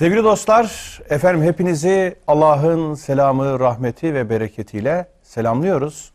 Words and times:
Sevgili 0.00 0.24
dostlar, 0.24 0.98
efendim 1.10 1.42
hepinizi 1.42 2.16
Allah'ın 2.26 2.94
selamı, 2.94 3.60
rahmeti 3.60 4.14
ve 4.14 4.30
bereketiyle 4.30 5.08
selamlıyoruz. 5.22 6.12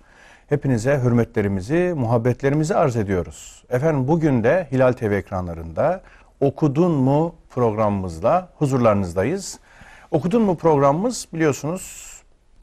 Hepinize 0.49 1.01
hürmetlerimizi, 1.03 1.93
muhabbetlerimizi 1.97 2.75
arz 2.75 2.95
ediyoruz. 2.95 3.63
Efendim 3.69 4.07
bugün 4.07 4.43
de 4.43 4.67
Hilal 4.71 4.93
TV 4.93 5.11
ekranlarında 5.11 6.01
Okudun 6.39 6.91
mu 6.91 7.35
programımızla 7.49 8.49
huzurlarınızdayız. 8.57 9.59
Okudun 10.11 10.41
mu 10.41 10.57
programımız 10.57 11.27
biliyorsunuz 11.33 12.13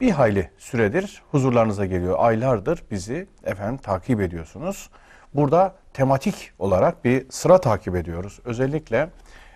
bir 0.01 0.11
hayli 0.11 0.49
süredir 0.57 1.21
huzurlarınıza 1.31 1.85
geliyor. 1.85 2.15
Aylardır 2.19 2.83
bizi 2.91 3.27
efendim 3.43 3.77
takip 3.77 4.21
ediyorsunuz. 4.21 4.89
Burada 5.33 5.75
tematik 5.93 6.51
olarak 6.59 7.05
bir 7.05 7.25
sıra 7.29 7.57
takip 7.57 7.95
ediyoruz. 7.95 8.39
Özellikle 8.45 9.09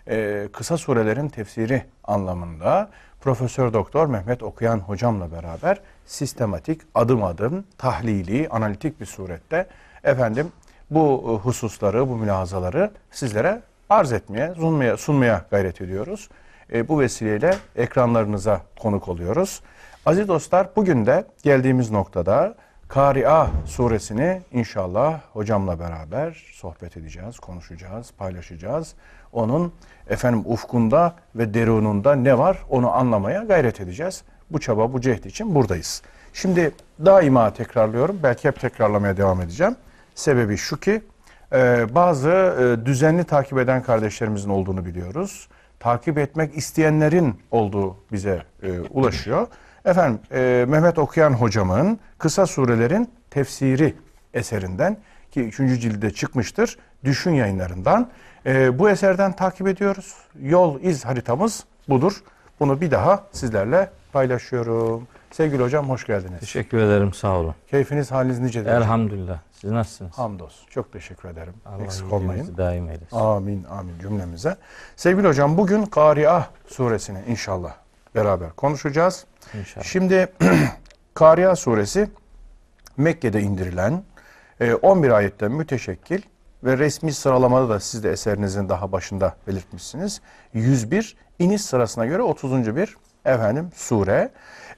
e, 0.09 0.47
kısa 0.53 0.77
surelerin 0.77 1.29
tefsiri 1.29 1.83
anlamında 2.03 2.89
Profesör 3.21 3.73
Doktor 3.73 4.07
Mehmet 4.07 4.43
Okuyan 4.43 4.79
hocamla 4.79 5.31
beraber 5.31 5.81
sistematik, 6.05 6.81
adım 6.95 7.23
adım, 7.23 7.65
tahlili, 7.77 8.49
analitik 8.49 8.99
bir 8.99 9.05
surette 9.05 9.67
efendim 10.03 10.51
bu 10.89 11.23
e, 11.23 11.45
hususları, 11.45 12.09
bu 12.09 12.15
mülahazaları 12.15 12.91
sizlere 13.11 13.61
arz 13.89 14.11
etmeye, 14.11 14.53
sunmaya, 14.55 14.97
sunmaya 14.97 15.45
gayret 15.51 15.81
ediyoruz. 15.81 16.29
E, 16.73 16.87
bu 16.87 16.99
vesileyle 16.99 17.55
ekranlarınıza 17.75 18.61
konuk 18.79 19.07
oluyoruz. 19.07 19.61
Aziz 20.05 20.27
dostlar 20.27 20.69
bugün 20.75 21.05
de 21.05 21.25
geldiğimiz 21.43 21.91
noktada 21.91 22.55
Kari'a 22.87 23.47
suresini 23.65 24.41
inşallah 24.51 25.21
hocamla 25.33 25.79
beraber 25.79 26.51
sohbet 26.53 26.97
edeceğiz, 26.97 27.39
konuşacağız, 27.39 28.11
paylaşacağız. 28.17 28.95
Onun 29.33 29.73
efendim 30.09 30.43
ufkunda 30.45 31.15
ve 31.35 31.53
derununda 31.53 32.15
ne 32.15 32.37
var 32.37 32.57
onu 32.69 32.91
anlamaya 32.91 33.43
gayret 33.43 33.81
edeceğiz. 33.81 34.23
Bu 34.51 34.59
çaba, 34.59 34.93
bu 34.93 35.01
cehd 35.01 35.23
için 35.23 35.55
buradayız. 35.55 36.01
Şimdi 36.33 36.71
daima 37.05 37.53
tekrarlıyorum, 37.53 38.19
belki 38.23 38.47
hep 38.47 38.59
tekrarlamaya 38.59 39.17
devam 39.17 39.41
edeceğim. 39.41 39.75
Sebebi 40.15 40.57
şu 40.57 40.79
ki 40.79 41.01
e, 41.53 41.85
bazı 41.95 42.29
e, 42.29 42.85
düzenli 42.85 43.23
takip 43.23 43.57
eden 43.57 43.83
kardeşlerimizin 43.83 44.49
olduğunu 44.49 44.85
biliyoruz. 44.85 45.47
Takip 45.79 46.17
etmek 46.17 46.57
isteyenlerin 46.57 47.35
olduğu 47.51 47.97
bize 48.11 48.43
e, 48.63 48.79
ulaşıyor. 48.79 49.47
Efendim 49.85 50.19
Mehmet 50.71 50.99
Okuyan 50.99 51.33
hocamın 51.33 51.99
kısa 52.17 52.45
surelerin 52.45 53.09
tefsiri 53.29 53.95
eserinden 54.33 54.97
ki 55.31 55.41
üçüncü 55.41 55.79
cilde 55.79 56.11
çıkmıştır. 56.11 56.77
Düşün 57.03 57.31
yayınlarından. 57.31 58.09
E, 58.47 58.79
bu 58.79 58.89
eserden 58.89 59.33
takip 59.33 59.67
ediyoruz. 59.67 60.13
Yol 60.41 60.81
iz 60.81 61.05
haritamız 61.05 61.63
budur. 61.89 62.23
Bunu 62.59 62.81
bir 62.81 62.91
daha 62.91 63.23
sizlerle 63.31 63.89
paylaşıyorum. 64.13 65.07
Sevgili 65.31 65.63
hocam 65.63 65.89
hoş 65.89 66.05
geldiniz. 66.05 66.39
Teşekkür 66.39 66.77
ederim 66.77 67.13
sağ 67.13 67.37
olun. 67.37 67.55
Keyfiniz 67.67 68.11
haliniz 68.11 68.39
nicedir? 68.39 68.69
Elhamdülillah. 68.69 69.39
Siz 69.51 69.71
nasılsınız? 69.71 70.17
Hamdolsun. 70.17 70.69
Çok 70.69 70.93
teşekkür 70.93 71.29
ederim. 71.29 71.53
Allah 71.65 71.83
Eksik 71.83 72.13
olmayın. 72.13 72.57
daim 72.57 72.89
eylesin. 72.89 73.17
Amin 73.17 73.63
amin 73.63 73.99
cümlemize. 74.01 74.57
Sevgili 74.95 75.27
hocam 75.27 75.57
bugün 75.57 75.85
Kari'a 75.85 76.47
suresini 76.67 77.19
inşallah 77.27 77.73
beraber 78.15 78.49
konuşacağız. 78.51 79.25
İnşallah. 79.59 79.85
Şimdi 79.85 80.27
Kari'a 81.13 81.55
suresi 81.55 82.09
Mekke'de 82.97 83.41
indirilen 83.41 84.03
e, 84.59 84.73
11 84.73 85.11
ayetten 85.11 85.51
müteşekkil 85.51 86.21
ve 86.63 86.77
resmi 86.77 87.13
sıralamada 87.13 87.69
da 87.69 87.79
siz 87.79 88.03
de 88.03 88.11
eserinizin 88.11 88.69
daha 88.69 88.91
başında 88.91 89.35
belirtmişsiniz. 89.47 90.21
101 90.53 91.15
iniş 91.39 91.61
sırasına 91.61 92.05
göre 92.05 92.21
30. 92.21 92.75
bir 92.75 92.97
efendim 93.25 93.69
sure. 93.75 94.29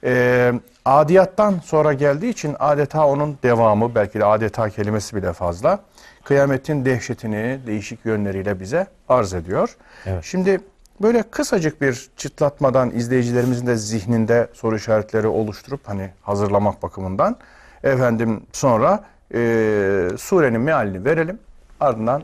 E, 0.04 0.52
adiyattan 0.84 1.54
sonra 1.64 1.92
geldiği 1.92 2.30
için 2.30 2.56
adeta 2.58 3.06
onun 3.06 3.38
devamı 3.42 3.94
belki 3.94 4.20
de 4.20 4.24
adeta 4.24 4.70
kelimesi 4.70 5.16
bile 5.16 5.32
fazla. 5.32 5.78
Kıyametin 6.24 6.84
dehşetini 6.84 7.60
değişik 7.66 8.04
yönleriyle 8.04 8.60
bize 8.60 8.86
arz 9.08 9.34
ediyor. 9.34 9.76
Evet. 10.06 10.24
Şimdi 10.24 10.60
böyle 11.02 11.22
kısacık 11.22 11.80
bir 11.80 12.10
çıtlatmadan 12.16 12.90
izleyicilerimizin 12.90 13.66
de 13.66 13.76
zihninde 13.76 14.48
soru 14.52 14.76
işaretleri 14.76 15.26
oluşturup 15.26 15.88
hani 15.88 16.10
hazırlamak 16.22 16.82
bakımından 16.82 17.36
efendim 17.82 18.42
sonra 18.52 19.04
e, 19.34 19.38
surenin 20.18 20.60
mealini 20.60 21.04
verelim. 21.04 21.38
Ardından 21.80 22.22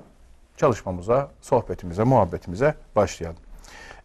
çalışmamıza, 0.56 1.30
sohbetimize, 1.40 2.04
muhabbetimize 2.04 2.74
başlayalım. 2.96 3.38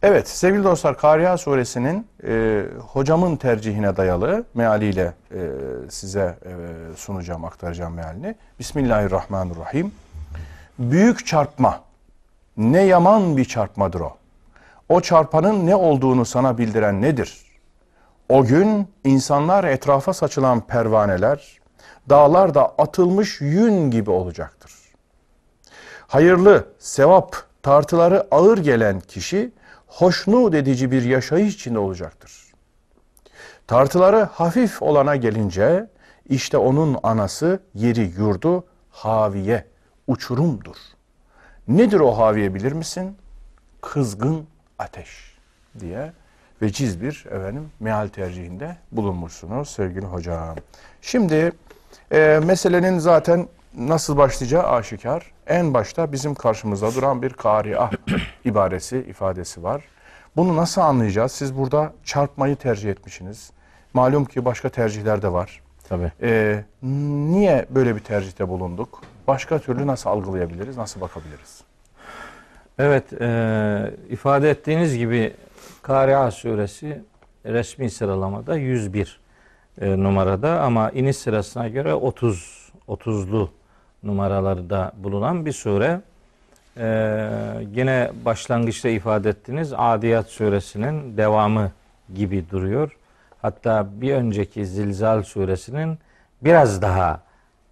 Evet 0.02 0.28
sevgili 0.28 0.64
dostlar 0.64 0.98
Kariya 0.98 1.38
suresinin 1.38 2.06
e, 2.26 2.62
hocamın 2.88 3.36
tercihine 3.36 3.96
dayalı 3.96 4.44
mealiyle 4.54 5.14
e, 5.34 5.40
size 5.90 6.38
e, 6.44 6.52
sunacağım, 6.96 7.44
aktaracağım 7.44 7.94
mealini. 7.94 8.34
Bismillahirrahmanirrahim. 8.58 9.94
Büyük 10.78 11.26
çarpma 11.26 11.80
ne 12.56 12.82
yaman 12.82 13.36
bir 13.36 13.44
çarpmadır 13.44 14.00
o. 14.00 14.16
O 14.88 15.00
çarpanın 15.00 15.66
ne 15.66 15.76
olduğunu 15.76 16.24
sana 16.24 16.58
bildiren 16.58 17.02
nedir? 17.02 17.46
O 18.28 18.44
gün 18.44 18.88
insanlar 19.04 19.64
etrafa 19.64 20.12
saçılan 20.12 20.60
pervaneler, 20.60 21.60
dağlar 22.10 22.54
da 22.54 22.74
atılmış 22.78 23.40
yün 23.40 23.90
gibi 23.90 24.10
olacaktır. 24.10 24.81
Hayırlı, 26.12 26.66
sevap, 26.78 27.36
tartıları 27.62 28.26
ağır 28.30 28.58
gelen 28.58 29.00
kişi 29.00 29.52
hoşnut 29.86 30.54
edici 30.54 30.90
bir 30.90 31.02
yaşayış 31.02 31.54
içinde 31.54 31.78
olacaktır. 31.78 32.52
Tartıları 33.66 34.22
hafif 34.22 34.82
olana 34.82 35.16
gelince 35.16 35.86
işte 36.28 36.56
onun 36.56 36.98
anası 37.02 37.60
yeri 37.74 38.12
yurdu 38.18 38.64
haviye, 38.90 39.64
uçurumdur. 40.06 40.76
Nedir 41.68 42.00
o 42.00 42.18
haviye 42.18 42.54
bilir 42.54 42.72
misin? 42.72 43.16
Kızgın 43.80 44.46
ateş 44.78 45.36
diye 45.80 46.12
veciz 46.62 47.02
bir 47.02 47.26
efendim 47.26 47.70
meal 47.80 48.08
tercihinde 48.08 48.76
bulunmuşsunuz 48.92 49.68
sevgili 49.68 50.06
hocam. 50.06 50.56
Şimdi 51.02 51.52
e, 52.12 52.40
meselenin 52.44 52.98
zaten 52.98 53.48
nasıl 53.76 54.16
başlayacağı 54.16 54.62
aşikar. 54.62 55.32
En 55.46 55.74
başta 55.74 56.12
bizim 56.12 56.34
karşımızda 56.34 56.94
duran 56.94 57.22
bir 57.22 57.30
kariah 57.30 57.92
ibaresi, 58.44 58.98
ifadesi 58.98 59.62
var. 59.62 59.84
Bunu 60.36 60.56
nasıl 60.56 60.80
anlayacağız? 60.80 61.32
Siz 61.32 61.58
burada 61.58 61.92
çarpmayı 62.04 62.56
tercih 62.56 62.90
etmişsiniz. 62.90 63.50
Malum 63.94 64.24
ki 64.24 64.44
başka 64.44 64.68
tercihler 64.68 65.22
de 65.22 65.32
var. 65.32 65.60
Tabii. 65.88 66.12
Ee, 66.22 66.64
niye 66.82 67.66
böyle 67.70 67.96
bir 67.96 68.00
tercihte 68.00 68.48
bulunduk? 68.48 69.00
Başka 69.26 69.58
türlü 69.58 69.86
nasıl 69.86 70.10
algılayabiliriz, 70.10 70.76
nasıl 70.76 71.00
bakabiliriz? 71.00 71.60
Evet, 72.78 73.12
e, 73.20 73.94
ifade 74.10 74.50
ettiğiniz 74.50 74.98
gibi 74.98 75.34
Kari'a 75.82 76.30
suresi 76.30 77.02
resmi 77.46 77.90
sıralamada 77.90 78.56
101 78.56 79.20
e, 79.80 80.02
numarada 80.02 80.60
ama 80.60 80.90
iniş 80.90 81.16
sırasına 81.16 81.68
göre 81.68 81.94
30 81.94 82.62
30'lu 82.88 83.50
numaralarda 84.02 84.92
bulunan 84.96 85.46
bir 85.46 85.52
sure. 85.52 86.00
E, 86.76 86.86
yine 87.74 88.10
başlangıçta 88.24 88.88
ifade 88.88 89.28
ettiğiniz 89.28 89.72
Adiyat 89.76 90.26
suresinin 90.26 91.16
devamı 91.16 91.70
gibi 92.14 92.44
duruyor. 92.50 92.96
Hatta 93.42 93.86
bir 94.00 94.14
önceki 94.14 94.66
Zilzal 94.66 95.22
suresinin 95.22 95.98
biraz 96.42 96.82
daha 96.82 97.20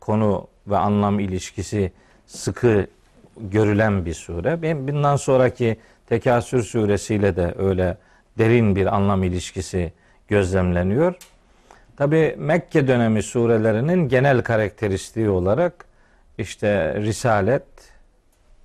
konu 0.00 0.46
ve 0.66 0.76
anlam 0.76 1.20
ilişkisi 1.20 1.92
sıkı 2.26 2.86
görülen 3.40 4.06
bir 4.06 4.14
sure. 4.14 4.86
Bundan 4.88 5.16
sonraki 5.16 5.76
Tekasür 6.10 6.62
suresiyle 6.62 7.36
de 7.36 7.54
öyle 7.58 7.96
derin 8.38 8.76
bir 8.76 8.86
anlam 8.86 9.22
ilişkisi 9.22 9.92
gözlemleniyor. 10.28 11.14
Tabi 11.96 12.34
Mekke 12.38 12.88
dönemi 12.88 13.22
surelerinin 13.22 14.08
genel 14.08 14.42
karakteristiği 14.42 15.28
olarak 15.28 15.84
işte 16.40 16.94
risalet, 16.94 17.62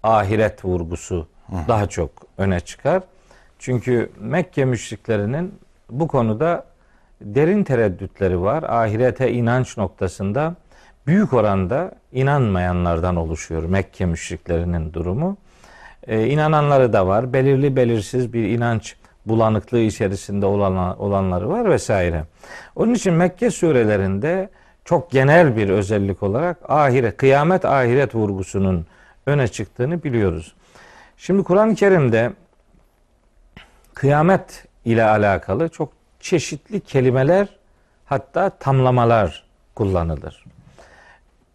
ahiret 0.03 0.65
vurgusu 0.65 1.27
daha 1.67 1.89
çok 1.89 2.09
öne 2.37 2.59
çıkar. 2.59 3.03
Çünkü 3.59 4.09
Mekke 4.19 4.65
müşriklerinin 4.65 5.59
bu 5.89 6.07
konuda 6.07 6.65
derin 7.21 7.63
tereddütleri 7.63 8.41
var. 8.41 8.63
Ahirete 8.63 9.31
inanç 9.31 9.77
noktasında 9.77 10.55
büyük 11.07 11.33
oranda 11.33 11.91
inanmayanlardan 12.11 13.15
oluşuyor 13.15 13.63
Mekke 13.63 14.05
müşriklerinin 14.05 14.93
durumu. 14.93 15.37
Ee, 16.07 16.27
inananları 16.27 16.93
da 16.93 17.07
var. 17.07 17.33
Belirli 17.33 17.75
belirsiz 17.75 18.33
bir 18.33 18.43
inanç 18.49 18.95
bulanıklığı 19.25 19.79
içerisinde 19.79 20.45
olan, 20.45 21.01
olanları 21.01 21.49
var 21.49 21.69
vesaire. 21.69 22.23
Onun 22.75 22.93
için 22.93 23.13
Mekke 23.13 23.51
surelerinde 23.51 24.49
çok 24.85 25.11
genel 25.11 25.57
bir 25.57 25.69
özellik 25.69 26.23
olarak 26.23 26.57
ahiret, 26.67 27.17
kıyamet 27.17 27.65
ahiret 27.65 28.15
vurgusunun 28.15 28.85
öne 29.25 29.47
çıktığını 29.47 30.03
biliyoruz. 30.03 30.55
Şimdi 31.17 31.43
Kur'an-ı 31.43 31.75
Kerim'de 31.75 32.33
kıyamet 33.93 34.67
ile 34.85 35.03
alakalı 35.03 35.69
çok 35.69 35.93
çeşitli 36.19 36.79
kelimeler 36.79 37.47
hatta 38.05 38.49
tamlamalar 38.49 39.43
kullanılır. 39.75 40.45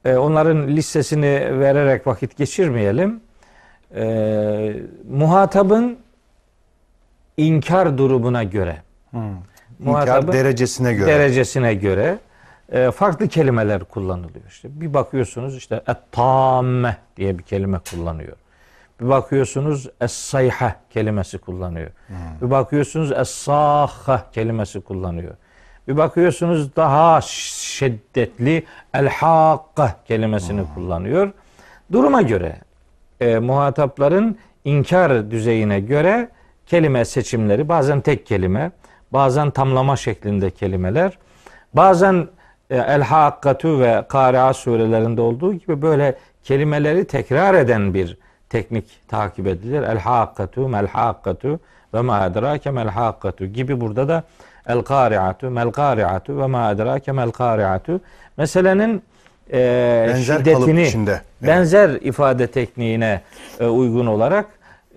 E, 0.05 0.17
onların 0.17 0.69
listesini 0.69 1.61
vererek 1.61 2.07
vakit 2.07 2.37
geçirmeyelim. 2.37 3.21
E, 3.95 4.77
muhatabın 5.11 5.99
inkar 7.37 7.99
durumuna 7.99 8.45
göre, 8.45 8.77
İnkar 9.13 9.23
muhatabın 9.79 10.33
derecesine 10.33 10.95
göre. 10.95 11.07
derecesine 11.07 11.75
göre 11.75 12.19
e, 12.71 12.91
farklı 12.91 13.29
kelimeler 13.29 13.85
kullanılıyor. 13.85 14.45
İşte 14.49 14.81
bir 14.81 14.95
bakıyorsunuz 14.95 15.57
işte 15.57 15.83
et-tamme 15.89 16.97
diye 17.17 17.39
bir 17.39 17.43
kelime 17.43 17.79
kullanıyor. 17.91 18.37
Bir 19.01 19.09
bakıyorsunuz 19.09 19.89
es-sayha 20.01 20.77
kelimesi 20.91 21.39
kullanıyor. 21.39 21.91
Bir 22.43 22.51
bakıyorsunuz 22.51 23.13
es-sahha 23.13 24.31
kelimesi 24.33 24.81
kullanıyor. 24.81 25.35
Bir 25.89 25.97
bakıyorsunuz 25.97 26.77
daha 26.77 27.21
şiddetli 27.21 28.65
el-hakka 28.95 29.97
kelimesini 30.09 30.65
kullanıyor. 30.75 31.33
Duruma 31.93 32.23
göre 32.23 32.57
e, 33.21 33.39
muhatapların 33.39 34.39
inkar 34.65 35.31
düzeyine 35.31 35.81
göre 35.81 36.29
kelime 36.67 37.05
seçimleri 37.05 37.69
bazen 37.69 38.01
tek 38.01 38.27
kelime, 38.27 38.73
bazen 39.13 39.51
tamlama 39.51 39.97
şeklinde 39.97 40.51
kelimeler, 40.51 41.19
bazen 41.75 42.29
El 42.71 43.03
Hakkatu 43.03 43.81
ve 43.81 44.05
Kari'a 44.09 44.55
surelerinde 44.55 45.21
olduğu 45.21 45.55
gibi 45.55 45.83
böyle 45.83 46.15
kelimeleri 46.45 47.05
tekrar 47.05 47.55
eden 47.55 47.95
bir 47.95 48.19
teknik 48.49 49.09
takip 49.09 49.47
edilir. 49.47 49.83
El 49.83 49.99
Hakkatu, 49.99 50.69
Mel 50.69 50.87
Hakkatu 50.87 51.61
ve 51.95 52.01
ma 52.01 52.27
edrake 52.27 52.71
mel 52.71 52.89
Hakkatu 52.89 53.47
gibi 53.47 53.81
burada 53.81 54.09
da 54.09 54.23
El 54.67 54.83
Kari'atu, 54.83 55.51
Mel 55.51 55.71
Kari'atu 55.71 56.39
ve 56.39 56.47
ma 56.47 56.71
edrake 56.71 57.13
mel 57.13 57.31
Kari'atu 57.31 58.01
meselenin 58.37 59.03
e, 59.53 60.07
Benzer 60.09 60.39
şiddetini 60.39 60.83
içinde. 60.83 61.21
Benzer 61.43 61.91
ifade 61.91 62.47
tekniğine 62.47 63.21
e, 63.61 63.67
uygun 63.67 64.07
olarak 64.07 64.47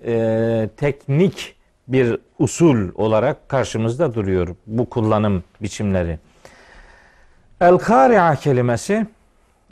e, 0.06 0.68
teknik 0.76 1.54
bir 1.88 2.16
usul 2.38 2.88
olarak 2.94 3.48
karşımızda 3.48 4.14
duruyor 4.14 4.48
bu 4.66 4.90
kullanım 4.90 5.44
biçimleri. 5.62 6.18
El 7.60 7.78
Kari'a 7.78 8.34
kelimesi 8.34 9.06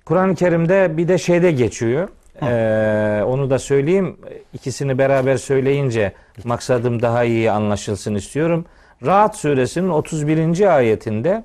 Kur'an-ı 0.04 0.34
Kerim'de 0.34 0.96
bir 0.96 1.08
de 1.08 1.18
şeyde 1.18 1.52
geçiyor. 1.52 2.08
Ee, 2.42 3.22
onu 3.26 3.50
da 3.50 3.58
söyleyeyim. 3.58 4.16
İkisini 4.52 4.98
beraber 4.98 5.36
söyleyince 5.36 6.12
maksadım 6.44 7.02
daha 7.02 7.24
iyi 7.24 7.50
anlaşılsın 7.50 8.14
istiyorum. 8.14 8.64
Rahat 9.06 9.36
suresinin 9.36 9.88
31. 9.88 10.76
ayetinde 10.76 11.44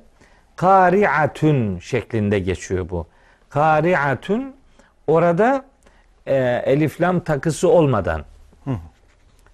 Kari'atun 0.56 1.80
şeklinde 1.80 2.40
geçiyor 2.40 2.90
bu. 2.90 3.08
Kari'atun 3.50 4.56
orada 5.08 5.66
e, 6.26 6.36
elif 6.66 7.02
lam 7.02 7.20
takısı 7.20 7.70
olmadan 7.70 8.22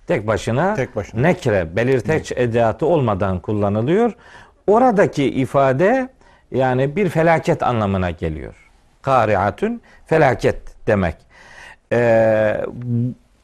tek 0.07 0.27
başına, 0.27 0.73
Tek 0.75 0.95
başına. 0.95 1.21
nekre 1.21 1.75
belirteç 1.75 2.31
edatı 2.35 2.85
olmadan 2.85 3.39
kullanılıyor. 3.39 4.13
Oradaki 4.67 5.23
ifade 5.25 6.09
yani 6.53 6.95
bir 6.95 7.09
felaket 7.09 7.63
anlamına 7.63 8.11
geliyor. 8.11 8.69
Kariatun 9.01 9.81
felaket 10.05 10.87
demek. 10.87 11.15
Ee, 11.91 12.65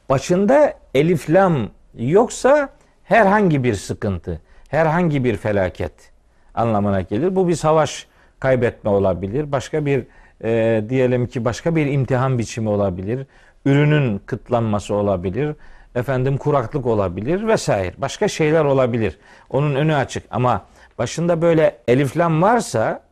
başında 0.09 0.73
elif 0.93 1.29
lam 1.29 1.69
yoksa 1.97 2.69
herhangi 3.03 3.63
bir 3.63 3.73
sıkıntı, 3.73 4.41
herhangi 4.69 5.23
bir 5.23 5.37
felaket 5.37 6.11
anlamına 6.55 7.01
gelir. 7.01 7.35
Bu 7.35 7.47
bir 7.47 7.55
savaş 7.55 8.07
kaybetme 8.39 8.89
olabilir. 8.89 9.51
Başka 9.51 9.85
bir 9.85 10.03
e, 10.43 10.83
diyelim 10.89 11.27
ki 11.27 11.45
başka 11.45 11.75
bir 11.75 11.85
imtihan 11.85 12.39
biçimi 12.39 12.69
olabilir. 12.69 13.27
Ürünün 13.65 14.21
kıtlanması 14.25 14.95
olabilir. 14.95 15.55
Efendim 15.95 16.37
kuraklık 16.37 16.85
olabilir 16.85 17.47
vesaire. 17.47 17.93
Başka 17.97 18.27
şeyler 18.27 18.65
olabilir. 18.65 19.17
Onun 19.49 19.75
önü 19.75 19.95
açık 19.95 20.23
ama 20.31 20.65
başında 20.99 21.41
böyle 21.41 21.77
eliflam 21.87 22.41
varsa 22.41 23.03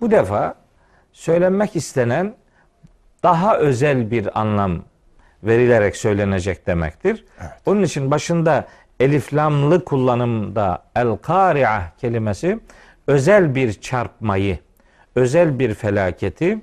bu 0.00 0.10
defa 0.10 0.54
söylenmek 1.12 1.76
istenen 1.76 2.34
daha 3.22 3.58
özel 3.58 4.10
bir 4.10 4.40
anlam 4.40 4.82
verilerek 5.42 5.96
söylenecek 5.96 6.66
demektir. 6.66 7.24
Onun 7.66 7.82
için 7.82 8.10
başında 8.10 8.68
eliflamlı 9.00 9.84
kullanımda 9.84 10.82
el 10.96 11.16
kari'ah 11.16 11.90
kelimesi 11.98 12.60
özel 13.06 13.54
bir 13.54 13.72
çarpmayı, 13.72 14.58
özel 15.14 15.58
bir 15.58 15.74
felaketi, 15.74 16.58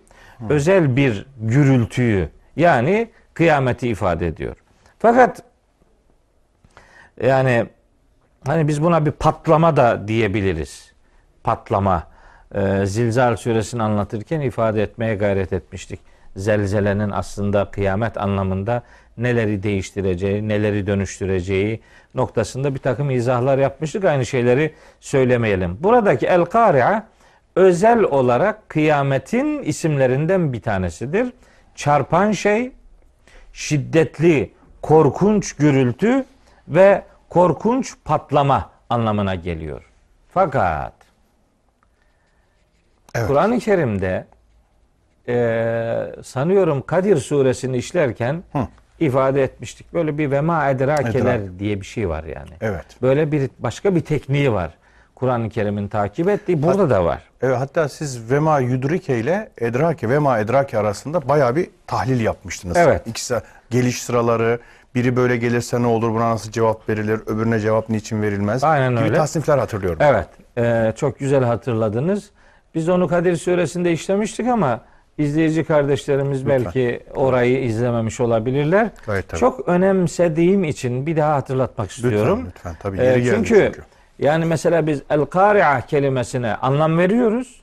özel 0.49 0.95
bir 0.95 1.25
gürültüyü 1.37 2.29
yani 2.55 3.09
kıyameti 3.33 3.87
ifade 3.87 4.27
ediyor. 4.27 4.55
Fakat 4.99 5.43
yani 7.23 7.67
hani 8.47 8.67
biz 8.67 8.83
buna 8.83 9.05
bir 9.05 9.11
patlama 9.11 9.77
da 9.77 10.07
diyebiliriz. 10.07 10.91
Patlama. 11.43 12.03
Ee, 12.55 12.85
Zilzal 12.85 13.35
suresini 13.35 13.83
anlatırken 13.83 14.41
ifade 14.41 14.83
etmeye 14.83 15.15
gayret 15.15 15.53
etmiştik. 15.53 15.99
Zelzelenin 16.35 17.09
aslında 17.09 17.71
kıyamet 17.71 18.17
anlamında 18.17 18.83
neleri 19.17 19.63
değiştireceği, 19.63 20.47
neleri 20.47 20.87
dönüştüreceği 20.87 21.81
noktasında 22.15 22.73
bir 22.75 22.79
takım 22.79 23.11
izahlar 23.11 23.57
yapmıştık. 23.57 24.05
Aynı 24.05 24.25
şeyleri 24.25 24.73
söylemeyelim. 24.99 25.77
Buradaki 25.79 26.25
El 26.25 26.45
Kari'a 26.45 27.07
özel 27.55 28.03
olarak 28.03 28.69
kıyametin 28.69 29.63
isimlerinden 29.63 30.53
bir 30.53 30.61
tanesidir. 30.61 31.33
Çarpan 31.75 32.31
şey, 32.31 32.71
şiddetli, 33.53 34.51
korkunç 34.81 35.53
gürültü 35.53 36.25
ve 36.67 37.03
korkunç 37.29 37.95
patlama 38.05 38.69
anlamına 38.89 39.35
geliyor. 39.35 39.83
Fakat 40.33 40.93
Evet. 43.15 43.27
Kur'an-ı 43.27 43.59
Kerim'de 43.59 44.25
e, 45.27 46.23
sanıyorum 46.23 46.81
Kadir 46.81 47.17
suresini 47.17 47.77
işlerken 47.77 48.43
Hı. 48.53 48.67
ifade 48.99 49.43
etmiştik. 49.43 49.93
Böyle 49.93 50.17
bir 50.17 50.31
vema 50.31 50.69
edrakeler 50.69 51.39
Edrak. 51.39 51.59
diye 51.59 51.81
bir 51.81 51.85
şey 51.85 52.09
var 52.09 52.23
yani. 52.23 52.49
Evet. 52.61 52.85
Böyle 53.01 53.31
bir 53.31 53.49
başka 53.59 53.95
bir 53.95 54.01
tekniği 54.01 54.51
var. 54.51 54.73
Kur'an-ı 55.15 55.49
Kerim'in 55.49 55.87
takip 55.87 56.29
ettiği 56.29 56.63
burada 56.63 56.89
da 56.89 57.05
var. 57.05 57.21
Evet, 57.41 57.57
hatta 57.57 57.89
siz 57.89 58.31
Vema 58.31 58.59
Yudrike 58.59 59.19
ile 59.19 59.49
Edrake, 59.57 60.09
Vema 60.09 60.39
Edrake 60.39 60.77
arasında 60.77 61.29
bayağı 61.29 61.55
bir 61.55 61.69
tahlil 61.87 62.19
yapmıştınız. 62.21 62.77
Evet. 62.77 63.07
İkisi 63.07 63.35
geliş 63.69 64.01
sıraları, 64.03 64.59
biri 64.95 65.15
böyle 65.15 65.37
gelirse 65.37 65.81
ne 65.81 65.87
olur, 65.87 66.09
buna 66.13 66.29
nasıl 66.29 66.51
cevap 66.51 66.89
verilir, 66.89 67.19
öbürüne 67.25 67.59
cevap 67.59 67.89
niçin 67.89 68.21
verilmez 68.21 68.63
Aynen 68.63 68.91
gibi 68.95 69.03
öyle. 69.03 69.15
tasnifler 69.15 69.57
hatırlıyorum. 69.57 69.99
Evet. 70.01 70.27
e, 70.57 70.93
çok 70.97 71.19
güzel 71.19 71.43
hatırladınız. 71.43 72.29
Biz 72.75 72.89
onu 72.89 73.07
Kadir 73.07 73.35
suresinde 73.35 73.91
işlemiştik 73.91 74.47
ama 74.47 74.81
izleyici 75.17 75.63
kardeşlerimiz 75.63 76.47
belki 76.47 77.03
orayı 77.15 77.63
izlememiş 77.63 78.19
olabilirler. 78.19 78.89
Gayet 79.05 79.29
tabii. 79.29 79.39
Çok 79.39 79.67
önemsediğim 79.67 80.63
için 80.63 81.05
bir 81.05 81.17
daha 81.17 81.35
hatırlatmak 81.35 81.91
istiyorum. 81.91 82.39
Lütfen, 82.45 82.51
lütfen. 82.55 82.75
Tabii 82.79 82.97
Ee, 82.99 83.05
yeri 83.05 83.23
geldi 83.23 83.35
çünkü, 83.35 83.55
çünkü. 83.65 83.81
yani 84.19 84.45
mesela 84.45 84.87
biz 84.87 85.01
el 85.09 85.25
kari'a 85.25 85.81
kelimesine 85.81 86.55
anlam 86.55 86.97
veriyoruz. 86.97 87.61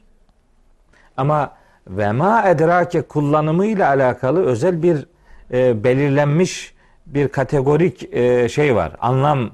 Ama 1.16 1.50
ve 1.88 2.12
ma 2.12 2.48
edrake 2.48 3.02
kullanımıyla 3.02 3.88
alakalı 3.88 4.46
özel 4.46 4.82
bir 4.82 5.06
e, 5.52 5.84
belirlenmiş 5.84 6.74
bir 7.06 7.28
kategorik 7.28 8.14
e, 8.14 8.48
şey 8.48 8.74
var. 8.74 8.92
Anlam 9.00 9.50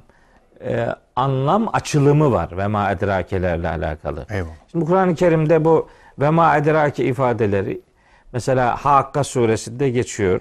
e, 0.64 0.86
anlam 1.16 1.68
açılımı 1.72 2.32
var 2.32 2.56
ve 2.56 2.66
ma 2.66 2.90
edrakelerle 2.90 3.68
alakalı. 3.68 4.26
Eyvallah. 4.30 4.52
Şimdi 4.72 4.84
Kur'an-ı 4.84 5.14
Kerim'de 5.14 5.64
bu 5.64 5.88
ve 6.18 6.30
ma 6.30 6.56
edrake 6.56 7.04
ifadeleri 7.04 7.80
mesela 8.32 8.76
Hakka 8.84 9.24
suresinde 9.24 9.90
geçiyor. 9.90 10.40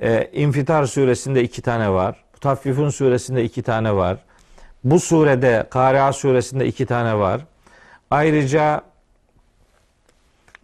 E, 0.00 0.30
İnfitar 0.32 0.84
suresinde 0.84 1.42
iki 1.42 1.62
tane 1.62 1.90
var. 1.90 2.24
Mutaffifun 2.34 2.90
suresinde 2.90 3.44
iki 3.44 3.62
tane 3.62 3.96
var. 3.96 4.16
Bu 4.84 5.00
surede 5.00 5.66
Kari'a 5.70 6.12
suresinde 6.12 6.66
iki 6.66 6.86
tane 6.86 7.18
var. 7.18 7.40
Ayrıca 8.10 8.82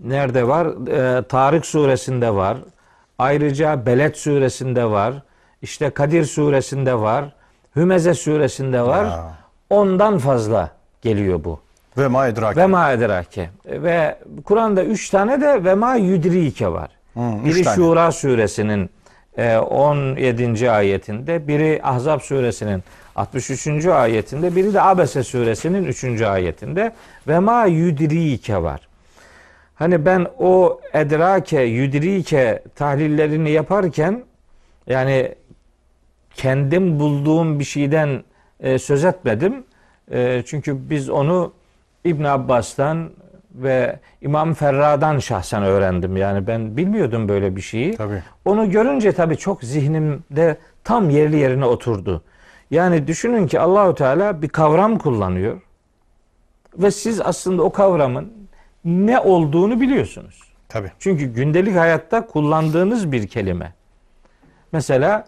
nerede 0.00 0.49
var? 0.49 0.67
E, 1.19 1.23
Tarık 1.23 1.67
suresinde 1.67 2.35
var. 2.35 2.59
Ayrıca 3.19 3.87
Beled 3.87 4.15
suresinde 4.15 4.85
var. 4.85 5.15
İşte 5.62 5.91
Kadir 5.91 6.25
suresinde 6.25 6.95
var. 6.95 7.25
Hümeze 7.77 8.15
suresinde 8.15 8.83
var. 8.83 9.05
Ya. 9.05 9.35
Ondan 9.71 10.19
fazla 10.19 10.71
geliyor 11.03 11.45
bu. 11.45 11.61
Vema 11.99 12.29
Edrake. 12.29 12.61
Ve 12.61 12.67
ma 12.67 12.93
edrake. 12.93 13.50
Ve 13.67 14.19
Kur'an'da 14.45 14.85
üç 14.85 15.11
tane 15.11 15.41
de 15.41 15.65
ve 15.65 15.75
ma 15.75 15.95
yudrike 15.95 16.69
var. 16.69 16.91
Üç 17.45 17.55
biri 17.57 17.65
tane. 17.65 17.77
Şura 17.77 18.12
suresinin 18.12 18.91
e, 19.38 19.57
17. 19.57 20.71
ayetinde, 20.71 21.49
biri 21.49 21.81
Ahzab 21.83 22.21
suresinin 22.21 22.83
63. 23.17 23.87
ayetinde, 23.87 24.57
biri 24.57 24.75
de 24.75 24.83
Abese 24.83 25.23
suresinin 25.23 25.85
3. 25.85 26.23
ayetinde 26.23 26.93
ve 27.29 27.38
ma 27.38 27.65
yudrike 27.67 28.62
var. 28.62 28.88
Hani 29.75 30.07
ben 30.07 30.27
o 30.38 30.81
edrake, 30.93 31.62
yudrike 31.62 32.62
tahlillerini 32.77 33.50
yaparken 33.50 34.25
yani 34.87 35.35
kendim 36.35 37.01
bulduğum 37.01 37.59
bir 37.59 37.65
şeyden 37.65 38.25
e, 38.61 38.79
söz 38.79 39.05
etmedim. 39.05 39.65
E, 40.11 40.43
çünkü 40.47 40.91
biz 40.91 41.11
onu 41.11 41.53
İbn 42.05 42.25
Abbas'tan 42.25 43.11
ve 43.55 43.99
İmam 44.21 44.55
Ferra'dan 44.55 45.19
şahsen 45.19 45.63
öğrendim. 45.63 46.17
Yani 46.17 46.47
ben 46.47 46.77
bilmiyordum 46.77 47.29
böyle 47.29 47.57
bir 47.57 47.61
şeyi. 47.61 47.97
Tabii. 47.97 48.23
Onu 48.45 48.71
görünce 48.71 49.13
tabii 49.13 49.37
çok 49.37 49.63
zihnimde 49.63 50.59
tam 50.85 51.11
yerli 51.11 51.37
yerine 51.37 51.65
oturdu. 51.65 52.23
Yani 52.71 53.07
düşünün 53.07 53.47
ki 53.47 53.61
Allahu 53.61 53.95
Teala 53.95 54.43
bir 54.43 54.49
kavram 54.49 54.99
kullanıyor 54.99 55.61
ve 56.79 56.91
siz 56.91 57.21
aslında 57.21 57.63
o 57.63 57.73
kavramın 57.73 58.33
ne 58.85 59.21
olduğunu 59.21 59.81
biliyorsunuz. 59.81 60.43
Tabii. 60.69 60.93
Çünkü 60.99 61.25
gündelik 61.25 61.77
hayatta 61.77 62.27
kullandığınız 62.27 63.13
bir 63.13 63.29
kelime. 63.29 63.73
Mesela 64.73 65.25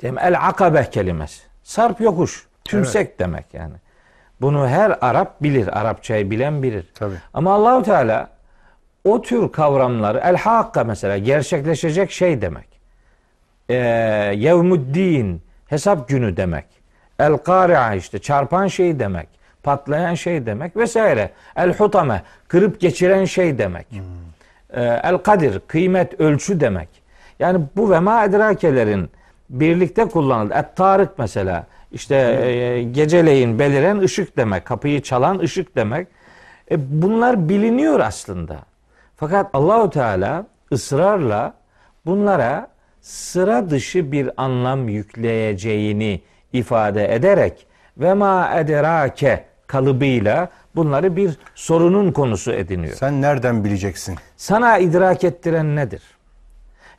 diyelim 0.00 0.18
el 0.18 0.46
akabe 0.48 0.90
kelimesi. 0.90 1.42
Sarp 1.62 2.00
yokuş, 2.00 2.46
tümsek 2.64 3.18
demek 3.18 3.54
yani. 3.54 3.74
Bunu 4.40 4.68
her 4.68 4.98
Arap 5.00 5.42
bilir, 5.42 5.80
Arapçayı 5.80 6.30
bilen 6.30 6.62
bilir. 6.62 6.86
Tabii. 6.94 7.14
Ama 7.34 7.54
Allahu 7.54 7.82
Teala 7.82 8.28
o 9.04 9.22
tür 9.22 9.52
kavramları 9.52 10.18
el 10.24 10.36
hakka 10.36 10.84
mesela 10.84 11.18
gerçekleşecek 11.18 12.10
şey 12.10 12.42
demek. 12.42 12.80
Ee, 13.68 13.74
yevmuddin 14.36 15.42
hesap 15.66 16.08
günü 16.08 16.36
demek. 16.36 16.64
El 17.18 17.36
kari'a 17.36 17.94
işte 17.94 18.18
çarpan 18.18 18.66
şey 18.66 18.98
demek. 18.98 19.28
Patlayan 19.62 20.14
şey 20.14 20.46
demek 20.46 20.76
vesaire. 20.76 21.30
El 21.56 21.74
hutame 21.74 22.22
kırıp 22.48 22.80
geçiren 22.80 23.24
şey 23.24 23.58
demek. 23.58 23.86
Ee, 24.72 24.82
el 24.82 25.18
kadir 25.18 25.60
kıymet 25.66 26.20
ölçü 26.20 26.60
demek. 26.60 26.88
Yani 27.38 27.60
bu 27.76 27.90
ve 27.90 28.00
ma 28.00 28.24
edrakelerin 28.24 29.10
birlikte 29.50 30.04
kullanıldı. 30.04 30.54
Et 30.54 30.76
tarık 30.76 31.18
mesela 31.18 31.66
işte 31.92 32.16
e, 32.16 32.82
geceleyin 32.82 33.58
beliren 33.58 33.98
ışık 33.98 34.36
demek. 34.36 34.64
Kapıyı 34.64 35.02
çalan 35.02 35.38
ışık 35.38 35.76
demek. 35.76 36.08
E, 36.70 37.02
bunlar 37.02 37.48
biliniyor 37.48 38.00
aslında. 38.00 38.58
Fakat 39.16 39.50
Allahu 39.52 39.90
Teala 39.90 40.46
ısrarla 40.72 41.54
bunlara 42.06 42.68
sıra 43.00 43.70
dışı 43.70 44.12
bir 44.12 44.30
anlam 44.36 44.88
yükleyeceğini 44.88 46.20
ifade 46.52 47.14
ederek 47.14 47.66
ve 47.98 48.14
ma 48.14 48.50
ederake 48.54 49.44
kalıbıyla 49.66 50.48
bunları 50.76 51.16
bir 51.16 51.38
sorunun 51.54 52.12
konusu 52.12 52.52
ediniyor. 52.52 52.94
Sen 52.94 53.22
nereden 53.22 53.64
bileceksin? 53.64 54.16
Sana 54.36 54.78
idrak 54.78 55.24
ettiren 55.24 55.76
nedir? 55.76 56.02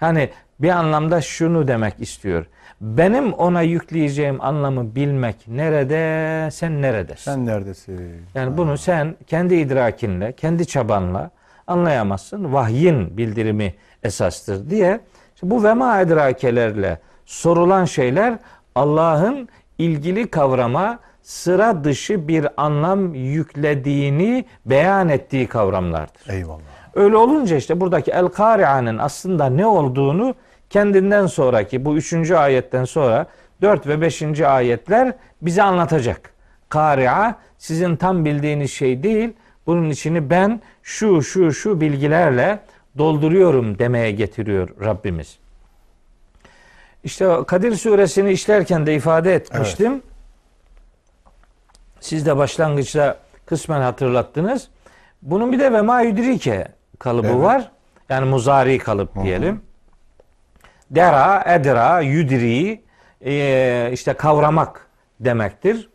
Yani 0.02 0.30
bir 0.62 0.70
anlamda 0.70 1.22
şunu 1.22 1.68
demek 1.68 1.94
istiyor. 2.00 2.46
Benim 2.82 3.34
ona 3.34 3.62
yükleyeceğim 3.62 4.42
anlamı 4.42 4.96
bilmek 4.96 5.48
nerede, 5.48 6.52
sen 6.52 6.82
neredesin? 6.82 7.24
Sen 7.24 7.46
neredesin? 7.46 8.26
Yani 8.36 8.58
bunu 8.58 8.78
sen 8.78 9.16
kendi 9.28 9.56
idrakinle, 9.56 10.32
kendi 10.32 10.68
çabanla 10.68 11.32
anlayamazsın. 11.68 12.54
Vahyin 12.54 13.18
bildirimi 13.18 13.74
esastır 14.04 14.70
diye. 14.70 15.00
İşte 15.36 15.50
bu 15.50 15.64
vema 15.64 16.02
idrakelerle 16.02 17.00
sorulan 17.26 17.86
şeyler 17.86 18.38
Allah'ın 18.76 19.50
ilgili 19.78 20.28
kavrama 20.28 21.00
sıra 21.22 21.84
dışı 21.84 22.28
bir 22.28 22.48
anlam 22.58 23.14
yüklediğini 23.14 24.46
beyan 24.66 25.10
ettiği 25.10 25.48
kavramlardır. 25.48 26.30
Eyvallah. 26.30 26.62
Öyle 26.96 27.18
olunca 27.18 27.56
işte 27.56 27.82
buradaki 27.82 28.12
El 28.12 28.28
Kari'anın 28.28 28.98
aslında 28.98 29.46
ne 29.46 29.66
olduğunu 29.66 30.36
kendinden 30.72 31.26
sonraki 31.26 31.86
bu 31.86 31.98
üçüncü 31.98 32.36
ayetten 32.36 32.86
sonra 32.86 33.26
dört 33.62 33.88
ve 33.88 34.02
beşinci 34.02 34.48
ayetler 34.48 35.14
bize 35.42 35.64
anlatacak. 35.64 36.34
Kari'a 36.70 37.36
sizin 37.58 37.96
tam 37.96 38.26
bildiğiniz 38.26 38.72
şey 38.72 39.04
değil. 39.04 39.34
Bunun 39.66 39.90
içini 39.90 40.30
ben 40.30 40.62
şu 40.84 41.22
şu 41.22 41.54
şu 41.54 41.82
bilgilerle 41.82 42.60
dolduruyorum 42.98 43.80
demeye 43.80 44.12
getiriyor 44.12 44.70
Rabbimiz. 44.86 45.40
İşte 47.04 47.38
Kadir 47.48 47.76
suresini 47.76 48.32
işlerken 48.32 48.86
de 48.86 48.96
ifade 48.96 49.36
etmiştim. 49.36 50.02
Siz 52.00 52.26
de 52.26 52.38
başlangıçta 52.38 53.18
kısmen 53.46 53.82
hatırlattınız. 53.82 54.70
Bunun 55.22 55.52
bir 55.52 55.60
de 55.60 55.74
ve 55.74 55.82
ma 55.82 56.02
yudrike 56.02 56.68
kalıbı 57.00 57.28
Evet. 57.28 57.38
var. 57.44 57.72
Yani 58.10 58.30
muzari 58.30 58.78
kalıp 58.78 59.24
diyelim. 59.24 59.62
Dera, 60.96 61.44
edra, 61.46 62.02
yudri 62.02 62.82
e, 63.26 63.90
işte 63.94 64.14
kavramak 64.14 64.88
demektir. 65.20 65.90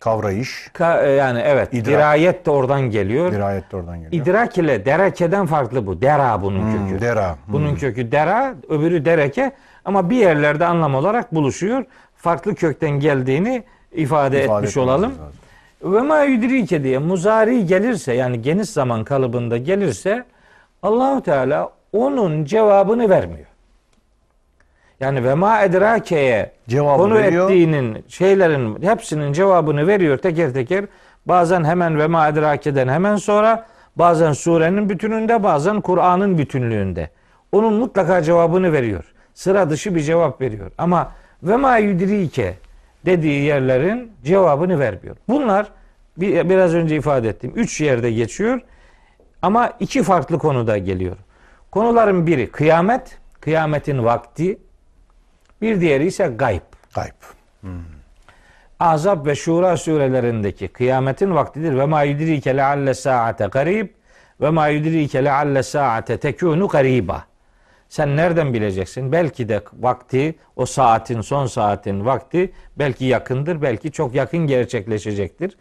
Kavrayış. 0.00 0.70
Ka- 0.74 1.06
e, 1.06 1.10
yani 1.10 1.40
evet 1.44 1.68
İdrak. 1.74 1.86
dirayet 1.86 2.46
de 2.46 2.50
oradan 2.50 2.80
geliyor. 2.80 3.32
Dirayet 3.32 3.72
de 3.72 3.76
oradan 3.76 4.00
geliyor. 4.02 4.22
İdrak 4.24 4.58
ile 4.58 4.84
derekeden 4.84 5.46
farklı 5.46 5.86
bu. 5.86 6.02
Dera 6.02 6.42
bunun 6.42 6.60
Hmm, 6.60 6.88
kökü. 6.88 7.00
dera. 7.04 7.30
Hmm. 7.46 7.54
Bunun 7.54 7.74
kökü 7.74 8.12
dera, 8.12 8.54
öbürü 8.68 9.04
dereke 9.04 9.52
ama 9.84 10.10
bir 10.10 10.16
yerlerde 10.16 10.66
anlam 10.66 10.94
olarak 10.94 11.34
buluşuyor. 11.34 11.84
Farklı 12.16 12.54
kökten 12.54 12.90
geldiğini 12.90 13.64
ifade, 13.92 14.44
İfade 14.44 14.58
etmiş 14.58 14.76
olalım. 14.76 15.14
Ve 15.82 16.00
ma 16.00 16.22
yudrike 16.22 16.82
diye 16.84 16.98
muzari 16.98 17.66
gelirse 17.66 18.14
yani 18.14 18.42
geniş 18.42 18.68
zaman 18.70 19.04
kalıbında 19.04 19.56
gelirse 19.56 20.24
Allahu 20.82 21.22
Teala 21.22 21.70
onun 21.92 22.44
cevabını 22.44 23.10
vermiyor. 23.10 23.46
Yani 25.00 25.24
ve 25.24 25.34
ma 25.34 25.62
edrakeye 25.62 26.52
Cevabı 26.68 27.02
konu 27.02 27.14
veriyor. 27.14 27.44
ettiğinin 27.44 28.04
şeylerin 28.08 28.82
hepsinin 28.82 29.32
cevabını 29.32 29.86
veriyor 29.86 30.18
teker 30.18 30.52
teker. 30.52 30.84
Bazen 31.26 31.64
hemen 31.64 31.98
ve 31.98 32.06
ma 32.06 32.28
edrakeden 32.28 32.88
hemen 32.88 33.16
sonra 33.16 33.66
bazen 33.96 34.32
surenin 34.32 34.88
bütününde 34.88 35.42
bazen 35.42 35.80
Kur'an'ın 35.80 36.38
bütünlüğünde. 36.38 37.10
Onun 37.52 37.74
mutlaka 37.74 38.22
cevabını 38.22 38.72
veriyor. 38.72 39.04
Sıra 39.34 39.70
dışı 39.70 39.94
bir 39.94 40.00
cevap 40.00 40.40
veriyor. 40.40 40.70
Ama 40.78 41.12
ve 41.42 41.56
ma 41.56 41.78
yudrike 41.78 42.54
dediği 43.06 43.42
yerlerin 43.42 44.12
cevabını 44.24 44.78
vermiyor. 44.78 45.16
Bunlar 45.28 45.66
bir, 46.16 46.50
biraz 46.50 46.74
önce 46.74 46.96
ifade 46.96 47.28
ettiğim 47.28 47.52
üç 47.56 47.80
yerde 47.80 48.12
geçiyor 48.12 48.60
ama 49.42 49.72
iki 49.80 50.02
farklı 50.02 50.38
konuda 50.38 50.78
geliyor. 50.78 51.16
Konuların 51.70 52.26
biri 52.26 52.50
kıyamet, 52.50 53.18
kıyametin 53.40 54.04
vakti, 54.04 54.58
bir 55.62 55.80
diğeri 55.80 56.06
ise 56.06 56.26
gayb. 56.26 56.60
Gayb. 56.94 57.12
Azap 58.80 59.26
ve 59.26 59.34
Şura 59.34 59.76
surelerindeki 59.76 60.68
kıyametin 60.68 61.34
vaktidir. 61.34 61.78
Ve 61.78 61.86
ma 61.86 62.02
yudrike 62.02 62.56
lealle 62.56 62.94
saate 62.94 63.46
garib 63.46 63.88
ve 64.40 64.50
ma 64.50 64.68
yudrike 64.68 65.24
lealle 65.24 65.62
saate 65.62 66.16
tekunu 66.16 66.68
gariba. 66.68 67.24
Sen 67.88 68.16
nereden 68.16 68.54
bileceksin? 68.54 69.12
Belki 69.12 69.48
de 69.48 69.62
vakti, 69.80 70.34
o 70.56 70.66
saatin, 70.66 71.20
son 71.20 71.46
saatin 71.46 72.06
vakti 72.06 72.52
belki 72.78 73.04
yakındır, 73.04 73.62
belki 73.62 73.92
çok 73.92 74.14
yakın 74.14 74.46
gerçekleşecektir. 74.46 75.56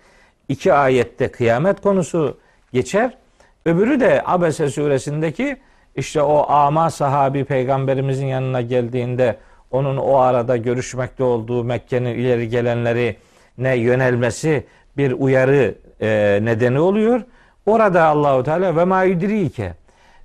İki 0.49 0.73
ayette 0.73 1.31
kıyamet 1.31 1.81
konusu 1.81 2.37
geçer. 2.73 3.17
Öbürü 3.65 3.99
de 3.99 4.21
Abese 4.25 4.69
suresindeki 4.69 5.57
işte 5.95 6.21
o 6.21 6.49
ama 6.49 6.89
sahabi 6.89 7.45
peygamberimizin 7.45 8.25
yanına 8.25 8.61
geldiğinde 8.61 9.37
onun 9.75 9.97
o 9.97 10.17
arada 10.17 10.57
görüşmekte 10.57 11.23
olduğu 11.23 11.63
Mekke'nin 11.63 12.15
ileri 12.15 12.49
gelenleri 12.49 13.15
ne 13.57 13.75
yönelmesi 13.75 14.63
bir 14.97 15.11
uyarı 15.11 15.75
e, 16.01 16.39
nedeni 16.41 16.79
oluyor. 16.79 17.21
Orada 17.65 18.03
Allahu 18.03 18.43
Teala 18.43 18.75
ve 18.75 18.85
ma 18.85 19.03
yudrike 19.03 19.73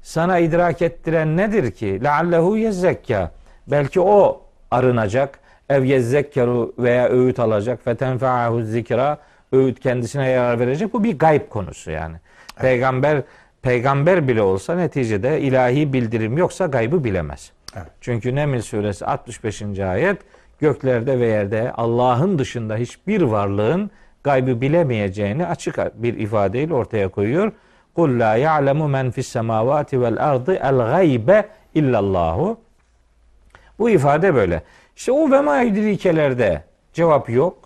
sana 0.02 0.38
idrak 0.38 0.82
ettiren 0.82 1.36
nedir 1.36 1.70
ki? 1.70 2.04
Leallehu 2.04 2.56
yezzekka. 2.56 3.30
Belki 3.66 4.00
o 4.00 4.42
arınacak. 4.70 5.38
Ev 5.68 5.84
yezzekkeru 5.84 6.74
veya 6.78 7.08
öğüt 7.08 7.38
alacak. 7.38 7.84
Fetenfeahu 7.84 8.62
zikra. 8.62 9.18
Öğüt 9.52 9.80
kendisine 9.80 10.28
yarar 10.28 10.60
verecek. 10.60 10.92
Bu 10.94 11.04
bir 11.04 11.18
gayb 11.18 11.48
konusu 11.48 11.90
yani. 11.90 12.16
Peygamber 12.56 13.22
peygamber 13.62 14.28
bile 14.28 14.42
olsa 14.42 14.74
neticede 14.76 15.40
ilahi 15.40 15.92
bildirim 15.92 16.38
yoksa 16.38 16.66
gaybı 16.66 17.04
bilemez. 17.04 17.52
Evet. 17.76 17.86
Çünkü 18.00 18.34
Neml 18.34 18.60
suresi 18.60 19.06
65. 19.06 19.62
ayet 19.78 20.18
göklerde 20.60 21.20
ve 21.20 21.26
yerde 21.26 21.72
Allah'ın 21.72 22.38
dışında 22.38 22.76
hiçbir 22.76 23.22
varlığın 23.22 23.90
gaybı 24.24 24.60
bilemeyeceğini 24.60 25.46
açık 25.46 26.02
bir 26.02 26.18
ifadeyle 26.18 26.74
ortaya 26.74 27.08
koyuyor. 27.08 27.52
Kul 27.94 28.20
la 28.20 28.36
ya'lemu 28.36 28.88
men 28.88 29.10
fis 29.10 29.28
semavati 29.28 30.00
vel 30.00 30.24
ardı 30.28 30.54
el 30.54 30.76
gaybe 30.76 31.48
illallahu. 31.74 32.60
Bu 33.78 33.90
ifade 33.90 34.34
böyle. 34.34 34.62
İşte 34.96 35.12
o 35.12 35.30
ve 35.30 35.40
ma 35.40 35.60
yudrikelerde 35.60 36.62
cevap 36.92 37.30
yok. 37.30 37.58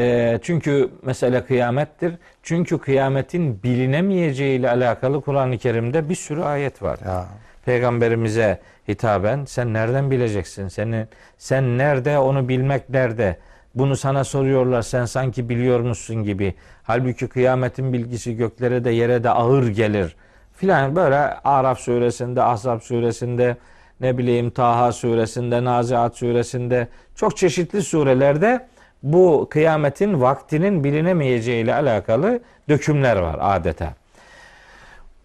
E, 0.00 0.38
çünkü 0.42 0.90
mesele 1.02 1.44
kıyamettir. 1.44 2.14
Çünkü 2.42 2.78
kıyametin 2.78 3.62
bilinemeyeceği 3.62 4.58
ile 4.58 4.70
alakalı 4.70 5.20
Kur'an-ı 5.20 5.58
Kerim'de 5.58 6.08
bir 6.08 6.14
sürü 6.14 6.42
ayet 6.42 6.82
var. 6.82 6.98
Ya. 7.04 7.26
Peygamberimize 7.64 8.60
hitaben 8.88 9.44
sen 9.44 9.72
nereden 9.72 10.10
bileceksin? 10.10 10.68
Seni 10.68 11.06
sen 11.38 11.78
nerede 11.78 12.18
onu 12.18 12.48
bilmek 12.48 12.90
nerede? 12.90 13.36
Bunu 13.74 13.96
sana 13.96 14.24
soruyorlar 14.24 14.82
sen 14.82 15.04
sanki 15.04 15.48
biliyormuşsun 15.48 16.24
gibi. 16.24 16.54
Halbuki 16.82 17.28
kıyametin 17.28 17.92
bilgisi 17.92 18.36
göklere 18.36 18.84
de 18.84 18.90
yere 18.90 19.24
de 19.24 19.30
ağır 19.30 19.68
gelir. 19.68 20.16
Filan 20.52 20.96
böyle 20.96 21.16
Araf 21.44 21.78
suresinde, 21.78 22.42
Ahzab 22.42 22.80
suresinde, 22.80 23.56
ne 24.00 24.18
bileyim 24.18 24.50
Taha 24.50 24.92
suresinde, 24.92 25.64
Naziat 25.64 26.16
suresinde 26.16 26.88
çok 27.14 27.36
çeşitli 27.36 27.82
surelerde 27.82 28.66
bu 29.02 29.46
kıyametin 29.50 30.20
vaktinin 30.20 30.84
bilinemeyeceği 30.84 31.64
ile 31.64 31.74
alakalı 31.74 32.40
dökümler 32.68 33.16
var 33.16 33.38
adeta. 33.40 33.94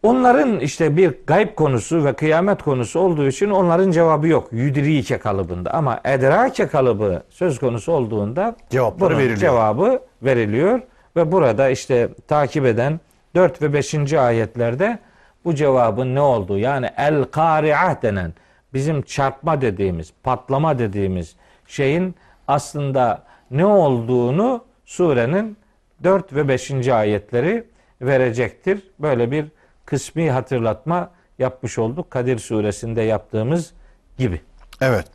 Onların 0.07 0.59
işte 0.59 0.97
bir 0.97 1.13
gayb 1.27 1.55
konusu 1.55 2.05
ve 2.05 2.13
kıyamet 2.13 2.63
konusu 2.63 2.99
olduğu 2.99 3.27
için 3.27 3.49
onların 3.49 3.91
cevabı 3.91 4.27
yok. 4.27 4.47
Yüdrike 4.51 5.17
kalıbında 5.17 5.73
ama 5.73 5.99
edrake 6.05 6.67
kalıbı 6.67 7.23
söz 7.29 7.59
konusu 7.59 7.91
olduğunda 7.91 8.55
Cevapları 8.69 9.09
bunun 9.09 9.19
veriliyor. 9.19 9.39
cevabı 9.39 9.99
veriliyor 10.23 10.81
ve 11.15 11.31
burada 11.31 11.69
işte 11.69 12.09
takip 12.27 12.65
eden 12.65 12.99
4 13.35 13.61
ve 13.61 13.73
5. 13.73 14.13
ayetlerde 14.13 14.99
bu 15.45 15.55
cevabın 15.55 16.15
ne 16.15 16.21
olduğu 16.21 16.57
yani 16.57 16.89
el 16.97 17.23
kari'ah 17.23 18.01
denen 18.01 18.33
bizim 18.73 19.01
çarpma 19.01 19.61
dediğimiz, 19.61 20.13
patlama 20.23 20.79
dediğimiz 20.79 21.35
şeyin 21.67 22.15
aslında 22.47 23.23
ne 23.51 23.65
olduğunu 23.65 24.63
surenin 24.85 25.57
4 26.03 26.33
ve 26.33 26.47
5. 26.47 26.87
ayetleri 26.87 27.63
verecektir. 28.01 28.83
Böyle 28.99 29.31
bir 29.31 29.56
kısmi 29.88 30.32
hatırlatma 30.32 31.10
yapmış 31.39 31.79
olduk 31.79 32.12
Kadir 32.12 32.39
suresinde 32.39 33.01
yaptığımız 33.01 33.74
gibi. 34.17 34.41
Evet. 34.82 35.06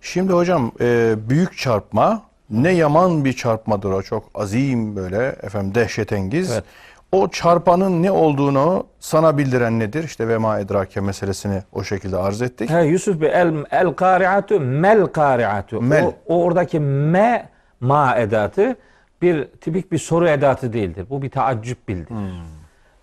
Şimdi 0.00 0.32
hocam 0.32 0.72
e, 0.80 1.14
büyük 1.28 1.58
çarpma 1.58 2.22
ne 2.50 2.70
yaman 2.70 3.24
bir 3.24 3.32
çarpmadır 3.32 3.90
o 3.90 4.02
çok 4.02 4.24
azim 4.34 4.96
böyle 4.96 5.36
efendim 5.42 5.74
dehşetengiz. 5.74 6.50
Evet. 6.50 6.64
O 7.12 7.28
çarpanın 7.28 8.02
ne 8.02 8.10
olduğunu 8.10 8.86
sana 9.00 9.38
bildiren 9.38 9.78
nedir? 9.78 10.04
İşte 10.04 10.28
vema 10.28 10.58
edrake 10.58 11.00
meselesini 11.00 11.62
o 11.72 11.84
şekilde 11.84 12.16
arz 12.16 12.42
ettik. 12.42 12.70
He, 12.70 12.84
Yusuf 12.84 13.20
Bey 13.20 13.30
el, 13.34 13.54
el 13.70 13.92
kari'atu 13.92 14.60
mel 14.60 15.06
kari'atu. 15.06 15.82
Mel. 15.82 16.04
O, 16.04 16.14
o 16.26 16.44
oradaki 16.44 16.80
me 16.80 17.48
ma 17.80 18.16
edatı 18.16 18.76
bir 19.22 19.44
tipik 19.44 19.92
bir 19.92 19.98
soru 19.98 20.28
edatı 20.28 20.72
değildir. 20.72 21.06
Bu 21.10 21.22
bir 21.22 21.30
taaccüp 21.30 21.88
bildirir. 21.88 22.16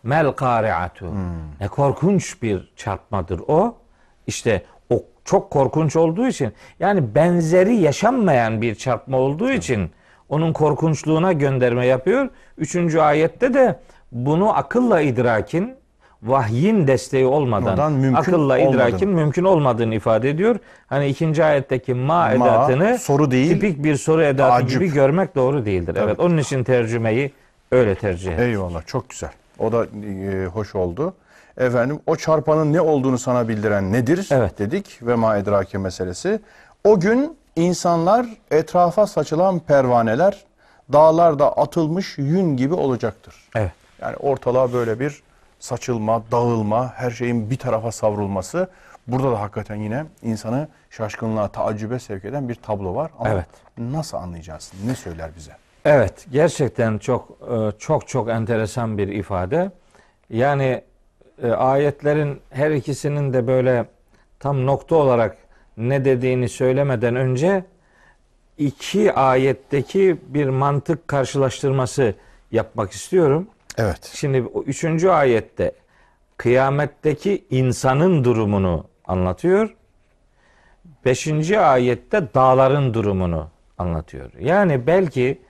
Mel 0.03 0.31
kari'atu. 0.31 1.05
Ne 1.59 1.67
korkunç 1.67 2.41
bir 2.41 2.73
çarpmadır 2.75 3.41
o. 3.47 3.75
İşte 4.27 4.63
o 4.89 5.03
çok 5.25 5.51
korkunç 5.51 5.95
olduğu 5.95 6.27
için 6.27 6.53
yani 6.79 7.15
benzeri 7.15 7.75
yaşanmayan 7.75 8.61
bir 8.61 8.75
çarpma 8.75 9.17
olduğu 9.17 9.51
için 9.51 9.91
onun 10.29 10.53
korkunçluğuna 10.53 11.33
gönderme 11.33 11.85
yapıyor. 11.85 12.29
Üçüncü 12.57 12.99
ayette 12.99 13.53
de 13.53 13.79
bunu 14.11 14.57
akılla 14.57 15.01
idrakin 15.01 15.75
vahyin 16.23 16.87
desteği 16.87 17.25
olmadan 17.25 17.91
mümkün 17.93 18.13
akılla 18.21 18.37
olmadığını. 18.59 18.75
idrakin 18.75 19.09
mümkün 19.09 19.43
olmadığını 19.43 19.95
ifade 19.95 20.29
ediyor. 20.29 20.55
Hani 20.87 21.07
ikinci 21.07 21.43
ayetteki 21.43 21.93
ma, 21.93 22.03
Ma, 22.03 22.31
edatını 22.33 22.97
soru 22.97 23.31
değil, 23.31 23.53
tipik 23.53 23.83
bir 23.83 23.95
soru 23.95 24.23
edatı 24.23 24.49
taaccüp. 24.49 24.81
gibi 24.81 24.93
görmek 24.93 25.35
doğru 25.35 25.65
değildir. 25.65 25.93
Tabii. 25.93 26.03
Evet 26.05 26.19
onun 26.19 26.37
için 26.37 26.63
tercümeyi 26.63 27.31
öyle 27.71 27.95
tercih 27.95 28.33
ediyor. 28.33 28.47
Eyvallah 28.47 28.85
çok 28.85 29.09
güzel. 29.09 29.31
O 29.59 29.71
da 29.71 29.85
e, 29.85 30.45
hoş 30.45 30.75
oldu. 30.75 31.13
Efendim 31.57 31.99
o 32.07 32.15
çarpanın 32.15 32.73
ne 32.73 32.81
olduğunu 32.81 33.17
sana 33.17 33.47
bildiren 33.47 33.91
nedir 33.93 34.27
Evet. 34.31 34.59
dedik 34.59 34.99
ve 35.01 35.15
ma 35.15 35.37
edrake 35.37 35.77
meselesi. 35.77 36.39
O 36.83 36.99
gün 36.99 37.37
insanlar 37.55 38.25
etrafa 38.51 39.07
saçılan 39.07 39.59
pervaneler 39.59 40.43
dağlarda 40.93 41.57
atılmış 41.57 42.17
yün 42.17 42.57
gibi 42.57 42.73
olacaktır. 42.73 43.35
Evet. 43.55 43.71
Yani 44.01 44.15
ortalığa 44.15 44.73
böyle 44.73 44.99
bir 44.99 45.23
saçılma, 45.59 46.23
dağılma, 46.31 46.93
her 46.95 47.11
şeyin 47.11 47.49
bir 47.49 47.57
tarafa 47.57 47.91
savrulması. 47.91 48.67
Burada 49.07 49.31
da 49.31 49.41
hakikaten 49.41 49.75
yine 49.75 50.05
insanı 50.21 50.67
şaşkınlığa, 50.89 51.47
taaccübe 51.47 51.99
sevk 51.99 52.25
eden 52.25 52.49
bir 52.49 52.55
tablo 52.55 52.95
var. 52.95 53.11
Ama 53.19 53.29
Evet. 53.29 53.45
nasıl 53.77 54.17
anlayacağız? 54.17 54.71
Ne 54.85 54.95
söyler 54.95 55.29
bize? 55.37 55.51
Evet, 55.85 56.25
gerçekten 56.31 56.97
çok 56.97 57.37
e, 57.51 57.79
çok 57.79 58.07
çok 58.07 58.29
enteresan 58.29 58.97
bir 58.97 59.07
ifade. 59.07 59.71
Yani 60.29 60.81
e, 61.43 61.51
ayetlerin 61.51 62.41
her 62.49 62.71
ikisinin 62.71 63.33
de 63.33 63.47
böyle 63.47 63.85
tam 64.39 64.65
nokta 64.65 64.95
olarak 64.95 65.37
ne 65.77 66.05
dediğini 66.05 66.49
söylemeden 66.49 67.15
önce 67.15 67.63
iki 68.57 69.13
ayetteki 69.13 70.17
bir 70.27 70.45
mantık 70.45 71.07
karşılaştırması 71.07 72.15
yapmak 72.51 72.91
istiyorum. 72.91 73.47
Evet. 73.77 74.11
Şimdi 74.13 74.41
o 74.53 74.63
üçüncü 74.63 75.09
ayette 75.09 75.71
kıyametteki 76.37 77.45
insanın 77.49 78.23
durumunu 78.23 78.85
anlatıyor. 79.05 79.75
Beşinci 81.05 81.59
ayette 81.59 82.33
dağların 82.33 82.93
durumunu 82.93 83.47
anlatıyor. 83.77 84.31
Yani 84.39 84.87
belki 84.87 85.41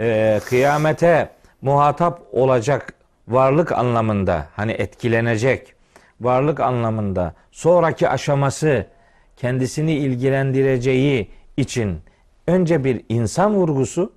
e, 0.00 0.40
kıyamete 0.44 1.28
muhatap 1.62 2.22
olacak 2.32 2.92
varlık 3.28 3.72
anlamında 3.72 4.46
hani 4.56 4.72
etkilenecek 4.72 5.74
varlık 6.20 6.60
anlamında 6.60 7.34
sonraki 7.52 8.08
aşaması 8.08 8.86
kendisini 9.36 9.92
ilgilendireceği 9.92 11.30
için 11.56 12.00
önce 12.46 12.84
bir 12.84 13.04
insan 13.08 13.54
vurgusu 13.54 14.12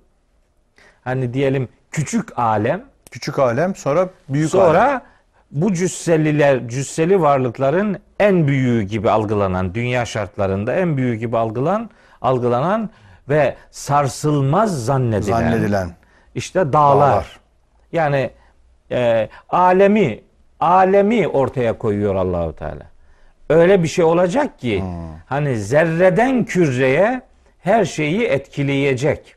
hani 1.04 1.34
diyelim 1.34 1.68
küçük 1.90 2.38
alem 2.38 2.90
Küçük 3.10 3.38
alem 3.38 3.74
sonra 3.76 4.08
büyük 4.28 4.54
alem. 4.54 4.66
Sonra 4.66 5.02
bu 5.50 5.72
cüsseliler, 5.72 6.68
cüsseli 6.68 7.20
varlıkların 7.20 7.98
en 8.20 8.46
büyüğü 8.46 8.82
gibi 8.82 9.10
algılanan, 9.10 9.74
dünya 9.74 10.04
şartlarında 10.04 10.74
en 10.74 10.96
büyüğü 10.96 11.14
gibi 11.14 11.38
algılan, 11.38 11.90
algılanan 12.22 12.90
ve 13.28 13.54
sarsılmaz 13.70 14.84
zannedilen, 14.84 15.40
zannedilen 15.40 15.90
işte 16.34 16.72
dağlar. 16.72 17.10
dağlar. 17.10 17.40
Yani 17.92 18.30
e, 18.90 19.28
alemi 19.48 20.20
alemi 20.60 21.28
ortaya 21.28 21.78
koyuyor 21.78 22.14
Allahu 22.14 22.56
Teala. 22.56 22.90
Öyle 23.50 23.82
bir 23.82 23.88
şey 23.88 24.04
olacak 24.04 24.58
ki 24.58 24.84
hani 25.26 25.56
zerreden 25.56 26.44
küreye 26.44 27.22
her 27.58 27.84
şeyi 27.84 28.22
etkileyecek. 28.24 29.36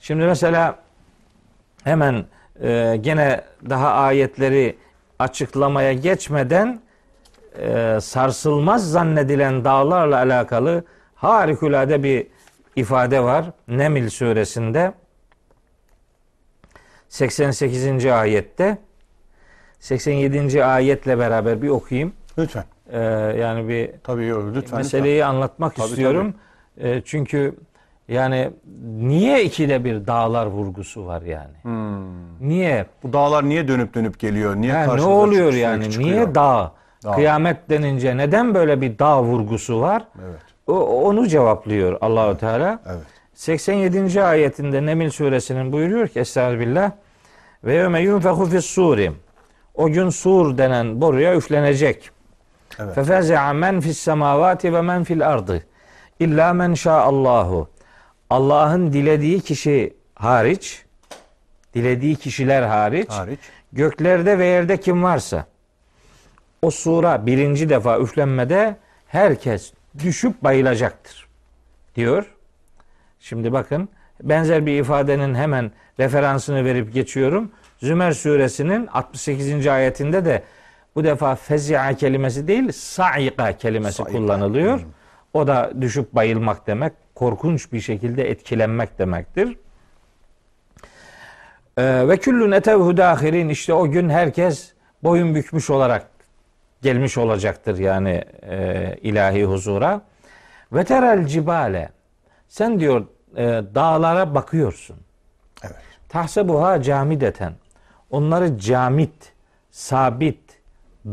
Şimdi 0.00 0.24
mesela 0.24 0.78
hemen 1.84 2.24
e, 2.62 2.98
gene 3.00 3.40
daha 3.70 3.90
ayetleri 3.92 4.76
açıklamaya 5.18 5.92
geçmeden 5.92 6.80
e, 7.58 7.98
sarsılmaz 8.00 8.90
zannedilen 8.90 9.64
dağlarla 9.64 10.16
alakalı 10.16 10.84
harikulade 11.14 12.02
bir 12.02 12.26
ifade 12.76 13.22
var. 13.22 13.44
Nemil 13.68 14.08
suresinde 14.10 14.92
88. 17.08 18.06
ayette 18.06 18.78
87. 19.80 20.64
ayetle 20.64 21.18
beraber 21.18 21.62
bir 21.62 21.68
okuyayım. 21.68 22.12
Lütfen. 22.38 22.64
E, 22.92 22.98
yani 23.40 23.68
bir 23.68 23.90
Tabii 24.04 24.54
lütfen. 24.54 24.78
meseleyi 24.78 25.24
anlatmak 25.24 25.76
Tabii, 25.76 25.86
istiyorum. 25.88 26.34
E, 26.80 27.02
çünkü 27.04 27.54
yani 28.08 28.50
niye 28.98 29.44
ikide 29.44 29.84
bir 29.84 30.06
dağlar 30.06 30.46
vurgusu 30.46 31.06
var 31.06 31.22
yani? 31.22 31.54
Hmm. 31.62 32.48
Niye? 32.48 32.86
Bu 33.02 33.12
dağlar 33.12 33.48
niye 33.48 33.68
dönüp 33.68 33.94
dönüp 33.94 34.18
geliyor? 34.18 34.56
Niye 34.56 34.72
Ha, 34.72 34.94
ne 34.94 35.02
oluyor 35.02 35.52
yani? 35.52 35.84
sürekli 35.84 36.02
Niye 36.04 36.12
çıkıyor? 36.14 36.34
dağ? 36.34 36.72
Dağ. 37.04 37.12
Kıyamet 37.12 37.70
denince 37.70 38.16
neden 38.16 38.54
böyle 38.54 38.80
bir 38.80 38.98
dağ 38.98 39.22
vurgusu 39.22 39.80
var? 39.80 40.04
Evet. 40.24 40.40
O, 40.72 41.02
onu 41.08 41.28
cevaplıyor 41.28 41.98
Allahu 42.00 42.38
Teala. 42.38 42.82
Evet. 42.86 43.02
87. 43.34 44.22
ayetinde 44.22 44.86
Nemil 44.86 45.10
suresinin 45.10 45.72
buyuruyor 45.72 46.08
ki 46.08 46.20
Estağfirullah 46.20 46.90
ve 47.64 47.74
yevme 47.74 48.00
yunfehu 48.00 48.46
fis 48.46 48.64
suri 48.64 49.12
o 49.74 49.88
gün 49.88 50.10
sur 50.10 50.58
denen 50.58 51.00
boruya 51.00 51.36
üflenecek. 51.36 52.10
Evet. 52.78 52.94
Fefeze'a 52.94 53.52
men 53.52 53.80
fis 53.80 53.98
semavati 53.98 54.74
ve 54.74 54.80
men 54.82 55.04
fil 55.04 55.28
ardı 55.28 55.64
illa 56.20 56.52
men 56.52 56.74
Allahu. 56.86 57.68
Allah'ın 58.30 58.92
dilediği 58.92 59.40
kişi 59.40 59.94
hariç 60.14 60.84
dilediği 61.74 62.16
kişiler 62.16 62.62
hariç 62.62 63.10
Hariç. 63.10 63.40
göklerde 63.72 64.38
ve 64.38 64.46
yerde 64.46 64.76
kim 64.80 65.02
varsa 65.02 65.46
o 66.62 66.70
sura 66.70 67.26
birinci 67.26 67.68
defa 67.68 67.98
üflenmede 67.98 68.76
herkes 69.06 69.72
düşüp 69.98 70.42
bayılacaktır. 70.42 71.26
diyor. 71.96 72.34
Şimdi 73.20 73.52
bakın 73.52 73.88
benzer 74.22 74.66
bir 74.66 74.80
ifadenin 74.80 75.34
hemen 75.34 75.72
referansını 75.98 76.64
verip 76.64 76.92
geçiyorum. 76.92 77.50
Zümer 77.78 78.12
suresinin 78.12 78.86
68. 78.86 79.66
ayetinde 79.66 80.24
de 80.24 80.42
bu 80.94 81.04
defa 81.04 81.34
fezi'a 81.34 81.94
kelimesi 81.94 82.48
değil 82.48 82.72
sa'ika 82.72 83.52
kelimesi 83.52 83.96
Sa'ika. 83.96 84.12
kullanılıyor. 84.12 84.80
O 85.34 85.46
da 85.46 85.72
düşüp 85.80 86.12
bayılmak 86.12 86.66
demek, 86.66 86.92
korkunç 87.14 87.72
bir 87.72 87.80
şekilde 87.80 88.30
etkilenmek 88.30 88.98
demektir. 88.98 89.56
Ee, 91.78 92.08
ve 92.08 92.16
küllün 92.16 92.52
etevhu 92.52 92.96
dahirin 92.96 93.48
işte 93.48 93.74
o 93.74 93.90
gün 93.90 94.08
herkes 94.08 94.72
boyun 95.02 95.34
bükmüş 95.34 95.70
olarak 95.70 96.11
gelmiş 96.82 97.18
olacaktır 97.18 97.78
yani 97.78 98.24
e, 98.42 98.96
ilahi 99.02 99.44
huzura. 99.44 100.00
Ve 100.72 100.84
terel 100.84 101.26
cibale 101.26 101.90
sen 102.48 102.80
diyor 102.80 103.06
e, 103.36 103.44
dağlara 103.74 104.34
bakıyorsun. 104.34 104.96
Evet. 105.64 105.76
Tahsebuha 106.08 106.82
camideten. 106.82 107.52
Onları 108.10 108.58
camit, 108.58 109.32
sabit, 109.70 110.60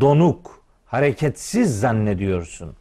donuk, 0.02 0.64
hareketsiz 0.86 1.80
zannediyorsun. 1.80 2.76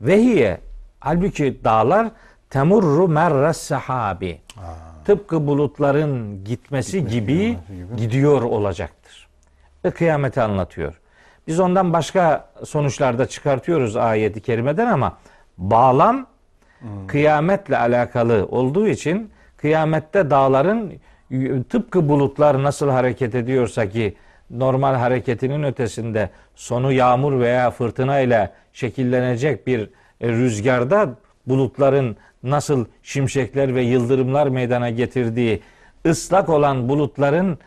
Ve 0.00 0.18
hiye 0.18 0.60
halbuki 1.00 1.64
dağlar 1.64 2.10
temurru 2.50 3.08
merres 3.08 3.56
sahabi. 3.56 4.40
Tıpkı 5.04 5.46
bulutların 5.46 6.44
gitmesi 6.44 7.06
gibi 7.06 7.58
gidiyor 7.96 8.42
olacaktır. 8.42 9.28
Ve 9.84 9.90
kıyameti 9.90 10.40
anlatıyor. 10.40 11.00
Biz 11.48 11.60
ondan 11.60 11.92
başka 11.92 12.48
sonuçlarda 12.64 13.26
çıkartıyoruz 13.26 13.96
ayeti 13.96 14.40
kerimeden 14.40 14.86
ama 14.86 15.18
bağlam 15.58 16.26
kıyametle 17.06 17.78
alakalı 17.78 18.46
olduğu 18.50 18.88
için 18.88 19.30
kıyamette 19.56 20.30
dağların 20.30 20.92
tıpkı 21.68 22.08
bulutlar 22.08 22.62
nasıl 22.62 22.88
hareket 22.88 23.34
ediyorsa 23.34 23.88
ki 23.88 24.16
normal 24.50 24.94
hareketinin 24.94 25.62
ötesinde 25.62 26.30
sonu 26.54 26.92
yağmur 26.92 27.40
veya 27.40 27.70
fırtına 27.70 28.20
ile 28.20 28.50
şekillenecek 28.72 29.66
bir 29.66 29.90
e, 30.20 30.28
rüzgarda 30.28 31.14
bulutların 31.46 32.16
nasıl 32.42 32.84
şimşekler 33.02 33.74
ve 33.74 33.82
yıldırımlar 33.82 34.46
meydana 34.46 34.90
getirdiği 34.90 35.62
ıslak 36.06 36.48
olan 36.48 36.88
bulutların 36.88 37.58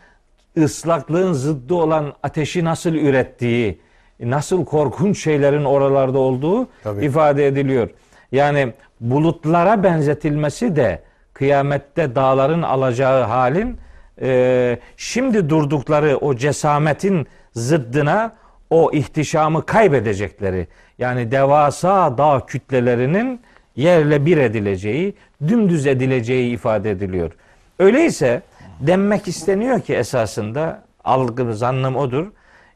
ıslaklığın 0.58 1.32
zıddı 1.32 1.74
olan 1.74 2.12
ateşi 2.22 2.64
nasıl 2.64 2.94
ürettiği, 2.94 3.80
nasıl 4.20 4.64
korkunç 4.64 5.22
şeylerin 5.22 5.64
oralarda 5.64 6.18
olduğu 6.18 6.68
Tabii. 6.84 7.04
ifade 7.04 7.46
ediliyor. 7.46 7.90
Yani 8.32 8.72
bulutlara 9.00 9.82
benzetilmesi 9.82 10.76
de 10.76 11.02
kıyamette 11.34 12.14
dağların 12.14 12.62
alacağı 12.62 13.22
halin 13.22 13.78
e, 14.20 14.78
şimdi 14.96 15.50
durdukları 15.50 16.16
o 16.16 16.36
cesametin 16.36 17.26
zıddına 17.54 18.32
o 18.70 18.90
ihtişamı 18.92 19.66
kaybedecekleri 19.66 20.66
yani 20.98 21.30
devasa 21.30 22.18
dağ 22.18 22.46
kütlelerinin 22.46 23.40
yerle 23.76 24.26
bir 24.26 24.36
edileceği, 24.36 25.14
dümdüz 25.48 25.86
edileceği 25.86 26.52
ifade 26.52 26.90
ediliyor. 26.90 27.32
Öyleyse 27.78 28.42
denmek 28.80 29.28
isteniyor 29.28 29.80
ki 29.80 29.94
esasında 29.94 30.84
algı 31.04 31.54
zannım 31.54 31.96
odur. 31.96 32.26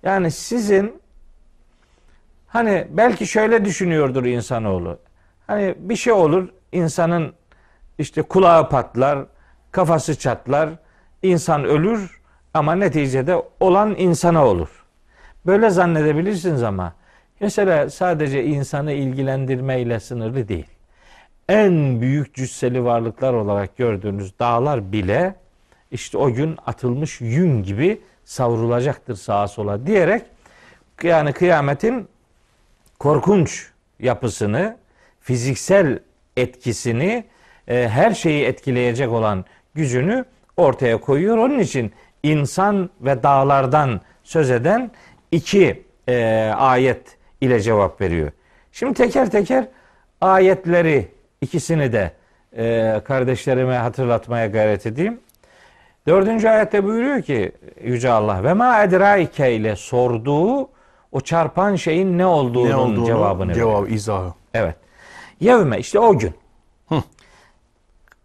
Yani 0.03 0.31
sizin 0.31 1.03
hani 2.47 2.87
belki 2.91 3.27
şöyle 3.27 3.65
düşünüyordur 3.65 4.25
insanoğlu. 4.25 4.99
Hani 5.47 5.75
bir 5.79 5.97
şey 5.97 6.13
olur 6.13 6.49
insanın 6.73 7.33
işte 7.99 8.23
kulağı 8.23 8.69
patlar, 8.69 9.19
kafası 9.71 10.19
çatlar, 10.19 10.71
insan 11.23 11.65
ölür 11.65 12.21
ama 12.55 12.75
neticede 12.75 13.43
olan 13.61 13.95
insana 13.99 14.47
olur. 14.47 14.85
Böyle 15.47 15.71
zannedebilirsiniz 15.71 16.63
ama 16.63 16.95
mesela 17.41 17.91
sadece 17.91 18.45
insanı 18.45 18.93
ilgilendirmeyle 18.93 20.01
sınırlı 20.01 20.49
değil. 20.49 20.67
En 21.49 22.01
büyük 22.01 22.35
cüsseli 22.35 22.85
varlıklar 22.85 23.33
olarak 23.33 23.77
gördüğünüz 23.77 24.39
dağlar 24.39 24.93
bile 24.93 25.35
işte 25.91 26.19
o 26.19 26.33
gün 26.33 26.57
atılmış 26.67 27.21
yün 27.21 27.63
gibi 27.63 28.01
savrulacaktır 28.25 29.15
sağa 29.15 29.49
sola 29.49 29.87
diyerek 29.87 30.23
yani 31.03 31.33
kıyametin 31.33 32.09
korkunç 32.99 33.71
yapısını, 34.01 34.77
fiziksel 35.21 35.99
etkisini, 36.37 37.25
e, 37.69 37.89
her 37.89 38.11
şeyi 38.15 38.45
etkileyecek 38.45 39.13
olan 39.13 39.45
gücünü 39.75 40.25
ortaya 40.57 41.01
koyuyor. 41.01 41.39
Onun 41.39 41.59
için 41.59 41.93
insan 42.23 42.91
ve 43.01 43.23
dağlardan 43.23 44.01
söz 44.25 44.51
eden 44.51 44.91
iki 45.33 45.85
e, 46.09 46.53
ayet 46.57 47.17
ile 47.41 47.61
cevap 47.61 48.01
veriyor. 48.01 48.33
Şimdi 48.73 48.95
teker 48.95 49.31
teker 49.31 49.69
ayetleri 50.21 51.09
ikisini 51.41 51.93
de 51.93 52.13
e, 52.57 53.01
kardeşlerime 53.05 53.77
hatırlatmaya 53.77 54.47
gayret 54.47 54.87
edeyim. 54.87 55.21
Dördüncü 56.07 56.49
ayette 56.49 56.85
buyuruyor 56.85 57.23
ki 57.23 57.53
Yüce 57.83 58.11
Allah 58.11 58.45
ve 58.45 58.53
ma 58.53 58.83
edraike 58.83 59.55
ile 59.55 59.77
sorduğu 59.77 60.69
o 61.13 61.21
çarpan 61.21 61.77
şeyin 61.77 62.19
ne 62.19 62.27
olduğunun 62.27 62.71
Ne 62.71 62.77
olduğunu 62.77 63.07
cevabını 63.07 63.51
veriyor. 63.53 63.71
cevap 63.71 63.93
izahı. 63.93 64.35
Evet. 64.55 64.77
Yevme 65.41 65.79
işte 65.79 65.99
o 65.99 66.19
gün. 66.19 66.35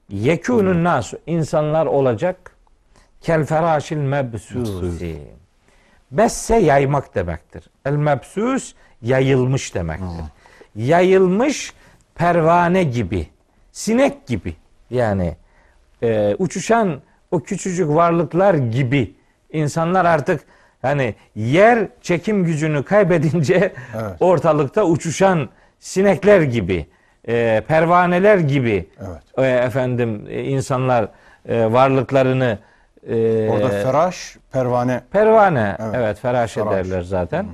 Yekûnun 0.10 0.84
nasu 0.84 1.18
insanlar 1.28 1.86
olacak 1.86 2.56
kel 3.22 3.46
feraşil 3.46 3.98
mebsusi. 3.98 5.22
Besse 6.12 6.56
yaymak 6.56 7.16
demektir. 7.16 7.64
El 7.86 7.94
mebsus 7.94 8.74
yayılmış 9.02 9.76
demektir. 9.76 10.26
Yayılmış 10.76 11.74
pervane 12.16 12.84
gibi, 12.84 13.28
sinek 13.72 14.28
gibi 14.28 14.56
yani 14.90 15.36
e, 16.04 16.36
uçuşan 16.40 17.02
o 17.32 17.40
küçücük 17.40 17.90
varlıklar 17.90 18.54
gibi 18.54 19.14
insanlar 19.52 20.06
artık 20.06 20.42
hani 20.82 21.16
yer 21.36 21.88
çekim 22.02 22.46
gücünü 22.46 22.84
kaybedince 22.84 23.56
Evet. 24.02 24.16
ortalıkta 24.20 24.84
uçuşan 24.86 25.50
sinekler 25.80 26.42
gibi, 26.42 26.86
e, 27.28 27.64
pervaneler 27.68 28.38
gibi 28.38 28.90
Evet. 29.00 29.22
e, 29.38 29.66
efendim 29.66 30.26
e, 30.30 30.44
insanlar 30.44 31.08
e, 31.50 31.72
varlıklarını 31.74 32.58
e, 33.10 33.50
Orada 33.50 33.70
feraş, 33.70 34.38
pervane. 34.52 35.02
pervane 35.12 35.76
Evet. 35.80 35.96
evet, 35.98 36.20
feraş 36.20 36.54
Feraş. 36.54 36.74
ederler 36.74 37.02
zaten. 37.02 37.48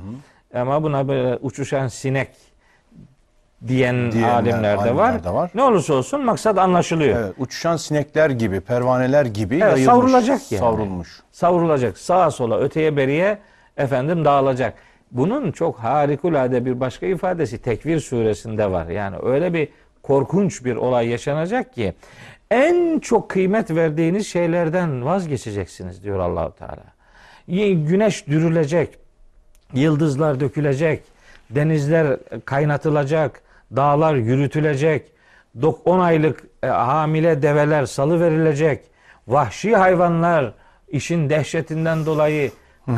Ama 0.53 0.83
buna 0.83 1.07
böyle 1.07 1.35
uçuşan 1.41 1.87
sinek 1.87 2.29
diyen 3.67 4.11
Diyenler, 4.11 4.33
alimler 4.33 4.83
de 4.85 4.95
var. 4.95 5.23
de 5.23 5.29
var. 5.33 5.51
Ne 5.55 5.63
olursa 5.63 5.93
olsun 5.93 6.25
maksat 6.25 6.57
anlaşılıyor. 6.57 7.19
Evet, 7.19 7.33
uçuşan 7.37 7.77
sinekler 7.77 8.29
gibi, 8.29 8.61
pervaneler 8.61 9.25
gibi 9.25 9.53
Evet, 9.55 9.63
yayılmış, 9.63 9.85
savrulacak 9.85 10.51
yani. 10.51 10.59
savrulmuş. 10.59 11.19
Savrulacak 11.31 11.97
sağa 11.97 12.31
sola 12.31 12.59
öteye 12.59 12.97
beriye 12.97 13.37
efendim 13.77 14.25
dağılacak. 14.25 14.73
Bunun 15.11 15.51
çok 15.51 15.79
harikulade 15.79 16.65
bir 16.65 16.79
başka 16.79 17.05
ifadesi 17.05 17.57
Tekvir 17.61 17.99
suresinde 17.99 18.71
var. 18.71 18.87
Yani 18.87 19.15
öyle 19.23 19.53
bir 19.53 19.67
korkunç 20.03 20.65
bir 20.65 20.75
olay 20.75 21.07
yaşanacak 21.07 21.73
ki 21.73 21.93
en 22.51 22.99
çok 22.99 23.29
kıymet 23.29 23.71
verdiğiniz 23.71 24.27
şeylerden 24.27 25.05
vazgeçeceksiniz 25.05 26.03
diyor 26.03 26.19
Allahu 26.19 26.55
Teala. 26.55 26.83
Güneş 27.87 28.27
dürülecek, 28.27 28.89
yıldızlar 29.73 30.39
dökülecek, 30.39 31.03
denizler 31.49 32.17
kaynatılacak, 32.45 33.41
dağlar 33.75 34.15
yürütülecek, 34.15 35.11
10 35.85 35.99
aylık 35.99 36.43
e, 36.63 36.67
hamile 36.67 37.41
develer 37.41 37.85
salı 37.85 38.21
verilecek, 38.21 38.81
vahşi 39.27 39.75
hayvanlar 39.75 40.53
işin 40.87 41.29
dehşetinden 41.29 42.05
dolayı 42.05 42.51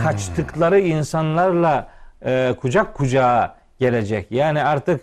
kaçtıkları 0.04 0.80
insanlarla 0.80 1.88
e, 2.26 2.56
kucak 2.62 2.94
kucağa 2.96 3.58
gelecek. 3.80 4.32
Yani 4.32 4.64
artık 4.64 5.02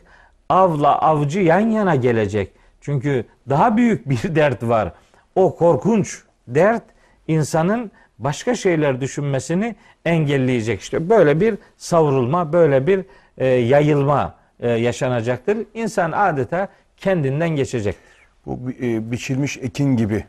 avla 0.48 0.98
avcı 0.98 1.40
yan 1.40 1.60
yana 1.60 1.94
gelecek. 1.94 2.52
Çünkü 2.80 3.24
daha 3.48 3.76
büyük 3.76 4.08
bir 4.08 4.34
dert 4.34 4.62
var. 4.62 4.92
O 5.34 5.56
korkunç 5.56 6.22
dert 6.48 6.82
insanın 7.28 7.90
başka 8.18 8.54
şeyler 8.54 9.00
düşünmesini 9.00 9.76
engelleyecek. 10.04 10.80
İşte 10.80 11.10
böyle 11.10 11.40
bir 11.40 11.54
savrulma, 11.76 12.52
böyle 12.52 12.86
bir 12.86 13.04
e, 13.38 13.46
yayılma 13.46 14.34
e, 14.60 14.68
yaşanacaktır. 14.70 15.58
İnsan 15.74 16.12
adeta 16.12 16.68
kendinden 16.96 17.48
geçecektir. 17.48 18.02
Bu 18.46 18.70
e, 18.82 19.10
biçilmiş 19.10 19.56
ekin 19.56 19.96
gibi 19.96 20.24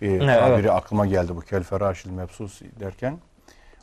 bir 0.00 0.20
Evet, 0.20 0.40
tabiri 0.40 0.60
evet. 0.60 0.70
aklıma 0.70 1.06
geldi 1.06 1.36
bu 1.36 1.40
kelferaşil 1.40 2.10
mebsus 2.10 2.60
derken. 2.80 3.18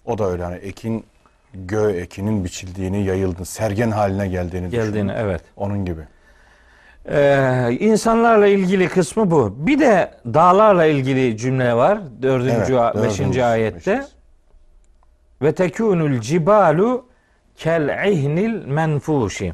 O 0.05 0.17
da 0.17 0.25
öyle 0.29 0.43
hani 0.43 0.55
ekin 0.55 1.05
göğe 1.53 1.97
ekinin 2.01 2.43
biçildiğini, 2.43 3.05
yayıldığını, 3.05 3.45
sergen 3.45 3.91
haline 3.91 4.27
geldiğini, 4.27 4.69
Geldiğini 4.69 4.93
düşünün. 4.93 5.07
evet. 5.07 5.41
Onun 5.57 5.85
gibi. 5.85 6.01
Ee, 7.09 7.77
insanlarla 7.79 8.47
ilgili 8.47 8.89
kısmı 8.89 9.31
bu. 9.31 9.53
Bir 9.57 9.79
de 9.79 10.11
dağlarla 10.25 10.85
ilgili 10.85 11.37
cümle 11.37 11.73
var. 11.73 11.99
Dördüncü, 12.21 12.73
Evet, 12.73 13.03
beşinci 13.03 13.43
ayette. 13.45 13.91
beşinci. 13.91 14.07
Ve 15.41 15.55
tekûnul 15.55 16.19
cibalu 16.21 17.05
kel 17.57 18.11
ihnil 18.11 18.65
menfuşi. 18.65 19.53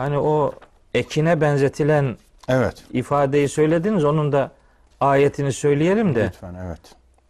Hani 0.00 0.18
o 0.18 0.52
ekine 0.94 1.40
benzetilen 1.40 2.16
Evet. 2.48 2.84
ifadeyi 2.92 3.48
söylediniz. 3.48 4.04
Onun 4.04 4.32
da 4.32 4.50
ayetini 5.00 5.52
söyleyelim 5.52 6.14
de. 6.14 6.24
Lütfen 6.26 6.54
evet. 6.66 6.80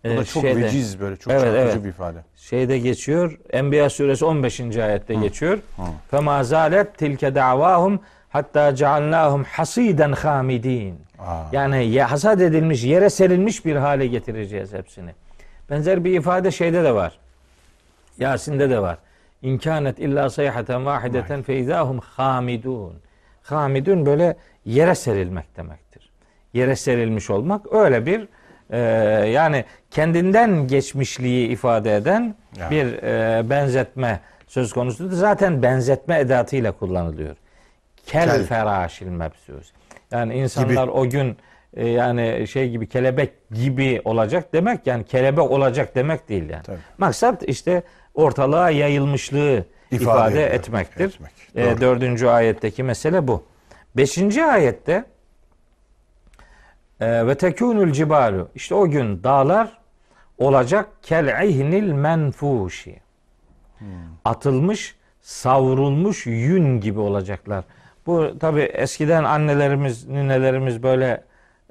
Bu 0.05 0.09
Ee, 0.09 0.17
da 0.17 0.25
çok 0.25 0.43
şeyde- 0.43 0.63
veciz 0.65 1.01
böyle 1.01 1.17
çok 1.17 1.33
Evet, 1.33 1.43
çarpıcı 1.43 1.61
evet. 1.63 1.85
bir 1.85 1.89
ifade. 1.89 2.19
Şeyde 2.37 2.79
geçiyor. 2.79 3.39
Enbiya 3.53 3.91
suresi 3.91 4.25
15. 4.25 4.77
ayette 4.77 5.15
geçiyor. 5.15 5.59
Fema 6.11 6.45
zalet 6.45 6.99
tilke 6.99 7.35
davahum 7.35 8.01
hatta 8.29 8.75
cealnahum 8.75 9.45
hasiden 9.45 10.13
hamidin. 10.13 11.01
Yani 11.53 11.87
ya- 11.87 12.11
hasat 12.11 12.41
edilmiş, 12.41 12.85
yere 12.85 13.11
serilmiş 13.11 13.65
bir 13.65 13.77
hale 13.77 14.07
getireceğiz 14.07 14.73
hepsini. 14.73 15.11
Benzer 15.71 16.05
bir 16.05 16.19
ifade 16.21 16.51
şeyde 16.51 16.85
de 16.85 16.95
var. 16.95 17.19
Yasin'de 18.19 18.71
de 18.71 18.79
var. 18.83 18.99
İmkanet 19.43 19.99
illa 19.99 20.31
sayhaten 20.31 20.87
vahideten 20.87 21.43
fe 21.43 21.57
izahum 21.57 21.99
hamidun. 21.99 22.95
Hamidun 23.43 24.07
böyle 24.07 24.37
yere 24.65 24.95
serilmek 24.95 25.57
demektir. 25.57 26.11
Yere 26.53 26.77
serilmiş 26.77 27.31
olmak 27.31 27.73
öyle 27.75 28.07
bir 28.07 28.29
e, 28.71 28.79
yani 29.29 29.65
kendinden 29.91 30.67
geçmişliği 30.67 31.49
ifade 31.49 31.97
eden 31.97 32.35
Ya. 32.59 32.71
bir 32.71 33.03
e, 33.03 33.51
benzetme 33.51 34.21
söz 34.47 34.73
konusudur. 34.73 35.13
Zaten 35.17 35.63
benzetme 35.63 36.19
edatıyla 36.19 36.73
kullanılıyor. 36.73 37.37
Kel, 38.07 38.31
Kel. 38.31 38.45
feraşil 38.45 39.07
mebsus. 39.07 39.73
Yani 40.11 40.35
insanlar 40.35 40.89
o 40.89 41.09
gün 41.11 41.37
e, 41.75 41.89
yani 41.89 42.47
şey 42.49 42.71
gibi 42.71 42.89
kelebek 42.89 43.51
gibi 43.51 44.03
olacak 44.05 44.53
demek 44.53 44.87
yani 44.87 45.05
kelebek 45.05 45.51
olacak 45.51 45.95
demek 45.95 46.29
değil 46.29 46.51
yani. 46.51 46.63
Tabii. 46.63 46.79
Maksat 46.99 47.43
işte 47.43 47.83
ortalığa 48.15 48.71
yayılmışlığı 48.71 49.65
ifade, 49.91 50.03
İfade 50.03 50.47
etmektir. 50.47 51.05
etmek. 51.05 51.33
E, 51.55 51.81
dördüncü 51.81 52.27
ayetteki 52.27 52.83
mesele 52.83 53.29
bu. 53.29 53.45
Beşinci 53.97 54.45
ayette 54.45 55.05
e, 57.01 57.27
ve 57.27 57.35
tekûnül 57.35 57.93
cibalu 57.93 58.49
işte 58.55 58.75
o 58.75 58.89
gün 58.91 59.23
dağlar 59.25 59.79
olacak 60.39 60.89
kel 61.03 61.49
ihnil 61.49 61.93
menfuşi. 61.93 63.01
Atılmış, 64.25 64.97
savrulmuş 65.21 66.27
yün 66.27 66.81
gibi 66.81 67.01
olacaklar. 67.01 67.65
Bu 68.07 68.39
tabi 68.41 68.61
eskiden 68.61 69.25
annelerimiz, 69.25 70.09
ninelerimiz 70.09 70.83
böyle 70.83 71.25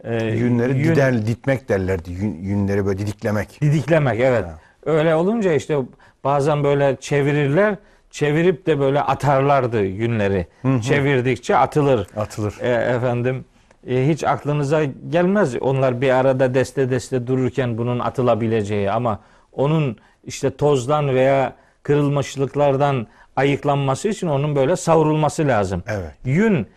e, 0.04 0.24
Yünleri 0.26 0.74
yün- 0.74 0.92
dider, 0.94 1.28
ditmek 1.28 1.70
derlerdi. 1.70 2.12
Yün, 2.12 2.38
yünleri 2.42 2.86
böyle 2.86 3.00
didiklemek. 3.00 3.62
Didiklemek 3.62 4.20
evet. 4.20 4.46
Ha. 4.46 4.60
Öyle 4.86 5.16
olunca 5.16 5.54
işte 5.54 5.78
bazen 6.24 6.64
böyle 6.64 6.98
çevirirler. 7.00 7.76
Çevirip 8.12 8.66
de 8.66 8.80
böyle 8.80 9.02
atarlardı 9.02 9.84
yünleri. 9.84 10.48
Çevirdikçe 10.82 11.56
atılır. 11.58 12.08
Atılır. 12.18 12.56
E, 12.62 12.70
efendim 12.70 13.46
e, 13.88 14.08
hiç 14.08 14.24
aklınıza 14.24 14.84
gelmez 15.10 15.56
onlar 15.62 16.02
bir 16.02 16.10
arada 16.10 16.54
deste 16.54 16.90
deste 16.92 17.28
dururken 17.28 17.78
bunun 17.78 18.00
atılabileceği 18.00 18.92
ama 18.92 19.20
onun 19.52 19.98
işte 20.24 20.56
tozdan 20.58 21.16
veya 21.16 21.54
kırılmışlıklardan 21.84 23.08
ayıklanması 23.36 24.10
için 24.10 24.28
onun 24.28 24.56
böyle 24.56 24.76
savrulması 24.76 25.48
lazım. 25.48 25.84
Evet. 25.88 26.12
Yün 26.26 26.68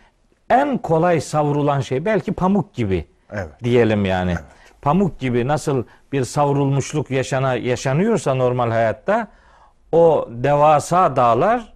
en 0.49 0.77
kolay 0.77 1.21
savrulan 1.21 1.79
şey 1.81 2.05
belki 2.05 2.33
pamuk 2.33 2.73
gibi 2.73 3.05
Evet. 3.31 3.49
diyelim 3.63 4.05
yani. 4.05 4.35
Pamuk 4.81 5.19
gibi 5.19 5.47
nasıl 5.47 5.83
bir 6.13 6.23
savrulmuşluk 6.23 7.11
yaşana 7.11 7.55
yaşanıyorsa 7.55 8.33
normal 8.33 8.71
hayatta 8.71 9.27
o 9.91 10.29
devasa 10.31 11.15
dağlar 11.15 11.73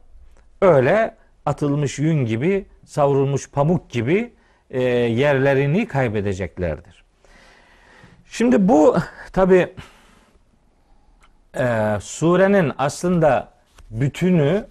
öyle 0.61 1.15
atılmış 1.45 1.99
yün 1.99 2.25
gibi 2.25 2.65
savrulmuş 2.85 3.49
pamuk 3.49 3.89
gibi 3.89 4.33
e, 4.69 4.81
yerlerini 4.81 5.87
kaybedeceklerdir. 5.87 7.03
Şimdi 8.29 8.67
bu 8.67 8.97
tabi 9.33 9.73
surenin 11.99 12.71
aslında 12.77 13.49
bütünü 13.91 14.65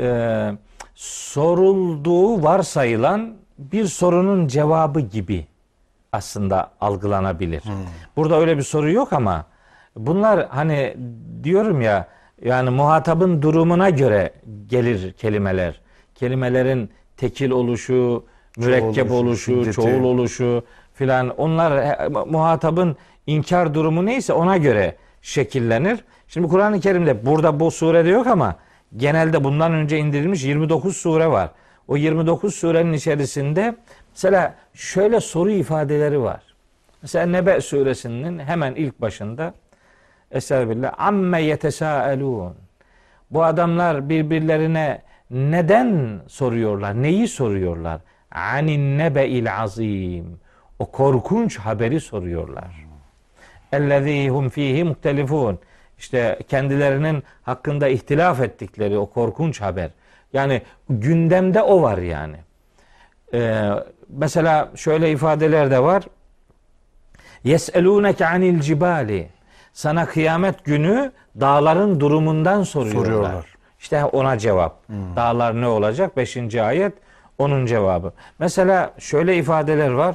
e, 0.00 0.52
sorulduğu 0.94 2.42
varsayılan 2.42 3.34
bir 3.58 3.84
sorunun 3.84 4.48
cevabı 4.48 5.00
gibi 5.00 5.46
aslında 6.12 6.70
algılanabilir. 6.80 7.62
Burada 8.16 8.40
öyle 8.40 8.56
bir 8.58 8.62
soru 8.62 8.90
yok 8.90 9.12
ama 9.12 9.44
bunlar 9.96 10.46
hani 10.48 10.96
diyorum 11.42 11.80
ya 11.80 12.08
yani 12.44 12.70
muhatabın 12.70 13.42
durumuna 13.42 13.90
göre 13.90 14.32
gelir 14.66 15.12
kelimeler. 15.12 15.80
Kelimelerin 16.14 16.90
tekil 17.16 17.50
oluşu, 17.50 18.24
mürekkep 18.56 19.10
oluşu, 19.10 19.20
oluşu, 19.20 19.60
şiddeti. 19.60 19.72
çoğul 19.76 20.04
oluşu 20.04 20.64
filan 20.94 21.28
onlar 21.28 21.84
he- 21.84 22.08
muhatabın 22.08 22.96
inkar 23.26 23.74
durumu 23.74 24.06
neyse 24.06 24.32
ona 24.32 24.56
göre 24.56 24.96
şekillenir. 25.22 26.04
Şimdi 26.28 26.48
Kur'an-ı 26.48 26.80
Kerim'de 26.80 27.26
burada 27.26 27.60
bu 27.60 27.70
surede 27.70 28.08
yok 28.08 28.26
ama 28.26 28.54
genelde 28.96 29.44
bundan 29.44 29.72
önce 29.72 29.98
indirilmiş 29.98 30.44
29 30.44 30.96
sure 30.96 31.26
var. 31.26 31.50
O 31.88 31.96
29 31.96 32.54
surenin 32.54 32.92
içerisinde 32.92 33.76
mesela 34.12 34.54
şöyle 34.74 35.20
soru 35.20 35.50
ifadeleri 35.50 36.22
var. 36.22 36.42
Mesela 37.02 37.26
Nebe 37.26 37.60
suresinin 37.60 38.38
hemen 38.38 38.74
ilk 38.74 39.00
başında 39.00 39.54
Estağfirullah. 40.30 40.92
Amme 40.98 41.42
yetesâelûn. 41.42 42.54
Bu 43.30 43.44
adamlar 43.44 44.08
birbirlerine 44.08 45.02
neden 45.30 46.20
soruyorlar? 46.26 47.02
Neyi 47.02 47.28
soruyorlar? 47.28 48.00
Anin 48.30 48.98
nebe'il 48.98 49.56
azim. 49.58 50.40
O 50.78 50.90
korkunç 50.90 51.58
haberi 51.58 52.00
soruyorlar. 52.00 52.86
Ellezî 53.72 54.28
hum 54.28 54.48
fîhî 54.48 54.84
muhtelifûn. 54.84 55.58
İşte 55.98 56.38
kendilerinin 56.48 57.22
hakkında 57.42 57.88
ihtilaf 57.88 58.40
ettikleri 58.40 58.98
o 58.98 59.06
korkunç 59.06 59.60
haber. 59.60 59.90
Yani 60.32 60.62
gündemde 60.88 61.62
o 61.62 61.82
var 61.82 61.98
yani. 61.98 62.36
Ee, 63.34 63.70
mesela 64.12 64.70
şöyle 64.76 65.10
ifadeler 65.12 65.70
de 65.70 65.82
var. 65.82 66.02
Yes'elûneke 67.44 68.26
anil 68.26 68.60
cibali. 68.60 69.28
Sana 69.72 70.06
kıyamet 70.06 70.64
günü 70.64 71.12
dağların 71.40 72.00
durumundan 72.00 72.62
soruyorlar. 72.62 73.04
Soruyorlar. 73.04 73.46
İşte 73.80 74.04
ona 74.04 74.38
cevap. 74.38 74.88
Dağlar 75.16 75.60
ne 75.60 75.66
olacak? 75.66 76.16
Beşinci 76.16 76.62
ayet 76.62 76.92
onun 77.38 77.66
cevabı. 77.66 78.12
Mesela 78.38 78.94
şöyle 78.98 79.36
ifadeler 79.36 79.90
var. 79.90 80.14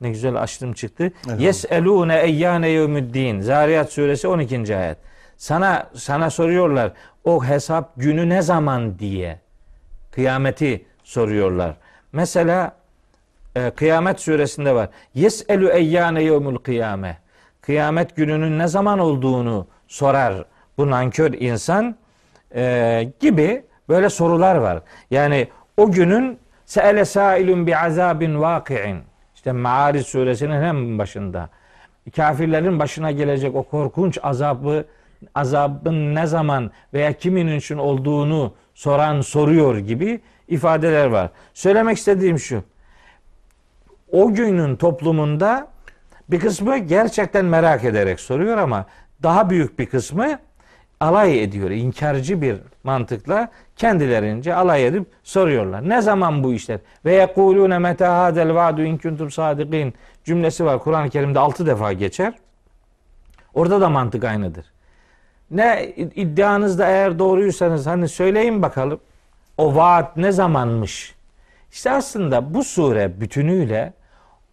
Ne 0.00 0.10
güzel 0.10 0.42
açtım 0.42 0.72
çıktı. 0.72 1.12
Yes'elûne 1.38 2.20
eyyâne 2.20 2.68
yevmüddin. 2.68 3.40
Zariyat 3.40 3.92
suresi 3.92 4.28
12. 4.28 4.76
ayet. 4.76 4.98
Sana 5.36 5.90
sana 5.94 6.30
soruyorlar 6.30 6.92
o 7.24 7.44
hesap 7.44 7.92
günü 7.96 8.28
ne 8.28 8.42
zaman 8.42 8.98
diye. 8.98 9.40
Kıyameti 10.10 10.84
soruyorlar. 11.04 11.76
Mesela 12.12 12.72
e, 13.58 13.70
Kıyamet 13.70 14.20
suresinde 14.20 14.74
var. 14.74 14.88
Yes'elü 15.14 15.68
eyyâne 15.68 16.22
yevmül 16.22 16.56
kıyame. 16.56 17.18
Kıyamet 17.60 18.16
gününün 18.16 18.58
ne 18.58 18.68
zaman 18.68 18.98
olduğunu 18.98 19.66
sorar 19.88 20.44
bu 20.78 20.90
nankör 20.90 21.32
insan 21.32 21.96
e, 22.54 23.12
gibi 23.20 23.62
böyle 23.88 24.10
sorular 24.10 24.56
var. 24.56 24.82
Yani 25.10 25.48
o 25.76 25.92
günün 25.92 26.38
se'ele 26.66 27.04
sailun 27.04 27.66
bi 27.66 27.76
azabin 27.76 28.40
vaki'in. 28.40 28.98
İşte 29.34 29.52
Maariz 29.52 30.06
suresinin 30.06 30.62
hem 30.62 30.98
başında. 30.98 31.48
Kafirlerin 32.16 32.78
başına 32.78 33.10
gelecek 33.10 33.54
o 33.54 33.62
korkunç 33.62 34.18
azabı 34.22 34.84
azabın 35.34 36.14
ne 36.14 36.26
zaman 36.26 36.70
veya 36.94 37.12
kimin 37.12 37.56
için 37.56 37.78
olduğunu 37.78 38.54
soran 38.74 39.20
soruyor 39.20 39.78
gibi 39.78 40.20
ifadeler 40.48 41.06
var. 41.06 41.30
Söylemek 41.54 41.98
istediğim 41.98 42.38
şu 42.38 42.62
o 44.12 44.34
günün 44.34 44.76
toplumunda 44.76 45.68
bir 46.28 46.40
kısmı 46.40 46.78
gerçekten 46.78 47.44
merak 47.44 47.84
ederek 47.84 48.20
soruyor 48.20 48.58
ama 48.58 48.86
daha 49.22 49.50
büyük 49.50 49.78
bir 49.78 49.86
kısmı 49.86 50.38
alay 51.00 51.42
ediyor. 51.42 51.70
İnkarcı 51.70 52.42
bir 52.42 52.56
mantıkla 52.84 53.48
kendilerince 53.76 54.54
alay 54.54 54.86
edip 54.86 55.06
soruyorlar. 55.22 55.88
Ne 55.88 56.02
zaman 56.02 56.44
bu 56.44 56.52
işler? 56.52 56.78
Ve 57.04 57.14
yekulune 57.14 57.78
meta 57.78 58.18
hadel 58.18 58.54
vaadu 58.54 58.82
in 58.82 58.98
kuntum 58.98 59.30
sadikin 59.30 59.94
cümlesi 60.24 60.64
var. 60.64 60.78
Kur'an-ı 60.78 61.10
Kerim'de 61.10 61.38
altı 61.38 61.66
defa 61.66 61.92
geçer. 61.92 62.34
Orada 63.54 63.80
da 63.80 63.88
mantık 63.88 64.24
aynıdır. 64.24 64.66
Ne 65.50 65.94
iddianızda 65.96 66.86
eğer 66.86 67.18
doğruysanız 67.18 67.86
hani 67.86 68.08
söyleyin 68.08 68.62
bakalım. 68.62 69.00
O 69.58 69.74
vaat 69.74 70.16
ne 70.16 70.32
zamanmış? 70.32 71.14
İşte 71.72 71.90
aslında 71.90 72.54
bu 72.54 72.64
sure 72.64 73.20
bütünüyle 73.20 73.92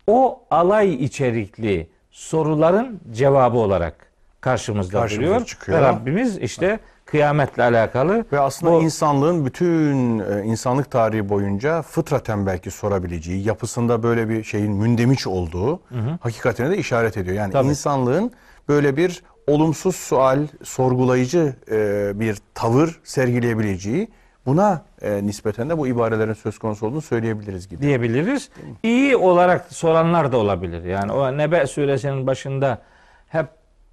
o 0.08 0.39
alay 0.52 0.94
içerikli 0.94 1.88
soruların 2.12 3.00
cevabı 3.13 3.58
olarak 3.58 3.96
karşımızda 4.41 5.00
Karşımıza 5.00 5.28
duruyor. 5.32 5.46
çıkıyor. 5.46 5.78
Ve 5.78 5.82
Rabbimiz 5.82 6.38
işte 6.38 6.80
kıyametle 7.06 7.63
alakalı 7.63 8.26
Ve 8.32 8.39
aslında 8.39 8.72
bu- 8.74 8.82
insanlığın 8.84 9.46
bütün 9.46 10.20
e, 10.20 10.44
insanlık 10.46 10.91
tarihi 10.91 11.30
boyunca 11.30 11.82
fıtraten 11.82 12.46
belki 12.46 12.72
sorabileceği, 12.72 13.44
yapısında 13.48 14.04
böyle 14.04 14.30
bir 14.30 14.44
şeyin 14.44 14.72
mündemiş 14.72 15.28
olduğu 15.28 15.80
hakikatine 16.20 16.70
de 16.72 16.78
işaret 16.78 17.18
ediyor. 17.18 17.36
Yani 17.38 17.52
Tabii. 17.54 17.68
insanlığın 17.68 18.32
böyle 18.70 18.98
bir 18.98 19.24
olumsuz 19.48 19.96
sual, 19.96 20.39
sorgulayıcı 20.63 21.56
e, 21.72 22.12
bir 22.20 22.38
tavır 22.54 23.00
sergileyebileceği, 23.04 24.08
buna 24.46 24.86
e, 25.06 25.26
nispeten 25.26 25.70
de 25.70 25.78
bu 25.78 25.88
ibarelerin 25.88 26.34
söz 26.34 26.60
konusu 26.60 26.88
olduğunu 26.88 27.02
söyleyebiliriz 27.02 27.68
gibi. 27.68 27.82
diyebiliriz. 27.82 28.50
İyi 28.84 29.15
olarak 29.18 29.74
soranlar 29.74 30.32
da 30.32 30.38
olabilir. 30.38 30.84
Yani 30.84 31.12
o 31.12 31.38
Nebe 31.38 31.68
suresinin 31.68 32.28
başında 32.28 32.82
hep 33.28 33.46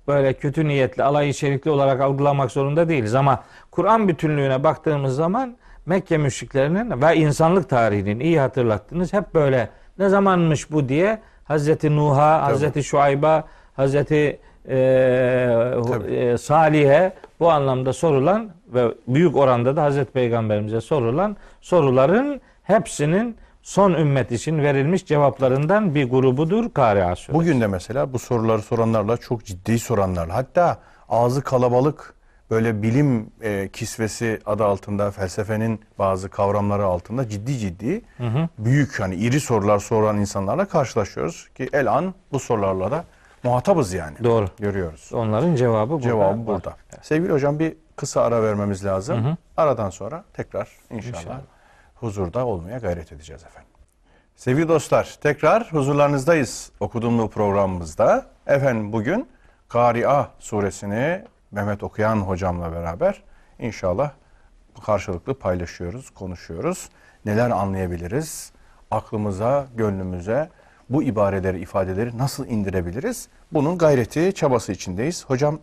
böyle 0.08 0.32
kötü 0.32 0.68
niyetli, 0.68 1.02
alay 1.02 1.28
içerikli 1.28 1.70
olarak 1.70 2.00
algılamak 2.00 2.50
zorunda 2.50 2.88
değiliz. 2.88 3.14
Ama 3.14 3.42
Kur'an 3.70 4.08
bütünlüğüne 4.08 4.64
baktığımız 4.64 5.16
zaman 5.16 5.56
Mekke 5.86 6.18
müşriklerinin 6.18 7.02
ve 7.02 7.16
insanlık 7.16 7.68
tarihinin 7.68 8.20
iyi 8.20 8.40
hatırlattınız. 8.40 9.12
Hep 9.12 9.34
böyle 9.34 9.68
ne 9.98 10.08
zamanmış 10.08 10.72
bu 10.72 10.88
diye 10.88 11.18
Hazreti 11.44 11.96
Nuh'a, 11.96 12.42
Hazreti 12.42 12.84
Şuayb'a, 12.84 13.44
Hazreti 13.74 14.40
e, 14.68 14.76
e, 16.08 16.38
Salih'e 16.38 17.12
bu 17.40 17.50
anlamda 17.50 17.92
sorulan 17.92 18.50
ve 18.74 18.94
büyük 19.08 19.36
oranda 19.36 19.76
da 19.76 19.82
Hazreti 19.82 20.12
Peygamberimize 20.12 20.80
sorulan 20.80 21.36
soruların 21.60 22.40
hepsinin 22.62 23.36
son 23.62 23.92
ümmet 23.92 24.32
için 24.32 24.58
verilmiş 24.58 25.06
cevaplarından 25.06 25.94
bir 25.94 26.10
grubudur 26.10 26.70
Kari'a 26.70 27.16
suresi. 27.16 27.34
Bugün 27.34 27.60
de 27.60 27.66
mesela 27.66 28.12
bu 28.12 28.18
soruları 28.18 28.62
soranlarla 28.62 29.16
çok 29.16 29.44
ciddi 29.44 29.78
soranlarla 29.78 30.34
hatta 30.34 30.78
ağzı 31.08 31.42
kalabalık 31.42 32.14
böyle 32.50 32.82
bilim 32.82 33.30
e, 33.42 33.68
kisvesi 33.68 34.40
adı 34.46 34.64
altında 34.64 35.10
felsefenin 35.10 35.80
bazı 35.98 36.28
kavramları 36.28 36.84
altında 36.84 37.28
ciddi 37.28 37.58
ciddi 37.58 38.02
büyük 38.58 39.00
hani 39.00 39.14
iri 39.14 39.40
sorular 39.40 39.78
soran 39.78 40.18
insanlarla 40.18 40.64
karşılaşıyoruz 40.64 41.48
ki 41.54 41.68
el 41.72 41.92
an 41.92 42.14
bu 42.32 42.38
sorularla 42.38 42.90
da 42.90 43.04
muhatabız 43.42 43.92
yani. 43.92 44.16
Doğru. 44.24 44.46
Görüyoruz. 44.58 45.10
Onların 45.12 45.54
cevabı 45.54 45.90
burada. 45.90 46.02
Cevabı 46.02 46.38
var. 46.40 46.46
burada. 46.46 46.76
Sevgili 47.02 47.32
hocam 47.32 47.58
bir 47.58 47.76
kısa 47.96 48.22
ara 48.22 48.42
vermemiz 48.42 48.84
lazım. 48.84 49.36
Aradan 49.56 49.90
sonra 49.90 50.24
tekrar 50.32 50.68
inşallah, 50.90 51.20
İnşallah. 51.20 51.40
huzurda 51.94 52.46
olmaya 52.46 52.78
gayret 52.78 53.12
edeceğiz 53.12 53.44
efendim. 53.44 53.70
Sevgili 54.36 54.68
dostlar 54.68 55.16
tekrar 55.20 55.72
huzurlarınızdayız 55.72 56.72
okuduğum 56.80 57.28
programımızda. 57.28 58.26
Efendim 58.46 58.92
bugün 58.92 59.28
Kari'a 59.68 60.28
suresini 60.38 61.24
Mehmet 61.50 61.82
Okuyan 61.82 62.16
hocamla 62.16 62.72
beraber 62.72 63.22
inşallah 63.58 64.10
karşılıklı 64.86 65.38
paylaşıyoruz, 65.38 66.10
konuşuyoruz. 66.10 66.88
Neler 67.24 67.50
anlayabiliriz? 67.50 68.52
Aklımıza, 68.90 69.66
gönlümüze 69.76 70.48
bu 70.92 71.02
ibareleri, 71.02 71.60
ifadeleri 71.60 72.18
nasıl 72.18 72.46
indirebiliriz? 72.46 73.28
Bunun 73.52 73.78
gayreti, 73.78 74.32
çabası 74.34 74.72
içindeyiz. 74.72 75.24
Hocam 75.24 75.58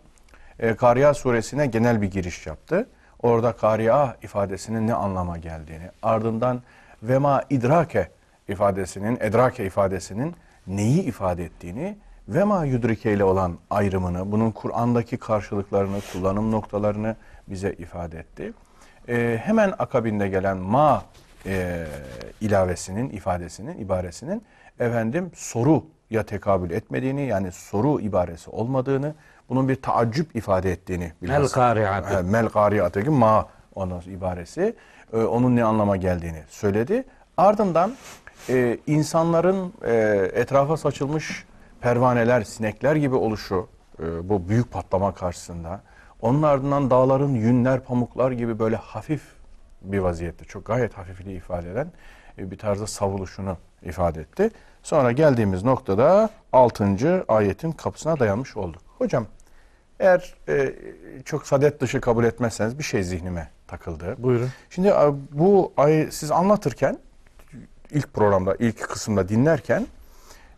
e, 0.59 0.75
Kari'a 0.75 1.13
suresine 1.13 1.65
genel 1.65 2.01
bir 2.01 2.11
giriş 2.11 2.47
yaptı. 2.47 2.89
Orada 3.21 3.51
Kari'a 3.51 4.17
ifadesinin 4.23 4.87
ne 4.87 4.93
anlama 4.93 5.37
geldiğini, 5.37 5.89
ardından 6.03 6.61
vema 7.03 7.43
idrake 7.49 8.09
ifadesinin, 8.47 9.17
edrake 9.21 9.65
ifadesinin 9.65 10.35
neyi 10.67 11.03
ifade 11.03 11.43
ettiğini 11.43 11.97
ve 12.27 12.43
ma 12.43 12.65
yudrike 12.65 13.13
ile 13.13 13.23
olan 13.23 13.57
ayrımını, 13.69 14.31
bunun 14.31 14.51
Kur'an'daki 14.51 15.17
karşılıklarını, 15.17 15.97
kullanım 16.13 16.51
noktalarını 16.51 17.15
bize 17.47 17.73
ifade 17.73 18.19
etti. 18.19 18.53
Ee, 19.09 19.39
hemen 19.43 19.73
akabinde 19.79 20.27
gelen 20.27 20.57
ma 20.57 21.03
e, 21.45 21.85
ilavesinin, 22.41 23.09
ifadesinin, 23.09 23.77
ibaresinin 23.77 24.43
efendim 24.79 25.31
soruya 25.35 26.23
tekabül 26.25 26.71
etmediğini, 26.71 27.21
yani 27.21 27.51
soru 27.51 27.99
ibaresi 27.99 28.49
olmadığını, 28.49 29.15
bunun 29.49 29.69
bir 29.69 29.75
taaccüp 29.75 30.35
ifade 30.35 30.71
ettiğini 30.71 31.13
Mel 31.21 31.47
kari'atü. 31.47 32.15
He, 32.15 32.21
Mel 32.21 32.49
kari'atü 32.49 33.03
ki 33.03 33.09
ma 33.09 33.47
onun 33.75 34.01
ibaresi, 34.01 34.75
e, 35.13 35.17
onun 35.17 35.55
ne 35.55 35.63
anlama 35.63 35.97
geldiğini 35.97 36.43
söyledi. 36.47 37.03
Ardından 37.37 37.93
e, 38.49 38.77
insanların 38.87 39.73
e, 39.85 39.93
etrafa 40.33 40.77
saçılmış 40.77 41.45
pervaneler, 41.81 42.41
sinekler 42.41 42.95
gibi 42.95 43.15
oluşu 43.15 43.67
e, 43.99 44.29
bu 44.29 44.49
büyük 44.49 44.71
patlama 44.71 45.13
karşısında. 45.13 45.81
Onun 46.21 46.43
ardından 46.43 46.89
dağların 46.89 47.33
yünler, 47.33 47.79
pamuklar 47.79 48.31
gibi 48.31 48.59
böyle 48.59 48.75
hafif 48.75 49.21
bir 49.81 49.99
vaziyette, 49.99 50.45
çok 50.45 50.65
gayet 50.65 50.97
hafifliği 50.97 51.37
ifade 51.37 51.71
eden 51.71 51.91
e, 52.37 52.51
bir 52.51 52.57
tarzda 52.57 52.87
savuluşunu 52.87 53.57
ifade 53.83 54.21
etti. 54.21 54.49
Sonra 54.83 55.11
geldiğimiz 55.11 55.63
noktada 55.63 56.29
6. 56.53 57.25
ayetin 57.27 57.71
kapısına 57.71 58.19
dayanmış 58.19 58.57
olduk. 58.57 58.81
Hocam 58.97 59.25
eğer 59.99 60.35
e, 60.49 60.73
çok 61.25 61.47
sadet 61.47 61.81
dışı 61.81 62.01
kabul 62.01 62.23
etmezseniz 62.23 62.79
bir 62.79 62.83
şey 62.83 63.03
zihnime 63.03 63.49
takıldı. 63.67 64.15
Buyurun. 64.17 64.49
Şimdi 64.69 64.93
bu 65.31 65.73
ay 65.77 66.07
siz 66.11 66.31
anlatırken 66.31 66.97
ilk 67.91 68.13
programda 68.13 68.55
ilk 68.59 68.81
kısımda 68.81 69.29
dinlerken 69.29 69.87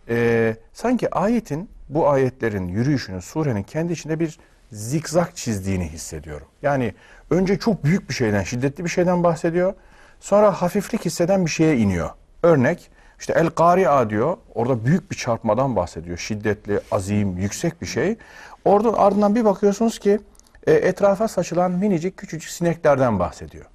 e, 0.09 0.55
sanki 0.73 1.15
ayetin 1.15 1.69
bu 1.89 2.09
ayetlerin 2.09 2.67
yürüyüşünün 2.67 3.19
surenin 3.19 3.63
kendi 3.63 3.93
içinde 3.93 4.19
bir 4.19 4.39
zikzak 4.71 5.35
çizdiğini 5.35 5.87
hissediyorum. 5.89 6.47
Yani 6.61 6.93
önce 7.29 7.59
çok 7.59 7.83
büyük 7.83 8.09
bir 8.09 8.13
şeyden 8.13 8.43
şiddetli 8.43 8.83
bir 8.83 8.89
şeyden 8.89 9.23
bahsediyor. 9.23 9.73
Sonra 10.19 10.51
hafiflik 10.51 11.05
hisseden 11.05 11.45
bir 11.45 11.51
şeye 11.51 11.77
iniyor. 11.77 12.09
Örnek 12.43 12.90
işte 13.21 13.33
El 13.33 13.49
Kari'a 13.49 14.09
diyor. 14.09 14.37
Orada 14.55 14.85
büyük 14.85 15.11
bir 15.11 15.15
çarpmadan 15.15 15.75
bahsediyor. 15.75 16.17
Şiddetli, 16.17 16.79
azim, 16.91 17.37
yüksek 17.37 17.81
bir 17.81 17.85
şey. 17.85 18.17
Oradan 18.65 18.93
ardından 18.93 19.35
bir 19.35 19.45
bakıyorsunuz 19.45 19.99
ki 19.99 20.19
e, 20.67 20.73
etrafa 20.73 21.27
saçılan 21.27 21.71
minicik 21.71 22.17
küçücük 22.17 22.49
sineklerden 22.49 23.19
bahsediyor. 23.19 23.65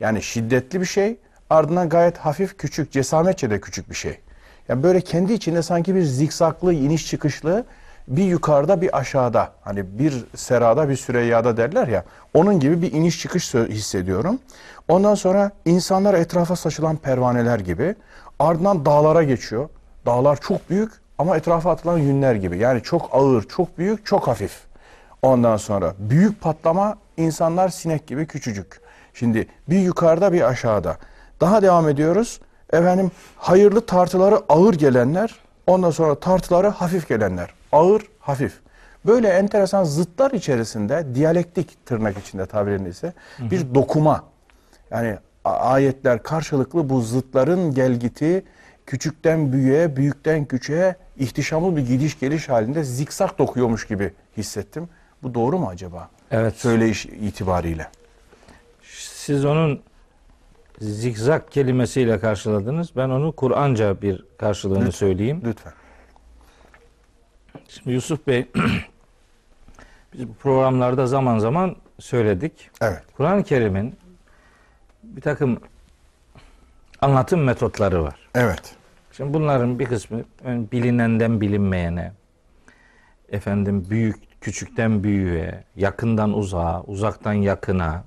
Yani 0.00 0.22
şiddetli 0.22 0.80
bir 0.80 0.86
şey, 0.86 1.16
ardından 1.50 1.88
gayet 1.88 2.18
hafif, 2.18 2.58
küçük, 2.58 2.92
cesametçe 2.92 3.50
de 3.50 3.60
küçük 3.60 3.90
bir 3.90 3.94
şey. 3.94 4.20
Yani 4.68 4.82
böyle 4.82 5.00
kendi 5.00 5.32
içinde 5.32 5.62
sanki 5.62 5.94
bir 5.94 6.02
zikzaklı, 6.02 6.72
iniş 6.72 7.06
çıkışlı, 7.06 7.64
bir 8.08 8.24
yukarıda 8.24 8.80
bir 8.80 8.98
aşağıda, 8.98 9.52
hani 9.62 9.98
bir 9.98 10.24
serada 10.34 10.88
bir 10.88 10.96
süreyyada 10.96 11.56
derler 11.56 11.88
ya, 11.88 12.04
onun 12.34 12.60
gibi 12.60 12.82
bir 12.82 12.92
iniş 12.92 13.20
çıkış 13.20 13.54
hissediyorum. 13.54 14.38
Ondan 14.88 15.14
sonra 15.14 15.50
insanlar 15.64 16.14
etrafa 16.14 16.56
saçılan 16.56 16.96
pervaneler 16.96 17.58
gibi, 17.58 17.94
ardından 18.38 18.86
dağlara 18.86 19.22
geçiyor. 19.22 19.68
Dağlar 20.06 20.40
çok 20.40 20.70
büyük 20.70 20.92
ama 21.18 21.36
etrafa 21.36 21.70
atılan 21.70 21.98
yünler 21.98 22.34
gibi. 22.34 22.58
Yani 22.58 22.82
çok 22.82 23.10
ağır, 23.12 23.42
çok 23.42 23.78
büyük, 23.78 24.06
çok 24.06 24.28
hafif. 24.28 24.60
Ondan 25.22 25.56
sonra 25.56 25.94
büyük 25.98 26.40
patlama 26.40 26.96
insanlar 27.16 27.68
sinek 27.68 28.06
gibi 28.06 28.26
küçücük. 28.26 28.80
Şimdi 29.14 29.48
bir 29.68 29.78
yukarıda 29.78 30.32
bir 30.32 30.48
aşağıda. 30.48 30.96
Daha 31.40 31.62
devam 31.62 31.88
ediyoruz. 31.88 32.40
Efendim 32.72 33.10
hayırlı 33.36 33.86
tartıları 33.86 34.40
ağır 34.48 34.74
gelenler, 34.74 35.34
ondan 35.66 35.90
sonra 35.90 36.14
tartıları 36.14 36.68
hafif 36.68 37.08
gelenler. 37.08 37.54
Ağır, 37.72 38.02
hafif. 38.20 38.60
Böyle 39.06 39.28
enteresan 39.28 39.84
zıtlar 39.84 40.30
içerisinde 40.30 41.14
diyalektik 41.14 41.86
tırnak 41.86 42.18
içinde 42.18 42.46
tabirinde 42.46 42.88
ise 42.88 43.12
bir 43.38 43.74
dokuma. 43.74 44.24
Yani 44.90 45.18
ayetler 45.50 46.22
karşılıklı 46.22 46.88
bu 46.88 47.00
zıtların 47.00 47.74
gelgiti 47.74 48.44
küçükten 48.86 49.52
büyüğe, 49.52 49.96
büyükten 49.96 50.44
küçüğe 50.44 50.96
ihtişamlı 51.16 51.76
bir 51.76 51.86
gidiş 51.86 52.18
geliş 52.18 52.48
halinde 52.48 52.84
zikzak 52.84 53.38
dokuyormuş 53.38 53.86
gibi 53.86 54.12
hissettim. 54.36 54.88
Bu 55.22 55.34
doğru 55.34 55.58
mu 55.58 55.68
acaba? 55.68 56.08
Evet. 56.30 56.56
Söyleyiş 56.56 57.06
itibariyle. 57.06 57.86
Siz 58.82 59.44
onun 59.44 59.80
zikzak 60.80 61.52
kelimesiyle 61.52 62.20
karşıladınız. 62.20 62.96
Ben 62.96 63.08
onu 63.08 63.32
Kur'anca 63.32 64.02
bir 64.02 64.24
karşılığını 64.38 64.92
söyleyeyim. 64.92 65.42
Lütfen. 65.44 65.72
Şimdi 67.68 67.92
Yusuf 67.92 68.26
Bey 68.26 68.46
biz 70.12 70.28
bu 70.28 70.34
programlarda 70.34 71.06
zaman 71.06 71.38
zaman 71.38 71.76
söyledik. 71.98 72.70
Evet. 72.80 73.02
Kur'an-ı 73.16 73.44
Kerim'in 73.44 73.94
bir 75.16 75.20
takım 75.20 75.60
anlatım 77.00 77.44
metotları 77.44 78.04
var. 78.04 78.28
Evet. 78.34 78.74
Şimdi 79.12 79.34
bunların 79.34 79.78
bir 79.78 79.84
kısmı 79.84 80.22
bilinenden 80.44 81.40
bilinmeyene, 81.40 82.12
efendim 83.28 83.86
büyük 83.90 84.40
küçükten 84.40 85.02
büyüğe, 85.02 85.64
yakından 85.76 86.32
uzağa, 86.38 86.82
uzaktan 86.82 87.32
yakına, 87.32 88.04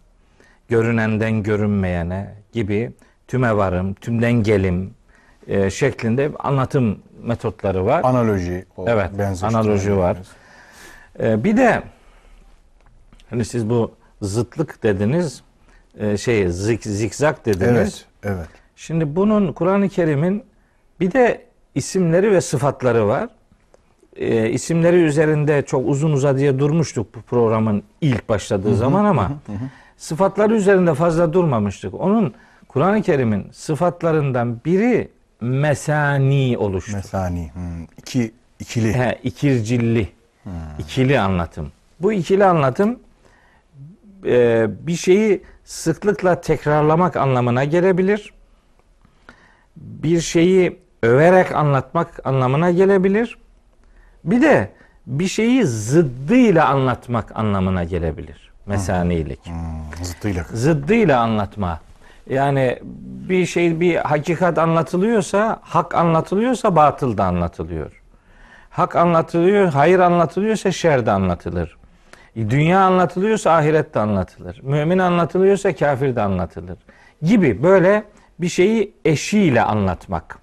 görünenden 0.68 1.43
görünmeyene 1.43 2.36
gibi 2.53 2.91
tüme 3.28 3.57
varım, 3.57 3.93
tümden 3.93 4.32
gelim 4.32 4.93
e, 5.47 5.70
şeklinde 5.70 6.32
anlatım 6.39 6.99
metotları 7.24 7.86
var. 7.86 8.01
Analoji. 8.03 8.66
O 8.78 8.89
Evet, 8.89 9.12
analoji 9.43 9.97
var. 9.97 10.18
E, 11.20 11.43
bir 11.43 11.57
de 11.57 11.84
hani 13.30 13.45
siz 13.45 13.70
bu 13.70 13.91
zıtlık 14.22 14.84
dediniz, 14.84 15.43
e, 15.98 16.18
şey 16.18 16.50
zik, 16.50 16.84
zikzak 16.84 17.46
dediniz. 17.46 18.06
Evet, 18.24 18.36
evet. 18.38 18.48
Şimdi 18.76 19.16
bunun 19.16 19.54
Kur'an-ı 19.54 19.90
Kerim'in 19.90 20.44
bir 21.00 21.12
de 21.12 21.46
isimleri 21.76 22.32
ve 22.32 22.42
sıfatları 22.42 23.08
var. 23.08 23.30
E, 24.16 24.50
isimleri 24.50 24.96
üzerinde 24.96 25.62
çok 25.62 25.90
uzun 25.90 26.12
uzadıya 26.12 26.60
durmuştuk 26.60 27.16
bu 27.16 27.22
programın 27.22 27.84
ilk 28.02 28.30
başladığı 28.30 28.76
zaman 28.76 29.06
ama 29.06 29.32
sıfatları 29.98 30.56
üzerinde 30.56 30.94
fazla 30.94 31.34
durmamıştık. 31.34 31.94
Onun 31.94 32.34
Kur'an-ı 32.68 33.02
Kerim'in 33.02 33.48
sıfatlarından 33.52 34.60
biri 34.66 35.10
mesani 35.42 36.58
oluştu. 36.58 36.96
Mesani. 36.96 37.52
Hmm. 37.54 37.84
İki, 37.98 38.32
ikili. 38.60 38.94
He, 38.94 39.20
ikircilli. 39.24 40.10
ikili 40.80 41.20
anlatım. 41.20 41.72
Bu 42.00 42.14
ikili 42.14 42.46
anlatım 42.46 43.00
e, 44.26 44.68
bir 44.88 44.96
şeyi 44.96 45.42
sıklıkla 45.70 46.41
tekrarlamak 46.41 47.15
anlamına 47.15 47.63
gelebilir. 47.63 48.34
Bir 49.76 50.22
şeyi 50.22 50.80
överek 51.03 51.55
anlatmak 51.55 52.26
anlamına 52.28 52.72
gelebilir. 52.72 53.38
Bir 54.24 54.41
de 54.41 54.72
bir 55.07 55.28
şeyi 55.28 55.65
zıddıyla 55.65 56.67
anlatmak 56.67 57.32
anlamına 57.36 57.84
gelebilir. 57.84 58.51
Mesanilik. 58.65 59.45
Hmm, 59.45 60.05
zıttıyla. 60.05 60.45
Zıddıyla 60.53 61.20
anlatma. 61.22 61.80
Yani 62.30 62.80
bir 63.30 63.45
şey 63.45 63.80
bir 63.80 63.95
hakikat 63.95 64.57
anlatılıyorsa, 64.57 65.59
hak 65.61 65.95
anlatılıyorsa 65.95 66.76
batıl 66.76 67.17
da 67.17 67.26
anlatılıyor. 67.26 68.01
Hak 68.70 68.95
anlatılıyor, 68.95 69.67
hayır 69.67 69.99
anlatılıyorsa 69.99 70.72
şer 70.72 71.05
de 71.05 71.11
anlatılır. 71.11 71.79
Dünya 72.36 72.80
anlatılıyorsa 72.80 73.52
ahiret 73.52 73.96
de 73.96 74.00
anlatılır. 74.00 74.60
Mümin 74.64 74.98
anlatılıyorsa 75.00 75.76
kafir 75.76 76.16
de 76.16 76.22
anlatılır. 76.22 76.78
Gibi 77.22 77.64
böyle 77.64 78.04
bir 78.40 78.50
şeyi 78.50 78.94
eşiyle 79.06 79.62
anlatmak, 79.62 80.38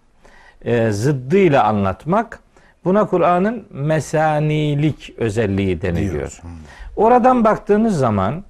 e, 0.65 0.91
zıddıyla 0.91 1.65
anlatmak 1.65 2.39
buna 2.85 3.07
Kur'an'ın 3.07 3.67
mesanilik 3.71 5.15
özelliği 5.19 5.83
deniliyor. 5.83 6.13
Diyoruz. 6.13 6.41
Oradan 6.97 7.45
baktığınız 7.45 7.99
zaman 7.99 8.45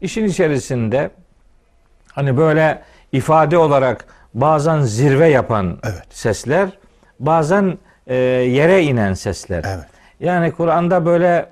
işin 0.00 0.24
içerisinde 0.24 1.10
hani 2.12 2.36
böyle 2.36 2.82
ifade 3.12 3.58
olarak 3.58 4.04
bazen 4.34 4.80
zirve 4.80 5.28
yapan 5.28 5.78
Evet. 5.84 6.02
sesler, 6.10 6.68
bazen 7.20 7.78
e, 8.06 8.14
yere 8.16 8.82
inen 8.82 9.14
sesler. 9.14 9.64
Evet. 9.66 9.86
Yani 10.20 10.52
Kur'an'da 10.52 11.06
böyle 11.06 11.46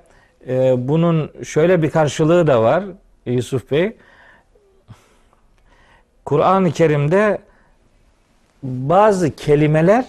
e, 0.47 0.87
bunun 0.87 1.31
şöyle 1.43 1.81
bir 1.81 1.89
karşılığı 1.89 2.47
da 2.47 2.63
var 2.63 2.83
Yusuf 3.25 3.71
Bey. 3.71 3.93
Kur'an-ı 6.25 6.71
Kerim'de 6.71 7.37
bazı 8.63 9.31
kelimeler 9.35 10.05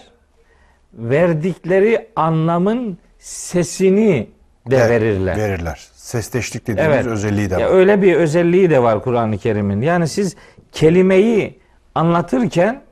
verdikleri 0.94 2.08
anlamın 2.16 2.98
sesini 3.18 4.28
de 4.70 4.76
Evet, 4.76 4.90
verirler. 4.90 5.36
Verirler. 5.36 5.88
Sesteşlik 5.94 6.66
dediğimiz 6.66 6.96
Evet. 6.96 7.06
özelliği 7.06 7.50
de 7.50 7.54
Ya 7.54 7.60
var. 7.70 7.74
öyle 7.74 8.02
bir 8.02 8.14
özelliği 8.16 8.70
de 8.70 8.82
var 8.82 9.02
Kur'an-ı 9.02 9.38
Kerim'in. 9.38 9.80
Yani 9.80 10.08
siz 10.08 10.36
kelimeyi 10.72 11.58
anlatırken, 11.94 12.82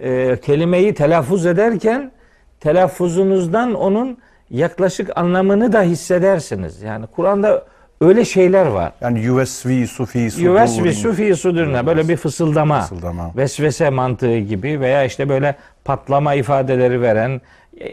e, 0.00 0.36
kelimeyi 0.42 0.94
telaffuz 0.94 1.46
ederken 1.46 2.12
telaffuzunuzdan 2.60 3.74
onun 3.74 4.18
yaklaşık 4.50 5.10
anlamını 5.18 5.72
da 5.72 5.82
hissedersiniz. 5.82 6.82
Yani 6.82 7.06
Kur'an'da 7.06 7.62
öyle 8.00 8.24
şeyler 8.24 8.66
var. 8.66 8.92
Yani 9.00 9.20
yüvesvi 9.20 9.86
sufi 9.86 10.30
sudur. 10.30 10.42
Yüves 10.44 10.82
ve 10.84 10.92
sufi 10.92 11.36
sudurna 11.36 11.86
böyle 11.86 12.08
bir 12.08 12.16
fısıldama, 12.16 12.80
Fısıldama. 12.80 13.30
vesvese 13.36 13.90
mantığı 13.90 14.38
gibi 14.38 14.80
veya 14.80 15.04
işte 15.04 15.28
böyle 15.28 15.54
patlama 15.84 16.34
ifadeleri 16.34 17.02
veren 17.02 17.40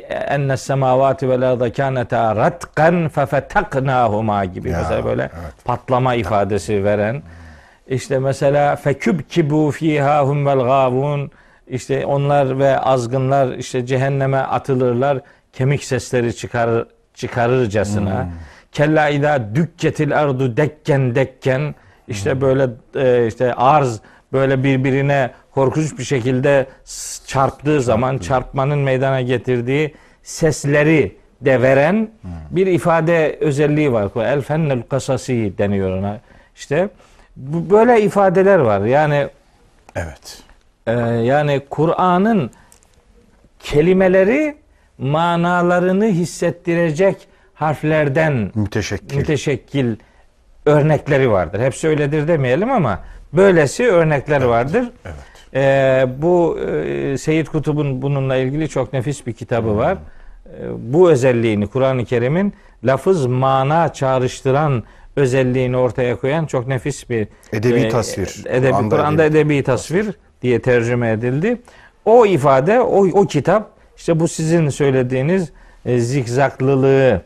enne 0.09 0.57
semavati 0.57 1.29
vel 1.29 1.41
arda 1.51 1.73
kaneta 1.73 2.35
ratkan 2.35 3.09
fefetaknahuma 3.09 4.45
gibi 4.45 4.69
Ya, 4.69 4.77
mesela 4.81 5.05
böyle 5.05 5.21
evet. 5.21 5.53
patlama 5.65 6.15
ifadesi 6.15 6.83
veren 6.83 7.21
işte 7.87 8.19
mesela 8.19 8.75
fekübkibu 8.75 9.71
fiha 9.71 10.23
hum 10.27 10.45
vel 10.45 10.59
gavun 10.59 11.31
işte 11.67 12.05
onlar 12.05 12.59
ve 12.59 12.79
azgınlar 12.79 13.47
işte 13.55 13.85
cehenneme 13.85 14.37
atılırlar 14.37 15.19
kemik 15.53 15.83
sesleri 15.83 16.35
çıkarır 16.35 16.87
çıkarırcasına 17.13 18.29
kella 18.71 19.09
ida 19.09 19.55
dükketil 19.55 20.19
ardu 20.19 20.57
dekken 20.57 21.15
dekken 21.15 21.75
işte 22.07 22.41
böyle 22.41 22.69
e, 22.95 23.27
işte 23.27 23.53
arz 23.53 23.99
böyle 24.33 24.63
birbirine 24.63 25.31
korkunç 25.51 25.97
bir 25.97 26.03
şekilde 26.03 26.65
çarptığı 27.27 27.81
zaman 27.81 28.17
çarpmanın 28.17 28.79
meydana 28.79 29.21
getirdiği 29.21 29.95
sesleri 30.23 31.15
de 31.41 31.61
veren 31.61 32.09
bir 32.51 32.67
ifade 32.67 33.37
özelliği 33.41 33.93
var. 33.93 34.11
El 34.15 34.41
fennel 34.41 34.81
kasasi 34.81 35.53
deniyor 35.57 35.97
ona. 35.97 36.19
İşte 36.55 36.89
bu 37.35 37.69
böyle 37.69 38.01
ifadeler 38.01 38.59
var. 38.59 38.81
Yani 38.81 39.27
Evet. 39.95 40.43
ee, 40.87 40.91
yani 41.01 41.61
Kur'an'ın 41.69 42.51
kelimeleri 43.59 44.55
manalarını 45.01 46.05
hissettirecek 46.05 47.27
harflerden 47.53 48.51
Müteşekkil. 48.55 49.17
müteşekkil 49.17 49.95
örnekleri 50.65 51.31
vardır. 51.31 51.59
Hepsi 51.59 51.87
öyledir 51.87 52.27
demeyelim 52.27 52.71
ama 52.71 52.99
böylesi 53.33 53.87
örnekler 53.87 54.41
vardır. 54.41 54.91
Evet. 55.05 55.15
Ee, 55.53 56.05
bu 56.17 56.59
e, 56.59 57.17
Seyyid 57.17 57.47
Kutub'un 57.47 58.01
bununla 58.01 58.35
ilgili 58.35 58.69
çok 58.69 58.93
nefis 58.93 59.27
bir 59.27 59.33
kitabı 59.33 59.77
var. 59.77 59.97
Ee, 60.45 60.49
bu 60.77 61.11
özelliğini 61.11 61.67
Kur'an-ı 61.67 62.05
Kerim'in 62.05 62.53
lafız 62.83 63.25
mana 63.25 63.93
çağrıştıran 63.93 64.83
özelliğini 65.15 65.77
ortaya 65.77 66.15
koyan 66.15 66.45
çok 66.45 66.67
nefis 66.67 67.09
bir 67.09 67.27
Edebi 67.53 67.79
e, 67.79 67.89
tasvir. 67.89 68.43
Edebi, 68.45 68.71
Kur'an'da 68.71 68.95
Kur'an'da 68.95 69.23
edebi 69.23 69.39
edebi 69.39 69.63
tasvir 69.63 70.07
diye 70.41 70.61
tercüme 70.61 71.11
edildi. 71.11 71.61
O 72.05 72.25
ifade, 72.25 72.81
o, 72.81 73.07
o 73.07 73.27
kitap 73.27 73.80
işte 74.01 74.19
bu 74.19 74.27
sizin 74.27 74.69
söylediğiniz 74.69 75.49
e, 75.85 75.99
zikzaklılığı 75.99 77.21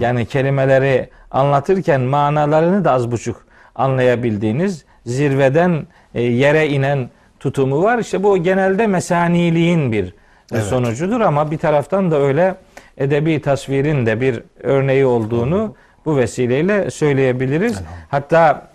yani 0.00 0.26
kelimeleri 0.26 1.08
anlatırken 1.30 2.00
manalarını 2.00 2.84
da 2.84 2.92
az 2.92 3.10
buçuk 3.10 3.46
anlayabildiğiniz 3.74 4.84
zirveden 5.06 5.86
e, 6.14 6.22
yere 6.22 6.68
inen 6.68 7.10
tutumu 7.40 7.82
var. 7.82 7.98
İşte 7.98 8.22
bu 8.22 8.42
genelde 8.42 8.86
mesaniliğin 8.86 9.92
bir 9.92 10.04
e, 10.04 10.12
Evet. 10.52 10.64
sonucudur 10.64 11.20
ama 11.20 11.50
bir 11.50 11.58
taraftan 11.58 12.10
da 12.10 12.18
öyle 12.20 12.54
edebi 12.98 13.40
tasvirin 13.42 14.06
de 14.06 14.20
bir 14.20 14.42
örneği 14.62 15.06
olduğunu 15.06 15.74
bu 16.04 16.16
vesileyle 16.16 16.90
söyleyebiliriz. 16.90 17.80
Hatta 18.10 18.68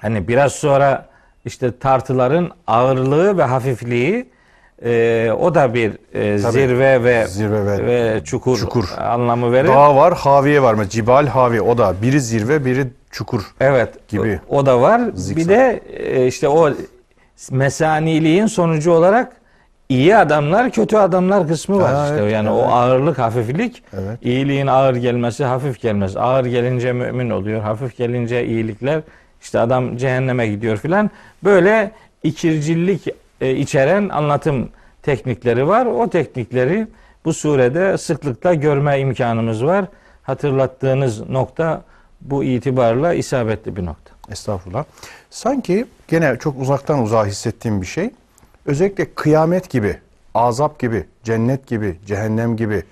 hani 0.00 0.28
biraz 0.28 0.52
sonra 0.52 1.06
işte 1.44 1.78
tartıların 1.78 2.50
ağırlığı 2.66 3.38
ve 3.38 3.42
hafifliği 3.42 4.32
e, 4.84 5.30
o 5.40 5.54
da 5.54 5.74
bir 5.74 5.90
e, 6.14 6.42
Tabii. 6.42 6.52
zirve 6.52 7.04
ve 7.04 7.26
Zirve 7.26 7.66
ve 7.66 7.86
ve 7.86 8.24
çukur, 8.24 8.58
çukur. 8.58 8.84
anlamı 8.98 9.52
verir. 9.52 9.68
Dağ 9.68 9.96
var, 9.96 10.14
haviye 10.14 10.62
var 10.62 10.74
mı? 10.74 10.88
Cibal, 10.88 11.26
havi. 11.26 11.60
O 11.60 11.78
da 11.78 11.94
biri 12.02 12.20
zirve, 12.20 12.64
biri 12.64 12.86
çukur. 13.10 13.42
Evet. 13.60 14.08
gibi. 14.08 14.40
O, 14.48 14.58
o 14.58 14.66
da 14.66 14.80
var. 14.80 15.00
Zikzak. 15.14 15.36
Bir 15.36 15.48
de 15.48 15.80
e, 15.96 16.26
işte 16.26 16.48
o 16.48 16.70
mesaniliğin 17.50 18.46
sonucu 18.46 18.92
olarak 18.92 19.32
iyi 19.88 20.16
adamlar, 20.16 20.70
kötü 20.70 20.96
adamlar 20.96 21.48
kısmı 21.48 21.80
var 21.80 21.94
Ha, 21.94 22.04
işte. 22.04 22.16
evet, 22.22 22.32
yani 22.32 22.48
evet. 22.48 22.58
o 22.58 22.72
ağırlık, 22.72 23.18
hafiflik. 23.18 23.82
Evet. 23.92 24.18
İyiliğin 24.22 24.66
ağır 24.66 24.94
gelmesi, 24.96 25.44
hafif 25.44 25.80
gelmesi. 25.80 26.20
Ağır 26.20 26.44
gelince 26.44 26.92
mümin 26.92 27.30
oluyor, 27.30 27.60
hafif 27.60 27.96
gelince 27.96 28.46
iyilikler. 28.46 29.00
işte 29.42 29.58
adam 29.58 29.96
cehenneme 29.96 30.46
gidiyor 30.46 30.76
filan. 30.76 31.10
Böyle 31.44 31.90
ikircillik 32.22 33.06
e, 33.42 33.56
içeren 33.56 34.08
anlatım 34.08 34.68
teknikleri 35.02 35.68
var. 35.68 35.86
O 35.86 36.10
teknikleri 36.10 36.86
bu 37.24 37.32
surede 37.32 37.98
sıklıkla 37.98 38.54
görme 38.54 39.00
imkanımız 39.00 39.64
var. 39.64 39.84
Hatırlattığınız 40.22 41.28
nokta 41.28 41.82
bu 42.20 42.44
itibarla 42.44 43.14
isabetli 43.14 43.76
bir 43.76 43.86
nokta. 43.86 44.12
Estağfurullah. 44.30 44.84
Sanki 45.30 45.86
gene 46.08 46.38
çok 46.38 46.60
uzaktan 46.60 47.02
uzağa 47.02 47.26
hissettiğim 47.26 47.80
bir 47.80 47.86
şey. 47.86 48.10
Özellikle 48.66 49.14
kıyamet 49.14 49.70
gibi, 49.70 49.98
azap 50.34 50.78
gibi, 50.78 51.04
cennet 51.24 51.66
gibi, 51.66 51.98
cehennem 52.06 52.56
gibi, 52.56 52.82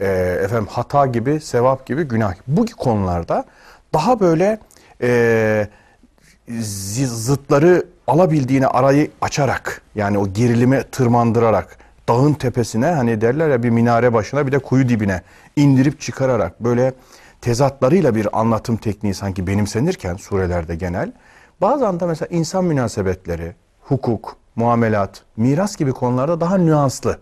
e, 0.00 0.06
efendim 0.44 0.68
hata 0.70 1.06
gibi, 1.06 1.40
sevap 1.40 1.86
gibi, 1.86 2.02
günah. 2.02 2.34
Bu 2.46 2.66
konularda 2.66 3.44
daha 3.92 4.20
böyle 4.20 4.58
e, 5.02 5.68
zıtları 7.04 7.86
alabildiğine 8.06 8.66
arayı 8.66 9.10
açarak 9.20 9.82
yani 9.94 10.18
o 10.18 10.32
gerilimi 10.32 10.82
tırmandırarak 10.92 11.78
dağın 12.08 12.32
tepesine 12.32 12.86
hani 12.86 13.20
derler 13.20 13.50
ya 13.50 13.62
bir 13.62 13.70
minare 13.70 14.12
başına 14.12 14.46
bir 14.46 14.52
de 14.52 14.58
kuyu 14.58 14.88
dibine 14.88 15.22
indirip 15.56 16.00
çıkararak 16.00 16.64
böyle 16.64 16.92
tezatlarıyla 17.40 18.14
bir 18.14 18.40
anlatım 18.40 18.76
tekniği 18.76 19.14
sanki 19.14 19.46
benimsenirken 19.46 20.16
surelerde 20.16 20.74
genel 20.74 21.12
bazen 21.60 22.00
de 22.00 22.06
mesela 22.06 22.28
insan 22.30 22.64
münasebetleri, 22.64 23.54
hukuk, 23.80 24.36
muamelat, 24.56 25.22
miras 25.36 25.76
gibi 25.76 25.92
konularda 25.92 26.40
daha 26.40 26.58
nüanslı, 26.58 27.18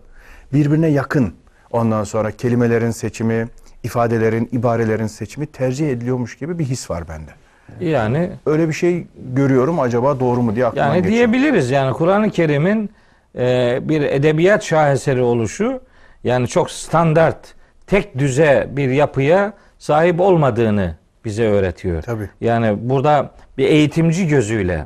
birbirine 0.53 0.87
yakın 0.87 1.33
ondan 1.71 2.03
sonra 2.03 2.31
kelimelerin 2.31 2.91
seçimi, 2.91 3.47
ifadelerin, 3.83 4.49
ibarelerin 4.51 5.07
seçimi 5.07 5.45
tercih 5.45 5.89
ediliyormuş 5.89 6.37
gibi 6.37 6.59
bir 6.59 6.65
his 6.65 6.89
var 6.89 7.07
bende. 7.07 7.31
Yani 7.79 8.29
Öyle 8.45 8.67
bir 8.67 8.73
şey 8.73 9.07
görüyorum 9.33 9.79
acaba 9.79 10.19
doğru 10.19 10.41
mu 10.41 10.55
diye 10.55 10.65
aklımdan 10.65 10.87
yani 10.87 10.95
geçiyor. 10.95 11.13
diyebiliriz 11.13 11.71
yani 11.71 11.93
Kur'an-ı 11.93 12.29
Kerim'in 12.31 12.89
e, 13.37 13.79
bir 13.81 14.01
edebiyat 14.01 14.63
şaheseri 14.63 15.21
oluşu 15.21 15.81
yani 16.23 16.47
çok 16.47 16.71
standart 16.71 17.53
tek 17.87 18.17
düze 18.17 18.67
bir 18.71 18.89
yapıya 18.89 19.53
sahip 19.79 20.19
olmadığını 20.19 20.95
bize 21.25 21.43
öğretiyor. 21.43 22.01
Tabii. 22.01 22.29
Yani 22.41 22.89
burada 22.89 23.31
bir 23.57 23.65
eğitimci 23.65 24.27
gözüyle 24.27 24.85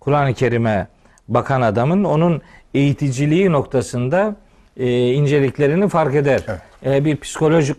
Kur'an-ı 0.00 0.34
Kerim'e 0.34 0.86
bakan 1.28 1.60
adamın 1.60 2.04
onun 2.04 2.42
eğiticiliği 2.74 3.52
noktasında 3.52 4.36
e, 4.76 5.12
inceliklerini 5.12 5.88
fark 5.88 6.14
eder. 6.14 6.40
Evet. 6.48 7.02
E, 7.02 7.04
bir 7.04 7.16
psikolojik 7.16 7.76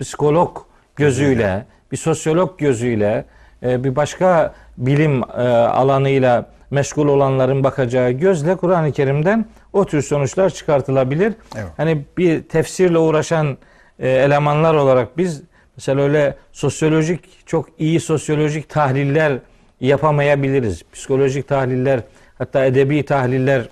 psikolog 0.00 0.58
gözüyle, 0.96 1.64
bir 1.92 1.96
sosyolog 1.96 2.58
gözüyle, 2.58 3.24
bir 3.62 3.96
başka 3.96 4.54
bilim 4.78 5.22
e, 5.22 5.42
alanıyla 5.52 6.46
meşgul 6.70 7.08
olanların 7.08 7.64
bakacağı 7.64 8.10
gözle 8.10 8.56
Kur'an-ı 8.56 8.92
Kerim'den 8.92 9.46
o 9.72 9.84
tür 9.84 10.02
sonuçlar 10.02 10.50
çıkartılabilir. 10.50 11.32
Evet. 11.56 11.68
Hani 11.76 12.04
bir 12.18 12.42
tefsirle 12.42 12.98
uğraşan 12.98 13.58
e, 13.98 14.08
elemanlar 14.08 14.74
olarak 14.74 15.18
biz 15.18 15.42
mesela 15.76 16.02
öyle 16.02 16.34
sosyolojik 16.52 17.46
çok 17.46 17.68
iyi 17.78 18.00
sosyolojik 18.00 18.68
tahliller 18.68 19.38
yapamayabiliriz. 19.80 20.82
Psikolojik 20.92 21.48
tahliller 21.48 22.00
hatta 22.38 22.64
edebi 22.64 23.04
tahliller 23.04 23.68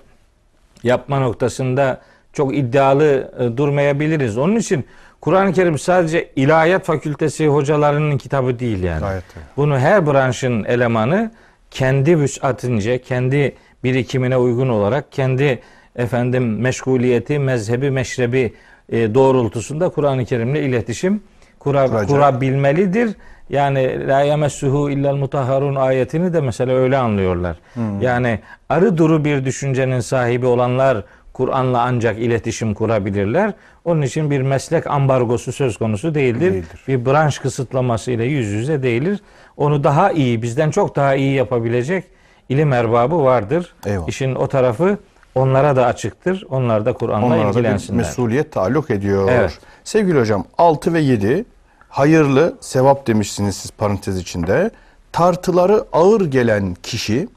yapma 0.83 1.19
noktasında 1.19 2.01
çok 2.33 2.57
iddialı 2.57 3.31
e, 3.39 3.57
durmayabiliriz. 3.57 4.37
Onun 4.37 4.55
için 4.55 4.85
Kur'an-ı 5.21 5.53
Kerim 5.53 5.79
sadece 5.79 6.29
ilahiyat 6.35 6.85
fakültesi 6.85 7.47
hocalarının 7.47 8.17
kitabı 8.17 8.59
değil 8.59 8.83
yani. 8.83 8.99
Gayet 8.99 9.23
tabii. 9.33 9.43
Bunu 9.57 9.79
her 9.79 10.07
branşın 10.07 10.63
elemanı 10.63 11.31
kendi 11.71 12.19
vüsatınca, 12.19 12.97
kendi 12.97 13.55
birikimine 13.83 14.37
uygun 14.37 14.69
olarak, 14.69 15.11
kendi 15.11 15.59
efendim 15.95 16.59
meşguliyeti, 16.59 17.39
mezhebi, 17.39 17.91
meşrebi 17.91 18.53
e, 18.89 19.13
doğrultusunda 19.13 19.89
Kur'an-ı 19.89 20.25
Kerim'le 20.25 20.55
iletişim 20.55 21.21
kura, 21.59 22.05
kurabilmelidir. 22.05 23.15
Yani 23.49 24.07
la 24.07 24.21
yemessuhu 24.21 24.89
illel 24.89 25.13
mutahharun 25.13 25.75
ayetini 25.75 26.33
de 26.33 26.41
mesela 26.41 26.73
öyle 26.73 26.97
anlıyorlar. 26.97 27.57
Yani 28.01 28.39
arı 28.69 28.97
duru 28.97 29.25
bir 29.25 29.45
düşüncenin 29.45 29.99
sahibi 29.99 30.45
olanlar 30.45 31.03
Kur'an'la 31.39 31.81
ancak 31.81 32.19
iletişim 32.19 32.73
kurabilirler. 32.73 33.53
Onun 33.85 34.01
için 34.01 34.31
bir 34.31 34.41
meslek 34.41 34.87
ambargosu 34.87 35.51
söz 35.51 35.77
konusu 35.77 36.15
değildir. 36.15 36.53
Değildir. 36.53 36.83
Bir 36.87 37.05
branş 37.05 37.39
kısıtlaması 37.39 38.11
ile 38.11 38.25
yüz 38.25 38.47
yüze 38.47 38.83
değilir. 38.83 39.19
Onu 39.57 39.83
daha 39.83 40.11
iyi, 40.11 40.41
bizden 40.41 40.71
çok 40.71 40.95
daha 40.95 41.15
iyi 41.15 41.33
yapabilecek 41.33 42.03
ilim 42.49 42.73
erbabı 42.73 43.23
vardır. 43.23 43.73
Eyvallah. 43.85 44.07
İşin 44.07 44.35
o 44.35 44.47
tarafı 44.47 44.97
onlara 45.35 45.75
da 45.75 45.85
açıktır. 45.85 46.45
Onlar 46.49 46.85
da 46.85 46.93
Kur'an'la 46.93 47.25
Onlara 47.25 47.43
da 47.43 47.49
ilgilensinler. 47.49 47.97
mesuliyet 47.97 48.51
taalluk 48.51 48.89
ediyor. 48.89 49.29
Evet. 49.31 49.59
Sevgili 49.83 50.19
hocam 50.19 50.45
6 50.57 50.93
ve 50.93 50.99
7 50.99 51.45
hayırlı 51.89 52.57
sevap 52.61 53.07
demişsiniz 53.07 53.55
siz 53.55 53.71
parantez 53.71 54.17
içinde. 54.17 54.71
Tartıları 55.11 55.83
ağır 55.93 56.25
gelen 56.25 56.75
kişi 56.83 57.27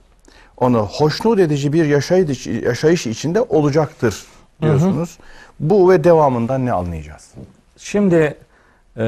onu 0.62 0.86
hoşnut 0.86 1.38
edici 1.38 1.72
bir 1.72 1.84
yaşayış, 1.84 2.46
yaşayış 2.46 3.06
içinde 3.06 3.40
olacaktır 3.40 4.24
diyorsunuz. 4.62 5.18
Bu 5.60 5.90
ve 5.90 6.04
devamından 6.04 6.66
ne 6.66 6.72
anlayacağız? 6.72 7.30
Şimdi 7.76 8.36
e, 8.96 9.04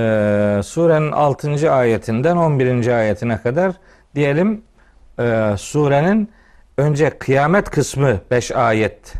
surenin 0.64 1.12
6. 1.12 1.72
ayetinden 1.72 2.36
11. 2.36 2.88
ayetine 2.88 3.42
kadar 3.42 3.72
diyelim 4.14 4.62
e, 5.18 5.54
surenin 5.58 6.30
önce 6.78 7.10
kıyamet 7.18 7.70
kısmı 7.70 8.20
5 8.30 8.52
ayet 8.52 9.14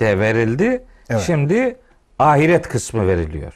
de 0.00 0.18
verildi. 0.18 0.84
Evet. 1.10 1.22
Şimdi 1.26 1.76
ahiret 2.18 2.68
kısmı 2.68 3.06
veriliyor. 3.06 3.52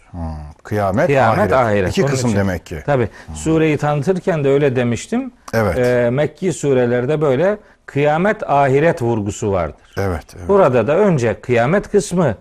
Kıyamet, 0.63 1.07
Kıyamet 1.07 1.39
ahiret. 1.39 1.53
ahiret. 1.53 1.91
İki 1.91 2.03
Onun 2.03 2.11
kısım 2.11 2.31
için- 2.31 2.39
demek 2.39 2.67
ki. 2.67 2.83
Tabi 2.87 3.09
sureyi 3.35 3.77
tanıtırken 3.79 4.45
de 4.45 4.49
öyle 4.49 4.77
demiştim. 4.77 5.33
Evet. 5.55 5.79
E, 5.79 6.11
Mekki 6.11 6.53
surelerde 6.53 7.21
böyle 7.21 7.59
kıyamet 7.87 8.51
ahiret 8.51 9.03
vurgusu 9.03 9.53
vardır. 9.53 9.95
Evet. 9.99 10.25
evet. 10.39 10.49
Burada 10.49 10.87
da 10.87 10.97
önce 10.97 11.41
kıyamet 11.41 11.91
kısmı 11.91 12.35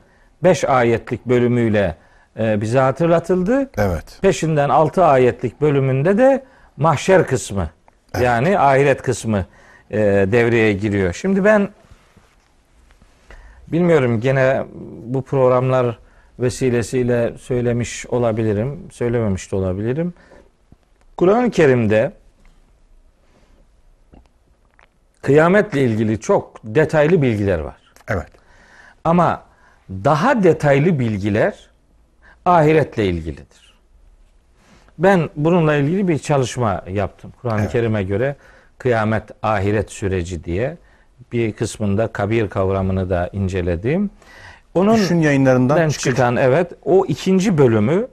5 0.44 0.64
ayetlik 0.64 1.26
bölümüyle 1.26 1.96
e, 2.40 2.62
bize 2.62 2.80
hatırlatıldı. 2.80 3.70
Evet. 3.78 4.20
Peşinden 4.22 4.70
6 4.70 5.06
ayetlik 5.06 5.62
bölümünde 5.62 6.18
de 6.18 6.44
mahşer 6.78 7.28
kısmı 7.28 7.70
yani 8.22 8.60
ahiret 8.60 9.02
kısmı 9.02 9.46
e, 9.92 9.98
devreye 10.32 10.74
giriyor. 10.74 11.14
Şimdi 11.14 11.44
ben 11.44 11.70
bilmiyorum 13.68 14.22
gene 14.22 14.64
bu 15.06 15.22
programlar 15.22 16.00
vesilesiyle 16.40 17.38
söylemiş 17.38 18.06
olabilirim, 18.06 18.88
söylememiş 18.92 19.52
de 19.52 19.56
olabilirim. 19.56 20.14
Kur'an-ı 21.18 21.52
Kerim'de 21.52 22.12
kıyametle 25.22 25.84
ilgili 25.84 26.20
çok 26.20 26.60
detaylı 26.64 27.22
bilgiler 27.22 27.60
var. 27.60 27.78
Evet. 28.08 28.28
Ama 29.04 29.44
daha 29.90 30.44
detaylı 30.44 31.00
bilgiler 31.00 31.70
ahiretle 32.46 33.06
ilgilidir. 33.06 33.74
Ben 34.98 35.30
bununla 35.36 35.76
ilgili 35.76 36.08
bir 36.08 36.20
çalışma 36.20 36.84
yaptım. 36.90 37.34
Kur'an-ı 37.42 37.62
Evet. 37.62 37.72
Kerim'e 37.72 38.04
göre 38.04 38.36
kıyamet 38.78 39.24
ahiret 39.44 39.92
süreci 39.92 40.44
diye 40.44 40.78
bir 41.32 41.54
kısmında 41.54 42.08
kabir 42.08 42.50
kavramını 42.50 43.10
da 43.10 43.30
inceledim. 43.34 44.10
Onun 44.80 44.96
Düşün 44.96 45.20
yayınlarından 45.20 45.90
çıkan 45.90 46.36
evet 46.36 46.72
o 46.86 47.06
ikinci 47.06 47.58
bölümü 47.58 48.08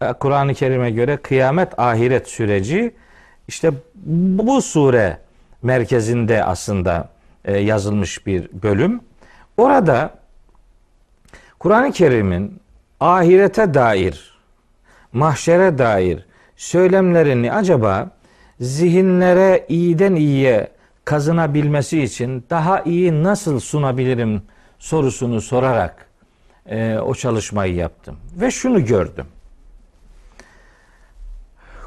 e, 0.00 0.12
Kur'an-ı 0.12 0.54
Kerim'e 0.54 0.90
göre 0.90 1.16
kıyamet 1.16 1.78
ahiret 1.78 2.28
süreci 2.28 2.94
işte 3.48 3.70
bu 4.06 4.62
sure 4.62 5.18
merkezinde 5.62 6.44
aslında 6.44 7.08
e, 7.44 7.58
yazılmış 7.58 8.26
bir 8.26 8.48
bölüm. 8.62 9.00
Orada 9.56 10.10
Kur'an-ı 11.58 11.92
Kerim'in 11.92 12.60
ahirete 13.00 13.74
dair, 13.74 14.38
mahşere 15.12 15.78
dair 15.78 16.26
söylemlerini 16.56 17.52
acaba 17.52 18.10
zihinlere 18.60 19.66
iyiden 19.68 20.14
iyiye 20.14 20.68
kazınabilmesi 21.04 22.02
için 22.02 22.44
daha 22.50 22.80
iyi 22.80 23.22
nasıl 23.22 23.60
sunabilirim 23.60 24.42
sorusunu 24.84 25.40
sorarak 25.40 26.06
e, 26.66 26.98
o 26.98 27.14
çalışmayı 27.14 27.74
yaptım. 27.74 28.16
Ve 28.40 28.50
şunu 28.50 28.84
gördüm. 28.84 29.26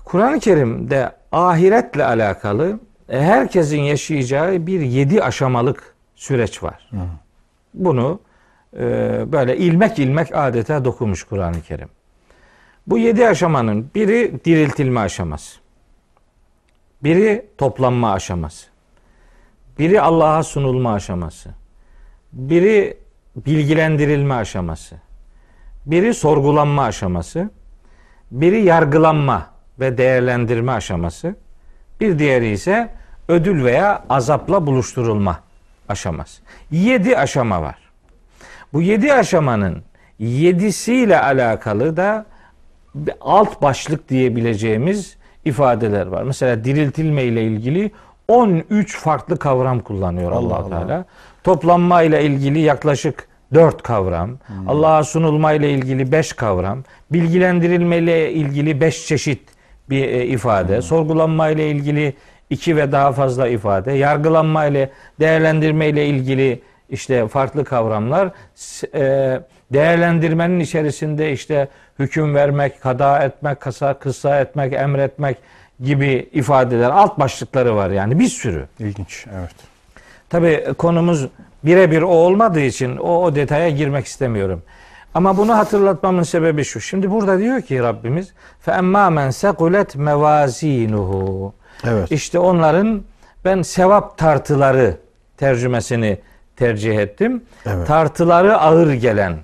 Kur'an-ı 0.06 0.40
Kerim'de 0.40 1.12
ahiretle 1.32 2.06
alakalı 2.06 2.80
e, 3.10 3.22
herkesin 3.22 3.82
yaşayacağı 3.82 4.68
bir 4.68 4.82
yedi 4.82 5.24
aşamalık 5.24 5.96
süreç 6.16 6.64
var. 6.64 6.90
Bunu 7.74 8.20
e, 8.78 8.80
böyle 9.32 9.58
ilmek 9.58 10.00
ilmek 10.00 10.36
adeta 10.36 10.86
dokumuş 10.86 11.24
Kur'an-ı 11.24 11.62
Kerim. 11.62 11.90
Bu 12.88 12.98
yedi 12.98 13.28
aşamanın 13.28 13.90
biri 13.96 14.46
diriltilme 14.46 15.00
aşaması. 15.00 15.60
Biri 17.04 17.46
toplanma 17.58 18.14
aşaması. 18.14 18.68
Biri 19.80 20.02
Allah'a 20.02 20.44
sunulma 20.44 20.94
aşaması. 20.94 21.50
Biri 22.34 22.98
bilgilendirilme 23.36 24.34
aşaması. 24.34 24.96
Biri 25.86 26.14
sorgulanma 26.14 26.84
aşaması. 26.84 27.50
Biri 28.32 28.64
yargılanma 28.64 29.48
ve 29.80 29.98
değerlendirme 29.98 30.72
aşaması. 30.72 31.36
Bir 32.00 32.20
diğeri 32.20 32.50
ise 32.50 32.90
ödül 33.28 33.64
veya 33.64 34.04
azapla 34.10 34.68
buluşturulma 34.68 35.40
aşaması. 35.90 36.42
Yedi 36.72 37.18
aşama 37.18 37.62
var. 37.62 37.76
Bu 38.74 38.82
yedi 38.82 39.14
aşamanın 39.14 39.84
yedisiyle 40.20 41.22
alakalı 41.22 41.98
da 41.98 42.26
alt 43.22 43.62
başlık 43.62 44.10
diyebileceğimiz 44.10 45.18
ifadeler 45.46 46.08
var. 46.08 46.24
Mesela 46.24 46.64
diriltilme 46.64 47.24
ile 47.24 47.44
ilgili 47.44 47.92
13 48.28 48.98
farklı 48.98 49.40
kavram 49.40 49.80
kullanıyor 49.80 50.32
allah 50.32 50.56
Allah. 50.56 50.70
Teala. 50.70 51.06
Toplanma 51.44 52.02
ile 52.04 52.24
ilgili 52.24 52.60
yaklaşık 52.60 53.28
4 53.54 53.84
kavram, 53.84 54.30
Hmm. 54.48 54.70
Allah'a 54.70 55.04
sunulma 55.04 55.54
ile 55.54 55.72
ilgili 55.72 56.12
5 56.12 56.34
kavram, 56.34 56.84
bilgilendirilme 57.12 57.98
ile 57.98 58.32
ilgili 58.34 58.82
5 58.82 59.08
çeşit 59.08 59.42
bir 59.90 60.04
e, 60.08 60.26
ifade, 60.26 60.76
Hmm. 60.76 60.82
sorgulanma 60.82 61.50
ile 61.50 61.70
ilgili 61.70 62.14
2 62.50 62.76
ve 62.76 62.92
daha 62.92 63.12
fazla 63.12 63.48
ifade, 63.48 63.92
yargılanma 63.92 64.66
ile 64.66 64.90
değerlendirme 65.20 65.88
ile 65.90 66.06
ilgili 66.08 66.62
işte 66.90 67.28
farklı 67.28 67.66
kavramlar, 67.66 68.30
e, 68.96 69.40
değerlendirmenin 69.74 70.60
içerisinde 70.60 71.32
işte 71.32 71.68
hüküm 72.00 72.36
vermek, 72.36 72.82
kada 72.82 73.20
etmek, 73.24 73.60
kasa, 73.60 73.94
kıssa 73.94 74.40
etmek, 74.40 74.74
emretmek 74.74 75.38
gibi 75.84 76.30
ifadeler, 76.34 76.90
alt 76.90 77.20
başlıkları 77.20 77.76
var 77.76 77.90
yani 77.90 78.20
bir 78.20 78.28
sürü. 78.28 78.66
İlginç. 78.80 79.26
Evet. 79.40 79.56
Tabi 80.30 80.74
konumuz 80.78 81.28
birebir 81.64 82.02
o 82.02 82.08
olmadığı 82.08 82.60
için 82.60 82.98
o, 82.98 83.24
o 83.24 83.36
detaya 83.36 83.70
girmek 83.70 84.06
istemiyorum. 84.06 84.62
Ama 85.14 85.38
bunu 85.38 85.58
hatırlatmamın 85.58 86.24
sebebi 86.24 86.64
şu. 86.64 86.82
Şimdi 86.82 87.12
burada 87.12 87.40
diyor 87.40 87.62
ki 87.62 87.80
Rabbimiz 87.80 88.34
fe 88.60 88.72
emma 88.72 89.10
men 89.10 89.30
sekulet 89.30 89.96
mevazinuhu. 89.96 91.54
Evet. 91.84 92.12
İşte 92.12 92.40
onların 92.40 93.02
ben 93.46 93.62
sevap 93.62 94.18
tartıları 94.18 94.98
tercümesini 95.38 96.18
tercih 96.56 96.98
ettim. 96.98 97.44
Evet. 97.66 97.88
Tartıları 97.88 98.58
ağır 98.58 98.94
gelen. 98.94 99.38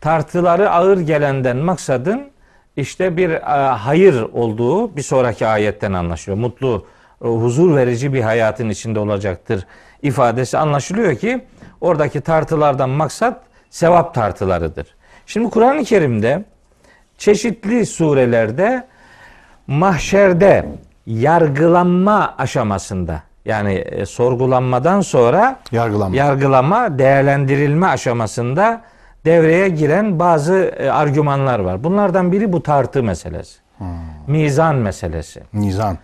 Tartıları 0.00 0.70
ağır 0.70 1.00
gelenden 1.00 1.56
maksadın 1.56 2.30
işte 2.76 3.16
bir 3.16 3.30
e, 3.30 3.40
hayır 3.68 4.22
olduğu 4.32 4.96
bir 4.96 5.02
sonraki 5.02 5.46
ayetten 5.46 5.92
anlaşılıyor. 5.92 6.38
Mutlu, 6.38 6.86
e, 7.24 7.28
huzur 7.28 7.76
verici 7.76 8.12
bir 8.12 8.20
hayatın 8.20 8.68
içinde 8.68 8.98
olacaktır 9.00 9.66
ifadesi 10.02 10.58
anlaşılıyor 10.58 11.14
ki 11.16 11.44
oradaki 11.80 12.20
tartılardan 12.20 12.90
maksat 12.90 13.40
sevap 13.70 14.14
tartılarıdır. 14.14 14.86
Şimdi 15.26 15.50
Kur'an-ı 15.50 15.84
Kerim'de 15.84 16.44
çeşitli 17.18 17.86
surelerde 17.86 18.86
mahşerde 19.66 20.68
yargılanma 21.06 22.34
aşamasında 22.38 23.22
yani 23.44 23.72
e, 23.74 24.06
sorgulanmadan 24.06 25.00
sonra 25.00 25.56
Yargılanma. 25.72 26.16
yargılama, 26.16 26.98
değerlendirilme 26.98 27.86
aşamasında 27.86 28.82
devreye 29.24 29.68
giren 29.68 30.18
bazı 30.18 30.54
e, 30.78 30.90
argümanlar 30.90 31.58
var. 31.58 31.84
Bunlardan 31.84 32.32
biri 32.32 32.52
bu 32.52 32.62
tartı 32.62 33.02
meselesi. 33.02 33.58
Mizan 34.26 34.74
meselesi. 34.76 35.42
Mizan. 35.52 35.98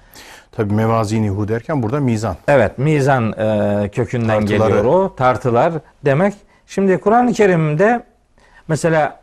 Tabi 0.56 0.74
mevazinihu 0.74 1.48
derken 1.48 1.82
burada 1.82 2.00
mizan. 2.00 2.36
Evet, 2.48 2.78
mizan 2.78 3.32
e, 3.32 3.88
kökünden 3.92 4.40
Tartıları. 4.40 4.68
geliyor 4.68 4.84
o. 4.84 5.14
Tartılar 5.16 5.72
demek. 6.04 6.34
Şimdi 6.66 6.98
Kur'an-ı 6.98 7.32
Kerim'de 7.32 8.02
mesela 8.68 9.20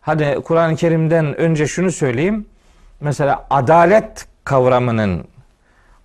hadi 0.00 0.38
Kur'an-ı 0.44 0.76
Kerim'den 0.76 1.36
önce 1.40 1.66
şunu 1.66 1.90
söyleyeyim. 1.92 2.46
Mesela 3.00 3.46
adalet 3.50 4.26
kavramının 4.44 5.24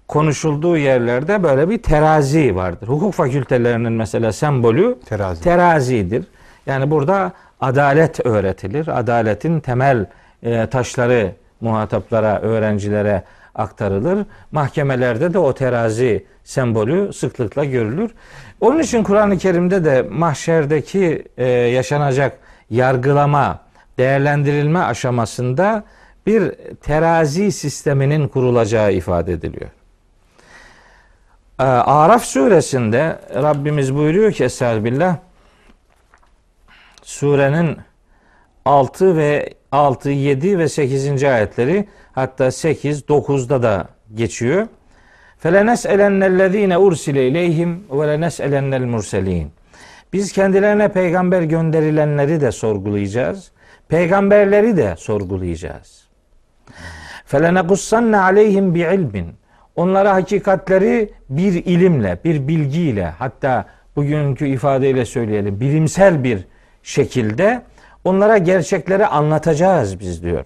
konuşulduğu 0.08 0.78
yerlerde 0.78 1.44
böyle 1.44 1.70
bir 1.70 1.82
terazi 1.84 2.56
vardır. 2.56 2.88
Hukuk 2.88 3.14
fakültelerinin 3.14 3.92
mesela 3.92 4.32
sembolü 4.34 4.98
Terazi. 5.06 5.44
terazidir. 5.44 6.26
Yani 6.66 6.92
burada 6.92 7.32
adalet 7.62 8.26
öğretilir. 8.26 9.00
Adaletin 9.00 9.60
temel 9.60 10.06
e, 10.44 10.66
taşları 10.68 11.32
muhataplara, 11.62 12.40
öğrencilere 12.40 13.24
aktarılır. 13.56 14.26
Mahkemelerde 14.52 15.34
de 15.34 15.40
o 15.40 15.54
terazi 15.54 16.26
sembolü 16.44 17.14
sıklıkla 17.14 17.66
görülür. 17.66 18.12
Onun 18.62 18.80
için 18.80 19.04
Kur'an-ı 19.04 19.38
Kerim'de 19.38 19.86
de 19.86 20.02
mahşerdeki 20.02 21.26
e, 21.38 21.46
yaşanacak 21.48 22.38
yargılama, 22.70 23.60
değerlendirilme 23.98 24.80
aşamasında 24.80 25.84
bir 26.26 26.52
terazi 26.82 27.52
sisteminin 27.52 28.28
kurulacağı 28.28 28.94
ifade 28.94 29.34
ediliyor. 29.34 29.70
Ee, 31.60 31.64
Araf 31.64 32.24
suresinde 32.24 33.20
Rabbimiz 33.36 33.96
buyuruyor 33.96 34.32
ki 34.32 34.44
Estağfirullah 34.44 35.18
surenin 37.04 37.78
6 38.66 39.18
ve 39.18 39.54
6, 39.73 40.11
7 40.11 40.59
ve 40.59 40.69
8. 40.69 41.25
ayetleri 41.25 41.89
hatta 42.13 42.51
8, 42.51 43.01
9'da 43.01 43.63
da 43.63 43.89
geçiyor. 44.15 44.67
فَلَنَسْأَلَنَّ 45.45 46.21
الَّذ۪ينَ 46.33 46.73
اُرْسِلَ 46.75 47.17
اِلَيْهِمْ 47.29 47.71
وَلَنَسْأَلَنَّ 47.91 48.73
الْمُرْسَل۪ينَ 48.83 49.47
Biz 50.13 50.33
kendilerine 50.33 50.89
peygamber 50.89 51.43
gönderilenleri 51.43 52.41
de 52.41 52.53
sorgulayacağız. 52.53 53.51
Peygamberleri 53.89 54.77
de 54.77 54.95
sorgulayacağız. 54.97 56.09
فَلَنَقُصَّنَّ 57.33 58.17
عَلَيْهِمْ 58.17 58.75
بِعِلْمٍ 58.75 59.25
Onlara 59.77 60.15
hakikatleri 60.15 61.13
bir 61.29 61.53
ilimle, 61.53 62.19
bir 62.25 62.49
bilgiyle, 62.49 63.05
hatta 63.05 63.67
bugünkü 63.97 64.47
ifadeyle 64.47 65.05
söyleyelim, 65.05 65.61
bilimsel 65.61 66.25
bir 66.25 66.45
şekilde 66.83 67.63
onlara 68.04 68.38
gerçekleri 68.38 69.06
anlatacağız 69.06 70.00
biz 70.00 70.24
diyor. 70.24 70.46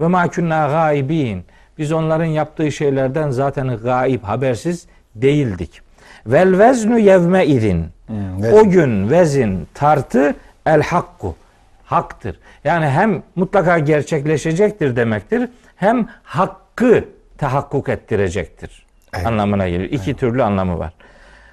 Ve 0.00 0.06
ma 0.06 0.30
kunna 0.30 0.66
gaibin. 0.66 1.44
Biz 1.78 1.92
onların 1.92 2.24
yaptığı 2.24 2.72
şeylerden 2.72 3.30
zaten 3.30 3.76
gaib, 3.76 4.22
habersiz 4.22 4.86
değildik. 5.14 5.80
Vel 6.26 6.58
veznu 6.58 6.98
yevme 6.98 7.46
idin. 7.46 7.86
Hmm. 8.06 8.52
O 8.52 8.70
gün 8.70 9.10
vezin, 9.10 9.68
tartı 9.74 10.34
el 10.66 10.82
hakku. 10.82 11.36
Haktır. 11.84 12.38
Yani 12.64 12.86
hem 12.86 13.22
mutlaka 13.36 13.78
gerçekleşecektir 13.78 14.96
demektir. 14.96 15.48
Hem 15.76 16.08
hakkı 16.22 17.04
tahakkuk 17.38 17.88
ettirecektir. 17.88 18.86
Evet. 19.14 19.26
Anlamına 19.26 19.68
geliyor. 19.68 19.90
İki 19.90 20.14
türlü 20.14 20.42
anlamı 20.42 20.78
var. 20.78 20.92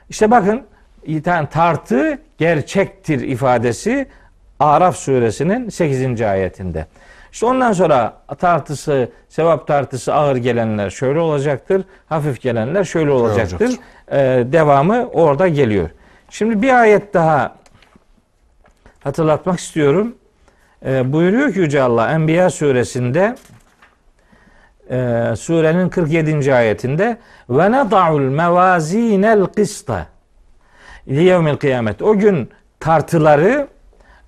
İşte 0.10 0.32
bakın 0.32 0.62
tartı 1.46 2.20
gerçektir 2.38 3.20
ifadesi 3.20 4.08
Araf 4.60 4.96
suresinin 4.96 5.70
8. 5.70 6.22
ayetinde. 6.22 6.88
İşte 7.32 7.46
ondan 7.46 7.74
sonra 7.74 8.14
tartısı, 8.40 9.10
sevap 9.30 9.68
tartısı 9.68 10.14
ağır 10.14 10.36
gelenler 10.36 10.90
şöyle 10.90 11.20
olacaktır. 11.20 11.84
Hafif 12.10 12.42
gelenler 12.42 12.84
şöyle 12.84 13.12
olacaktır. 13.12 13.66
olacaktır. 13.66 13.86
Ee, 14.12 14.44
devamı 14.52 15.10
orada 15.14 15.48
geliyor. 15.48 15.90
Şimdi 16.30 16.62
bir 16.62 16.80
ayet 16.82 17.14
daha 17.14 17.56
hatırlatmak 19.04 19.60
istiyorum. 19.60 20.16
Ee, 20.86 21.14
buyuruyor 21.14 21.54
ki 21.54 21.60
Yüce 21.60 21.82
Allah 21.82 22.12
Enbiya 22.12 22.50
suresinde 22.50 23.36
e, 24.90 25.34
surenin 25.38 25.90
47. 25.90 26.54
ayetinde 26.56 27.18
ve 27.50 27.72
neda'ul 27.72 28.22
mevazinel 28.22 29.46
kısta 29.46 30.08
liyevmil 31.08 31.56
kıyamet. 31.58 32.02
O 32.02 32.18
gün 32.18 32.50
tartıları 32.80 33.68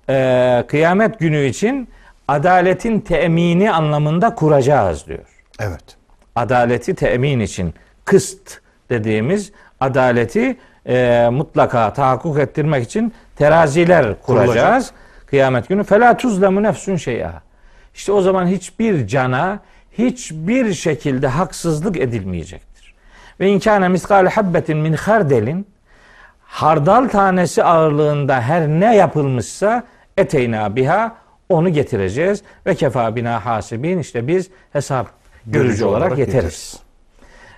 e, 0.08 0.64
kıyamet 0.68 1.18
günü 1.18 1.44
için 1.44 1.88
adaletin 2.28 3.00
temini 3.00 3.72
anlamında 3.72 4.34
kuracağız 4.34 5.06
diyor. 5.06 5.42
Evet. 5.60 5.96
Adaleti 6.36 6.94
temin 6.94 7.40
için 7.40 7.74
kıst 8.04 8.60
dediğimiz 8.90 9.52
adaleti 9.80 10.56
e, 10.86 11.28
mutlaka 11.32 11.92
tahakkuk 11.92 12.38
ettirmek 12.38 12.84
için 12.84 13.14
teraziler 13.36 14.20
kuracağız. 14.22 14.56
Kurulacak. 14.56 14.94
Kıyamet 15.26 15.68
günü 15.68 15.84
fela 15.84 16.16
tuzlemu 16.16 16.62
nefsun 16.62 16.96
şey'a. 16.96 17.42
İşte 17.94 18.12
o 18.12 18.20
zaman 18.20 18.46
hiçbir 18.46 19.06
cana 19.06 19.58
hiçbir 19.98 20.74
şekilde 20.74 21.26
haksızlık 21.26 21.96
edilmeyecektir. 21.96 22.94
Ve 23.40 23.48
inkâne 23.48 23.88
miskâle 23.88 24.28
habbetin 24.28 24.78
min 24.78 24.92
hardelin 24.92 25.66
hardal 26.42 27.08
tanesi 27.08 27.64
ağırlığında 27.64 28.40
her 28.40 28.68
ne 28.68 28.96
yapılmışsa 28.96 29.84
eteyna 30.18 30.76
biha 30.76 31.16
onu 31.48 31.68
getireceğiz 31.68 32.42
ve 32.66 32.74
kefa 32.74 33.16
bina 33.16 33.46
hasibin 33.46 33.98
işte 33.98 34.28
biz 34.28 34.50
hesap 34.72 35.06
görücü, 35.46 35.68
Görücü 35.68 35.84
olarak, 35.84 36.02
olarak 36.02 36.18
yeteriz. 36.18 36.34
yeteriz. 36.44 36.78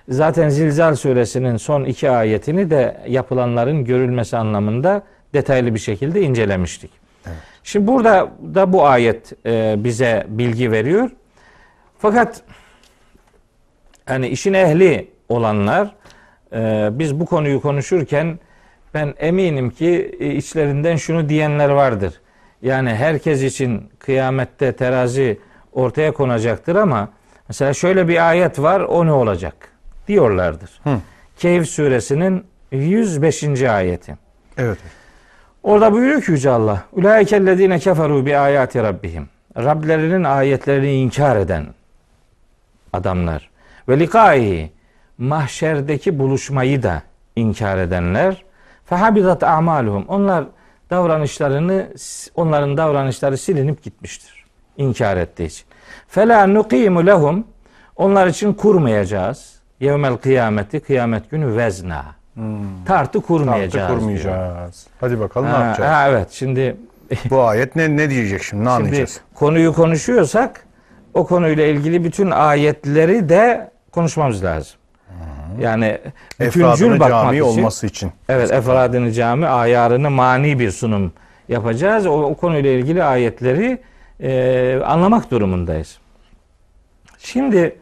Zaten 0.09 0.49
Zilzal 0.49 0.95
suresinin 0.95 1.57
son 1.57 1.83
iki 1.83 2.09
ayetini 2.09 2.69
de 2.69 2.97
yapılanların 3.07 3.85
görülmesi 3.85 4.37
anlamında 4.37 5.03
detaylı 5.33 5.73
bir 5.73 5.79
şekilde 5.79 6.21
incelemiştik. 6.21 6.91
Şimdi 7.63 7.87
burada 7.87 8.31
da 8.55 8.73
bu 8.73 8.85
ayet 8.85 9.33
e, 9.45 9.75
bize 9.77 10.25
bilgi 10.27 10.71
veriyor. 10.71 11.09
Fakat 11.99 12.41
hani 14.05 14.27
işin 14.27 14.53
ehli 14.53 15.11
olanlar 15.29 15.95
e, 16.53 16.89
biz 16.91 17.19
bu 17.19 17.25
konuyu 17.25 17.61
konuşurken 17.61 18.39
ben 18.93 19.13
eminim 19.17 19.69
ki 19.69 20.15
e, 20.19 20.27
içlerinden 20.27 20.95
şunu 20.95 21.29
diyenler 21.29 21.69
vardır. 21.69 22.13
Yani 22.61 22.89
herkes 22.89 23.43
için 23.43 23.89
kıyamette 23.99 24.71
terazi 24.71 25.39
ortaya 25.73 26.13
konacaktır 26.13 26.75
ama 26.75 27.09
mesela 27.47 27.73
şöyle 27.73 28.07
bir 28.07 28.29
ayet 28.29 28.59
var 28.59 28.79
o 28.79 29.05
ne 29.05 29.11
olacak 29.11 29.55
diyorlardır. 30.07 30.69
Hı. 30.83 30.97
Kehf 31.37 31.67
suresinin 31.67 32.45
105. 32.71 33.63
ayeti. 33.63 34.17
Evet. 34.57 34.77
Orada 35.63 35.91
buyuruyor 35.93 36.21
ki 36.21 36.31
Yüce 36.31 36.49
Allah. 36.49 36.83
Ulaikellezine 36.91 37.79
keferu 37.79 38.25
bi 38.25 38.37
ayati 38.37 38.83
rabbihim. 38.83 39.29
Rablerinin 39.57 40.23
ayetlerini 40.23 40.93
inkar 40.93 41.35
eden 41.35 41.65
adamlar. 42.93 43.49
Ve 43.89 43.99
likai 43.99 44.71
mahşerdeki 45.17 46.19
buluşmayı 46.19 46.83
da 46.83 47.01
inkar 47.35 47.77
edenler. 47.77 48.43
Fehabidat 48.85 49.43
a'maluhum. 49.43 50.05
Onlar 50.07 50.45
davranışlarını 50.91 51.87
onların 52.35 52.77
davranışları 52.77 53.37
silinip 53.37 53.83
gitmiştir. 53.83 54.45
İnkar 54.77 55.17
ettiği 55.17 55.45
için. 55.45 55.65
Fela 56.07 56.47
nuqimu 56.47 57.05
lehum. 57.05 57.47
Onlar 57.95 58.27
için 58.27 58.53
kurmayacağız. 58.53 59.55
Yevmel 59.79 60.17
kıyameti 60.17 60.79
kıyamet 60.79 61.31
günü 61.31 61.57
vezna. 61.57 62.05
Tartı 62.85 63.21
kurmayacağız. 63.21 63.73
Tartı 63.87 63.87
diyor. 63.93 63.99
kurmayacağız. 63.99 64.87
Hadi 64.99 65.19
bakalım 65.19 65.47
ne 65.47 65.51
Ha, 65.51 65.65
yapacağız? 65.65 65.91
ha, 65.91 66.07
evet 66.09 66.27
şimdi 66.31 66.77
Bu 67.29 67.41
ayet 67.41 67.75
ne 67.75 67.97
ne 67.97 68.09
diyecek 68.09 68.43
şimdi? 68.43 68.63
Ne 68.63 68.69
Şimdi 68.69 68.69
anlayacağız? 68.69 69.21
konuyu 69.35 69.73
konuşuyorsak 69.73 70.65
o 71.13 71.27
konuyla 71.27 71.65
ilgili 71.65 72.03
bütün 72.03 72.31
ayetleri 72.31 73.29
de 73.29 73.71
konuşmamız 73.91 74.43
lazım. 74.43 74.79
Yani 75.59 75.97
bütüncül 76.39 76.99
bakmak 76.99 77.09
cami 77.09 77.35
için 77.37 77.45
olması 77.45 77.87
için. 77.87 78.11
evet 78.29 78.51
efradını 78.51 79.11
cami 79.11 79.47
ayarını 79.47 80.09
mani 80.09 80.59
bir 80.59 80.71
sunum 80.71 81.13
yapacağız. 81.49 82.05
O, 82.05 82.23
o 82.23 82.35
konuyla 82.35 82.71
ilgili 82.71 83.03
ayetleri 83.03 83.81
e, 84.19 84.81
anlamak 84.85 85.31
durumundayız. 85.31 85.97
Şimdi 87.17 87.75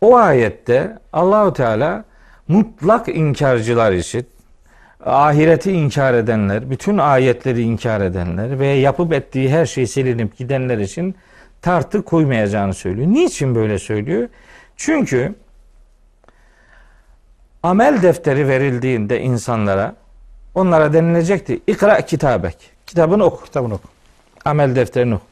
o 0.00 0.16
ayette 0.16 0.98
Allahu 1.12 1.52
Teala 1.52 2.04
mutlak 2.48 3.08
inkarcılar 3.08 3.92
için 3.92 4.26
ahireti 5.04 5.72
inkar 5.72 6.14
edenler, 6.14 6.70
bütün 6.70 6.98
ayetleri 6.98 7.62
inkar 7.62 8.00
edenler 8.00 8.58
ve 8.58 8.66
yapıp 8.66 9.12
ettiği 9.12 9.50
her 9.50 9.66
şey 9.66 9.86
silinip 9.86 10.36
gidenler 10.36 10.78
için 10.78 11.14
tartı 11.62 12.02
koymayacağını 12.02 12.74
söylüyor. 12.74 13.08
Niçin 13.08 13.54
böyle 13.54 13.78
söylüyor? 13.78 14.28
Çünkü 14.76 15.34
amel 17.66 18.02
defteri 18.02 18.48
verildiğinde 18.48 19.20
insanlara 19.20 19.94
onlara 20.54 20.92
denilecekti. 20.92 21.60
İkra 21.66 22.00
kitabek. 22.00 22.56
Kitabını 22.86 23.24
oku. 23.24 23.44
Kitabını 23.44 23.74
oku. 23.74 23.88
Amel 24.44 24.76
defterini 24.76 25.14
oku. 25.14 25.24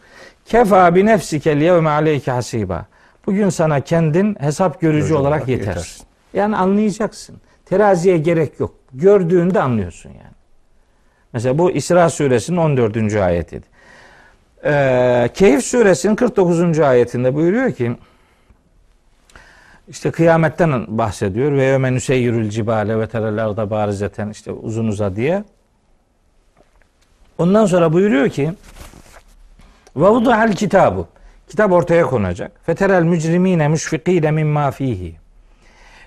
Kefa 0.47 0.95
bi 0.95 1.07
nefsikel 1.07 1.61
yevme 1.61 1.91
aleyke 1.91 2.31
hasiba. 2.31 2.87
Bugün 3.27 3.49
sana 3.49 3.81
kendin 3.81 4.37
hesap 4.41 4.81
görücü 4.81 4.99
Görücü 4.99 5.15
olarak 5.15 5.27
olarak 5.27 5.49
yeter. 5.49 5.67
yetersin. 5.67 6.07
Yani 6.35 6.57
anlayacaksın. 6.57 7.37
Teraziye 7.67 8.19
gerek 8.19 8.61
yok. 8.61 8.75
Gördüğünde 8.93 9.61
anlıyorsun 9.61 10.11
yani. 10.11 10.35
Mesela 11.33 11.59
bu 11.59 11.71
İsra 11.71 12.11
suresinin 12.11 12.57
14. 12.57 13.15
ayetiydi. 13.15 13.67
Ee, 14.65 15.29
Keyif 15.35 15.65
suresinin 15.65 16.15
49. 16.17 16.79
ayetinde 16.81 17.35
buyuruyor 17.35 17.73
ki 17.73 17.97
işte 19.89 20.11
kıyametten 20.11 20.99
bahsediyor 20.99 21.53
ve 21.53 21.63
yevmen 21.63 21.93
yüseyyirül 21.93 22.51
cibale 22.51 22.99
ve 22.99 23.07
terelerde 23.07 23.71
barizeten 23.71 24.31
işte 24.31 24.53
uzun 24.53 24.89
uza 24.89 25.17
diye. 25.17 25.45
Ondan 27.39 27.67
sonra 27.67 27.93
buyuruyor 27.93 28.29
ki 28.29 28.53
ve 29.97 30.09
vudahal 30.09 30.53
kitabu 30.53 31.09
kitap 31.49 31.73
ortaya 31.73 32.07
konacak. 32.07 32.53
Feterel 32.67 33.03
mücrimine 33.03 33.69
müşfikine 33.69 34.31
mimma 34.31 34.71
fihi. 34.71 35.17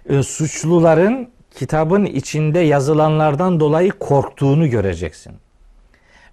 E, 0.10 0.24
suçluların 0.24 1.30
kitabın 1.56 2.06
içinde 2.06 2.60
yazılanlardan 2.60 3.60
dolayı 3.60 3.92
korktuğunu 3.92 4.70
göreceksin. 4.70 5.34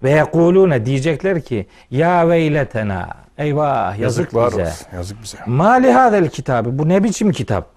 Ve 0.03 0.11
yekulune 0.11 0.85
diyecekler 0.85 1.41
ki 1.41 1.67
ya 1.91 2.29
veyletena 2.29 3.07
eyvah 3.37 3.99
yazık, 3.99 4.33
var 4.35 4.51
bize. 4.51 4.61
olsun. 4.61 4.87
Yazık 4.95 5.23
bize. 5.23 5.37
Mali 5.45 5.91
hadel 5.91 6.29
kitabı 6.29 6.79
bu 6.79 6.89
ne 6.89 7.03
biçim 7.03 7.31
kitap? 7.31 7.67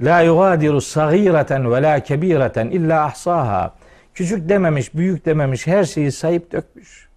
La 0.00 0.20
yugadiru 0.20 0.80
sagireten 0.80 1.72
ve 1.72 1.82
la 1.82 2.00
kebireten 2.00 2.66
illa 2.66 3.04
ahsaha. 3.04 3.74
Küçük 4.14 4.48
dememiş, 4.48 4.94
büyük 4.94 5.26
dememiş 5.26 5.66
her 5.66 5.84
şeyi 5.84 6.12
sayıp 6.12 6.52
dökmüş. 6.52 7.08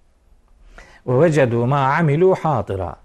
Ve 1.07 1.21
vecedu 1.21 1.65
ma 1.65 1.79
amilu 1.79 2.35
hadira. 2.35 2.95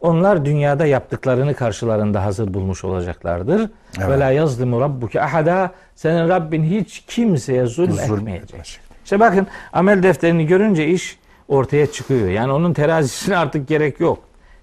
Onlar 0.00 0.44
dünyada 0.44 0.86
yaptıklarını 0.86 1.54
karşılarında 1.54 2.24
hazır 2.24 2.54
bulmuş 2.54 2.84
olacaklardır. 2.84 3.70
Ve 4.08 4.18
la 4.20 4.30
yazlimu 4.30 4.80
rabbuke 4.80 5.22
ahada. 5.22 5.70
Senin 5.94 6.28
Rabbin 6.28 6.64
hiç 6.64 7.04
kimseye 7.06 7.66
zulm, 7.66 7.92
Zulm 7.92 8.18
etmeyecek. 8.18 8.44
etmeyecek. 8.44 8.80
İşte 9.10 9.20
bakın 9.20 9.46
amel 9.72 10.02
defterini 10.02 10.46
görünce 10.46 10.86
iş 10.88 11.18
ortaya 11.48 11.92
çıkıyor. 11.92 12.28
Yani 12.28 12.52
onun 12.52 12.72
terazisine 12.72 13.36
artık 13.36 13.68
gerek 13.68 14.00
yok. 14.00 14.18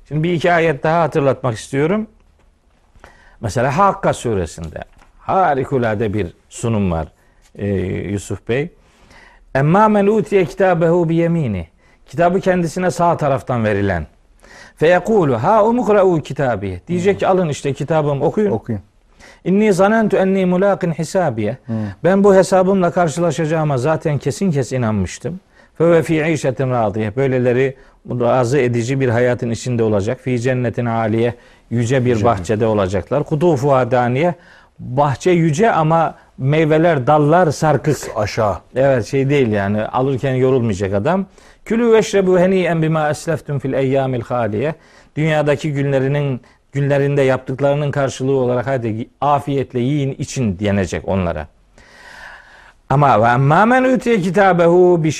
Şimdi 0.07 0.23
bir 0.23 0.33
iki 0.33 0.51
ayet 0.53 0.83
daha 0.83 1.01
hatırlatmak 1.01 1.57
istiyorum. 1.57 2.07
Mesela 3.41 3.77
Hakka 3.77 4.13
suresinde 4.13 4.79
harikulade 5.19 6.13
bir 6.13 6.33
sunum 6.49 6.91
var 6.91 7.07
ee, 7.55 7.67
Yusuf 8.11 8.47
Bey. 8.49 8.69
Emma 9.55 9.87
men 9.87 10.07
utiye 10.07 10.45
kitabehu 10.45 11.09
bi 11.09 11.15
yemini. 11.15 11.67
Kitabı 12.05 12.39
kendisine 12.39 12.91
sağ 12.91 13.17
taraftan 13.17 13.63
verilen. 13.63 14.07
Fe 14.75 14.87
yekulu 14.87 15.43
ha 15.43 15.65
umkra'u 15.65 16.21
kitabi. 16.21 16.81
Diyecek 16.87 17.19
ki 17.19 17.27
alın 17.27 17.49
işte 17.49 17.73
kitabım 17.73 18.21
okuyun. 18.21 18.51
Okuyun. 18.51 18.81
İnni 19.45 19.73
zanentu 19.73 20.17
enni 20.17 20.45
mulaqin 20.45 20.91
hisabiye. 20.91 21.57
Ben 22.03 22.23
bu 22.23 22.35
hesabımla 22.35 22.91
karşılaşacağıma 22.91 23.77
zaten 23.77 24.17
kesin 24.17 24.51
kes 24.51 24.71
inanmıştım. 24.71 25.39
Fe 25.77 25.91
ve 25.91 26.03
fi 26.03 26.23
işetin 26.33 26.69
radiye. 26.69 27.15
Böyleleri 27.15 27.75
razı 28.09 28.57
edici 28.57 28.99
bir 28.99 29.09
hayatın 29.09 29.49
içinde 29.49 29.83
olacak. 29.83 30.19
Fi 30.21 30.39
cennetin 30.41 30.85
aliye. 30.85 31.33
Yüce 31.69 32.05
bir 32.05 32.23
bahçede 32.23 32.65
olacaklar. 32.65 33.23
Kutufu 33.23 33.75
adaniye. 33.75 34.35
Bahçe 34.79 35.31
yüce 35.31 35.71
ama 35.71 36.15
meyveler, 36.37 37.07
dallar 37.07 37.51
sarkık. 37.51 37.97
Aşağı. 38.15 38.57
Evet 38.75 39.05
şey 39.05 39.29
değil 39.29 39.47
yani 39.47 39.85
alırken 39.85 40.35
yorulmayacak 40.35 40.93
adam. 40.93 41.25
Külü 41.65 41.91
veşrebu 41.91 42.39
heniyen 42.39 42.81
bima 42.81 43.09
esleftum 43.09 43.59
fil 43.59 43.73
eyyamil 43.73 44.21
haliye. 44.21 44.75
Dünyadaki 45.15 45.73
günlerinin 45.73 46.41
günlerinde 46.71 47.21
yaptıklarının 47.21 47.91
karşılığı 47.91 48.35
olarak 48.35 48.67
hadi 48.67 49.09
afiyetle 49.21 49.79
yiyin 49.79 50.11
için 50.11 50.59
denecek 50.59 51.07
onlara. 51.07 51.47
Ama 52.89 53.21
ve 53.21 53.27
emmâ 53.27 53.65
men 53.65 53.83
utiye 53.83 54.21
kitabehu 54.21 55.03
bi 55.03 55.11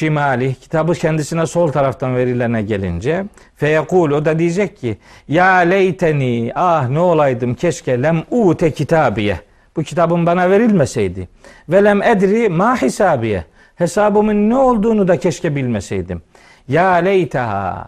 kitabı 0.53 0.93
kendisine 0.93 1.45
sol 1.45 1.71
taraftan 1.71 2.15
verilene 2.15 2.61
gelince 2.61 3.25
feyekul 3.55 4.11
o 4.11 4.25
da 4.25 4.39
diyecek 4.39 4.77
ki 4.77 4.97
ya 5.27 5.55
leyteni 5.55 6.51
ah 6.55 6.89
ne 6.89 6.99
olaydım 6.99 7.55
keşke 7.55 8.03
lem 8.03 8.23
ute 8.31 8.71
kitabiye 8.71 9.39
bu 9.75 9.83
kitabın 9.83 10.25
bana 10.25 10.49
verilmeseydi. 10.49 11.27
Ve 11.69 11.83
lem 11.83 12.03
edri 12.03 12.49
ma 12.49 12.81
hisabiye 12.81 13.45
hesabımın 13.75 14.49
ne 14.49 14.57
olduğunu 14.57 15.07
da 15.07 15.19
keşke 15.19 15.55
bilmeseydim. 15.55 16.21
Ya 16.67 16.91
leytaha 16.91 17.87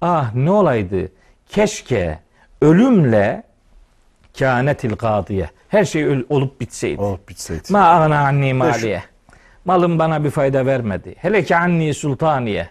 ah 0.00 0.34
ne 0.34 0.50
olaydı 0.50 1.08
keşke 1.48 2.18
ölümle 2.60 3.42
kânetil 4.38 4.94
gâdiye 4.94 5.50
her 5.68 5.84
şey 5.84 6.24
olup 6.28 6.60
bitseydi. 6.60 7.00
Olup 7.00 7.28
bitseydi. 7.28 7.62
Ma 7.70 7.84
ağna 7.84 8.18
anni 8.18 8.54
maliye. 8.54 9.02
Malım 9.64 9.98
bana 9.98 10.24
bir 10.24 10.30
fayda 10.30 10.66
vermedi. 10.66 11.14
Hele 11.18 11.44
ki 11.44 11.56
anni 11.56 11.94
sultaniye. 11.94 12.68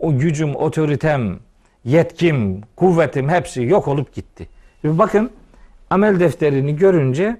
O 0.00 0.18
gücüm, 0.18 0.56
otoritem, 0.56 1.38
yetkim, 1.84 2.60
kuvvetim 2.76 3.28
hepsi 3.28 3.62
yok 3.62 3.88
olup 3.88 4.14
gitti. 4.14 4.48
Şimdi 4.80 4.98
bakın 4.98 5.30
amel 5.90 6.20
defterini 6.20 6.76
görünce 6.76 7.36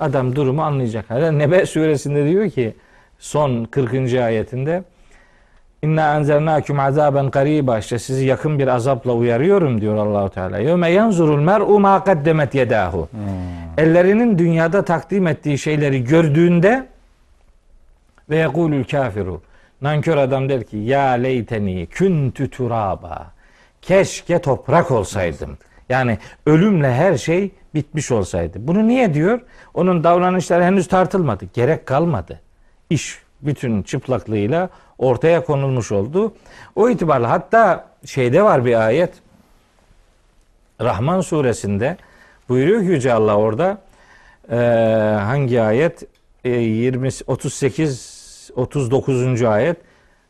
adam 0.00 0.36
durumu 0.36 0.62
anlayacak. 0.62 1.10
Hele 1.10 1.38
Nebe 1.38 1.66
suresinde 1.66 2.28
diyor 2.28 2.50
ki 2.50 2.74
son 3.18 3.64
40. 3.64 4.14
ayetinde 4.14 4.84
İnna 5.82 6.16
enzernâküm 6.16 6.80
azaben 6.80 7.30
gariba 7.30 7.78
işte 7.78 7.98
sizi 7.98 8.24
yakın 8.26 8.58
bir 8.58 8.68
azapla 8.68 9.12
uyarıyorum 9.12 9.80
diyor 9.80 9.96
Allahu 9.96 10.30
Teala. 10.30 10.58
Yevme 10.58 10.90
yanzurul 10.90 11.40
mer'u 11.40 11.80
ma 11.80 12.04
kaddemet 12.04 12.54
yedahu. 12.54 13.08
Ellerinin 13.78 14.38
dünyada 14.38 14.84
takdim 14.84 15.26
ettiği 15.26 15.58
şeyleri 15.58 16.04
gördüğünde 16.04 16.86
ve 18.30 18.36
yekulül 18.36 18.84
kafiru. 18.84 19.42
Nankör 19.82 20.16
adam 20.16 20.48
der 20.48 20.64
ki 20.64 20.76
ya 20.76 21.02
leyteni 21.08 21.86
küntü 21.86 22.50
turaba. 22.50 23.26
Keşke 23.82 24.38
toprak 24.38 24.90
olsaydım. 24.90 25.58
Yani 25.88 26.18
ölümle 26.46 26.94
her 26.94 27.16
şey 27.16 27.50
bitmiş 27.74 28.12
olsaydı. 28.12 28.58
Bunu 28.60 28.88
niye 28.88 29.14
diyor? 29.14 29.40
Onun 29.74 30.04
davranışları 30.04 30.64
henüz 30.64 30.88
tartılmadı. 30.88 31.44
Gerek 31.54 31.86
kalmadı. 31.86 32.40
İş 32.90 33.18
bütün 33.42 33.82
çıplaklığıyla 33.82 34.68
ortaya 34.98 35.44
konulmuş 35.44 35.92
oldu. 35.92 36.32
O 36.76 36.88
itibarla 36.88 37.30
hatta 37.30 37.84
şeyde 38.04 38.42
var 38.42 38.64
bir 38.64 38.86
ayet. 38.86 39.12
Rahman 40.80 41.20
suresinde 41.20 41.96
buyuruyor 42.48 42.80
ki 42.80 42.86
Yüce 42.86 43.12
Allah 43.12 43.36
orada 43.36 43.78
eee, 44.50 44.56
hangi 45.22 45.62
ayet? 45.62 46.04
e, 46.44 46.50
20 46.50 47.08
38 47.26 48.50
39. 48.56 49.42
ayet 49.42 49.76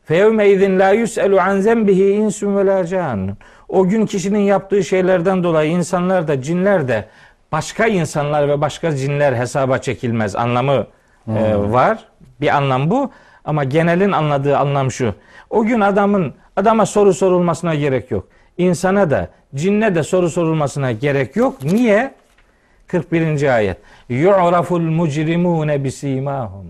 Fevme 0.05 0.49
izin 0.49 0.79
la 0.79 0.89
yus'elu 0.89 1.39
an 1.41 1.59
zembihi 1.59 2.11
insun 2.11 2.57
ve 2.57 2.65
la. 2.65 3.35
O 3.69 3.87
gün 3.87 4.05
kişinin 4.05 4.39
yaptığı 4.39 4.83
şeylerden 4.83 5.43
dolayı 5.43 5.71
insanlar 5.71 6.27
da 6.27 6.41
cinler 6.41 6.87
de 6.87 7.05
başka 7.51 7.87
insanlar 7.87 8.47
ve 8.47 8.61
başka 8.61 8.95
cinler 8.95 9.33
hesaba 9.33 9.77
çekilmez 9.77 10.35
anlamı 10.35 10.87
e, 11.27 11.55
var. 11.55 12.08
Bir 12.41 12.57
anlam 12.57 12.89
bu 12.89 13.11
ama 13.45 13.63
genelin 13.63 14.11
anladığı 14.11 14.57
anlam 14.57 14.91
şu. 14.91 15.13
O 15.49 15.63
gün 15.63 15.81
adamın 15.81 16.33
adama 16.55 16.85
soru 16.85 17.13
sorulmasına 17.13 17.75
gerek 17.75 18.11
yok. 18.11 18.27
İnsana 18.57 19.09
da 19.09 19.29
cinne 19.55 19.95
de 19.95 20.03
soru 20.03 20.29
sorulmasına 20.29 20.91
gerek 20.91 21.35
yok. 21.35 21.63
Niye? 21.63 22.13
41. 22.87 23.55
ayet. 23.55 23.77
Yu'raful 24.09 24.79
mucrimune 24.81 25.83
bisimahum. 25.83 26.65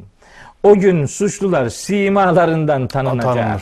O 0.63 0.75
gün 0.75 1.05
suçlular 1.05 1.69
simalarından 1.69 2.87
tanınacak. 2.87 3.61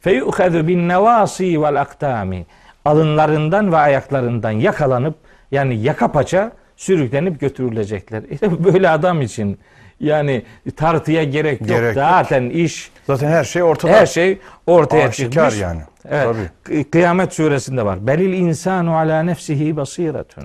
Feyuhadu 0.00 0.68
bin 0.68 0.88
nevasi 0.88 1.62
vel 1.62 1.80
aktami. 1.80 2.46
Alınlarından 2.84 3.72
ve 3.72 3.76
ayaklarından 3.76 4.50
yakalanıp 4.50 5.14
yani 5.50 5.76
yaka 5.76 6.12
paça 6.12 6.52
sürüklenip 6.76 7.40
götürülecekler. 7.40 8.22
İşte 8.30 8.64
böyle 8.64 8.88
adam 8.90 9.22
için 9.22 9.58
yani 10.00 10.42
tartıya 10.76 11.24
gerek, 11.24 11.60
yok. 11.60 11.68
Gerek 11.68 11.84
yok. 11.84 11.94
Zaten 11.94 12.50
iş 12.50 12.90
Zaten 13.06 13.28
her 13.28 13.44
şey 13.44 13.62
ortada. 13.62 13.92
her 13.92 14.06
şey 14.06 14.38
ortaya 14.66 15.08
Aşikar 15.08 15.50
çıkmış. 15.50 15.62
yani. 15.62 15.80
Evet. 16.10 16.24
Tabii. 16.24 16.74
Kı- 16.80 16.90
Kıyamet 16.90 17.32
suresinde 17.32 17.84
var. 17.84 18.06
Belil 18.06 18.32
insanu 18.32 18.96
ala 18.96 19.22
nefsihi 19.22 19.76
basiretun. 19.76 20.44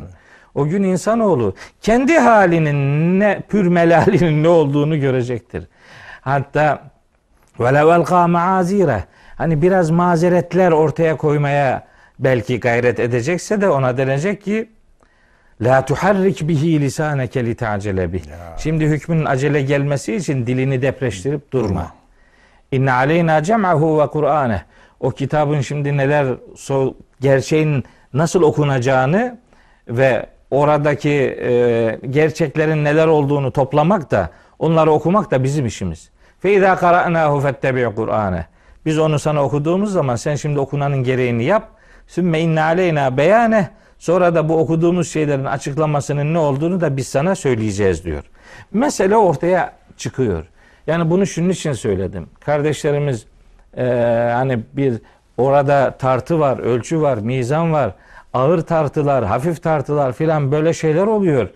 O 0.56 0.66
gün 0.68 0.84
insanoğlu 0.84 1.56
kendi 1.82 2.18
halinin 2.18 3.20
ne 3.20 3.42
pür 3.50 3.68
melalinin 3.68 4.44
ne 4.44 4.48
olduğunu 4.48 5.00
görecektir. 5.00 5.68
Hatta 6.22 6.84
velev 7.60 7.88
elqa 7.88 8.28
maazire 8.28 9.04
hani 9.36 9.62
biraz 9.62 9.90
mazeretler 9.90 10.72
ortaya 10.72 11.18
koymaya 11.18 11.84
belki 12.20 12.60
gayret 12.60 13.00
edecekse 13.00 13.62
de 13.62 13.70
ona 13.70 13.98
denecek 13.98 14.42
ki 14.42 14.70
La 15.64 15.86
tuharrik 15.86 16.48
bihi 16.48 16.82
lisaneke 16.82 17.46
li 17.46 17.56
ta'cele 17.56 18.14
bih. 18.14 18.22
Şimdi 18.58 18.86
hükmün 18.86 19.26
acele 19.26 19.62
gelmesi 19.62 20.16
için 20.16 20.48
dilini 20.48 20.82
depreştirip 20.82 21.52
durma. 21.52 21.92
İnne 22.72 22.92
aleyna 22.92 23.44
cem'ahu 23.44 24.02
ve 24.02 24.08
Kur'ane. 24.08 24.62
O 25.00 25.12
kitabın 25.12 25.62
şimdi 25.62 25.98
neler 25.98 26.28
so, 26.56 26.94
gerçeğin 27.22 27.84
nasıl 28.14 28.42
okunacağını 28.42 29.38
ve 29.88 30.26
oradaki 30.52 31.10
e, 31.42 32.00
gerçeklerin 32.10 32.84
neler 32.84 33.08
olduğunu 33.08 33.52
toplamak 33.52 34.12
da 34.12 34.30
onları 34.60 34.92
okumak 34.92 35.32
da 35.32 35.44
bizim 35.44 35.66
işimiz. 35.66 36.10
Fe 36.40 36.54
izâ 36.54 36.76
qara'nâhu 36.76 37.40
fettebi' 37.40 37.96
Kur'ane. 37.96 38.46
Biz 38.86 39.00
onu 39.00 39.20
sana 39.20 39.44
okuduğumuz 39.44 39.94
zaman 39.94 40.16
sen 40.16 40.36
şimdi 40.36 40.60
okunanın 40.60 41.04
gereğini 41.04 41.44
yap. 41.44 41.68
Sümme 42.08 42.40
inne 42.40 42.62
aleyna 42.62 43.18
beyane. 43.18 43.70
Sonra 44.04 44.36
da 44.36 44.50
bu 44.50 44.58
okuduğumuz 44.58 45.12
şeylerin 45.12 45.46
açıklamasının 45.46 46.34
ne 46.34 46.38
olduğunu 46.38 46.82
da 46.82 46.98
biz 46.98 47.08
sana 47.08 47.36
söyleyeceğiz 47.36 48.06
diyor. 48.06 48.24
Mesele 48.74 49.18
ortaya 49.18 49.74
çıkıyor. 49.98 50.46
Yani 50.88 51.10
bunu 51.10 51.28
şunun 51.28 51.50
için 51.50 51.74
söyledim. 51.74 52.28
Kardeşlerimiz 52.40 53.26
e, 53.78 53.84
hani 54.34 54.60
bir 54.74 54.94
orada 55.38 55.98
tartı 56.00 56.40
var, 56.40 56.60
ölçü 56.60 57.02
var, 57.02 57.18
mizan 57.18 57.74
var. 57.74 57.92
Ağır 58.34 58.62
tartılar, 58.62 59.26
hafif 59.26 59.64
tartılar 59.64 60.14
filan 60.14 60.52
böyle 60.52 60.74
şeyler 60.74 61.08
oluyor. 61.08 61.50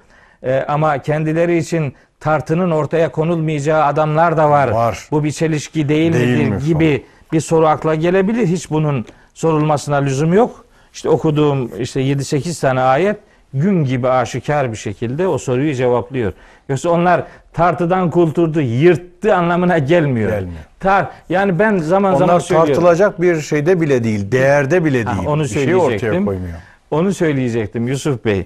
E, 0.43 0.59
ama 0.59 1.01
kendileri 1.01 1.57
için 1.57 1.93
tartının 2.19 2.71
ortaya 2.71 3.11
konulmayacağı 3.11 3.83
adamlar 3.83 4.37
da 4.37 4.49
var. 4.49 4.67
Var. 4.67 5.07
Bu 5.11 5.23
bir 5.23 5.31
çelişki 5.31 5.89
değil, 5.89 6.13
Değil 6.13 6.37
midir 6.37 6.49
mi 6.49 6.63
gibi 6.65 7.05
bir 7.31 7.41
soru 7.41 7.67
akla 7.67 7.95
gelebilir. 7.95 8.47
Hiç 8.47 8.69
bunun 8.69 9.05
sorulmasına 9.33 9.95
lüzum 9.95 10.33
yok. 10.33 10.66
İşte 10.97 11.09
okuduğum 11.09 11.81
işte 11.81 12.01
7-8 12.01 12.61
tane 12.61 12.81
ayet 12.81 13.17
gün 13.53 13.83
gibi 13.83 14.09
aşikar 14.09 14.71
bir 14.71 14.77
şekilde 14.77 15.27
o 15.27 15.37
soruyu 15.37 15.73
cevaplıyor. 15.73 16.33
Yoksa 16.69 16.89
onlar 16.89 17.23
tartıdan 17.53 18.09
kulturdu, 18.09 18.61
yırttı 18.61 19.35
anlamına 19.35 19.77
gelmiyor. 19.77 20.29
Gelmiyor. 20.31 20.59
Tar 20.79 21.09
yani 21.29 21.59
ben 21.59 21.77
zaman 21.77 22.13
zaman 22.15 22.29
Onlar 22.29 22.39
söylüyorum. 22.39 22.73
tartılacak 22.73 23.21
bir 23.21 23.41
şeyde 23.41 23.81
bile 23.81 24.03
değil, 24.03 24.31
değerde 24.31 24.85
bile 24.85 25.03
Ha, 25.03 25.15
değil. 25.15 25.27
onu 25.27 25.43
bir 25.43 25.47
şey 25.47 25.63
ortaya 25.75 25.79
söyleyecektim. 25.81 26.25
koymuyor. 26.25 26.57
Onu 26.91 27.13
söyleyecektim 27.13 27.87
Yusuf 27.87 28.25
Bey. 28.25 28.45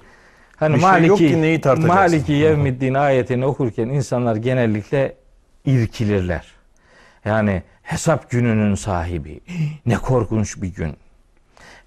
Hani 0.57 0.75
Bir 0.75 0.79
şey 0.79 0.89
yok 0.89 0.99
Maliki, 0.99 1.27
ki 1.27 1.41
neyi? 1.41 1.61
Maliki 1.87 2.33
Yevmiddin 2.33 2.93
ayetini 2.93 3.45
okurken 3.45 3.87
insanlar 3.87 4.35
genellikle 4.35 5.15
irkilirler. 5.65 6.45
Yani 7.25 7.63
hesap 7.83 8.29
gününün 8.29 8.75
sahibi. 8.75 9.39
Ne 9.85 9.95
korkunç 9.95 10.61
bir 10.61 10.73
gün. 10.75 10.95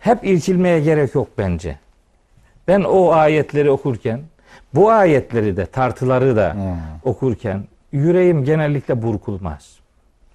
Hep 0.04 0.24
irkilmeye 0.26 0.80
gerek 0.80 1.14
yok 1.14 1.28
bence. 1.38 1.78
Ben 2.68 2.80
o 2.80 3.12
ayetleri 3.12 3.70
okurken, 3.70 4.20
bu 4.74 4.90
ayetleri 4.90 5.56
de 5.56 5.66
tartıları 5.66 6.36
da 6.36 6.56
okurken 7.04 7.64
yüreğim 7.92 8.44
genellikle 8.44 9.02
burkulmaz. 9.02 9.76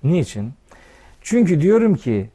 Niçin? 0.04 0.54
Çünkü 1.22 1.62
diyorum 1.62 1.96
ki 1.96 2.30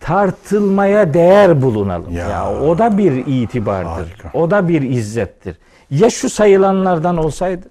tartılmaya 0.00 1.14
değer 1.14 1.62
bulunalım. 1.62 2.12
Ya, 2.16 2.28
Ya. 2.28 2.60
o 2.60 2.78
da 2.78 2.98
bir 2.98 3.26
itibardır. 3.26 3.88
Harika. 3.90 4.30
O 4.34 4.50
da 4.50 4.68
bir 4.68 4.82
izzettir. 4.82 5.56
Ya 5.90 6.10
şu 6.10 6.30
sayılanlardan 6.30 7.16
olsaydık? 7.16 7.70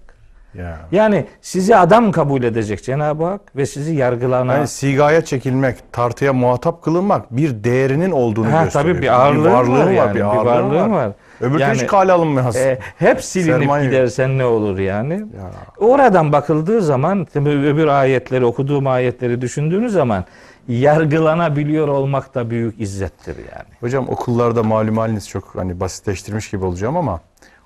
Ya. 0.53 0.77
Yani 0.91 1.25
sizi 1.41 1.75
adam 1.75 2.11
kabul 2.11 2.43
edecek 2.43 2.83
Cenab-ı 2.83 3.23
Hak 3.25 3.55
ve 3.55 3.65
sizi 3.65 3.95
yargılana 3.95 4.53
Yani 4.53 4.67
sigaya 4.67 5.25
çekilmek, 5.25 5.93
tartıya 5.93 6.33
muhatap 6.33 6.81
kılınmak 6.83 7.37
bir 7.37 7.63
değerinin 7.63 8.11
olduğunu 8.11 8.51
Ha, 8.53 8.63
gösteriyor. 8.63 8.93
tabii 8.95 9.01
bir 9.03 9.21
ağırlığı 9.21 9.51
varlığı 9.51 9.85
var 9.85 9.91
yani, 9.91 10.09
bir 10.09 10.15
bir 10.15 10.21
ağırlığı 10.21 10.45
varlığı 10.75 10.91
var. 10.91 11.11
Öbür 11.41 11.59
Yani, 11.59 11.73
hiç 11.75 11.87
kale 11.87 12.11
alınmaz. 12.11 12.55
E, 12.55 12.79
hep 12.97 13.23
silinip 13.23 13.63
Sermaye- 13.69 13.85
gidersen 13.85 14.37
ne 14.37 14.45
olur 14.45 14.79
yani? 14.79 15.13
Ya. 15.13 15.51
Oradan 15.77 16.31
bakıldığı 16.31 16.81
zaman 16.81 17.27
öbür 17.35 17.87
ayetleri 17.87 18.45
okuduğum 18.45 18.87
ayetleri 18.87 19.41
düşündüğünüz 19.41 19.93
zaman 19.93 20.25
yargılanabiliyor 20.67 21.87
olmak 21.87 22.35
da 22.35 22.49
büyük 22.49 22.81
izzettir 22.81 23.35
yani. 23.37 23.69
Hocam 23.79 24.09
okullarda 24.09 24.63
malum 24.63 24.97
haliniz 24.97 25.29
çok 25.29 25.55
hani 25.55 25.79
basitleştirmiş 25.79 26.49
gibi 26.49 26.65
olacağım 26.65 26.97
ama 26.97 27.19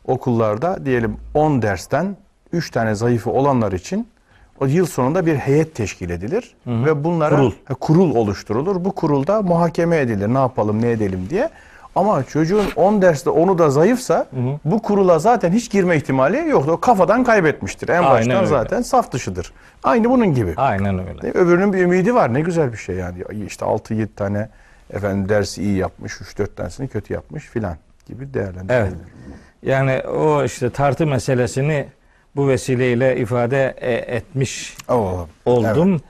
okullarda 0.08 0.86
diyelim 0.86 1.18
10 1.34 1.62
dersten 1.62 2.18
3 2.54 2.72
tane 2.72 2.95
zayıfı 2.95 3.32
olanlar 3.32 3.72
için 3.72 4.08
o 4.62 4.66
yıl 4.66 4.86
sonunda 4.86 5.26
bir 5.26 5.36
heyet 5.36 5.76
teşkil 5.76 6.10
edilir 6.10 6.56
ve 6.68 7.04
bunlara 7.04 7.36
Kurul. 7.36 7.51
Kurul 7.80 8.16
oluşturulur. 8.16 8.86
Bu 8.86 8.91
kurulda 8.91 9.41
muhakeme 9.41 9.97
edilir. 9.97 10.28
Ne 10.34 10.38
yapalım, 10.38 10.82
ne 10.82 10.91
edelim 10.91 11.28
diye. 11.30 11.49
Ama 11.95 12.24
çocuğun 12.24 12.66
10 12.76 13.01
derste 13.01 13.30
onu 13.30 13.58
da 13.58 13.70
zayıfsa 13.70 14.28
bu 14.66 14.82
kurula 14.82 15.20
zaten 15.20 15.51
hiç 15.51 15.72
girme 15.72 15.95
ihtimali 15.97 16.49
yoktur. 16.49 16.72
O 16.72 16.80
kafadan 16.80 17.24
kaybetmiştir. 17.24 17.89
En 17.89 17.93
Aynen 17.93 18.10
baştan 18.12 18.36
öyle. 18.36 18.45
zaten 18.47 18.82
saf 18.82 19.12
dışıdır. 19.12 19.54
Aynı 19.84 20.10
bunun 20.10 20.34
gibi. 20.34 20.54
Aynen 20.58 20.99
öyle. 21.08 21.32
Öbürünün 21.32 21.74
bir 21.74 21.80
ümidi 21.80 22.16
var. 22.16 22.34
Ne 22.34 22.41
güzel 22.41 22.72
bir 22.72 22.78
şey 22.78 22.95
yani. 22.95 23.24
İşte 23.47 23.66
6-7 23.66 24.08
tane 24.16 24.49
efendim 24.93 25.30
dersi 25.30 25.64
iyi 25.64 25.78
yapmış, 25.78 26.14
3-4 26.14 26.56
tanesini 26.56 26.88
kötü 26.88 27.14
yapmış 27.14 27.43
filan 27.45 27.76
gibi 28.08 28.34
değerlendirilir. 28.34 28.74
Evet. 28.74 28.93
Yani 29.64 30.01
o 30.08 30.43
işte 30.43 30.70
tartı 30.70 31.08
meselesini 31.08 31.86
bu 32.36 32.48
vesileyle 32.48 33.18
ifade 33.18 33.76
e, 33.78 33.94
etmiş 33.94 34.78
Oo, 34.90 35.28
oldum. 35.46 36.02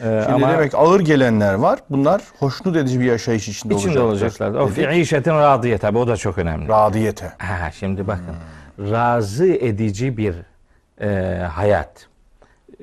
Ee, 0.00 0.20
Şimdi 0.24 0.34
ama 0.44 0.52
demek 0.52 0.74
ağır 0.74 1.00
gelenler 1.00 1.54
var. 1.54 1.78
Bunlar 1.90 2.22
hoşnut 2.38 2.76
edici 2.76 3.00
bir 3.00 3.04
yaşayış 3.04 3.48
içinde, 3.48 3.74
içinde 3.74 4.00
olacaklar. 4.00 4.50
O 4.50 4.70
dedik. 4.70 4.90
fi 4.90 5.00
işetin 5.00 5.30
radiye 5.30 5.78
tabi 5.78 5.98
o 5.98 6.08
da 6.08 6.16
çok 6.16 6.38
önemli. 6.38 6.68
Radiyete. 6.68 7.32
Ha, 7.38 7.70
şimdi 7.70 8.06
bakın 8.06 8.34
razı 8.78 9.46
edici 9.46 10.16
bir 10.16 10.34
e, 11.00 11.38
hayat. 11.38 12.06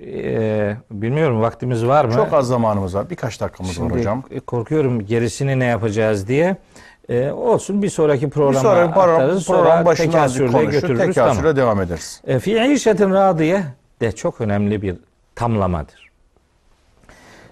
E, 0.05 0.75
bilmiyorum 0.91 1.41
vaktimiz 1.41 1.85
var 1.85 2.05
mı? 2.05 2.13
Çok 2.13 2.33
az 2.33 2.47
zamanımız 2.47 2.95
var. 2.95 3.09
Birkaç 3.09 3.41
dakikamız 3.41 3.73
Şimdi 3.73 3.93
var 3.93 3.99
hocam. 3.99 4.23
korkuyorum 4.47 5.05
gerisini 5.05 5.59
ne 5.59 5.65
yapacağız 5.65 6.27
diye. 6.27 6.55
E, 7.09 7.31
olsun 7.31 7.81
bir 7.81 7.89
sonraki 7.89 8.25
Bir 8.25 8.31
programa 8.31 8.59
sonraki 8.59 8.93
program, 8.93 9.09
aktarırız. 9.15 9.47
program 9.47 9.83
Sonra 9.83 9.95
tekasürle 9.95 10.51
konuşur. 10.51 10.71
götürürüz. 10.71 10.99
Tekasüre 10.99 11.41
Tamam. 11.41 11.55
devam 11.55 11.81
ederiz. 11.81 12.21
E, 12.27 12.39
fi 12.39 12.73
işetin 12.73 13.11
radiye 13.11 13.63
de 14.01 14.11
çok 14.11 14.41
önemli 14.41 14.81
bir 14.81 14.95
tamlamadır. 15.35 16.11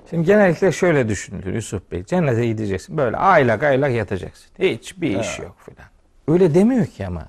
Şimdi 0.10 0.26
genellikle 0.26 0.72
şöyle 0.72 1.10
düşünülür 1.10 1.54
Yusuf 1.54 1.91
Bey. 1.91 2.04
Cennete 2.06 2.45
gideceksin. 2.47 2.97
Böyle 2.97 3.18
aylak 3.18 3.64
aylak 3.64 3.91
yatacaksın. 3.91 4.45
Hiçbir 4.60 5.20
iş 5.20 5.39
yok 5.39 5.56
filan. 5.66 5.88
Öyle 6.28 6.54
demiyor 6.54 6.86
ki 6.86 7.08
ama. 7.08 7.26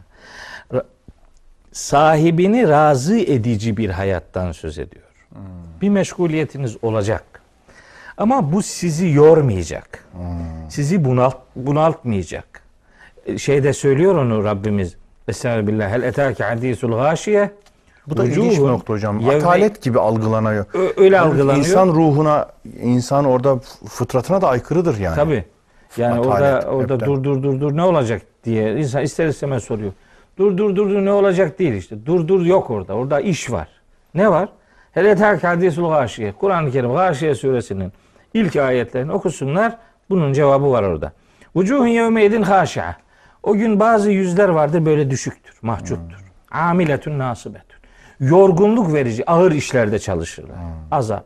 Sahibini 1.73 2.69
razı 2.69 3.19
edici 3.19 3.77
bir 3.77 3.91
hayattan 3.91 4.53
söz 4.53 4.79
ediyor. 4.79 5.05
Bir 5.81 5.89
meşguliyetiniz 5.89 6.77
olacak. 6.83 7.25
Ama 8.21 8.53
bu 8.53 8.63
sizi 8.63 9.09
yormayacak. 9.09 10.05
Sizi 10.69 11.05
bunalt, 11.05 11.37
bunaltmayacak. 11.57 12.63
E, 13.27 13.39
Şeyde 13.39 13.73
söylüyor 13.73 14.15
onu 14.15 14.45
Rabbimiz. 14.45 14.97
Estağfirullah. 15.29 15.91
Hel 15.91 16.03
etâke 16.03 16.45
hadîsul 16.45 16.93
gâşiye. 16.93 17.51
Bu 18.07 18.17
da 18.17 18.25
ilginç 18.25 18.59
bir 18.59 18.63
nokta 18.63 18.93
hocam. 18.93 19.21
yevme- 19.21 19.37
Atalet 19.37 19.83
gibi 19.83 20.01
algılanıyor. 20.01 20.65
Öyle 20.97 21.17
Halbuki 21.17 21.35
algılanıyor. 21.41 21.65
İnsan 21.67 21.89
ruhuna, 21.89 22.49
insan 22.83 23.25
orada 23.25 23.59
fıtratına 23.89 24.41
da 24.43 24.49
aykırıdır 24.49 24.99
yani. 24.99 25.15
Tabii. 25.17 25.45
Yani 25.97 26.21
Atalet, 26.21 26.65
orada 26.65 26.71
orada 26.77 26.95
hepten. 26.95 27.09
dur 27.09 27.25
dur 27.25 27.43
dur 27.43 27.61
dur 27.61 27.77
ne 27.77 27.83
olacak 27.83 28.23
diye 28.45 28.77
insan 28.79 29.03
ister 29.03 29.27
istemez 29.27 29.65
soruyor. 29.65 29.93
Dur 30.39 30.57
dur 30.57 30.77
dur 30.77 30.91
dur 30.91 31.05
ne 31.05 31.13
olacak 31.13 31.59
değil 31.59 31.73
işte. 31.75 32.07
Dur 32.07 32.29
dur 32.29 32.47
yok 32.47 32.71
orada. 32.71 32.95
Orada 32.95 33.21
iş 33.21 33.51
var. 33.51 33.69
Ne 34.15 34.31
var? 34.31 34.49
Hele 34.93 35.17
terk 35.17 35.45
hadisul 35.45 35.91
gâşiye. 35.91 36.33
Kur'an-ı 36.33 36.71
Kerim 36.71 36.93
Gâşiye 36.93 37.35
suresinin 37.35 37.93
ilk 38.35 38.57
ayetlerini 38.57 39.13
okusunlar. 39.13 39.79
Bunun 40.11 40.33
cevabı 40.33 40.71
var 40.71 40.83
orada. 40.83 41.13
Vucuhun 41.55 41.87
yevmeydin 41.87 42.43
haşi'a. 42.43 42.97
O 43.43 43.55
gün 43.55 43.81
bazı 43.81 44.11
yüzler 44.11 44.49
vardır 44.49 44.87
böyle 44.87 45.11
düşüktür, 45.11 45.55
mahcuptur. 45.63 46.33
Amiletun 46.51 47.19
nasibetun. 47.19 47.81
Yorgunluk 48.21 48.95
verici, 48.95 49.31
ağır 49.31 49.53
işlerde 49.53 49.99
çalışırlar. 49.99 50.57
Azap. 50.91 51.25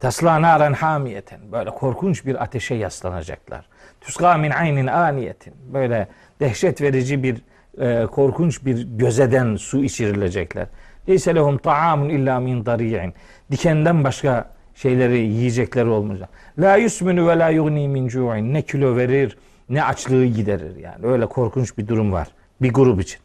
Tasla 0.00 0.42
naren 0.42 0.72
hamiyeten. 0.72 1.52
Böyle 1.52 1.70
korkunç 1.70 2.26
bir 2.26 2.42
ateşe 2.42 2.74
yaslanacaklar. 2.74 3.64
Tuska 4.00 4.36
min 4.36 4.50
aynin 4.50 4.86
aniyetin. 4.86 5.54
Böyle 5.72 6.08
dehşet 6.40 6.82
verici 6.82 7.22
bir 7.22 7.42
e, 7.80 8.06
korkunç 8.06 8.64
bir 8.64 8.82
gözeden 8.82 9.56
su 9.56 9.84
içirilecekler. 9.84 10.66
Leyse 11.08 11.34
lehum 11.34 11.58
ta'amun 11.58 12.08
illa 12.08 12.40
min 12.40 12.66
dari'in. 12.66 13.14
Dikenden 13.50 14.04
başka 14.04 14.50
şeyleri 14.82 15.18
yiyecekleri 15.18 15.88
olmayacak. 15.88 16.28
La 16.58 16.76
yusminu 16.76 17.28
ve 17.28 17.38
la 17.38 17.48
yugni 17.48 17.88
min 17.88 18.08
cu'in. 18.08 18.54
Ne 18.54 18.62
kilo 18.62 18.96
verir 18.96 19.38
ne 19.68 19.84
açlığı 19.84 20.24
giderir 20.26 20.76
yani. 20.76 21.06
Öyle 21.06 21.26
korkunç 21.26 21.78
bir 21.78 21.88
durum 21.88 22.12
var 22.12 22.28
bir 22.62 22.72
grup 22.72 23.00
için. 23.00 23.20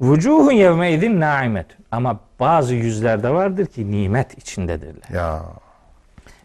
Vucuhun 0.00 0.52
yevmeydin 0.52 1.20
naimet. 1.20 1.66
Ama 1.90 2.20
bazı 2.40 2.74
yüzlerde 2.74 3.30
vardır 3.30 3.66
ki 3.66 3.90
nimet 3.90 4.38
içindedirler. 4.38 5.08
Ya 5.14 5.42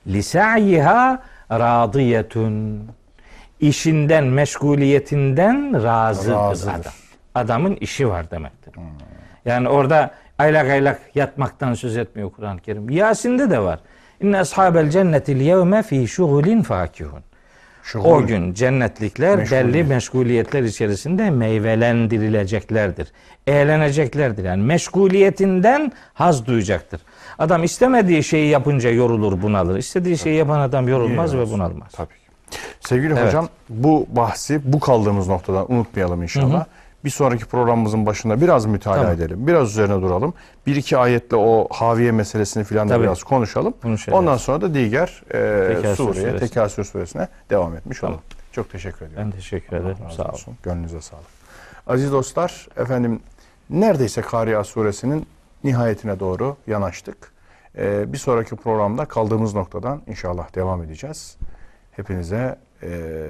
Lisa'yiha 0.08 1.24
radiyetun. 1.52 2.82
İşinden, 3.60 4.24
meşguliyetinden 4.24 5.84
razıdır, 5.84 6.34
Razıdır. 6.36 6.72
adam. 6.72 6.94
Adamın 7.36 7.76
işi 7.76 8.10
var 8.10 8.32
demektir. 8.32 8.74
Yani 9.46 9.70
orada 9.70 10.12
aylak 10.38 10.70
aylak 10.70 11.02
yatmaktan 11.16 11.74
söz 11.74 11.98
etmiyor 11.98 12.32
Kur'an-ı 12.32 12.60
Kerim. 12.62 12.90
Yasin'de 12.90 13.50
de 13.50 13.60
var. 13.60 13.80
İnne 14.22 14.40
ashabel 14.40 14.90
cennetil 14.90 15.42
yevme 15.42 15.84
fi 15.84 16.08
şugulin 16.08 16.62
fakihun. 16.62 17.20
şuhul. 17.84 18.10
O 18.10 18.26
gün 18.26 18.54
cennetlikler 18.54 19.38
Meşguliyet. 19.38 19.66
belli 19.66 19.84
meşguliyetler 19.84 20.64
içerisinde 20.64 21.30
meyvelendirileceklerdir. 21.30 23.08
Eğleneceklerdir. 23.48 24.44
Yani 24.44 24.64
meşguliyetinden 24.64 25.92
haz 26.14 26.46
duyacaktır. 26.46 27.02
Adam 27.40 27.64
istemediği 27.64 28.24
şeyi 28.24 28.50
yapınca 28.50 28.90
yorulur, 28.90 29.42
bunalır. 29.42 29.78
İstediği 29.78 30.18
şeyi 30.18 30.36
yapan 30.38 30.60
adam 30.60 30.88
yorulmaz 30.88 31.36
ve 31.38 31.50
bunalmaz. 31.52 31.92
Tabii. 31.92 32.10
Sevgili 32.80 33.14
Evet. 33.14 33.28
hocam 33.28 33.50
bu 33.70 34.08
bahsi 34.12 34.62
bu 34.74 34.80
kaldığımız 34.80 35.28
noktadan 35.28 35.72
unutmayalım 35.72 36.24
inşallah. 36.24 36.66
Bir 37.06 37.10
sonraki 37.10 37.46
programımızın 37.46 38.06
başında 38.06 38.42
biraz 38.42 38.66
mütalaa 38.66 38.96
Tamam. 38.96 39.12
edelim. 39.12 39.48
Biraz 39.48 39.70
üzerine 39.70 40.02
duralım. 40.02 40.34
Bir 40.68 40.76
iki 40.76 40.98
ayetle 40.98 41.38
o 41.38 41.68
haviye 41.72 42.12
meselesini 42.12 42.64
filan 42.64 42.90
da 42.90 42.94
Tabii. 42.94 43.04
biraz 43.04 43.24
konuşalım. 43.24 43.74
Konuşacağız. 43.82 44.20
Ondan 44.20 44.38
sonra 44.38 44.62
da 44.62 44.74
diğer 44.74 45.24
e, 45.34 45.76
Tekasür 45.76 45.96
Suriye, 46.04 46.30
suresi. 46.30 46.48
Tekasür 46.48 46.84
suresine 46.84 47.28
devam 47.50 47.76
etmiş 47.76 48.00
Tamam. 48.00 48.14
olalım. 48.14 48.26
Çok 48.52 48.72
teşekkür 48.72 49.06
ediyorum. 49.06 49.26
Ben 49.26 49.32
teşekkür 49.32 49.78
ederim. 49.78 49.98
Sağ 50.18 50.24
olun. 50.24 50.32
olsun. 50.32 50.58
Gönlünüze 50.64 51.02
sağlık. 51.02 51.26
Aziz 51.88 52.12
dostlar, 52.12 52.68
efendim 52.78 53.20
neredeyse 53.70 54.22
Kariya 54.22 54.64
suresinin 54.64 55.28
nihayetine 55.64 56.20
doğru 56.20 56.56
yanaştık. 56.68 57.32
Ee, 57.78 58.14
bir 58.14 58.18
sonraki 58.18 58.56
programda 58.56 59.06
kaldığımız 59.06 59.54
noktadan 59.56 60.02
inşallah 60.08 60.56
devam 60.56 60.84
edeceğiz. 60.84 61.38
Hepinize 61.92 62.60
e, 62.84 62.90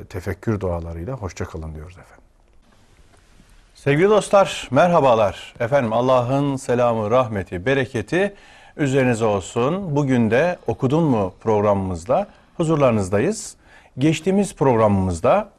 tefekkür 0.10 0.60
dualarıyla 0.60 1.14
hoşça 1.14 1.46
kalın 1.46 1.76
diyoruz 1.76 1.98
efendim. 1.98 2.24
Sevgili 3.84 4.10
dostlar, 4.10 4.68
merhabalar. 4.72 5.54
Efendim 5.60 5.94
Allah'ın 5.94 6.56
selamı, 6.56 7.12
rahmeti, 7.12 7.66
bereketi 7.66 8.34
üzerinize 8.78 9.26
olsun. 9.26 9.96
Bugün 9.96 10.32
de 10.32 10.58
Okudun 10.68 11.04
mu 11.04 11.34
programımızda 11.40 12.28
huzurlarınızdayız. 12.58 13.56
Geçtiğimiz 13.98 14.56
programımızda 14.56 15.50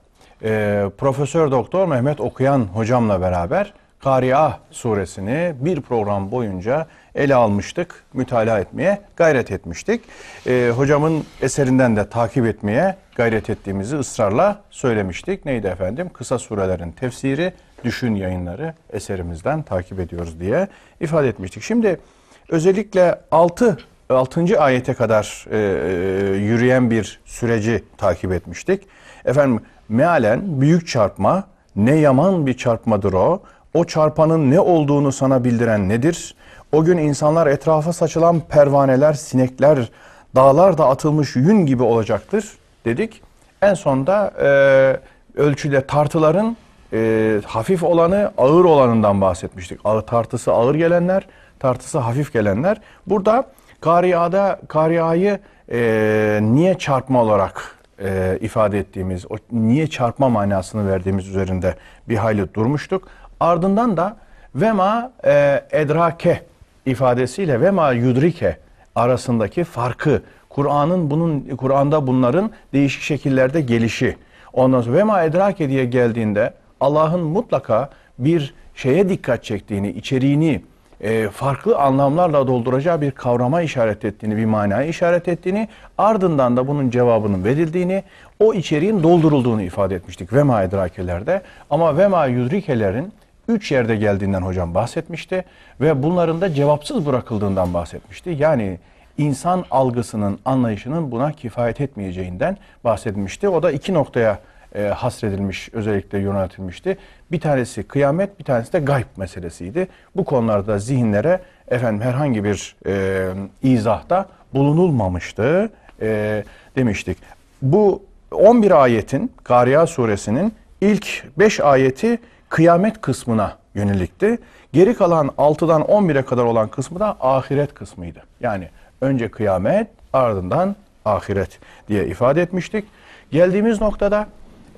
e, 0.43 0.85
Profesör 0.99 1.51
Doktor 1.51 1.89
Mehmet 1.89 2.21
Okuyan 2.21 2.61
hocamla 2.61 3.21
beraber 3.21 3.73
Kariah 4.01 4.59
suresini 4.71 5.55
bir 5.61 5.81
program 5.81 6.31
boyunca 6.31 6.87
ele 7.15 7.35
almıştık, 7.35 8.05
mütalaa 8.15 8.59
etmeye 8.59 9.01
gayret 9.17 9.51
etmiştik. 9.51 10.01
E, 10.47 10.73
hocamın 10.77 11.25
eserinden 11.43 11.97
de 11.97 12.09
takip 12.09 12.47
etmeye 12.47 12.97
gayret 13.17 13.51
ettiğimizi 13.51 13.97
ısrarla 13.97 14.63
söylemiştik. 14.71 15.45
Neydi 15.45 15.67
efendim? 15.67 16.11
Kısa 16.13 16.39
surelerin 16.39 16.93
tefsiri, 16.93 17.53
düşün 17.85 18.15
yayınları 18.15 18.75
eserimizden 18.93 19.63
takip 19.63 20.01
ediyoruz 20.01 20.41
diye 20.41 20.69
ifade 21.01 21.29
etmiştik. 21.29 21.63
Şimdi 21.63 22.01
özellikle 22.49 23.21
6 23.31 23.79
6. 24.11 24.61
ayete 24.61 24.95
kadar 24.95 25.47
e, 25.51 25.59
e, 25.59 26.37
yürüyen 26.37 26.91
bir 26.91 27.21
süreci 27.25 27.85
takip 27.99 28.33
etmiştik. 28.33 28.83
Efendim 29.25 29.61
mealen 29.89 30.61
büyük 30.61 30.89
çarpma 30.89 31.45
ne 31.77 31.95
yaman 31.95 32.47
bir 32.47 32.57
çarpmadır 32.57 33.13
o. 33.13 33.43
O 33.75 33.85
çarpanın 33.85 34.51
ne 34.51 34.61
olduğunu 34.61 35.13
sana 35.13 35.45
bildiren 35.45 35.89
nedir? 35.89 36.35
O 36.73 36.85
gün 36.85 36.99
insanlar 36.99 37.47
etrafa 37.47 37.93
saçılan 37.93 38.41
pervaneler, 38.41 39.13
sinekler, 39.13 39.91
dağlar 40.37 40.79
da 40.79 40.89
atılmış 40.89 41.37
yün 41.37 41.67
gibi 41.67 41.83
olacaktır 41.83 42.45
dedik. 42.85 43.23
En 43.63 43.75
sonda 43.75 44.33
e, 44.43 45.41
ölçüde 45.41 45.87
tartıların 45.87 46.57
e, 46.93 47.41
hafif 47.47 47.83
olanı 47.83 48.33
ağır 48.39 48.65
olanından 48.65 49.21
bahsetmiştik. 49.21 49.81
Ağır, 49.85 50.03
tartısı 50.03 50.53
ağır 50.53 50.75
gelenler, 50.75 51.27
tartısı 51.59 51.99
hafif 51.99 52.33
gelenler. 52.33 52.81
Burada 53.07 53.47
Kariya'da 53.81 54.61
Kariya'yı 54.69 55.39
e, 55.73 56.39
niye 56.43 56.79
çarpma 56.79 57.23
olarak 57.23 57.79
e, 58.03 58.39
ifade 58.41 58.79
ettiğimiz, 58.79 59.27
o 59.31 59.37
niye 59.53 59.87
çarpma 59.87 60.29
manasını 60.29 60.93
verdiğimiz 60.93 61.29
üzerinde 61.29 61.75
bir 62.09 62.17
hayli 62.17 62.55
durmuştuk. 62.55 63.09
Ardından 63.41 63.97
da 63.97 64.17
vema 64.55 65.13
e, 65.25 65.65
edrake 65.71 66.43
ifadesiyle 66.87 67.61
vema 67.61 67.93
yudrike 67.93 68.57
arasındaki 68.95 69.65
farkı, 69.65 70.23
Kur'an'ın 70.49 71.11
bunun 71.11 71.41
Kur'an'da 71.41 72.07
bunların 72.07 72.51
değişik 72.73 73.03
şekillerde 73.03 73.61
gelişi. 73.61 74.17
Ondan 74.53 74.83
sonra 74.83 74.97
vema 74.97 75.23
edrake 75.23 75.69
diye 75.69 75.85
geldiğinde 75.85 76.55
Allah'ın 76.81 77.21
mutlaka 77.21 77.91
bir 78.19 78.55
şeye 78.75 79.09
dikkat 79.09 79.45
çektiğini, 79.45 79.91
içeriğini 79.91 80.63
e, 81.01 81.29
farklı 81.29 81.79
anlamlarla 81.79 82.47
dolduracağı 82.47 83.01
bir 83.01 83.11
kavrama 83.11 83.63
işaret 83.63 84.05
ettiğini, 84.05 84.37
bir 84.37 84.45
manaya 84.45 84.83
işaret 84.83 85.29
ettiğini, 85.29 85.69
ardından 85.99 86.57
da 86.57 86.69
bunun 86.69 86.91
cevabının 86.91 87.45
verildiğini, 87.45 88.03
o 88.41 88.55
içeriğin 88.55 89.03
doldurulduğunu 89.03 89.63
ifade 89.63 89.95
etmiştik 89.95 90.33
vema 90.33 90.63
edrakelerde. 90.63 91.43
Ama 91.71 91.97
vema 91.99 92.27
yudrikelerin 92.27 93.13
üç 93.51 93.73
yerde 93.73 93.97
geldiğinden 93.97 94.43
hocam 94.43 94.75
bahsetmişti 94.75 95.45
ve 95.81 96.03
bunların 96.03 96.41
da 96.41 96.55
cevapsız 96.55 97.07
bırakıldığından 97.07 97.75
bahsetmişti. 97.75 98.37
Yani 98.39 98.79
insan 99.19 99.65
algısının, 99.71 100.39
anlayışının 100.45 101.11
buna 101.11 101.33
kifayet 101.33 101.81
etmeyeceğinden 101.81 102.57
bahsetmişti. 102.85 103.49
O 103.49 103.63
da 103.63 103.73
iki 103.73 103.95
noktaya 103.95 104.39
e, 104.75 104.83
hasredilmiş, 104.83 105.69
özellikle 105.73 106.19
yöneltilmişti. 106.19 106.99
Bir 107.33 107.41
tanesi 107.41 107.83
kıyamet, 107.83 108.39
bir 108.39 108.45
tanesi 108.45 108.73
de 108.73 108.79
gayb 108.79 109.07
meselesiydi. 109.17 109.89
Bu 110.17 110.25
konularda 110.25 110.79
zihinlere 110.79 111.41
efendim 111.69 112.01
herhangi 112.01 112.45
bir 112.45 112.77
e, 112.87 113.29
izahda 113.63 114.29
bulunulmamıştı 114.55 115.71
e, 116.01 116.45
demiştik. 116.77 117.19
Bu 117.63 118.03
11 118.33 118.83
ayetin, 118.83 119.33
Gariya 119.45 119.87
suresinin 119.87 120.55
ilk 120.81 121.25
5 121.39 121.61
ayeti 121.61 122.19
kıyamet 122.51 123.01
kısmına 123.01 123.57
yönelikti. 123.75 124.39
Geri 124.73 124.95
kalan 124.95 125.27
6'dan 125.27 125.83
11'e 125.83 126.23
kadar 126.23 126.45
olan 126.45 126.69
kısmı 126.69 127.01
da 127.01 127.17
ahiret 127.21 127.75
kısmıydı. 127.75 128.23
Yani 128.41 128.69
önce 129.01 129.31
kıyamet 129.31 129.87
ardından 130.13 130.77
ahiret 131.05 131.59
diye 131.89 132.07
ifade 132.07 132.43
etmiştik. 132.43 132.85
Geldiğimiz 133.31 133.81
noktada 133.81 134.27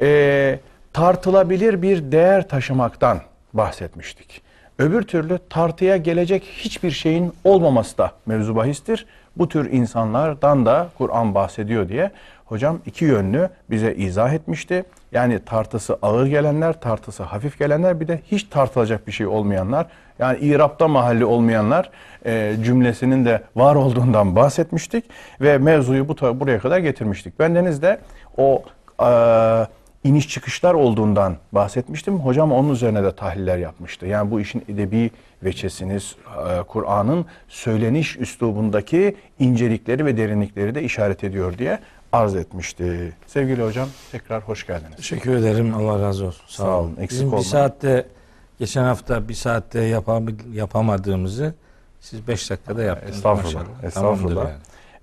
e, 0.00 0.58
tartılabilir 0.92 1.82
bir 1.82 2.12
değer 2.12 2.48
taşımaktan 2.48 3.20
bahsetmiştik. 3.54 4.42
Öbür 4.78 5.02
türlü 5.02 5.38
tartıya 5.50 5.96
gelecek 5.96 6.42
hiçbir 6.42 6.90
şeyin 6.90 7.32
olmaması 7.44 7.98
da 7.98 8.12
mevzu 8.26 8.56
bahistir. 8.56 9.06
Bu 9.36 9.48
tür 9.48 9.72
insanlardan 9.72 10.66
da 10.66 10.88
Kur'an 10.98 11.34
bahsediyor 11.34 11.88
diye 11.88 12.10
hocam 12.52 12.78
iki 12.86 13.04
yönlü 13.04 13.48
bize 13.70 13.94
izah 13.94 14.32
etmişti. 14.32 14.84
Yani 15.12 15.38
tartısı 15.38 15.98
ağır 16.02 16.26
gelenler, 16.26 16.80
tartısı 16.80 17.22
hafif 17.22 17.58
gelenler 17.58 18.00
bir 18.00 18.08
de 18.08 18.20
hiç 18.30 18.44
tartılacak 18.44 19.06
bir 19.06 19.12
şey 19.12 19.26
olmayanlar. 19.26 19.86
Yani 20.18 20.38
İrab'da 20.38 20.88
mahalli 20.88 21.24
olmayanlar 21.24 21.90
e, 22.26 22.56
cümlesinin 22.64 23.24
de 23.24 23.42
var 23.56 23.74
olduğundan 23.74 24.36
bahsetmiştik. 24.36 25.04
Ve 25.40 25.58
mevzuyu 25.58 26.08
bu 26.08 26.40
buraya 26.40 26.58
kadar 26.58 26.78
getirmiştik. 26.78 27.38
Bendeniz 27.38 27.82
de 27.82 28.00
o 28.36 28.62
e, 29.02 29.08
iniş 30.04 30.28
çıkışlar 30.28 30.74
olduğundan 30.74 31.36
bahsetmiştim. 31.52 32.18
Hocam 32.18 32.52
onun 32.52 32.70
üzerine 32.70 33.04
de 33.04 33.16
tahliller 33.16 33.58
yapmıştı. 33.58 34.06
Yani 34.06 34.30
bu 34.30 34.40
işin 34.40 34.64
edebi 34.68 35.10
veçesiniz, 35.42 36.16
e, 36.26 36.62
Kur'an'ın 36.62 37.26
söyleniş 37.48 38.16
üslubundaki 38.16 39.16
incelikleri 39.38 40.06
ve 40.06 40.16
derinlikleri 40.16 40.74
de 40.74 40.82
işaret 40.82 41.24
ediyor 41.24 41.58
diye 41.58 41.78
arz 42.12 42.34
etmişti. 42.34 43.12
Sevgili 43.26 43.62
hocam 43.62 43.88
tekrar 44.12 44.42
hoş 44.42 44.66
geldiniz. 44.66 44.96
Teşekkür 44.96 45.36
ederim. 45.36 45.74
Allah 45.74 46.02
razı 46.02 46.26
olsun. 46.26 46.44
Sağ, 46.48 46.62
Sağ 46.62 46.78
olun. 46.80 46.90
Eksik 46.90 47.10
Bizim 47.10 47.26
olmayın. 47.26 47.44
bir 47.44 47.48
saatte 47.48 48.06
geçen 48.58 48.84
hafta 48.84 49.28
bir 49.28 49.34
saatte 49.34 49.80
yapam 49.80 50.26
yapamadığımızı 50.52 51.54
siz 52.00 52.28
beş 52.28 52.50
dakikada 52.50 52.82
yaptınız. 52.82 53.16
Estağfurullah. 53.16 53.54
Maşallah. 53.54 53.84
Estağfurullah. 53.84 54.44
Yani. 54.44 54.54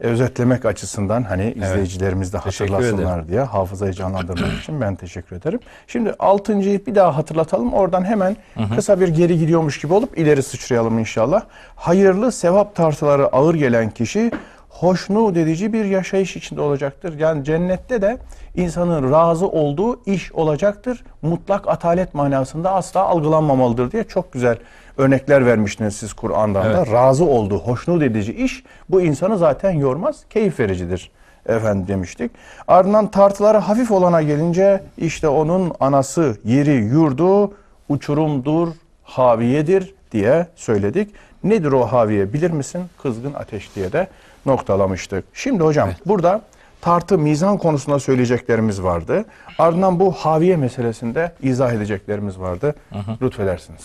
E, 0.01 0.07
özetlemek 0.07 0.65
açısından 0.65 1.23
hani 1.23 1.43
evet. 1.43 1.57
izleyicilerimiz 1.57 2.33
de 2.33 2.37
hatırlasınlar 2.37 3.27
diye 3.27 3.41
hafızayı 3.41 3.93
canlandırmak 3.93 4.61
için 4.61 4.81
ben 4.81 4.95
teşekkür 4.95 5.35
ederim. 5.35 5.59
Şimdi 5.87 6.13
altıncıyı 6.19 6.85
bir 6.85 6.95
daha 6.95 7.17
hatırlatalım. 7.17 7.73
Oradan 7.73 8.05
hemen 8.05 8.37
hı 8.53 8.63
hı. 8.63 8.75
kısa 8.75 8.99
bir 8.99 9.07
geri 9.07 9.39
gidiyormuş 9.39 9.81
gibi 9.81 9.93
olup 9.93 10.17
ileri 10.17 10.43
sıçrayalım 10.43 10.99
inşallah. 10.99 11.41
Hayırlı 11.75 12.31
sevap 12.31 12.75
tartıları 12.75 13.27
ağır 13.27 13.55
gelen 13.55 13.89
kişi 13.89 14.31
hoşnut 14.79 15.37
edici 15.37 15.73
bir 15.73 15.85
yaşayış 15.85 16.35
içinde 16.35 16.61
olacaktır. 16.61 17.19
Yani 17.19 17.43
cennette 17.43 18.01
de 18.01 18.17
insanın 18.55 19.11
razı 19.11 19.47
olduğu 19.47 20.03
iş 20.05 20.31
olacaktır. 20.31 21.03
Mutlak 21.21 21.67
atalet 21.67 22.13
manasında 22.13 22.71
asla 22.71 23.01
algılanmamalıdır 23.01 23.91
diye 23.91 24.03
çok 24.03 24.33
güzel 24.33 24.57
örnekler 24.97 25.45
vermiştiniz 25.45 25.95
siz 25.95 26.13
Kur'an'dan 26.13 26.65
evet. 26.65 26.75
da. 26.75 26.91
Razı 26.91 27.25
olduğu, 27.25 27.59
hoşnut 27.59 28.03
edici 28.03 28.33
iş 28.33 28.63
bu 28.89 29.01
insanı 29.01 29.37
zaten 29.37 29.71
yormaz, 29.71 30.23
keyif 30.29 30.59
vericidir 30.59 31.11
efendim 31.45 31.87
demiştik. 31.87 32.31
Ardından 32.67 33.11
tartıları 33.11 33.57
hafif 33.57 33.91
olana 33.91 34.21
gelince 34.21 34.83
işte 34.97 35.27
onun 35.27 35.73
anası, 35.79 36.37
yeri, 36.43 36.75
yurdu 36.75 37.53
uçurumdur, 37.89 38.67
haviyedir 39.03 39.95
diye 40.11 40.47
söyledik. 40.55 41.09
Nedir 41.43 41.71
o 41.71 41.85
haviye 41.85 42.33
bilir 42.33 42.51
misin? 42.51 42.81
Kızgın 43.01 43.33
ateş 43.33 43.75
diye 43.75 43.91
de 43.91 44.07
noktalamıştık. 44.45 45.25
Şimdi 45.33 45.63
hocam 45.63 45.87
evet. 45.87 45.97
burada 46.05 46.41
tartı 46.81 47.17
mizan 47.17 47.57
konusunda 47.57 47.99
söyleyeceklerimiz 47.99 48.83
vardı. 48.83 49.25
Ardından 49.57 49.99
bu 49.99 50.11
haviye 50.11 50.55
meselesinde 50.55 51.31
izah 51.41 51.73
edeceklerimiz 51.73 52.39
vardı. 52.39 52.75
Hı 52.93 52.99
hı. 52.99 53.17
Lütfedersiniz. 53.21 53.81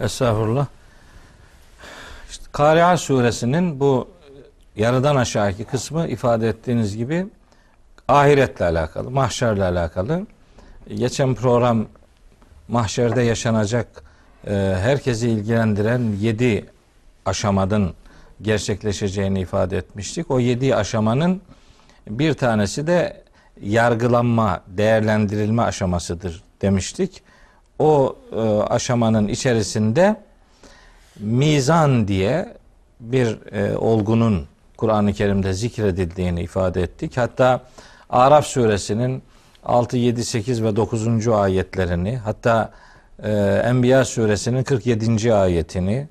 Estağfurullah. 0.00 0.66
İşte 2.30 2.44
Kari'a 2.52 2.96
suresinin 2.96 3.80
bu 3.80 4.08
yarıdan 4.76 5.16
aşağıki 5.16 5.64
kısmı 5.64 6.08
ifade 6.08 6.48
ettiğiniz 6.48 6.96
gibi 6.96 7.26
ahiretle 8.08 8.64
alakalı, 8.64 9.10
mahşerle 9.10 9.64
alakalı. 9.64 10.26
Geçen 10.94 11.34
program 11.34 11.86
mahşerde 12.68 13.22
yaşanacak 13.22 13.86
e, 14.46 14.52
herkesi 14.80 15.30
ilgilendiren 15.30 16.00
yedi 16.20 16.66
aşamadın 17.24 17.94
gerçekleşeceğini 18.42 19.40
ifade 19.40 19.76
etmiştik. 19.76 20.30
O 20.30 20.40
yedi 20.40 20.76
aşamanın 20.76 21.40
bir 22.08 22.34
tanesi 22.34 22.86
de 22.86 23.22
yargılanma, 23.62 24.62
değerlendirilme 24.66 25.62
aşamasıdır 25.62 26.42
demiştik. 26.62 27.22
O 27.78 28.16
e, 28.32 28.40
aşamanın 28.62 29.28
içerisinde 29.28 30.16
mizan 31.20 32.08
diye 32.08 32.54
bir 33.00 33.52
e, 33.52 33.76
olgunun 33.76 34.46
Kur'an-ı 34.76 35.12
Kerim'de 35.12 35.52
zikredildiğini 35.52 36.42
ifade 36.42 36.82
ettik. 36.82 37.16
Hatta 37.16 37.60
Araf 38.10 38.46
suresinin 38.46 39.22
6, 39.64 39.96
7, 39.96 40.24
8 40.24 40.62
ve 40.62 40.76
9. 40.76 41.28
ayetlerini 41.28 42.16
hatta 42.16 42.72
e, 43.22 43.30
Enbiya 43.64 44.04
suresinin 44.04 44.62
47. 44.62 45.34
ayetini 45.34 46.08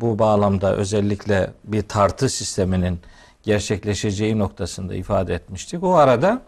bu 0.00 0.18
bağlamda 0.18 0.76
özellikle 0.76 1.50
bir 1.64 1.82
tartı 1.82 2.28
sisteminin 2.28 3.00
gerçekleşeceği 3.42 4.38
noktasında 4.38 4.94
ifade 4.94 5.34
etmiştik. 5.34 5.82
O 5.82 5.94
arada 5.94 6.42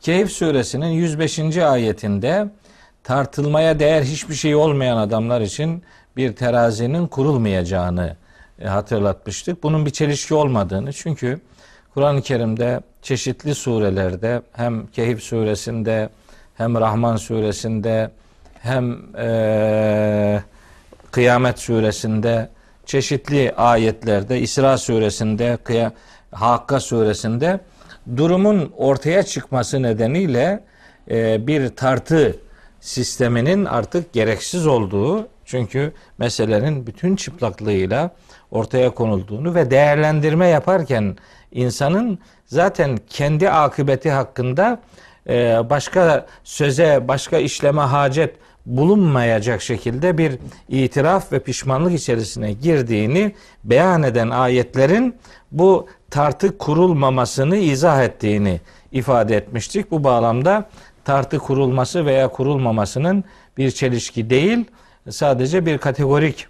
Keyif 0.00 0.32
suresinin 0.32 0.86
105. 0.86 1.56
ayetinde 1.56 2.48
tartılmaya 3.04 3.78
değer 3.78 4.02
hiçbir 4.02 4.34
şey 4.34 4.54
olmayan 4.54 4.96
adamlar 4.96 5.40
için 5.40 5.82
bir 6.16 6.36
terazinin 6.36 7.06
kurulmayacağını 7.06 8.16
e, 8.58 8.66
hatırlatmıştık. 8.66 9.62
Bunun 9.62 9.86
bir 9.86 9.90
çelişki 9.90 10.34
olmadığını 10.34 10.92
çünkü 10.92 11.40
Kur'an-ı 11.94 12.22
Kerim'de 12.22 12.80
çeşitli 13.02 13.54
surelerde 13.54 14.42
hem 14.52 14.86
Kehif 14.86 15.22
suresinde 15.22 16.08
hem 16.54 16.74
Rahman 16.74 17.16
suresinde 17.16 18.10
hem 18.60 18.98
e, 19.18 20.42
Kıyamet 21.10 21.58
suresinde 21.58 22.48
çeşitli 22.86 23.52
ayetlerde 23.56 24.40
İsra 24.40 24.78
suresinde 24.78 25.58
Hakka 26.32 26.80
suresinde 26.80 27.60
durumun 28.16 28.72
ortaya 28.76 29.22
çıkması 29.22 29.82
nedeniyle 29.82 30.64
e, 31.10 31.46
bir 31.46 31.68
tartı 31.68 32.36
sisteminin 32.80 33.64
artık 33.64 34.12
gereksiz 34.12 34.66
olduğu 34.66 35.28
çünkü 35.44 35.92
meselenin 36.18 36.86
bütün 36.86 37.16
çıplaklığıyla 37.16 38.10
ortaya 38.50 38.90
konulduğunu 38.90 39.54
ve 39.54 39.70
değerlendirme 39.70 40.46
yaparken 40.46 41.16
insanın 41.52 42.18
zaten 42.46 42.98
kendi 43.08 43.50
akıbeti 43.50 44.10
hakkında 44.10 44.80
e, 45.28 45.60
başka 45.70 46.26
söze, 46.44 47.08
başka 47.08 47.38
işleme 47.38 47.82
hacet 47.82 48.34
bulunmayacak 48.66 49.62
şekilde 49.62 50.18
bir 50.18 50.38
itiraf 50.68 51.32
ve 51.32 51.38
pişmanlık 51.38 51.92
içerisine 51.92 52.52
girdiğini 52.52 53.34
beyan 53.64 54.02
eden 54.02 54.30
ayetlerin 54.30 55.14
bu 55.52 55.86
tartı 56.10 56.58
kurulmamasını 56.58 57.56
izah 57.56 58.02
ettiğini 58.02 58.60
ifade 58.92 59.36
etmiştik. 59.36 59.90
Bu 59.90 60.04
bağlamda 60.04 60.68
tartı 61.04 61.38
kurulması 61.38 62.06
veya 62.06 62.28
kurulmamasının 62.28 63.24
bir 63.58 63.70
çelişki 63.70 64.30
değil, 64.30 64.64
sadece 65.10 65.66
bir 65.66 65.78
kategorik 65.78 66.46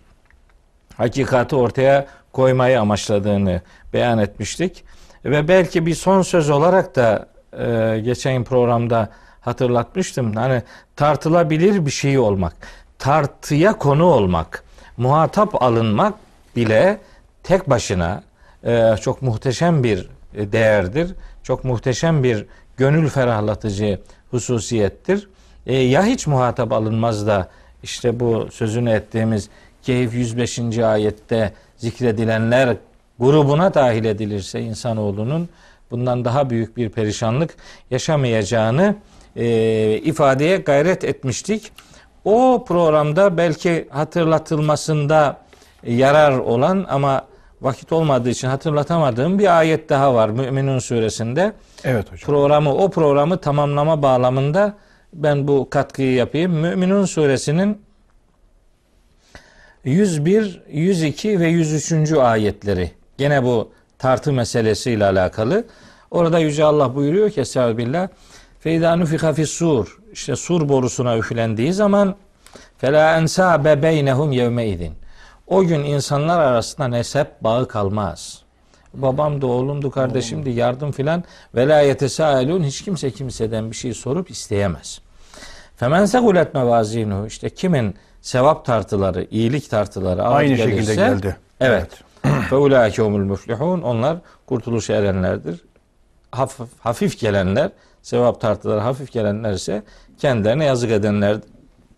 hakikati 0.97 1.57
ortaya 1.57 2.07
koymayı 2.33 2.81
amaçladığını 2.81 3.61
beyan 3.93 4.19
etmiştik. 4.19 4.85
Ve 5.25 5.49
belki 5.49 5.87
bir 5.87 5.95
son 5.95 6.23
söz 6.23 6.51
olarak 6.51 6.97
da 6.97 7.29
e, 7.59 8.01
geçen 8.01 8.45
programda 8.45 9.09
hatırlatmıştım. 9.47 10.35
Hani 10.35 10.63
tartılabilir 10.97 11.87
bir 11.87 11.91
şey 11.91 12.19
olmak, 12.19 12.57
tartıya 12.99 13.73
konu 13.73 14.05
olmak, 14.05 14.65
muhatap 14.97 15.63
alınmak 15.63 16.15
bile 16.57 17.01
tek 17.43 17.71
başına 17.71 18.23
e, 18.65 18.95
çok 19.01 19.23
muhteşem 19.23 19.85
bir 19.85 20.09
değerdir. 20.35 21.15
Çok 21.43 21.65
muhteşem 21.65 22.23
bir 22.23 22.47
gönül 22.77 23.09
ferahlatıcı 23.09 24.01
hususiyettir. 24.31 25.29
E, 25.67 25.77
ya 25.77 26.05
hiç 26.05 26.27
muhatap 26.27 26.73
alınmaz 26.73 27.27
da 27.27 27.49
işte 27.83 28.21
bu 28.21 28.49
sözünü 28.53 28.91
ettiğimiz 28.91 29.49
Keyif 29.83 30.15
105. 30.15 30.79
ayette 30.79 31.53
zikredilenler 31.77 32.77
grubuna 33.19 33.75
dahil 33.75 34.05
edilirse 34.05 34.61
insanoğlunun 34.61 35.49
bundan 35.91 36.25
daha 36.25 36.51
büyük 36.51 36.77
bir 36.77 36.89
perişanlık 36.89 37.55
yaşamayacağını 37.91 38.97
e, 39.37 40.01
ifadeye 40.05 40.57
gayret 40.57 41.05
etmiştik. 41.05 41.73
O 42.25 42.65
programda 42.69 43.37
belki 43.37 43.89
hatırlatılmasında 43.91 45.37
yarar 45.87 46.39
olan 46.39 46.87
ama 46.89 47.27
vakit 47.61 47.93
olmadığı 47.93 48.31
için 48.31 48.49
hatırlatamadığım 48.49 49.39
bir 49.39 49.59
ayet 49.59 49.89
daha 49.89 50.15
var 50.15 50.29
Müminun 50.29 50.79
suresinde. 50.79 51.53
Evet 51.85 52.13
hocam. 52.13 52.27
Programı 52.27 52.75
o 52.75 52.91
programı 52.91 53.39
tamamlama 53.41 54.03
bağlamında 54.03 54.75
ben 55.13 55.49
bu 55.49 55.71
katkıyı 55.71 56.13
yapayım. 56.13 56.53
Müminun 56.53 57.05
suresinin 57.05 57.79
101, 59.85 60.63
102 60.69 61.41
ve 61.41 61.49
103. 61.49 62.13
ayetleri 62.13 62.91
gene 63.19 63.43
bu 63.43 63.73
tartı 63.99 64.33
meselesiyle 64.33 65.05
alakalı. 65.05 65.65
Orada 66.11 66.39
Yüce 66.39 66.65
Allah 66.65 66.95
buyuruyor 66.95 67.31
ki 67.31 67.41
Estağfirullah 67.41 68.09
Feyda 68.67 68.97
nufika 68.97 69.33
fis 69.33 69.51
sur 69.51 69.99
işte 70.13 70.37
sur 70.37 70.69
borusuna 70.69 71.19
üflendiği 71.19 71.73
zaman 71.73 72.15
ensabe 72.83 73.83
beynehum 73.83 74.33
yevme 74.33 74.67
idin. 74.67 74.93
O 75.47 75.63
gün 75.63 75.85
insanlar 75.85 76.41
arasında 76.41 76.89
nesep 76.89 77.41
bağı 77.41 77.69
kalmaz. 77.69 78.43
babamdı, 78.95 79.47
oğlumdu, 79.47 79.91
kardeşimdi, 79.91 80.51
yardım 80.51 80.93
filan. 80.93 81.25
Velayete 81.55 82.09
sailun 82.09 82.63
hiç 82.63 82.83
kimse 82.83 83.11
kimseden 83.11 83.71
bir 83.71 83.77
şey 83.77 83.95
sorup 83.95 84.31
isteyemez. 84.31 85.01
Femen 85.77 86.05
segulet 86.05 86.55
mevazinuhu 86.55 87.27
işte 87.27 87.51
kimin 87.51 87.95
sevap 88.21 88.65
tartıları, 88.65 89.27
iyilik 89.31 89.71
tartıları 89.71 90.23
Aynı 90.23 90.55
gelirse, 90.55 90.71
şekilde 90.71 90.95
geldi. 90.95 91.37
Evet. 91.61 91.91
Fe 92.51 92.57
ulaike 92.57 93.03
humul 93.03 93.25
müflihun. 93.25 93.83
Onlar 93.83 94.17
kurtuluş 94.47 94.91
erenlerdir. 94.91 95.61
Hafif, 96.31 96.67
hafif 96.81 97.21
gelenler, 97.21 97.71
sevap 98.07 98.41
tartıları 98.41 98.81
hafif 98.81 99.13
gelenler 99.13 99.53
ise 99.53 99.83
kendilerine 100.19 100.65
yazık 100.65 100.91
edenlerdir. 100.91 101.49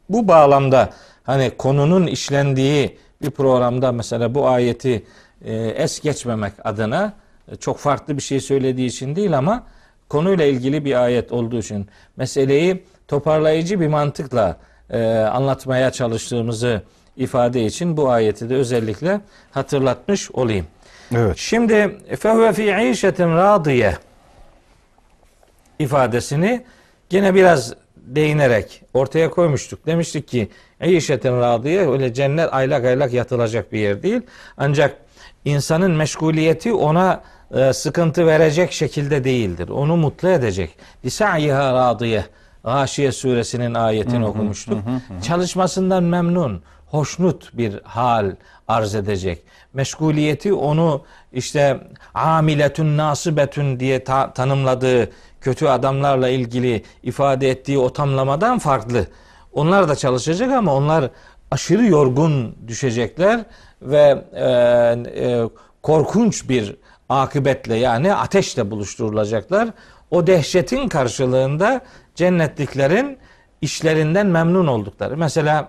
Bu 0.09 0.29
bağlamda 0.29 0.91
hani 1.23 1.51
konunun 1.51 2.07
işlendiği 2.07 2.99
bir 3.23 3.31
programda 3.31 3.93
mesela 3.93 4.35
bu 4.35 4.49
ayeti 4.49 5.05
e, 5.45 5.55
es 5.55 6.01
geçmemek 6.01 6.53
adına 6.65 7.13
e, 7.53 7.57
çok 7.57 7.79
farklı 7.79 8.17
bir 8.17 8.23
şey 8.23 8.41
söylediği 8.41 8.89
için 8.89 9.17
değil 9.17 9.39
ama 9.39 9.67
konuyla 10.09 10.45
ilgili 10.45 10.85
bir 10.85 11.05
ayet 11.05 11.33
olduğu 11.33 11.59
için 11.59 11.89
meseleyi 12.17 12.85
toparlayıcı 13.09 13.81
bir 13.81 13.89
mantıkla 13.89 14.57
e, 14.91 15.03
anlatmaya 15.19 15.91
çalıştığımızı 15.91 16.83
ifade 17.17 17.65
için 17.65 17.97
bu 17.97 18.11
ayeti 18.11 18.51
de 18.51 18.55
özellikle 18.55 19.21
hatırlatmış 19.51 20.31
olayım. 20.31 20.67
Evet. 21.17 21.37
Şimdi 21.37 21.99
fehve 22.19 22.53
fi 22.53 22.91
işetin 22.91 23.37
radiye 23.37 24.08
ifadesini 25.79 26.65
gene 27.09 27.35
biraz 27.35 27.75
değinerek 27.97 28.83
ortaya 28.95 29.31
koymuştuk. 29.31 29.87
Demiştik 29.87 30.29
ki 30.29 30.49
işetin 30.85 31.41
radiye 31.41 31.89
öyle 31.91 32.15
cennet 32.15 32.49
aylak 32.53 32.85
aylak 32.85 33.13
yatılacak 33.13 33.73
bir 33.73 33.79
yer 33.79 34.03
değil. 34.03 34.21
Ancak 34.57 34.97
insanın 35.45 35.91
meşguliyeti 35.91 36.73
ona 36.73 37.23
e, 37.55 37.73
sıkıntı 37.73 38.27
verecek 38.27 38.73
şekilde 38.73 39.25
değildir. 39.25 39.69
Onu 39.69 39.97
mutlu 39.97 40.29
edecek. 40.29 40.71
Lisa'yiha 41.05 41.73
radiye. 41.73 42.25
Gâşiye 42.65 43.13
suresinin 43.13 43.75
ayetini 43.75 44.27
okumuştuk. 44.27 44.79
Çalışmasından 45.23 46.03
memnun, 46.03 46.63
hoşnut 46.87 47.51
bir 47.57 47.81
hal 47.85 48.31
arz 48.69 48.95
edecek. 48.95 49.43
Meşguliyeti 49.75 50.53
onu 50.53 51.05
işte 51.33 51.81
amiletün 52.15 52.97
nasibetün 52.97 53.81
diye 53.81 54.05
ta- 54.05 54.33
tanımladığı 54.33 55.11
kötü 55.41 55.67
adamlarla 55.67 56.29
ilgili 56.29 56.83
ifade 57.03 57.51
ettiği 57.51 57.79
o 57.79 57.93
tamlamadan 57.93 58.59
farklı. 58.59 59.07
Onlar 59.53 59.89
da 59.89 59.97
çalışacak 59.97 60.53
ama 60.53 60.75
onlar 60.75 61.11
aşırı 61.51 61.87
yorgun 61.87 62.57
düşecekler 62.67 63.41
ve 63.83 64.25
e, 64.33 64.45
e, 65.25 65.49
korkunç 65.83 66.49
bir 66.49 66.77
akıbetle 67.09 67.77
yani 67.77 68.15
ateşle 68.15 68.71
buluşturulacaklar. 68.71 69.69
O 70.11 70.27
dehşetin 70.27 70.89
karşılığında 70.89 71.81
cennetliklerin 72.15 73.19
işlerinden 73.61 74.27
memnun 74.27 74.67
oldukları. 74.67 75.17
Mesela 75.17 75.69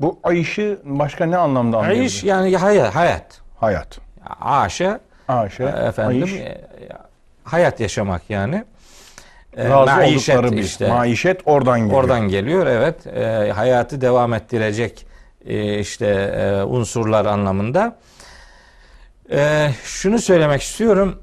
Bu 0.00 0.18
ayışı 0.22 0.78
başka 0.84 1.26
ne 1.26 1.36
anlamda 1.36 1.78
anlayabiliriz? 1.78 2.14
iş 2.14 2.24
yani 2.24 2.56
hayat, 2.56 2.94
hayat. 2.94 3.40
Hayat. 3.60 3.98
Aşe 4.40 4.98
Aşe, 5.28 5.64
efendim 5.64 6.22
ayış, 6.22 6.32
e, 6.32 6.66
hayat 7.44 7.80
yaşamak 7.80 8.22
yani. 8.28 8.64
E, 9.56 9.68
razı 9.68 9.96
maişet 9.96 10.36
oldukları 10.36 10.56
bir 10.56 10.62
işte. 10.62 10.88
maişet 10.88 11.40
oradan 11.44 11.80
geliyor. 11.80 12.00
Oradan 12.00 12.28
geliyor 12.28 12.66
evet. 12.66 13.06
E, 13.06 13.52
hayatı 13.54 14.00
devam 14.00 14.34
ettirecek 14.34 15.06
e, 15.46 15.78
işte 15.78 16.06
e, 16.06 16.62
unsurlar 16.62 17.24
anlamında. 17.24 17.96
E, 19.30 19.70
şunu 19.84 20.18
söylemek 20.18 20.62
istiyorum. 20.62 21.22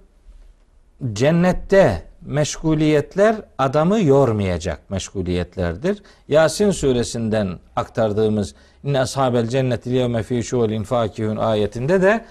Cennette 1.13 2.03
meşguliyetler 2.21 3.35
adamı 3.57 4.01
yormayacak 4.01 4.89
meşguliyetlerdir. 4.89 6.03
Yasin 6.27 6.71
suresinden 6.71 7.59
aktardığımız 7.75 8.55
İnne 8.83 8.99
ashabel 8.99 9.47
cenneti 9.47 9.89
yevme 9.89 10.23
fî 10.23 10.43
şuulin 10.43 10.83
fakihun 10.83 11.37
ayetinde 11.37 12.01
de 12.01 12.25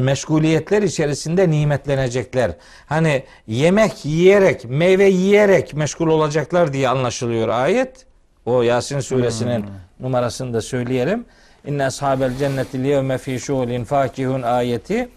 meşguliyetler 0.00 0.82
içerisinde 0.82 1.50
nimetlenecekler. 1.50 2.50
Hani 2.86 3.22
yemek 3.46 4.04
yiyerek, 4.04 4.64
meyve 4.64 5.04
yiyerek 5.04 5.74
meşgul 5.74 6.08
olacaklar 6.08 6.72
diye 6.72 6.88
anlaşılıyor 6.88 7.48
ayet. 7.48 8.06
O 8.46 8.62
Yasin 8.62 9.00
suresinin 9.00 9.64
numarasını 10.00 10.54
da 10.54 10.60
söyleyelim. 10.60 11.24
İnne 11.66 11.86
ashabel 11.86 12.36
cenneti 12.36 12.78
yevme 12.78 13.18
fî 13.18 13.40
şuulin 13.40 13.84
fakihun 13.84 14.42
ayeti 14.42 15.08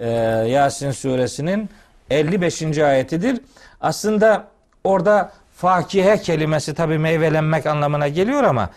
e, 0.00 0.08
Yasin 0.48 0.90
suresinin 0.90 1.70
55. 2.10 2.78
ayetidir. 2.78 3.40
Aslında 3.80 4.48
orada 4.84 5.32
fakihe 5.56 6.18
kelimesi 6.18 6.74
tabi 6.74 6.98
meyvelenmek 6.98 7.66
anlamına 7.66 8.08
geliyor 8.08 8.42
ama 8.42 8.70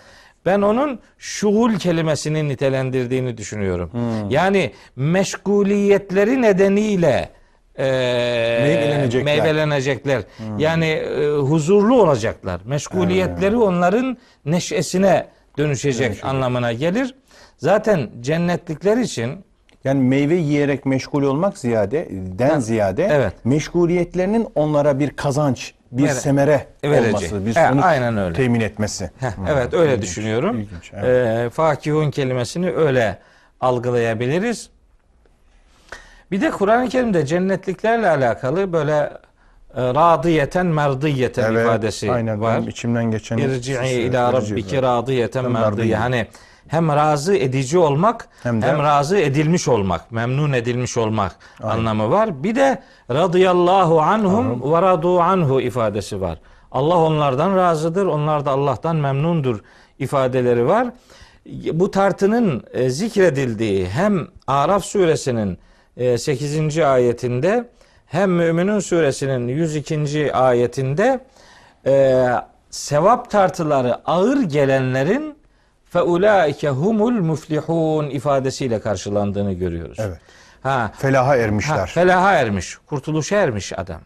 ben 0.45 0.61
onun 0.61 0.99
şuul 1.17 1.73
kelimesini 1.73 2.47
nitelendirdiğini 2.47 3.37
düşünüyorum. 3.37 3.91
Yani 4.29 4.71
meşguliyetleri 4.95 6.41
nedeniyle 6.41 7.29
e, 7.77 7.83
Meyvelenecekler. 8.63 9.23
meyvelenecekler. 9.35 10.21
Yani 10.57 10.85
e, 10.85 11.27
huzurlu 11.29 12.01
olacaklar. 12.01 12.61
Meşguliyetleri 12.65 13.57
onların 13.57 14.17
neşesine 14.45 15.27
dönüşecek 15.57 16.25
anlamına 16.25 16.73
gelir. 16.73 17.15
Zaten 17.57 18.09
cennetlikler 18.21 18.97
için 18.97 19.45
Yani 19.83 20.03
meyve 20.03 20.35
yiyerek 20.35 20.85
meşgul 20.85 21.23
olmak 21.23 21.57
ziyade, 21.57 22.07
den 22.11 22.59
ziyade 22.59 23.07
evet. 23.11 23.33
meşguliyetlerinin 23.43 24.47
onlara 24.55 24.99
bir 24.99 25.09
kazanç, 25.09 25.73
bir 25.97 26.03
Evet. 26.03 26.15
semere 26.15 26.67
Verecek. 26.83 27.07
olması, 27.15 27.45
bir 27.45 27.55
He, 27.55 27.67
sonuç 27.67 27.83
aynen 27.83 28.17
öyle. 28.17 28.33
temin 28.33 28.61
etmesi. 28.61 29.11
Heh, 29.19 29.27
Hı, 29.27 29.41
evet 29.49 29.73
öyle 29.73 29.91
ilginç, 29.93 30.03
düşünüyorum. 30.09 30.59
ilginç, 30.59 30.91
evet. 30.93 31.05
Ee, 31.45 31.49
fakihun 31.49 32.11
kelimesini 32.11 32.71
öyle 32.71 33.17
algılayabiliriz. 33.61 34.69
Bir 36.31 36.41
de 36.41 36.51
Kur'an-ı 36.51 36.89
Kerim'de 36.89 37.25
cennetliklerle 37.25 38.09
alakalı 38.09 38.73
böyle 38.73 38.93
e, 39.75 39.81
radiyeten 39.81 40.65
merdiyeten 40.65 41.51
Evet, 41.51 41.65
ifadesi 41.65 42.11
aynen, 42.11 42.41
var. 42.41 42.57
benim 42.57 42.69
içimden 42.69 43.11
geçen 43.11 43.37
İrci'i 43.37 43.89
ila 44.01 44.33
rabbiki 44.33 44.81
radiyeten 44.81 45.51
merdiye. 45.51 45.95
Hani 45.95 46.27
hem 46.67 46.89
razı 46.89 47.35
edici 47.37 47.77
olmak 47.77 48.27
Hem 48.43 48.61
hem, 48.61 48.79
de- 48.79 48.83
razı 48.83 49.17
edilmiş 49.17 49.67
olmak, 49.67 50.11
memnun 50.11 50.53
edilmiş 50.53 50.97
olmak 50.97 51.35
anlamı 51.63 52.11
var. 52.11 52.43
Bir 52.43 52.55
de 52.55 52.83
radıyallahu 53.11 54.01
anhum 54.01 54.73
ve 54.73 54.81
radu 54.81 55.19
anhu 55.19 55.61
ifadesi 55.61 56.21
var. 56.21 56.39
Allah 56.71 56.97
onlardan 56.97 57.55
razıdır, 57.55 58.05
onlar 58.05 58.45
da 58.45 58.51
Allah'tan 58.51 58.95
memnundur 58.95 59.59
ifadeleri 59.99 60.67
var. 60.67 60.87
Bu 61.73 61.91
tartının 61.91 62.63
e, 62.73 62.89
zikredildiği 62.89 63.87
hem 63.87 64.27
Araf 64.47 64.85
suresinin 64.85 65.57
e, 65.97 66.17
8. 66.17 66.77
ayetinde 66.77 67.69
hem 68.05 68.31
Müminun 68.31 68.79
suresinin 68.79 69.47
102. 69.47 70.33
ayetinde 70.35 71.19
e, 71.85 72.25
sevap 72.69 73.31
tartıları 73.31 73.95
ağır 74.09 74.41
gelenlerin 74.41 75.34
fe 75.95 76.01
ulaike 76.01 76.69
humul 76.69 77.11
muflihun 77.11 78.09
ifadesiyle 78.09 78.79
karşılandığını 78.79 79.53
görüyoruz. 79.53 79.97
Evet. 79.99 80.19
Ha, 80.63 80.91
Felaha 80.97 81.27
ha, 81.27 81.35
ermişler. 81.35 81.87
felaha 81.87 82.33
ermiş, 82.33 82.77
kurtuluşa 82.85 83.35
ermiş 83.35 83.73
adam. 83.79 84.01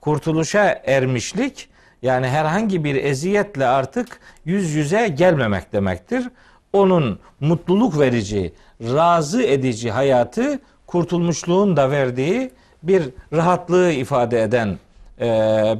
Kurtuluşa 0.00 0.82
ermişlik 0.86 1.68
yani 2.02 2.28
herhangi 2.28 2.84
bir 2.84 3.04
eziyetle 3.04 3.66
artık 3.66 4.20
yüz 4.44 4.70
yüze 4.70 5.08
gelmemek 5.08 5.72
demektir. 5.72 6.28
Onun 6.72 7.18
mutluluk 7.40 7.98
verici, 7.98 8.52
razı 8.80 9.42
edici 9.42 9.90
hayatı 9.90 10.58
kurtulmuşluğun 10.86 11.76
da 11.76 11.90
verdiği 11.90 12.50
bir 12.82 13.02
rahatlığı 13.32 13.90
ifade 13.90 14.42
eden 14.42 14.78
e, 15.20 15.26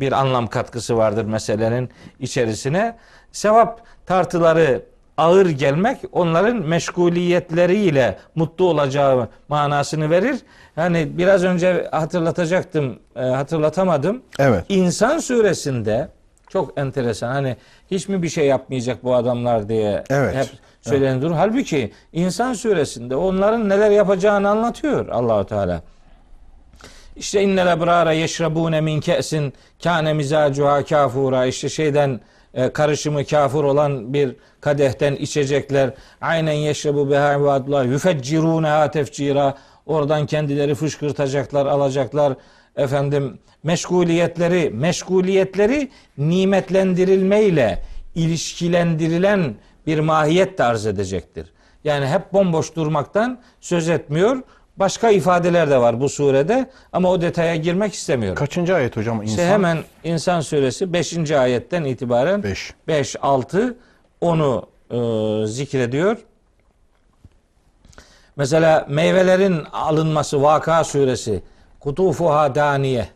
bir 0.01 0.12
anlam 0.12 0.47
katkısı 0.47 0.97
vardır 0.97 1.24
meselenin 1.24 1.90
içerisine. 2.20 2.97
Sevap 3.32 3.81
tartıları 4.06 4.93
ağır 5.16 5.46
gelmek 5.46 5.98
onların 6.12 6.56
meşguliyetleriyle 6.56 8.18
mutlu 8.34 8.68
olacağı 8.68 9.28
manasını 9.48 10.10
verir. 10.10 10.36
Yani 10.76 11.08
biraz 11.18 11.44
önce 11.44 11.88
hatırlatacaktım, 11.90 12.98
e, 13.16 13.20
hatırlatamadım. 13.20 14.22
Evet. 14.38 14.64
İnsan 14.68 15.18
suresinde 15.18 16.08
çok 16.48 16.78
enteresan 16.78 17.32
hani 17.32 17.56
hiç 17.90 18.08
mi 18.08 18.22
bir 18.22 18.28
şey 18.28 18.46
yapmayacak 18.46 19.04
bu 19.04 19.14
adamlar 19.14 19.68
diye 19.68 20.04
Evet. 20.10 20.34
hep 20.34 20.46
söyleniyor. 20.82 21.30
Halbuki 21.32 21.92
insan 22.12 22.52
suresinde 22.52 23.16
onların 23.16 23.68
neler 23.68 23.90
yapacağını 23.90 24.48
anlatıyor 24.48 25.08
Allahu 25.08 25.46
Teala. 25.46 25.82
İşte 27.16 27.42
innel 27.42 27.66
ebrara 27.66 28.12
yeşrabune 28.12 28.80
min 28.80 29.00
ke'sin 29.00 29.52
kâne 29.82 30.12
mizacuha 30.12 30.84
kafura 30.84 31.46
işte 31.46 31.68
şeyden 31.68 32.20
karışımı 32.72 33.24
kafur 33.24 33.64
olan 33.64 34.14
bir 34.14 34.36
kadehten 34.60 35.14
içecekler. 35.14 35.90
Aynen 36.20 36.52
yeşrebu 36.52 37.10
biha 37.10 37.35
ibadullah 37.35 37.85
yufeccirûneha 37.85 38.90
tefcira. 38.90 39.55
Oradan 39.86 40.26
kendileri 40.26 40.74
fışkırtacaklar, 40.74 41.66
alacaklar. 41.66 42.35
Efendim 42.76 43.39
meşguliyetleri, 43.62 44.70
meşguliyetleri 44.70 45.90
nimetlendirilmeyle 46.18 47.82
ilişkilendirilen 48.14 49.55
bir 49.86 49.98
mahiyet 49.98 50.59
de 50.59 50.64
arz 50.64 50.86
edecektir. 50.86 51.52
Yani 51.85 52.06
hep 52.06 52.32
bomboş 52.32 52.76
durmaktan 52.76 53.40
söz 53.60 53.89
etmiyor. 53.89 54.36
Başka 54.76 55.10
ifadeler 55.10 55.70
de 55.70 55.78
var 55.80 56.01
bu 56.01 56.09
surede 56.09 56.70
ama 56.92 57.10
o 57.10 57.20
detaya 57.20 57.56
girmek 57.56 57.94
istemiyorum. 57.94 58.36
Kaçıncı 58.36 58.74
ayet 58.74 58.96
hocam? 58.96 59.22
İnsan? 59.22 59.30
İşte 59.30 59.46
hemen 59.46 59.78
İnsan 60.05 60.40
suresi 60.40 60.92
5. 60.92 61.30
ayetten 61.30 61.84
itibaren 61.84 62.42
Beş. 62.42 62.74
5 62.88 63.16
6 63.22 63.76
onu 64.20 64.66
e, 64.90 64.96
zikrediyor. 65.46 66.16
Mesela 68.36 68.86
meyvelerin 68.88 69.64
alınması 69.72 70.42
Vaka 70.42 70.84
suresi 70.84 71.42
kutufuha 71.80 72.55
daniye. 72.55 73.09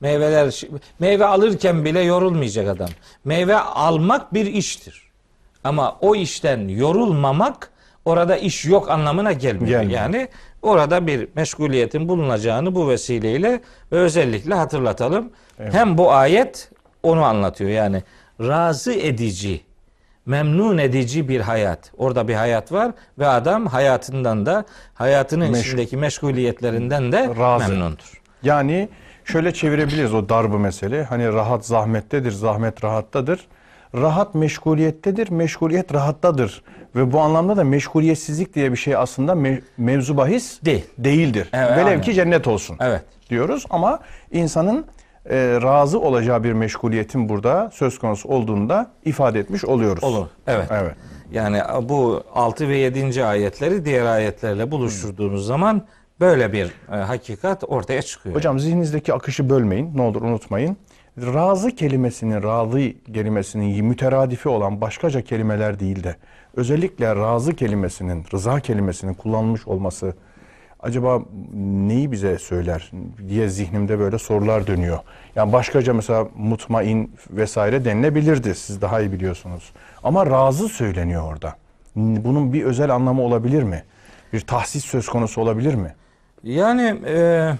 Meyveler 0.00 0.62
meyve 0.98 1.26
alırken 1.26 1.84
bile 1.84 2.00
yorulmayacak 2.00 2.68
adam. 2.68 2.88
Meyve 3.24 3.56
almak 3.56 4.34
bir 4.34 4.46
iştir. 4.46 5.10
Ama 5.64 5.96
o 6.00 6.14
işten 6.14 6.68
yorulmamak 6.68 7.70
orada 8.04 8.36
iş 8.36 8.64
yok 8.64 8.90
anlamına 8.90 9.32
gelmiyor. 9.32 9.80
Gelmiyor. 9.80 10.00
Yani 10.00 10.28
orada 10.62 11.06
bir 11.06 11.28
meşguliyetin 11.36 12.08
bulunacağını 12.08 12.74
bu 12.74 12.88
vesileyle 12.88 13.60
ve 13.92 13.96
özellikle 13.96 14.54
hatırlatalım. 14.54 15.30
Hem 15.58 15.98
bu 15.98 16.12
ayet 16.12 16.70
onu 17.02 17.24
anlatıyor. 17.24 17.70
Yani 17.70 18.02
razı 18.40 18.92
edici, 18.92 19.60
memnun 20.26 20.78
edici 20.78 21.28
bir 21.28 21.40
hayat. 21.40 21.92
Orada 21.98 22.28
bir 22.28 22.34
hayat 22.34 22.72
var 22.72 22.92
ve 23.18 23.26
adam 23.26 23.66
hayatından 23.66 24.46
da 24.46 24.64
hayatının 24.94 25.52
Meş- 25.52 25.60
içindeki 25.60 25.96
meşguliyetlerinden 25.96 27.12
de 27.12 27.30
Razı. 27.38 27.68
memnundur. 27.68 28.22
Yani 28.42 28.88
şöyle 29.24 29.54
çevirebiliriz 29.54 30.14
o 30.14 30.28
darbı 30.28 30.58
mesele. 30.58 31.04
Hani 31.04 31.32
rahat 31.32 31.66
zahmettedir, 31.66 32.30
zahmet 32.32 32.84
rahattadır. 32.84 33.46
Rahat 33.94 34.34
meşguliyettedir, 34.34 35.30
meşguliyet 35.30 35.94
rahattadır. 35.94 36.62
Ve 36.96 37.12
bu 37.12 37.20
anlamda 37.20 37.56
da 37.56 37.64
meşguliyetsizlik 37.64 38.54
diye 38.54 38.72
bir 38.72 38.76
şey 38.76 38.96
aslında 38.96 39.32
me- 39.32 39.62
mevzu 39.78 40.16
bahis 40.16 40.64
Değil. 40.64 40.84
değildir. 40.98 41.48
Evet, 41.52 41.70
Velev 41.70 41.86
aynen. 41.86 42.00
ki 42.00 42.14
cennet 42.14 42.48
olsun 42.48 42.76
Evet. 42.80 43.02
diyoruz 43.30 43.64
ama 43.70 43.98
insanın 44.32 44.84
e, 45.30 45.36
razı 45.62 46.00
olacağı 46.00 46.44
bir 46.44 46.52
meşguliyetin 46.52 47.28
burada 47.28 47.70
söz 47.72 47.98
konusu 47.98 48.28
olduğunda 48.28 48.90
ifade 49.04 49.38
etmiş 49.40 49.64
oluyoruz. 49.64 50.04
Olur. 50.04 50.26
Evet. 50.46 50.66
Evet. 50.70 50.94
Yani 51.32 51.60
bu 51.82 52.22
6 52.34 52.68
ve 52.68 52.76
7. 52.76 53.24
ayetleri 53.24 53.84
diğer 53.84 54.06
ayetlerle 54.06 54.70
buluşturduğumuz 54.70 55.46
zaman 55.46 55.82
böyle 56.20 56.52
bir 56.52 56.70
e, 56.92 56.96
hakikat 56.96 57.64
ortaya 57.68 58.02
çıkıyor. 58.02 58.34
Hocam 58.36 58.58
zihninizdeki 58.60 59.14
akışı 59.14 59.50
bölmeyin. 59.50 59.90
Ne 59.96 60.02
olur 60.02 60.22
unutmayın. 60.22 60.76
Razı 61.18 61.70
kelimesinin, 61.70 62.42
razı 62.42 62.92
kelimesinin 63.14 63.84
müteradifi 63.84 64.48
olan 64.48 64.80
başkaca 64.80 65.20
kelimeler 65.20 65.80
değil 65.80 66.04
de 66.04 66.16
özellikle 66.56 67.16
razı 67.16 67.54
kelimesinin, 67.54 68.24
rıza 68.32 68.60
kelimesinin 68.60 69.14
kullanılmış 69.14 69.68
olması 69.68 70.14
acaba 70.82 71.22
neyi 71.54 72.12
bize 72.12 72.38
söyler 72.38 72.90
diye 73.28 73.48
zihnimde 73.48 73.98
böyle 73.98 74.18
sorular 74.18 74.66
dönüyor. 74.66 74.98
Yani 75.36 75.52
başkaca 75.52 75.94
mesela 75.94 76.28
mutmain 76.36 77.12
vesaire 77.30 77.84
denilebilirdi. 77.84 78.54
Siz 78.54 78.82
daha 78.82 79.00
iyi 79.00 79.12
biliyorsunuz. 79.12 79.72
Ama 80.02 80.26
razı 80.26 80.68
söyleniyor 80.68 81.32
orada. 81.32 81.56
Bunun 81.96 82.52
bir 82.52 82.64
özel 82.64 82.90
anlamı 82.94 83.22
olabilir 83.22 83.62
mi? 83.62 83.84
Bir 84.32 84.40
tahsis 84.40 84.84
söz 84.84 85.08
konusu 85.08 85.40
olabilir 85.40 85.74
mi? 85.74 85.94
Yani 86.44 87.00
e, 87.06 87.50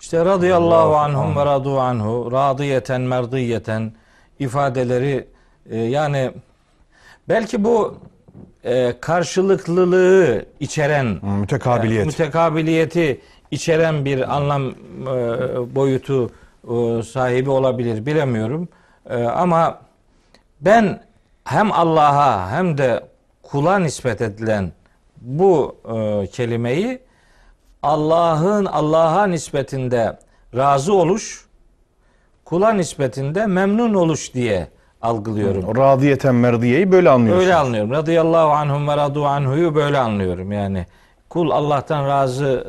işte 0.00 0.24
radıyallahu 0.24 0.66
Allahu 0.74 0.96
anhum 0.96 1.36
ve 1.36 1.46
radu 1.46 1.80
anhu, 1.80 2.32
radiyeten 2.32 3.00
merdiyeten 3.00 3.92
ifadeleri 4.38 5.26
e, 5.70 5.78
yani 5.78 6.30
belki 7.28 7.64
bu 7.64 7.98
e, 8.64 8.94
karşılıklılığı 9.00 10.44
içeren 10.60 11.06
Mütekabiliyet. 11.40 12.02
e, 12.02 12.06
mütekabiliyeti 12.06 13.20
içeren 13.50 14.04
bir 14.04 14.36
anlam 14.36 14.68
e, 14.68 14.74
boyutu 15.74 16.30
e, 16.64 17.02
sahibi 17.02 17.50
olabilir 17.50 18.06
bilemiyorum. 18.06 18.68
E, 19.10 19.24
ama 19.24 19.80
ben 20.60 21.02
hem 21.44 21.72
Allah'a 21.72 22.50
hem 22.50 22.78
de 22.78 23.04
kula 23.42 23.78
nispet 23.78 24.20
edilen 24.20 24.72
bu 25.20 25.76
e, 25.94 26.26
kelimeyi 26.26 26.98
Allah'ın 27.86 28.64
Allah'a 28.64 29.26
nispetinde 29.26 30.18
razı 30.56 30.94
oluş, 30.94 31.44
kula 32.44 32.72
nispetinde 32.72 33.46
memnun 33.46 33.94
oluş 33.94 34.34
diye 34.34 34.68
algılıyorum. 35.02 35.76
Radiyeten 35.76 36.34
merdiyeyi 36.34 36.92
böyle 36.92 37.10
anlıyorsunuz. 37.10 37.44
Öyle 37.46 37.54
anlıyorum. 37.54 37.90
Radıyallahu 37.90 38.50
anhum 38.50 38.88
ve 38.88 38.96
radu 38.96 39.26
anhu'yu 39.26 39.74
böyle 39.74 39.98
anlıyorum 39.98 40.52
yani. 40.52 40.86
Kul 41.30 41.50
Allah'tan 41.50 42.08
razı 42.08 42.66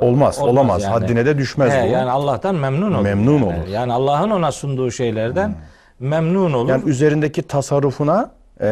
e, 0.00 0.04
Olmaz, 0.04 0.38
olamaz. 0.38 0.82
yani. 0.82 0.92
Haddine 0.92 1.26
de 1.26 1.38
düşmez 1.38 1.72
He, 1.72 1.82
bu. 1.88 1.92
Yani 1.92 2.10
Allah'tan 2.10 2.54
memnun 2.54 2.92
olur. 2.94 3.02
Memnun 3.02 3.32
yani. 3.32 3.44
olur. 3.44 3.68
Yani 3.68 3.92
Allah'ın 3.92 4.30
ona 4.30 4.52
sunduğu 4.52 4.90
şeylerden 4.90 5.54
memnun 6.00 6.52
olur. 6.52 6.68
Yani 6.68 6.84
üzerindeki 6.90 7.42
tasarrufuna 7.42 8.30
e, 8.60 8.66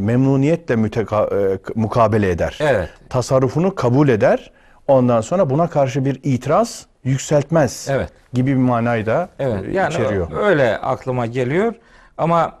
memnuniyetle 0.00 0.74
müteka- 0.74 1.54
e, 1.54 1.58
mukabele 1.74 2.30
eder. 2.30 2.58
Evet. 2.60 2.88
Tasarrufunu 3.08 3.74
kabul 3.74 4.08
eder. 4.08 4.50
Ondan 4.88 5.20
sonra 5.20 5.50
buna 5.50 5.70
karşı 5.70 6.04
bir 6.04 6.20
itiraz 6.22 6.86
yükseltmez. 7.04 7.86
Evet. 7.90 8.08
Gibi 8.32 8.50
bir 8.50 8.56
manayı 8.60 9.06
da 9.06 9.28
Evet. 9.38 9.64
e, 9.68 9.72
Yani 9.72 9.94
içeriyor. 9.94 10.30
öyle 10.46 10.78
aklıma 10.78 11.26
geliyor. 11.26 11.74
Ama 12.18 12.58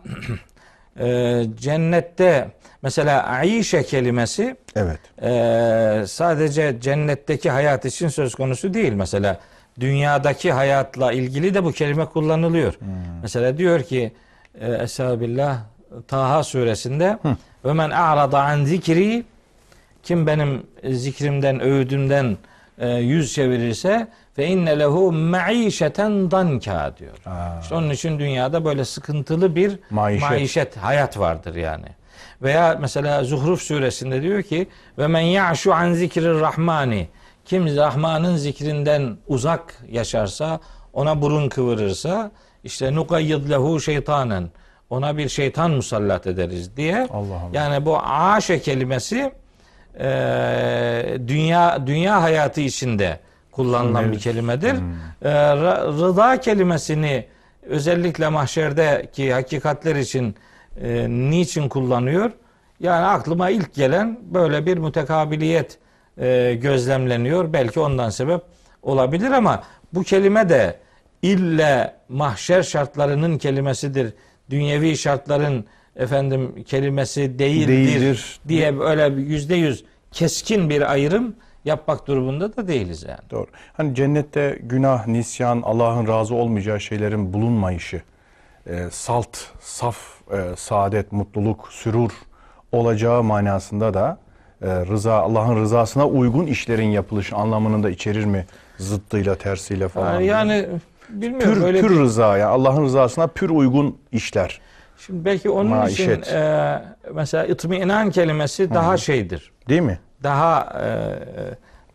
e, 1.00 1.42
cennette 1.56 2.48
mesela 2.82 3.22
aişe 3.24 3.82
kelimesi 3.82 4.56
Evet. 4.76 4.98
Ee, 5.22 6.04
sadece 6.06 6.80
cennetteki 6.80 7.50
hayat 7.50 7.84
için 7.84 8.08
söz 8.08 8.34
konusu 8.34 8.74
değil. 8.74 8.92
Mesela 8.92 9.40
dünyadaki 9.80 10.52
hayatla 10.52 11.12
ilgili 11.12 11.54
de 11.54 11.64
bu 11.64 11.72
kelime 11.72 12.04
kullanılıyor. 12.06 12.72
Hmm. 12.72 12.86
Mesela 13.22 13.58
diyor 13.58 13.82
ki 13.82 14.12
e, 14.60 14.72
Estağfirullah 14.72 15.58
Taha 16.08 16.42
suresinde 16.44 17.18
ve 17.64 17.72
men 17.72 17.90
a'rada 17.90 18.40
an 18.42 18.64
zikri 18.64 19.24
kim 20.06 20.26
benim 20.26 20.66
zikrimden, 20.84 21.60
öğüdümden 21.60 22.36
e, 22.78 22.88
yüz 22.88 23.34
çevirirse 23.34 24.08
fe 24.36 24.46
inne 24.46 24.78
lehu 24.78 25.12
maişeten 25.12 26.30
danka 26.30 26.94
diyor. 26.98 27.16
İşte 27.62 27.74
onun 27.74 27.90
için 27.90 28.18
dünyada 28.18 28.64
böyle 28.64 28.84
sıkıntılı 28.84 29.56
bir 29.56 29.78
Maişet. 29.90 30.30
maişet, 30.30 30.76
hayat 30.76 31.18
vardır 31.18 31.54
yani. 31.54 31.86
Veya 32.42 32.78
mesela 32.80 33.24
Zuhruf 33.24 33.62
suresinde 33.62 34.22
diyor 34.22 34.42
ki 34.42 34.68
ve 34.98 35.06
men 35.06 35.20
ya'şu 35.20 35.74
an 35.74 35.92
zikrir 35.92 36.40
rahmani 36.40 37.08
kim 37.44 37.76
Rahman'ın 37.76 38.36
zikrinden 38.36 39.16
uzak 39.28 39.74
yaşarsa 39.90 40.60
ona 40.92 41.22
burun 41.22 41.48
kıvırırsa 41.48 42.30
işte 42.64 42.94
nukayyid 42.94 43.50
lehu 43.50 43.80
şeytanen 43.80 44.50
ona 44.90 45.16
bir 45.16 45.28
şeytan 45.28 45.70
musallat 45.70 46.26
ederiz 46.26 46.76
diye. 46.76 47.08
Allah 47.10 47.34
Allah. 47.34 47.50
Yani 47.52 47.86
bu 47.86 47.98
aşe 47.98 48.60
kelimesi 48.60 49.32
e, 50.00 51.18
dünya 51.28 51.86
dünya 51.86 52.22
hayatı 52.22 52.60
içinde 52.60 53.20
kullanılan 53.52 54.12
bir 54.12 54.18
kelimedir. 54.18 54.74
E, 55.22 55.28
ra- 55.28 55.86
rıza 55.92 56.40
kelimesini 56.40 57.26
özellikle 57.62 58.28
mahşerdeki 58.28 59.32
hakikatler 59.32 59.96
için 59.96 60.34
e, 60.82 61.06
niçin 61.08 61.68
kullanıyor? 61.68 62.30
Yani 62.80 63.06
aklıma 63.06 63.50
ilk 63.50 63.74
gelen 63.74 64.18
böyle 64.22 64.66
bir 64.66 64.78
mütekabiliyet 64.78 65.78
e, 66.20 66.54
gözlemleniyor. 66.62 67.52
Belki 67.52 67.80
ondan 67.80 68.10
sebep 68.10 68.42
olabilir 68.82 69.30
ama 69.30 69.62
bu 69.94 70.02
kelime 70.02 70.48
de 70.48 70.78
ille 71.22 71.94
mahşer 72.08 72.62
şartlarının 72.62 73.38
kelimesidir. 73.38 74.14
Dünyevi 74.50 74.96
şartların 74.96 75.64
efendim 75.96 76.64
kelimesi 76.66 77.38
değildir, 77.38 77.68
Değildir. 77.68 78.40
diye 78.48 78.78
böyle 78.78 79.20
yüzde 79.20 79.54
yüz 79.54 79.84
keskin 80.12 80.70
bir 80.70 80.92
ayrım 80.92 81.34
yapmak 81.64 82.06
durumunda 82.06 82.56
da 82.56 82.68
değiliz 82.68 83.02
yani. 83.08 83.18
Doğru. 83.30 83.46
Hani 83.76 83.94
cennette 83.94 84.58
günah, 84.62 85.06
nisyan, 85.06 85.62
Allah'ın 85.64 86.08
razı 86.08 86.34
olmayacağı 86.34 86.80
şeylerin 86.80 87.32
bulunmayışı, 87.32 88.02
e, 88.66 88.84
salt, 88.90 89.38
saf, 89.60 89.96
e, 90.32 90.56
saadet, 90.56 91.12
mutluluk, 91.12 91.68
sürur 91.70 92.10
olacağı 92.72 93.22
manasında 93.22 93.94
da 93.94 94.18
e, 94.62 94.66
rıza, 94.66 95.14
Allah'ın 95.14 95.56
rızasına 95.56 96.06
uygun 96.06 96.46
işlerin 96.46 96.88
yapılışı 96.90 97.36
anlamını 97.36 97.82
da 97.82 97.90
içerir 97.90 98.24
mi? 98.24 98.46
Zıttıyla, 98.78 99.34
tersiyle 99.34 99.88
falan. 99.88 100.20
Yani 100.20 100.66
bilmiyorum 101.08 101.54
pür, 101.54 101.62
öyle 101.62 101.80
pür 101.80 101.90
bir- 101.90 101.98
rıza 102.00 102.38
yani 102.38 102.50
Allah'ın 102.50 102.84
rızasına 102.84 103.26
pür 103.26 103.50
uygun 103.50 103.98
işler. 104.12 104.60
Şimdi 104.98 105.24
belki 105.24 105.50
onun 105.50 105.70
Maişet. 105.70 106.26
için 106.26 106.34
e, 106.36 106.82
mesela 107.14 107.44
itminan 107.44 108.10
kelimesi 108.10 108.74
daha 108.74 108.96
şeydir. 108.96 109.52
Değil 109.68 109.80
mi? 109.82 109.98
Daha 110.22 110.82
e, 110.84 110.88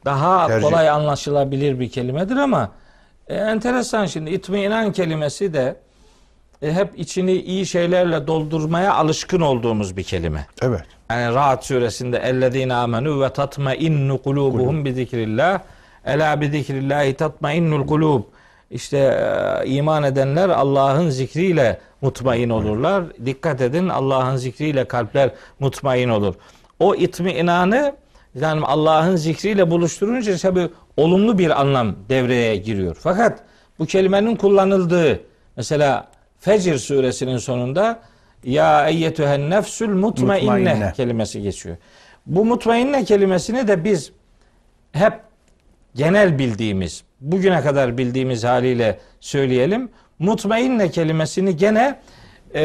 daha 0.05 0.47
Tercih. 0.47 0.67
kolay 0.67 0.89
anlaşılabilir 0.89 1.79
bir 1.79 1.89
kelimedir 1.89 2.35
ama 2.35 2.71
e, 3.27 3.35
enteresan 3.35 4.05
şimdi 4.05 4.29
itminan 4.31 4.91
kelimesi 4.91 5.53
de 5.53 5.75
e, 6.61 6.73
hep 6.73 6.99
içini 6.99 7.31
iyi 7.33 7.65
şeylerle 7.65 8.27
doldurmaya 8.27 8.93
alışkın 8.93 9.41
olduğumuz 9.41 9.97
bir 9.97 10.03
kelime. 10.03 10.45
Evet. 10.61 10.83
Yani 11.09 11.35
Rahat 11.35 11.65
suresinde 11.65 12.17
ellezine 12.17 12.73
amenu 12.73 13.21
ve 13.21 13.29
tatmainnu 13.33 14.21
kulubuhum 14.21 14.85
bi 14.85 14.93
zikrillah. 14.93 15.59
Ela 16.05 16.41
bi 16.41 16.49
zikrillahi 16.49 17.13
tatmainnul 17.13 17.87
kulub. 17.87 18.23
İşte 18.71 18.97
e, 18.97 19.67
iman 19.69 20.03
edenler 20.03 20.49
Allah'ın 20.49 21.09
zikriyle 21.09 21.79
mutmain 22.01 22.49
olurlar. 22.49 23.03
Dikkat 23.25 23.61
edin 23.61 23.89
Allah'ın 23.89 24.35
zikriyle 24.35 24.85
kalpler 24.85 25.31
mutmain 25.59 26.09
olur. 26.09 26.35
O 26.79 26.95
itminanı 26.95 27.95
yani 28.35 28.65
Allah'ın 28.65 29.15
zikriyle 29.15 29.71
buluşturunca 29.71 30.37
tabi 30.37 30.69
olumlu 30.97 31.37
bir 31.37 31.61
anlam 31.61 31.95
devreye 32.09 32.55
giriyor. 32.55 32.97
Fakat 32.99 33.39
bu 33.79 33.85
kelimenin 33.85 34.35
kullanıldığı 34.35 35.19
mesela 35.57 36.07
Fecr 36.39 36.75
suresinin 36.77 37.37
sonunda 37.37 37.99
ya 38.43 38.87
eyyetühen 38.89 39.49
nefsül 39.49 39.89
mutmainne, 39.89 40.43
Mutmainne. 40.51 40.93
kelimesi 40.95 41.41
geçiyor. 41.41 41.77
Bu 42.25 42.45
mutmainne 42.45 43.05
kelimesini 43.05 43.67
de 43.67 43.83
biz 43.83 44.11
hep 44.91 45.13
genel 45.95 46.39
bildiğimiz, 46.39 47.03
bugüne 47.21 47.61
kadar 47.61 47.97
bildiğimiz 47.97 48.43
haliyle 48.43 48.99
söyleyelim. 49.19 49.89
Mutmainne 50.19 50.91
kelimesini 50.91 51.57
gene 51.57 51.99
e, 52.53 52.63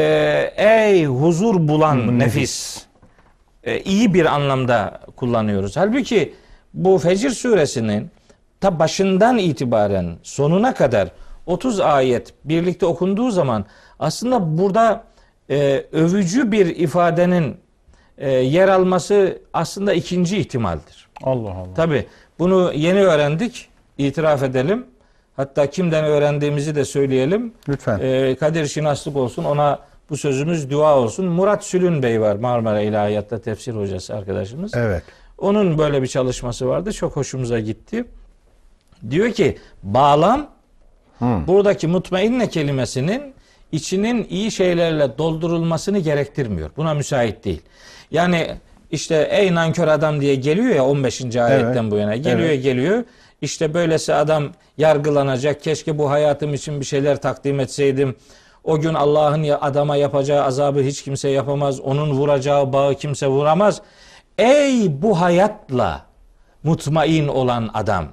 ey 0.57 1.05
huzur 1.05 1.67
bulan 1.67 2.19
nefis 2.19 2.85
e, 3.63 3.79
iyi 3.79 4.13
bir 4.13 4.25
anlamda 4.25 5.01
kullanıyoruz. 5.15 5.77
Halbuki 5.77 6.33
bu 6.73 6.97
Fecr 6.97 7.29
suresinin 7.29 8.11
ta 8.61 8.79
başından 8.79 9.37
itibaren 9.37 10.17
sonuna 10.23 10.73
kadar 10.73 11.11
30 11.45 11.79
ayet 11.79 12.33
birlikte 12.45 12.85
okunduğu 12.85 13.31
zaman 13.31 13.65
aslında 13.99 14.57
burada 14.57 15.03
e, 15.49 15.85
övücü 15.91 16.51
bir 16.51 16.65
ifadenin 16.65 17.57
e, 18.17 18.31
yer 18.31 18.67
alması 18.67 19.41
aslında 19.53 19.93
ikinci 19.93 20.37
ihtimaldir. 20.37 21.07
Allah 21.23 21.51
Allah. 21.51 21.73
Tabi 21.75 22.07
bunu 22.39 22.73
yeni 22.73 23.03
öğrendik. 23.03 23.69
itiraf 23.97 24.43
edelim. 24.43 24.85
Hatta 25.35 25.69
kimden 25.69 26.05
öğrendiğimizi 26.05 26.75
de 26.75 26.85
söyleyelim. 26.85 27.53
Lütfen. 27.69 27.99
Ee, 28.01 28.35
Kadir 28.39 28.67
Şinaslık 28.67 29.15
olsun. 29.15 29.43
Ona 29.43 29.79
bu 30.09 30.17
sözümüz 30.17 30.69
dua 30.71 30.97
olsun. 30.97 31.25
Murat 31.25 31.63
Sülün 31.65 32.03
Bey 32.03 32.21
var. 32.21 32.35
Marmara 32.35 32.81
İlahiyat'ta 32.81 33.41
tefsir 33.41 33.73
hocası 33.73 34.15
arkadaşımız. 34.15 34.71
Evet. 34.75 35.03
Onun 35.37 35.77
böyle 35.77 36.01
bir 36.01 36.07
çalışması 36.07 36.67
vardı. 36.67 36.93
Çok 36.93 37.15
hoşumuza 37.15 37.59
gitti. 37.59 38.05
Diyor 39.09 39.31
ki 39.31 39.57
bağlam 39.83 40.47
Hmm. 41.17 41.47
buradaki 41.47 41.87
mutmainne 41.87 42.49
kelimesinin 42.49 43.33
içinin 43.71 44.27
iyi 44.29 44.51
şeylerle 44.51 45.17
doldurulmasını 45.17 45.99
gerektirmiyor. 45.99 46.69
Buna 46.77 46.93
müsait 46.93 47.45
değil. 47.45 47.61
Yani 48.11 48.47
işte 48.91 49.27
ey 49.31 49.55
nankör 49.55 49.87
adam 49.87 50.21
diye 50.21 50.35
geliyor 50.35 50.75
ya 50.75 50.85
15. 50.85 51.35
ayetten 51.35 51.91
bu 51.91 51.95
yana. 51.97 52.15
Geliyor 52.15 52.49
Evet. 52.49 52.63
geliyor. 52.63 53.03
İşte 53.41 53.73
böylesi 53.73 54.13
adam 54.13 54.49
yargılanacak. 54.77 55.61
Keşke 55.61 55.97
bu 55.97 56.09
hayatım 56.09 56.53
için 56.53 56.79
bir 56.79 56.85
şeyler 56.85 57.21
takdim 57.21 57.59
etseydim. 57.59 58.15
O 58.63 58.79
gün 58.79 58.93
Allah'ın 58.93 59.43
adama 59.61 59.95
yapacağı 59.95 60.43
azabı 60.43 60.79
hiç 60.79 61.03
kimse 61.03 61.29
yapamaz. 61.29 61.79
Onun 61.79 62.11
vuracağı 62.11 62.73
bağı 62.73 62.95
kimse 62.95 63.27
vuramaz. 63.27 63.81
Ey 64.37 65.01
bu 65.01 65.21
hayatla 65.21 66.05
mutmain 66.63 67.27
olan 67.27 67.69
adam. 67.73 68.05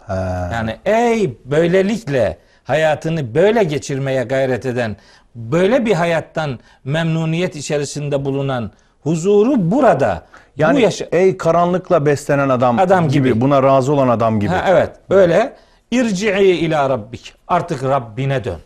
Ha. 0.00 0.50
Yani 0.52 0.76
ey 0.84 1.38
böylelikle 1.44 2.38
hayatını 2.64 3.34
böyle 3.34 3.64
geçirmeye 3.64 4.22
gayret 4.24 4.66
eden, 4.66 4.96
böyle 5.34 5.86
bir 5.86 5.92
hayattan 5.92 6.58
memnuniyet 6.84 7.56
içerisinde 7.56 8.24
bulunan 8.24 8.70
huzuru 9.04 9.70
burada. 9.70 10.22
Yani 10.56 10.76
bu 10.76 10.80
yaşa- 10.80 11.06
ey 11.12 11.36
karanlıkla 11.36 12.06
beslenen 12.06 12.48
adam, 12.48 12.78
Adam 12.78 13.08
gibi. 13.08 13.40
buna 13.40 13.62
razı 13.62 13.92
olan 13.92 14.08
adam 14.08 14.40
gibi. 14.40 14.50
Ha, 14.50 14.64
evet 14.68 14.90
öyle. 15.10 15.52
İrci'i 15.90 16.50
ila 16.56 16.90
rabbik. 16.90 17.34
Artık 17.48 17.84
Rabbine 17.84 18.44
dön. 18.44 18.58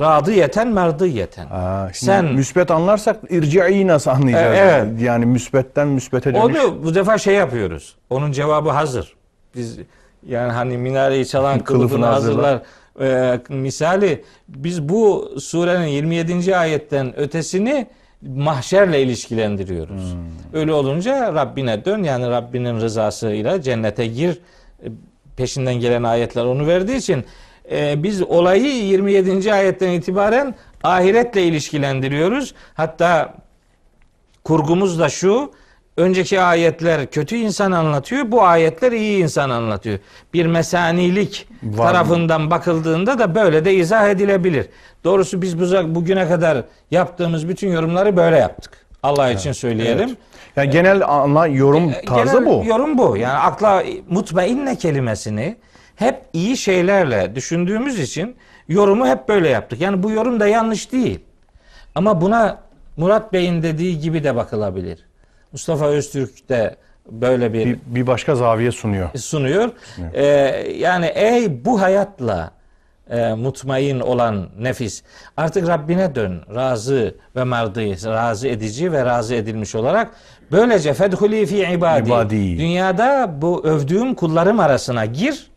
Radiyeten 0.00 0.68
merdiyeten. 0.68 1.46
Ha, 1.46 1.88
şimdi 1.92 2.04
Sen 2.12 2.24
müsbet 2.24 2.70
anlarsak 2.70 3.16
irci'i 3.30 3.86
nasıl 3.86 4.10
anlayacağız? 4.10 4.54
E, 4.56 4.58
evet. 4.58 5.00
Yani 5.02 5.26
müsbetten 5.26 5.88
müsbete 5.88 6.34
dönüş. 6.34 6.58
onu 6.58 6.84
bu 6.84 6.94
defa 6.94 7.18
şey 7.18 7.34
yapıyoruz. 7.34 7.96
Onun 8.10 8.32
cevabı 8.32 8.70
hazır. 8.70 9.16
Biz 9.54 9.78
yani 10.26 10.52
hani 10.52 10.78
minareyi 10.78 11.26
çalan 11.26 11.58
Kılıfını 11.64 11.88
kılıfını 11.88 12.06
hazırlar. 12.06 12.44
hazırlar. 12.44 13.34
Ee, 13.34 13.40
misali 13.54 14.24
biz 14.48 14.88
bu 14.88 15.30
surenin 15.40 15.86
27. 15.86 16.56
ayetten 16.56 17.18
ötesini 17.18 17.86
mahşerle 18.22 19.02
ilişkilendiriyoruz. 19.02 20.12
Hmm. 20.12 20.20
Öyle 20.60 20.72
olunca 20.72 21.34
Rabbine 21.34 21.84
dön 21.84 22.02
yani 22.02 22.30
Rabbinin 22.30 22.80
rızasıyla 22.80 23.62
cennete 23.62 24.06
gir. 24.06 24.38
E, 24.84 24.88
Peşinden 25.36 25.74
gelen 25.74 26.02
ayetler 26.02 26.44
onu 26.44 26.66
verdiği 26.66 26.96
için 26.96 27.24
e, 27.70 28.02
biz 28.02 28.22
olayı 28.22 28.84
27. 28.84 29.52
ayetten 29.52 29.90
itibaren 29.90 30.54
ahiretle 30.82 31.42
ilişkilendiriyoruz. 31.42 32.54
Hatta 32.74 33.34
kurgumuz 34.44 34.98
da 34.98 35.08
şu. 35.08 35.52
Önceki 36.02 36.40
ayetler 36.40 37.06
kötü 37.10 37.36
insan 37.36 37.72
anlatıyor. 37.72 38.30
Bu 38.32 38.42
ayetler 38.42 38.92
iyi 38.92 39.22
insan 39.22 39.50
anlatıyor. 39.50 39.98
Bir 40.34 40.46
mesanilik 40.46 41.48
Var 41.62 41.68
mı? 41.86 41.92
tarafından 41.92 42.50
bakıldığında 42.50 43.18
da 43.18 43.34
böyle 43.34 43.64
de 43.64 43.74
izah 43.74 44.08
edilebilir. 44.08 44.66
Doğrusu 45.04 45.42
biz 45.42 45.60
bu- 45.60 45.94
bugüne 45.94 46.28
kadar 46.28 46.64
yaptığımız 46.90 47.48
bütün 47.48 47.68
yorumları 47.72 48.16
böyle 48.16 48.36
yaptık. 48.36 48.86
Allah 49.02 49.30
için 49.30 49.52
söyleyelim. 49.52 50.16
Yani 50.56 50.70
genel 50.70 51.08
anla 51.08 51.46
yorum 51.46 51.92
tarzı 52.06 52.36
E, 52.36 52.40
Genel 52.40 52.46
bu. 52.46 52.64
Yorum 52.66 52.98
bu. 52.98 53.16
Yani 53.16 53.38
akla 53.38 53.82
mutmainne 54.08 54.76
kelimesini 54.76 55.56
hep 55.96 56.16
iyi 56.32 56.56
şeylerle 56.56 57.34
düşündüğümüz 57.34 57.98
için 58.00 58.36
yorumu 58.68 59.06
hep 59.08 59.28
böyle 59.28 59.48
yaptık. 59.48 59.80
Yani 59.80 60.02
bu 60.02 60.10
yorum 60.10 60.40
da 60.40 60.46
yanlış 60.48 60.92
değil. 60.92 61.20
Ama 61.94 62.20
buna 62.20 62.58
Murat 62.96 63.32
Bey'in 63.32 63.62
dediği 63.62 64.00
gibi 64.00 64.24
de 64.24 64.36
bakılabilir. 64.36 65.07
Mustafa 65.52 65.86
Öztürk 65.86 66.48
de 66.48 66.76
böyle 67.10 67.52
bir, 67.52 67.64
Bir, 67.66 67.78
bir 67.86 68.06
başka 68.06 68.34
zaviye 68.34 68.72
sunuyor. 68.72 69.08
sunuyor. 69.18 69.70
Ee, 70.14 70.24
yani 70.78 71.06
ey 71.06 71.64
bu 71.64 71.80
hayatla 71.80 72.50
e, 73.10 73.32
mutmain 73.34 74.00
olan 74.00 74.48
nefis 74.58 75.02
artık 75.36 75.68
Rabbine 75.68 76.14
dön. 76.14 76.42
Razı 76.54 77.14
ve 77.36 77.44
merdi, 77.44 77.96
razı 78.04 78.48
edici 78.48 78.92
ve 78.92 79.04
razı 79.04 79.34
edilmiş 79.34 79.74
olarak 79.74 80.10
böylece 80.52 80.94
fedhuli 80.94 81.46
fi 81.46 81.56
ibadi. 81.72 82.08
İbadi. 82.08 82.58
Dünyada 82.58 83.34
bu 83.42 83.64
övdüğüm 83.64 84.14
kullarım 84.14 84.60
arasına 84.60 85.04
gir. 85.04 85.50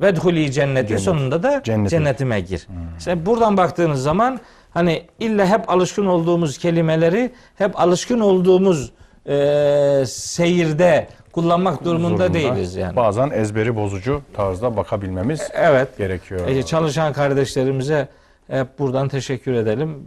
Vedhuli 0.00 0.52
cenneti 0.52 0.88
Cennet. 0.88 1.02
sonunda 1.02 1.42
da 1.42 1.60
Cennete. 1.64 1.90
cennetime 1.90 2.40
gir. 2.40 2.66
İşte 2.98 3.26
buradan 3.26 3.56
baktığınız 3.56 4.02
zaman 4.02 4.40
hani 4.70 5.02
illa 5.20 5.46
hep 5.46 5.70
alışkın 5.70 6.06
olduğumuz 6.06 6.58
kelimeleri 6.58 7.32
hep 7.54 7.80
alışkın 7.80 8.20
olduğumuz 8.20 8.92
e, 9.28 10.04
seyirde 10.06 11.08
kullanmak 11.32 11.84
durumunda 11.84 12.16
Zorunda. 12.26 12.34
değiliz 12.34 12.74
yani. 12.76 12.96
Bazen 12.96 13.30
ezberi 13.30 13.76
bozucu 13.76 14.22
tarzda 14.34 14.76
bakabilmemiz 14.76 15.48
Evet. 15.54 15.98
gerekiyor. 15.98 16.48
E, 16.48 16.62
çalışan 16.62 17.12
kardeşlerimize 17.12 18.08
hep 18.50 18.78
buradan 18.78 19.08
teşekkür 19.08 19.52
edelim. 19.52 19.98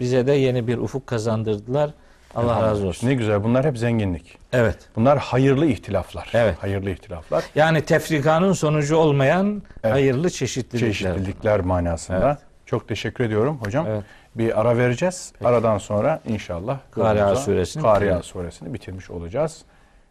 Bize 0.00 0.26
de 0.26 0.32
yeni 0.32 0.66
bir 0.66 0.78
ufuk 0.78 1.06
kazandırdılar. 1.06 1.90
Allah 2.34 2.62
razı 2.62 2.86
olsun. 2.86 3.08
Ne 3.08 3.14
güzel. 3.14 3.44
Bunlar 3.44 3.64
hep 3.66 3.78
zenginlik. 3.78 4.38
Evet. 4.52 4.76
Bunlar 4.96 5.18
hayırlı 5.18 5.66
ihtilaflar. 5.66 6.30
Evet. 6.34 6.54
Hayırlı 6.60 6.90
ihtilaflar. 6.90 7.44
Yani 7.54 7.80
tefrikanın 7.82 8.52
sonucu 8.52 8.96
olmayan 8.96 9.62
Evet. 9.84 9.94
hayırlı 9.94 10.30
çeşitlilikler. 10.30 10.88
Çeşitlilikler 10.92 11.60
manasında. 11.60 12.26
Evet. 12.28 12.38
Çok 12.66 12.88
teşekkür 12.88 13.24
ediyorum 13.24 13.58
hocam. 13.64 13.86
Evet. 13.88 14.02
Bir 14.34 14.60
ara 14.60 14.76
vereceğiz. 14.76 15.32
Aradan 15.44 15.78
sonra 15.78 16.20
inşallah 16.26 16.78
Kari'a 16.90 17.22
yolumuza 17.22 17.42
suresini 17.42 17.84
bitireceğiz. 17.84 18.24
suresini 18.24 18.74
bitirmiş 18.74 19.10
olacağız. 19.10 19.64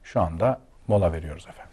Şu 0.04 0.22
anda 0.22 0.60
mola 0.88 1.14
veriyoruz 1.14 1.48
efendim. 1.50 1.72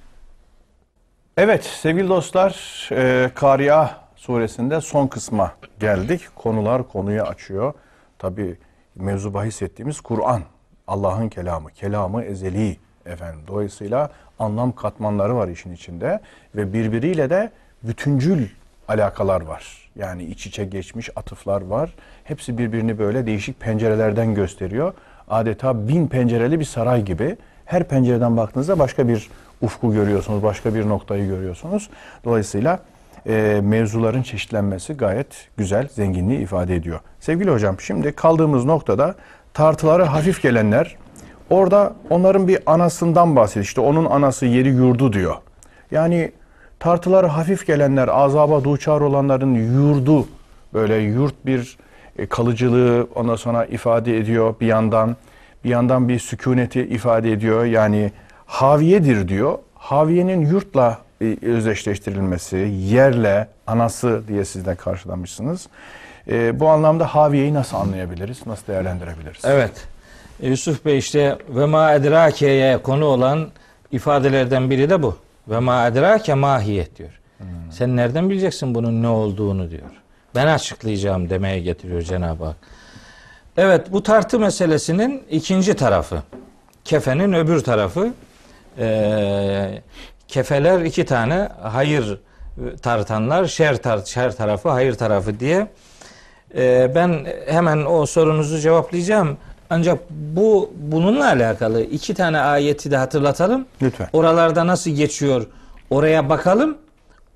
Evet 1.36 1.64
sevgili 1.64 2.09
dostlar 2.09 2.89
e, 2.93 3.31
Kari'a 3.35 3.90
suresinde 4.16 4.81
son 4.81 5.06
kısma 5.06 5.52
geldik. 5.81 6.20
Konular 6.36 6.89
konuyu 6.89 7.22
açıyor. 7.22 7.74
Tabi 8.18 8.59
mevzu 8.94 9.35
bahis 9.35 9.62
ettiğimiz 9.62 10.01
Kur'an. 10.01 10.43
Allah'ın 10.86 11.28
kelamı. 11.28 11.70
Kelamı 11.70 12.22
ezeli 12.24 12.77
efendim. 13.06 13.40
Dolayısıyla 13.47 14.10
anlam 14.39 14.72
katmanları 14.72 15.36
var 15.36 15.48
işin 15.48 15.72
içinde. 15.72 16.20
Ve 16.55 16.72
birbiriyle 16.72 17.31
de 17.31 17.52
bütüncül 17.82 18.48
alakalar 18.90 19.40
var. 19.40 19.90
Yani 19.96 20.24
iç 20.24 20.46
içe 20.46 20.64
geçmiş 20.64 21.10
atıflar 21.16 21.62
var. 21.62 21.94
Hepsi 22.24 22.58
birbirini 22.58 22.98
böyle 22.98 23.26
değişik 23.26 23.60
pencerelerden 23.60 24.34
gösteriyor. 24.34 24.92
Adeta 25.28 25.88
bin 25.88 26.06
pencereli 26.06 26.60
bir 26.60 26.64
saray 26.64 27.02
gibi. 27.04 27.36
Her 27.64 27.84
pencereden 27.84 28.36
baktığınızda 28.36 28.78
başka 28.78 29.08
bir 29.08 29.30
ufku 29.62 29.92
görüyorsunuz, 29.92 30.42
başka 30.42 30.74
bir 30.74 30.88
noktayı 30.88 31.26
görüyorsunuz. 31.26 31.90
Dolayısıyla 32.24 32.78
e, 33.26 33.60
mevzuların 33.62 34.22
çeşitlenmesi 34.22 34.94
gayet 34.94 35.26
güzel, 35.56 35.88
zenginliği 35.88 36.38
ifade 36.40 36.76
ediyor. 36.76 37.00
Sevgili 37.20 37.50
hocam, 37.50 37.80
şimdi 37.80 38.12
kaldığımız 38.12 38.64
noktada 38.64 39.14
tartıları 39.54 40.02
hafif 40.02 40.42
gelenler, 40.42 40.96
orada 41.50 41.92
onların 42.10 42.48
bir 42.48 42.58
anasından 42.66 43.36
bahsediyor. 43.36 43.64
İşte 43.64 43.80
onun 43.80 44.04
anası 44.04 44.46
yeri 44.46 44.68
yurdu 44.68 45.12
diyor. 45.12 45.36
Yani 45.90 46.32
tartıları 46.81 47.27
hafif 47.27 47.66
gelenler, 47.66 48.09
azaba 48.09 48.65
duçar 48.65 49.01
olanların 49.01 49.55
yurdu, 49.55 50.28
böyle 50.74 50.97
yurt 50.97 51.47
bir 51.47 51.77
e, 52.19 52.27
kalıcılığı 52.27 53.09
ondan 53.15 53.36
sonra 53.36 53.65
ifade 53.65 54.19
ediyor 54.19 54.55
bir 54.61 54.66
yandan. 54.66 55.16
Bir 55.65 55.70
yandan 55.70 56.09
bir 56.09 56.19
sükuneti 56.19 56.81
ifade 56.81 57.32
ediyor. 57.32 57.65
Yani 57.65 58.12
haviyedir 58.47 59.28
diyor. 59.28 59.59
Haviyenin 59.74 60.47
yurtla 60.47 60.98
e, 61.23 61.36
özdeşleştirilmesi, 61.43 62.57
yerle, 62.78 63.48
anası 63.66 64.23
diye 64.28 64.44
sizden 64.44 64.77
karşılamışsınız. 64.77 65.69
E, 66.28 66.61
bu 66.61 66.69
anlamda 66.69 67.07
haviyeyi 67.07 67.55
nasıl 67.55 67.77
anlayabiliriz, 67.77 68.47
nasıl 68.47 68.66
değerlendirebiliriz? 68.66 69.44
Evet. 69.44 69.73
E, 70.43 70.48
Yusuf 70.48 70.85
Bey 70.85 70.98
işte 70.98 71.39
ve 71.48 71.66
ma 71.66 71.94
edrake'ye 71.94 72.78
konu 72.78 73.05
olan 73.05 73.48
ifadelerden 73.93 74.70
biri 74.70 74.90
de 74.90 75.02
bu. 75.02 75.16
Ve 75.51 75.59
ma 75.59 75.86
edrake 75.86 76.35
mahiyet 76.35 76.98
diyor. 76.98 77.20
Hmm. 77.39 77.47
Sen 77.70 77.97
nereden 77.97 78.31
bileceksin 78.31 78.74
bunun 78.74 79.02
ne 79.02 79.09
olduğunu 79.09 79.70
diyor. 79.70 79.90
Ben 80.35 80.47
açıklayacağım 80.47 81.31
demeye 81.31 81.60
getiriyor 81.60 82.02
Cenab-ı 82.02 82.44
Hak. 82.44 82.56
Evet 83.56 83.93
bu 83.93 84.02
tartı 84.02 84.39
meselesinin 84.39 85.22
ikinci 85.31 85.74
tarafı. 85.74 86.22
Kefenin 86.85 87.32
öbür 87.32 87.60
tarafı. 87.60 88.12
Ee, 88.78 89.82
kefeler 90.28 90.81
iki 90.81 91.05
tane 91.05 91.48
hayır 91.62 92.20
tartanlar 92.82 93.44
şer, 93.44 93.82
tar 93.82 94.05
şer 94.05 94.36
tarafı 94.36 94.68
hayır 94.68 94.94
tarafı 94.94 95.40
diye. 95.40 95.66
Ee, 96.55 96.93
ben 96.94 97.27
hemen 97.47 97.85
o 97.85 98.06
sorunuzu 98.06 98.59
cevaplayacağım. 98.59 99.36
Ancak 99.70 99.98
bu 100.10 100.70
bununla 100.76 101.26
alakalı 101.26 101.82
iki 101.82 102.14
tane 102.14 102.40
ayeti 102.40 102.90
de 102.90 102.97
hatırlatalım. 102.97 103.66
Lütfen. 103.82 104.09
Oralarda 104.12 104.66
nasıl 104.66 104.90
geçiyor 104.90 105.47
oraya 105.90 106.28
bakalım. 106.28 106.78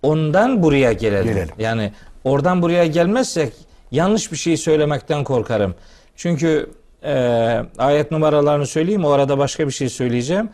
Ondan 0.02 0.62
buraya 0.62 0.92
gelelim. 0.92 1.34
Gelelim. 1.34 1.54
Yani 1.58 1.92
oradan 2.24 2.62
buraya 2.62 2.86
gelmezsek 2.86 3.52
yanlış 3.90 4.32
bir 4.32 4.36
şey 4.36 4.56
söylemekten 4.56 5.24
korkarım. 5.24 5.74
Çünkü 6.16 6.70
e, 7.02 7.14
ayet 7.78 8.10
numaralarını 8.10 8.66
söyleyeyim. 8.66 9.04
O 9.04 9.10
arada 9.10 9.38
başka 9.38 9.66
bir 9.66 9.72
şey 9.72 9.88
söyleyeceğim. 9.88 10.48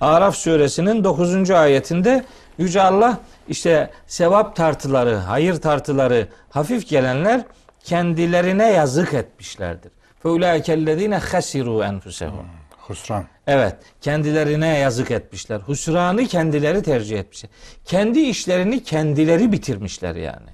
Araf 0.00 0.36
suresinin 0.36 1.04
9. 1.04 1.50
ayetinde 1.50 2.24
Yüce 2.58 2.82
Allah 2.82 3.18
işte 3.48 3.90
sevap 4.06 4.56
tartıları, 4.56 5.14
hayır 5.14 5.54
tartıları 5.54 6.28
hafif 6.50 6.88
gelenler 6.88 7.44
kendilerine 7.84 8.72
yazık 8.72 9.14
etmişlerdir. 9.14 9.92
Feulaikellezine 10.22 11.16
hasiru 11.16 11.82
enfusehum. 11.82 12.46
Husran. 12.78 13.24
Evet, 13.46 13.76
kendilerine 14.00 14.78
yazık 14.78 15.10
etmişler. 15.10 15.60
Husranı 15.60 16.26
kendileri 16.26 16.82
tercih 16.82 17.18
etmişler. 17.18 17.50
Kendi 17.84 18.20
işlerini 18.20 18.82
kendileri 18.82 19.52
bitirmişler 19.52 20.14
yani. 20.14 20.50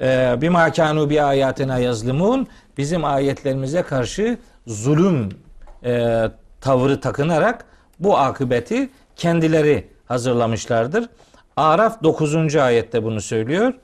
Ee, 0.00 0.34
bir 0.40 0.48
makanu 0.48 1.10
bir 1.10 1.28
ayatına 1.28 1.78
yazlimun 1.78 2.48
bizim 2.78 3.04
ayetlerimize 3.04 3.82
karşı 3.82 4.38
zulüm 4.66 5.28
e, 5.84 6.24
tavrı 6.60 7.00
takınarak 7.00 7.64
bu 8.00 8.18
akıbeti 8.18 8.90
kendileri 9.16 9.88
hazırlamışlardır. 10.06 11.08
Araf 11.56 12.02
9. 12.02 12.56
ayette 12.56 13.02
bunu 13.02 13.20
söylüyor. 13.20 13.74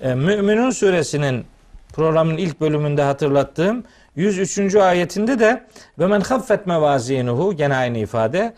E, 0.00 0.14
Müminun 0.14 0.70
suresinin 0.70 1.44
programın 1.92 2.36
ilk 2.36 2.60
bölümünde 2.60 3.02
hatırlattığım 3.02 3.84
103. 4.16 4.74
ayetinde 4.74 5.38
de 5.38 5.66
ve 5.98 6.06
men 6.06 6.20
haffet 6.20 6.66
mevazinuhu 6.66 7.56
gene 7.56 7.76
aynı 7.76 7.98
ifade 7.98 8.54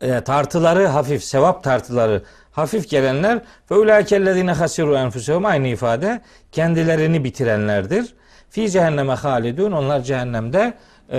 e, 0.00 0.20
tartıları 0.20 0.86
hafif 0.86 1.24
sevap 1.24 1.64
tartıları 1.64 2.22
hafif 2.52 2.90
gelenler 2.90 3.38
fe 3.68 3.74
ulaikellezine 3.74 4.52
hasiru 4.52 4.94
enfusehum 4.94 5.44
aynı 5.44 5.68
ifade 5.68 6.20
kendilerini 6.52 7.24
bitirenlerdir. 7.24 8.14
Fi 8.50 8.70
cehenneme 8.70 9.12
halidun 9.12 9.72
onlar 9.72 10.00
cehennemde 10.00 10.74
e, 11.10 11.18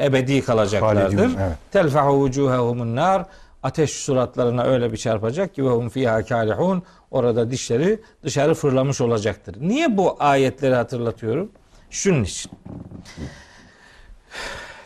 ebedi 0.00 0.44
kalacaklardır. 0.44 1.30
Telfahu 1.72 2.12
vucuhehumun 2.12 2.96
nar 2.96 3.26
ateş 3.66 3.90
suratlarına 3.90 4.64
öyle 4.64 4.92
bir 4.92 4.96
çarpacak 4.96 5.54
ki 5.54 5.64
ve 5.64 5.68
hum 5.68 5.88
fiha 5.88 6.22
orada 7.10 7.50
dişleri 7.50 8.00
dışarı 8.22 8.54
fırlamış 8.54 9.00
olacaktır. 9.00 9.56
Niye 9.60 9.96
bu 9.96 10.16
ayetleri 10.18 10.74
hatırlatıyorum? 10.74 11.52
Şunun 11.90 12.24
için. 12.24 12.52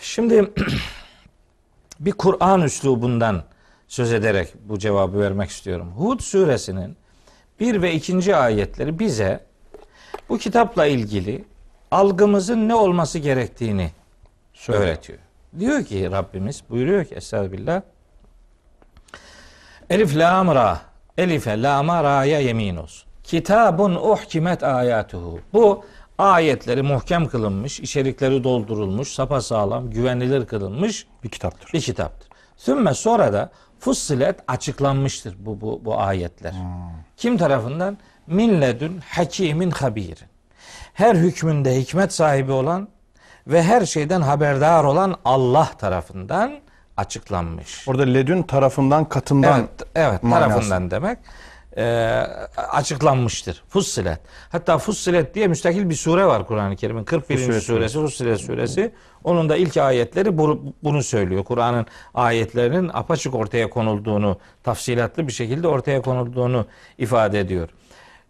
Şimdi 0.01 0.51
bir 2.01 2.13
Kur'an 2.13 2.63
üslubundan 2.63 3.43
söz 3.89 4.13
ederek 4.13 4.55
bu 4.65 4.79
cevabı 4.79 5.21
vermek 5.21 5.51
istiyorum. 5.51 5.93
Hud 5.97 6.21
suresinin 6.21 6.97
bir 7.61 7.83
ve 7.83 7.95
ikinci 7.95 8.37
ayetleri 8.37 8.99
bize 8.99 9.41
bu 10.29 10.39
kitapla 10.39 10.87
ilgili 10.87 11.45
algımızın 11.91 12.69
ne 12.69 12.75
olması 12.75 13.19
gerektiğini 13.19 13.91
Söyle. 14.53 14.79
öğretiyor. 14.79 15.19
Diyor 15.59 15.85
ki 15.85 16.11
Rabbimiz 16.11 16.63
buyuruyor 16.71 17.05
ki 17.05 17.15
Estağfirullah 17.15 17.83
Elif 19.91 20.17
lam 20.17 20.55
ra 20.55 20.81
Elife 21.19 21.63
lama 21.63 22.05
ra'ya 22.05 22.41
yemin 22.41 22.77
olsun. 22.77 23.09
Kitabun 23.25 23.95
uhkimet 23.95 24.63
ayatuhu. 24.63 25.41
Bu 25.53 25.85
ayetleri 26.19 26.83
muhkem 26.83 27.29
kılınmış, 27.29 27.81
içerikleri 27.81 28.45
doldurulmuş, 28.45 29.09
sapasağlam, 29.09 29.91
güvenilir 29.91 30.47
kılınmış 30.47 31.07
Bir 31.25 31.29
kitaptır. 31.29 31.73
bir 31.73 31.81
kitaptır. 31.81 32.29
Sümme 32.57 32.95
sonra 32.95 33.33
da 33.33 33.51
fussilet 33.79 34.41
açıklanmıştır 34.49 35.37
bu, 35.39 35.61
bu, 35.61 35.81
bu 35.85 36.01
ayetler. 36.01 36.55
Kim 37.17 37.37
tarafından? 37.39 37.99
Min 38.27 38.61
ledün 38.61 39.01
hakimin 39.09 39.71
habirin. 39.71 40.29
Her 40.95 41.15
hükmünde 41.15 41.81
hikmet 41.81 42.13
sahibi 42.13 42.53
olan 42.53 42.89
ve 43.47 43.63
her 43.63 43.87
şeyden 43.87 44.21
haberdar 44.21 44.85
olan 44.85 45.17
Allah 45.25 45.71
tarafından 45.79 46.53
açıklanmış. 46.97 47.89
Orada 47.89 48.03
ledün 48.03 48.43
tarafından 48.43 49.09
katından 49.09 49.59
Evet, 49.61 49.71
evet 49.95 50.23
manası. 50.23 50.49
tarafından 50.49 50.91
demek 50.91 51.19
e, 51.77 51.85
açıklanmıştır. 52.57 53.63
Fussilet. 53.69 54.19
Hatta 54.53 54.79
Fussilet 54.79 55.35
diye 55.35 55.47
müstakil 55.49 55.91
bir 55.91 55.95
sure 55.95 56.27
var 56.27 56.47
Kur'an-ı 56.47 56.77
Kerim'in 56.77 57.05
41. 57.05 57.37
Fussilet 57.37 57.63
suresi 57.63 57.95
Fussilet 57.99 58.41
suresi. 58.41 58.93
Onun 59.25 59.49
da 59.49 59.57
ilk 59.57 59.77
ayetleri 59.77 60.39
bu- 60.39 60.75
bunu 60.85 61.03
söylüyor. 61.03 61.45
Kur'an'ın 61.45 61.87
ayetlerinin 62.15 62.91
apaçık 62.95 63.35
ortaya 63.35 63.71
konulduğunu, 63.71 64.39
tafsilatlı 64.65 65.27
bir 65.27 65.33
şekilde 65.33 65.69
ortaya 65.69 66.03
konulduğunu 66.03 66.67
ifade 66.99 67.41
ediyor. 67.41 67.69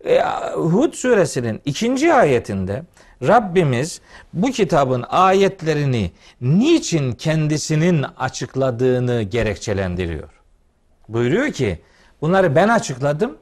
E, 0.05 0.23
Hud 0.55 0.95
suresinin 0.95 1.61
ikinci 1.65 2.15
ayetinde 2.15 2.83
Rabbimiz 3.23 4.01
bu 4.33 4.51
kitabın 4.51 5.05
ayetlerini 5.09 6.11
niçin 6.41 7.13
kendisinin 7.13 8.03
açıkladığını 8.19 9.23
gerekçelendiriyor. 9.23 10.29
Buyuruyor 11.09 11.53
ki 11.53 11.81
bunları 12.21 12.57
ben 12.57 12.69
açıkladım. 12.69 13.39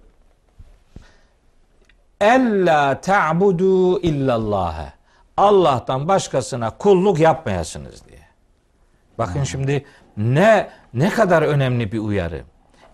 Ella 2.21 3.01
ta'budu 3.01 4.01
illallah'a. 4.01 4.93
Allah'tan 5.37 6.09
başkasına 6.09 6.71
kulluk 6.71 7.19
yapmayasınız 7.19 8.07
diye. 8.09 8.19
Bakın 9.19 9.45
şimdi 9.45 9.85
ne 10.17 10.71
ne 10.95 11.11
kadar 11.11 11.43
önemli 11.43 11.93
bir 11.93 11.99
uyarı. 11.99 12.43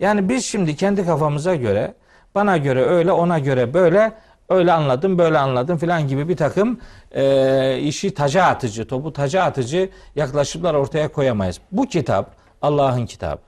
Yani 0.01 0.29
biz 0.29 0.45
şimdi 0.45 0.77
kendi 0.77 1.07
kafamıza 1.07 1.55
göre 1.55 1.95
bana 2.35 2.57
göre 2.57 2.85
öyle 2.85 3.13
ona 3.13 3.39
göre 3.39 3.75
böyle 3.75 4.13
öyle 4.49 4.73
anladım 4.73 5.19
böyle 5.19 5.39
anladım 5.39 5.79
filan 5.79 6.09
gibi 6.09 6.29
bir 6.29 6.37
takım 6.37 6.81
e, 7.13 7.79
işi 7.79 8.15
taca 8.15 8.45
atıcı 8.45 8.87
topu 8.87 9.13
taca 9.13 9.43
atıcı 9.43 9.91
yaklaşımlar 10.17 10.75
ortaya 10.75 11.13
koyamayız. 11.13 11.61
Bu 11.73 11.87
kitap 11.87 12.31
Allah'ın 12.63 13.07
kitabı. 13.07 13.41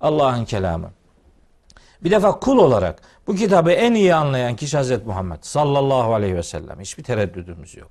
Allah'ın 0.00 0.44
kelamı. 0.44 0.90
Bir 2.04 2.10
defa 2.10 2.40
kul 2.40 2.58
olarak 2.58 3.02
bu 3.26 3.34
kitabı 3.34 3.70
en 3.70 3.94
iyi 3.94 4.14
anlayan 4.14 4.56
kişi 4.56 4.76
Hazreti 4.76 5.06
Muhammed 5.06 5.38
sallallahu 5.40 6.14
aleyhi 6.14 6.36
ve 6.36 6.42
sellem. 6.42 6.80
Hiçbir 6.80 7.02
tereddüdümüz 7.02 7.76
yok. 7.76 7.90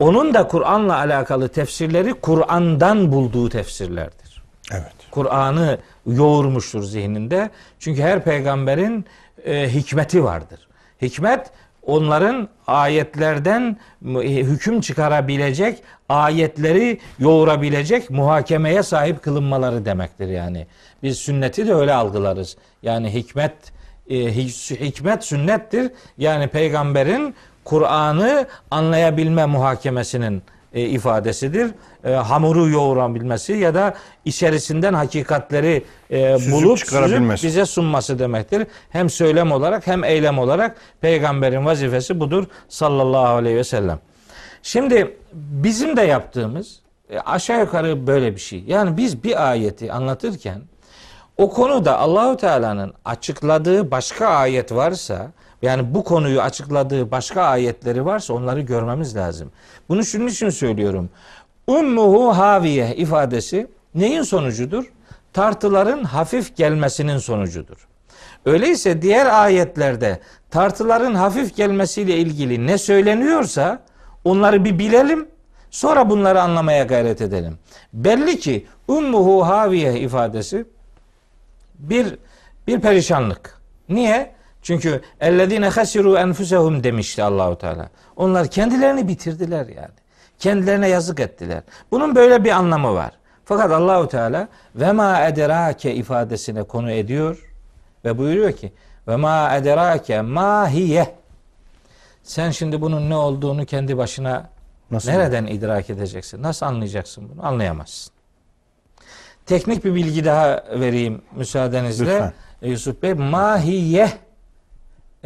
Onun 0.00 0.34
da 0.34 0.48
Kur'an'la 0.48 0.96
alakalı 0.96 1.48
tefsirleri 1.48 2.14
Kur'an'dan 2.14 3.12
bulduğu 3.12 3.48
tefsirlerdir. 3.48 4.42
Evet. 4.72 4.92
Kur'an'ı 5.10 5.78
yoğurmuştur 6.06 6.82
zihninde. 6.82 7.50
Çünkü 7.78 8.02
her 8.02 8.24
peygamberin 8.24 9.04
e, 9.44 9.74
hikmeti 9.74 10.24
vardır. 10.24 10.68
Hikmet 11.02 11.50
onların 11.86 12.48
ayetlerden 12.66 13.76
hüküm 14.24 14.80
çıkarabilecek, 14.80 15.82
ayetleri 16.08 17.00
yoğurabilecek 17.18 18.10
muhakemeye 18.10 18.82
sahip 18.82 19.22
kılınmaları 19.22 19.84
demektir 19.84 20.28
yani. 20.28 20.66
Biz 21.02 21.18
sünneti 21.18 21.66
de 21.66 21.74
öyle 21.74 21.94
algılarız. 21.94 22.56
Yani 22.82 23.14
hikmet 23.14 23.52
e, 24.10 24.36
hikmet 24.80 25.24
sünnettir. 25.24 25.90
Yani 26.18 26.48
peygamberin 26.48 27.34
Kur'an'ı 27.64 28.46
anlayabilme 28.70 29.46
muhakemesinin 29.46 30.42
e, 30.76 30.80
ifadesidir. 30.80 31.70
E, 32.04 32.10
hamuru 32.10 32.68
yoğurabilmesi 32.68 33.52
ya 33.52 33.74
da 33.74 33.94
içerisinden 34.24 34.94
hakikatleri 34.94 35.84
e, 36.10 36.38
Süzüp 36.38 36.52
bulup 36.52 36.78
süzüp 36.78 37.42
bize 37.42 37.66
sunması 37.66 38.18
demektir. 38.18 38.66
Hem 38.90 39.10
söylem 39.10 39.52
olarak 39.52 39.86
hem 39.86 40.04
eylem 40.04 40.38
olarak 40.38 40.76
peygamberin 41.00 41.66
vazifesi 41.66 42.20
budur 42.20 42.44
sallallahu 42.68 43.34
aleyhi 43.34 43.56
ve 43.56 43.64
sellem. 43.64 43.98
Şimdi 44.62 45.16
bizim 45.32 45.96
de 45.96 46.02
yaptığımız 46.02 46.80
e, 47.10 47.18
aşağı 47.18 47.60
yukarı 47.60 48.06
böyle 48.06 48.34
bir 48.34 48.40
şey. 48.40 48.64
Yani 48.66 48.96
biz 48.96 49.24
bir 49.24 49.50
ayeti 49.50 49.92
anlatırken 49.92 50.62
o 51.36 51.50
konuda 51.50 51.98
Allahu 51.98 52.36
Teala'nın 52.36 52.94
açıkladığı 53.04 53.90
başka 53.90 54.26
ayet 54.26 54.72
varsa 54.72 55.32
yani 55.62 55.94
bu 55.94 56.04
konuyu 56.04 56.40
açıkladığı 56.40 57.10
başka 57.10 57.42
ayetleri 57.42 58.04
varsa 58.04 58.34
onları 58.34 58.60
görmemiz 58.60 59.16
lazım. 59.16 59.52
Bunu 59.88 60.04
şunun 60.04 60.26
için 60.26 60.50
söylüyorum. 60.50 61.10
Ummuhu 61.66 62.36
haviye 62.36 62.96
ifadesi 62.96 63.66
neyin 63.94 64.22
sonucudur? 64.22 64.92
Tartıların 65.32 66.04
hafif 66.04 66.56
gelmesinin 66.56 67.18
sonucudur. 67.18 67.88
Öyleyse 68.44 69.02
diğer 69.02 69.26
ayetlerde 69.26 70.20
tartıların 70.50 71.14
hafif 71.14 71.56
gelmesiyle 71.56 72.16
ilgili 72.16 72.66
ne 72.66 72.78
söyleniyorsa 72.78 73.82
onları 74.24 74.64
bir 74.64 74.78
bilelim. 74.78 75.28
Sonra 75.70 76.10
bunları 76.10 76.42
anlamaya 76.42 76.84
gayret 76.84 77.20
edelim. 77.20 77.58
Belli 77.92 78.38
ki 78.38 78.66
ummuhu 78.88 79.46
haviye 79.46 80.00
ifadesi 80.00 80.64
bir 81.78 82.18
bir 82.66 82.80
perişanlık. 82.80 83.60
Niye? 83.88 84.35
Çünkü 84.66 85.00
ellezine 85.20 85.68
hasiru 85.68 86.16
enfusehum 86.16 86.84
demişti 86.84 87.22
Allahu 87.22 87.58
Teala. 87.58 87.88
Onlar 88.16 88.48
kendilerini 88.48 89.08
bitirdiler 89.08 89.66
yani. 89.66 89.94
Kendilerine 90.38 90.88
yazık 90.88 91.20
ettiler. 91.20 91.62
Bunun 91.90 92.14
böyle 92.14 92.44
bir 92.44 92.50
anlamı 92.50 92.94
var. 92.94 93.10
Fakat 93.44 93.70
Allahu 93.70 94.08
Teala 94.08 94.48
ve 94.74 94.92
ma 94.92 95.26
ederake 95.26 95.94
ifadesine 95.94 96.62
konu 96.62 96.90
ediyor 96.90 97.52
ve 98.04 98.18
buyuruyor 98.18 98.52
ki 98.52 98.72
ve 99.08 99.16
ma 99.16 99.56
ederake 99.56 100.20
ma 100.20 100.68
hiye. 100.68 101.14
Sen 102.22 102.50
şimdi 102.50 102.80
bunun 102.80 103.10
ne 103.10 103.16
olduğunu 103.16 103.66
kendi 103.66 103.98
başına 103.98 104.50
Nasıl? 104.90 105.10
nereden 105.10 105.46
idrak 105.46 105.90
edeceksin? 105.90 106.42
Nasıl 106.42 106.66
anlayacaksın 106.66 107.28
bunu? 107.34 107.46
Anlayamazsın. 107.46 108.12
Teknik 109.46 109.84
bir 109.84 109.94
bilgi 109.94 110.24
daha 110.24 110.64
vereyim 110.70 111.22
müsaadenizle. 111.36 112.04
Lütfen. 112.04 112.32
Yusuf 112.62 113.02
Bey 113.02 113.14
mahiye 113.14 114.25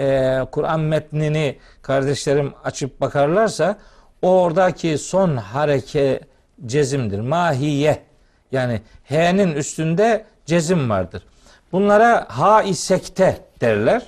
e, 0.00 0.40
Kur'an 0.52 0.80
metnini 0.80 1.58
kardeşlerim 1.82 2.52
açıp 2.64 3.00
bakarlarsa 3.00 3.78
oradaki 4.22 4.98
son 4.98 5.36
hareke 5.36 6.20
cezimdir. 6.66 7.20
Mahiye 7.20 8.02
yani 8.52 8.80
H'nin 9.04 9.52
üstünde 9.52 10.24
cezim 10.46 10.90
vardır. 10.90 11.22
Bunlara 11.72 12.26
ha 12.28 12.64
sekte 12.74 13.38
derler. 13.60 14.02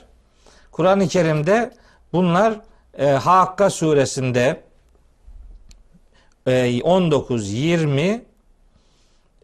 Kur'an-ı 0.72 1.08
Kerim'de 1.08 1.70
bunlar 2.12 2.60
e, 2.98 3.06
Hakka 3.06 3.70
suresinde 3.70 4.60
e, 6.46 6.82
19, 6.82 7.52
20 7.52 8.24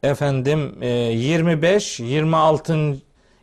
efendim 0.02 0.78
e, 0.80 0.88
25, 0.88 2.00
26, 2.00 2.96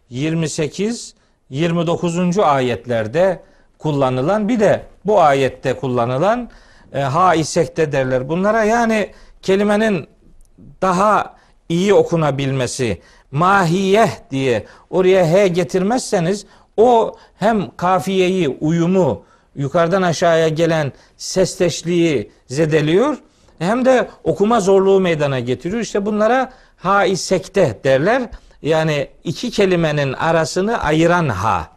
28, 0.09 1.15
29. 1.49 2.39
ayetlerde 2.39 3.39
kullanılan 3.79 4.49
bir 4.49 4.59
de 4.59 4.81
bu 5.05 5.21
ayette 5.21 5.73
kullanılan 5.73 6.49
e, 6.93 6.99
ha 6.99 7.35
isekte 7.35 7.91
derler. 7.91 8.29
Bunlara 8.29 8.63
yani 8.63 9.11
kelimenin 9.41 10.07
daha 10.81 11.35
iyi 11.69 11.93
okunabilmesi 11.93 13.01
mahiyeh 13.31 14.09
diye 14.31 14.65
oraya 14.89 15.27
he 15.27 15.47
getirmezseniz 15.47 16.45
o 16.77 17.15
hem 17.39 17.75
kafiyeyi, 17.77 18.49
uyumu, 18.49 19.23
yukarıdan 19.55 20.01
aşağıya 20.01 20.47
gelen 20.47 20.91
sesteşliği 21.17 22.31
zedeliyor 22.47 23.17
hem 23.59 23.85
de 23.85 24.09
okuma 24.23 24.59
zorluğu 24.59 24.99
meydana 24.99 25.39
getiriyor. 25.39 25.81
İşte 25.81 26.05
bunlara 26.05 26.53
ha 26.77 27.15
sekte 27.15 27.79
derler. 27.83 28.21
Yani 28.65 29.07
iki 29.23 29.51
kelimenin 29.51 30.13
arasını 30.13 30.83
ayıran 30.83 31.29
ha. 31.29 31.67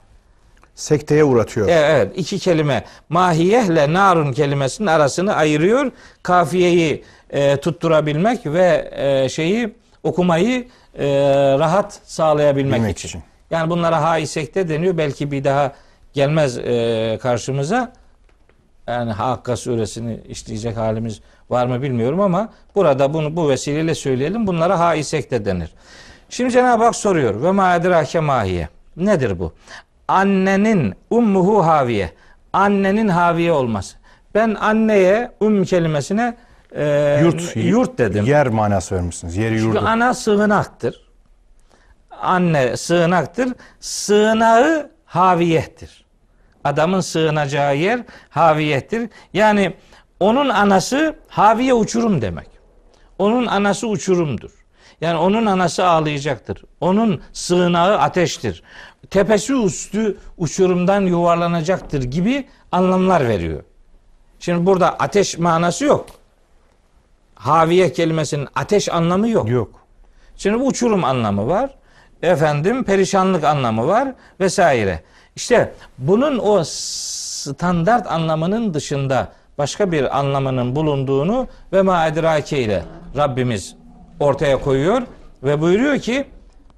Sekteye 0.75 1.25
uğratıyor. 1.25 1.69
Evet, 1.69 1.85
evet 1.91 2.13
iki 2.17 2.39
kelime 2.39 2.85
mahiyehle 3.09 3.93
narun 3.93 4.33
kelimesinin 4.33 4.87
arasını 4.87 5.35
ayırıyor. 5.35 5.93
Kafiyeyi 6.23 7.05
e, 7.31 7.57
tutturabilmek 7.57 8.47
ve 8.47 8.91
e, 8.97 9.29
şeyi 9.29 9.75
okumayı 10.03 10.69
e, 10.99 11.07
rahat 11.59 12.01
sağlayabilmek 12.05 12.81
Bilmek 12.81 12.99
için. 12.99 13.09
için. 13.09 13.23
Yani 13.51 13.71
bunlara 13.71 14.03
haisekte 14.03 14.69
deniyor. 14.69 14.99
Belki 14.99 15.31
bir 15.31 15.45
daha 15.45 15.73
gelmez 16.13 16.59
e, 16.59 17.19
karşımıza. 17.23 17.93
Yani 18.87 19.13
Hakka 19.13 19.57
suresini 19.57 20.21
işleyecek 20.29 20.77
halimiz 20.77 21.21
var 21.51 21.67
mı 21.67 21.83
bilmiyorum 21.83 22.21
ama 22.21 22.53
burada 22.75 23.15
bunu 23.15 23.37
bu 23.37 23.49
vesileyle 23.49 23.95
söyleyelim. 23.95 24.47
Bunlara 24.47 24.79
haisekte 24.79 25.45
denir. 25.45 25.71
Şimdi 26.29 26.51
Cenab-ı 26.53 26.85
Hak 26.85 26.97
soruyor. 26.97 27.43
Ve 27.43 27.51
ma 27.51 27.75
edrake 27.77 28.21
mahiye. 28.21 28.69
Nedir 28.97 29.39
bu? 29.39 29.53
Annenin 30.09 30.95
ummuhu 31.11 31.67
haviye. 31.67 32.13
Annenin 32.53 33.09
haviye 33.09 33.53
olması. 33.53 33.97
Ben 34.35 34.55
anneye 34.55 35.33
um 35.41 35.65
kelimesine 35.65 36.37
e, 36.73 37.19
Yurt, 37.23 37.57
yurt 37.57 37.99
dedim. 37.99 38.25
Yer 38.25 38.49
manası 38.49 38.95
vermişsiniz. 38.95 39.37
Yeri 39.37 39.55
Çünkü 39.59 39.67
yurdu. 39.77 39.83
ana 39.87 40.15
sığınaktır. 40.15 41.09
Anne 42.23 42.77
sığınaktır. 42.77 43.53
Sığınağı 43.81 44.91
haviyettir. 45.05 46.05
Adamın 46.65 47.01
sığınacağı 47.01 47.77
yer 47.77 48.01
haviyettir. 48.31 49.11
Yani 49.33 49.75
onun 50.21 50.49
anası 50.49 51.17
haviye 51.29 51.75
uçurum 51.75 52.23
demek. 52.23 52.49
Onun 53.19 53.47
anası 53.47 53.89
uçurumdur. 53.89 54.51
Yani 55.01 55.19
onun 55.19 55.47
anası 55.47 55.87
ağlayacaktır. 55.87 56.65
Onun 56.81 57.21
sığınağı 57.33 57.99
ateştir. 57.99 58.63
Tepesi 59.11 59.53
üstü 59.53 60.17
uçurumdan 60.39 61.01
yuvarlanacaktır 61.01 62.03
gibi 62.03 62.47
anlamlar 62.73 63.29
veriyor. 63.29 63.63
Şimdi 64.41 64.67
burada 64.67 64.97
ateş 64.99 65.39
manası 65.39 65.85
yok. 65.85 66.07
Haviye 67.35 67.93
kelimesinin 67.93 68.49
ateş 68.55 68.89
anlamı 68.89 69.29
yok. 69.29 69.49
Yok. 69.49 69.81
Şimdi 70.37 70.57
uçurum 70.57 71.05
anlamı 71.05 71.49
var. 71.49 71.71
Efendim 72.23 72.85
perişanlık 72.85 73.45
anlamı 73.45 73.87
var 73.87 74.15
vesaire. 74.41 75.03
İşte 75.37 75.73
bunun 75.99 76.39
o 76.39 76.65
standart 76.65 78.07
anlamının 78.07 78.75
dışında 78.75 79.33
başka 79.59 79.93
bir 79.93 80.19
anlamının 80.19 80.77
bulunduğunu 80.77 81.49
ve 81.73 81.83
ma 81.83 82.07
edrake 82.07 82.59
ile 82.59 82.83
Rabbimiz 83.17 83.78
ortaya 84.21 84.61
koyuyor 84.61 85.03
ve 85.43 85.61
buyuruyor 85.61 85.99
ki 85.99 86.25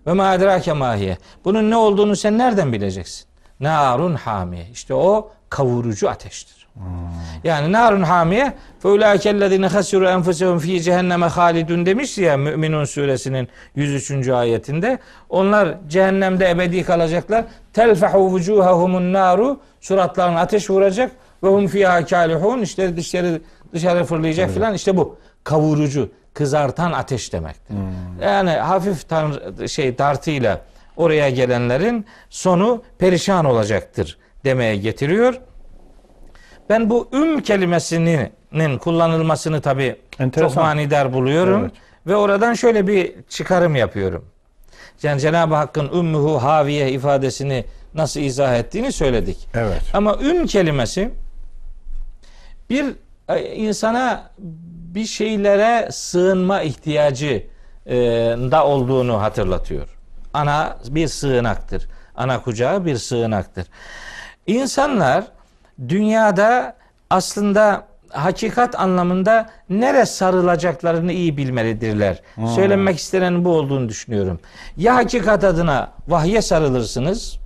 ve 0.06 0.12
ma 0.12 0.34
edrake 0.34 0.72
mahiye. 0.72 1.18
Bunun 1.44 1.70
ne 1.70 1.76
olduğunu 1.76 2.16
sen 2.16 2.38
nereden 2.38 2.72
bileceksin? 2.72 3.26
Narun 3.60 4.14
hamiye. 4.14 4.66
İşte 4.72 4.94
o 4.94 5.30
kavurucu 5.50 6.10
ateştir. 6.10 6.60
Yani 7.44 7.72
narun 7.72 8.02
hamiye 8.02 8.52
fe 8.82 8.88
ulaikellezine 8.88 9.66
hasiru 9.66 10.06
enfusehum 10.08 10.58
fi 10.58 10.82
cehenneme 10.82 11.26
halidun 11.26 11.86
demiş 11.86 12.18
ya 12.18 12.36
Müminun 12.36 12.84
suresinin 12.84 13.48
103. 13.74 14.28
ayetinde. 14.28 14.98
Onlar 15.28 15.74
cehennemde 15.88 16.50
ebedi 16.50 16.82
kalacaklar. 16.84 17.44
Telfahu 17.72 18.30
vucuhahumun 18.30 19.12
naru 19.12 19.60
suratlarına 19.80 20.40
ateş 20.40 20.70
vuracak 20.70 21.12
ve 21.42 21.48
hum 21.48 21.66
fiha 21.66 22.04
kalihun 22.06 22.62
işte 22.62 22.96
dışarı 22.96 23.40
dışarı 23.72 24.04
fırlayacak 24.04 24.50
filan 24.50 24.74
işte 24.74 24.96
bu 24.96 25.16
kavurucu 25.44 26.10
kızartan 26.40 26.92
ateş 26.92 27.32
demektir. 27.32 27.76
Yani 28.22 28.50
hafif 28.50 29.08
tanrı, 29.08 29.68
şey 29.68 29.98
dartıyla 29.98 30.60
oraya 30.96 31.30
gelenlerin 31.30 32.06
sonu 32.30 32.82
perişan 32.98 33.44
olacaktır 33.44 34.18
demeye 34.44 34.76
getiriyor. 34.76 35.40
Ben 36.68 36.90
bu 36.90 37.08
üm 37.12 37.42
kelimesinin 37.42 38.78
kullanılmasını 38.78 39.60
tabi 39.60 39.96
çok 40.34 40.56
manidar 40.56 41.12
buluyorum. 41.12 41.60
Evet. 41.62 41.72
Ve 42.06 42.16
oradan 42.16 42.54
şöyle 42.54 42.86
bir 42.86 43.14
çıkarım 43.28 43.76
yapıyorum. 43.76 44.24
Yani 45.02 45.20
Cenab-ı 45.20 45.54
Hakk'ın 45.54 45.88
ümmuhu 45.88 46.42
haviye 46.42 46.92
ifadesini 46.92 47.64
nasıl 47.94 48.20
izah 48.20 48.56
ettiğini 48.56 48.92
söyledik. 48.92 49.48
Evet. 49.54 49.82
Ama 49.94 50.18
üm 50.22 50.46
kelimesi 50.46 51.10
bir 52.70 52.86
e, 53.28 53.54
insana 53.54 54.30
bir 54.94 55.04
şeylere 55.04 55.88
sığınma 55.92 56.62
ihtiyacı 56.62 57.46
e, 57.86 57.96
da 58.50 58.66
olduğunu 58.66 59.22
hatırlatıyor. 59.22 59.88
Ana 60.34 60.76
bir 60.88 61.08
sığınaktır. 61.08 61.88
Ana 62.16 62.42
kucağı 62.42 62.84
bir 62.84 62.96
sığınaktır. 62.96 63.66
İnsanlar 64.46 65.24
dünyada 65.88 66.76
aslında 67.10 67.84
hakikat 68.10 68.80
anlamında 68.80 69.50
nere 69.70 70.06
sarılacaklarını 70.06 71.12
iyi 71.12 71.36
bilmelidirler. 71.36 72.22
Söylenmek 72.54 72.98
istenen 72.98 73.44
bu 73.44 73.50
olduğunu 73.50 73.88
düşünüyorum. 73.88 74.40
Ya 74.76 74.94
hakikat 74.96 75.44
adına 75.44 75.90
vahye 76.08 76.42
sarılırsınız. 76.42 77.38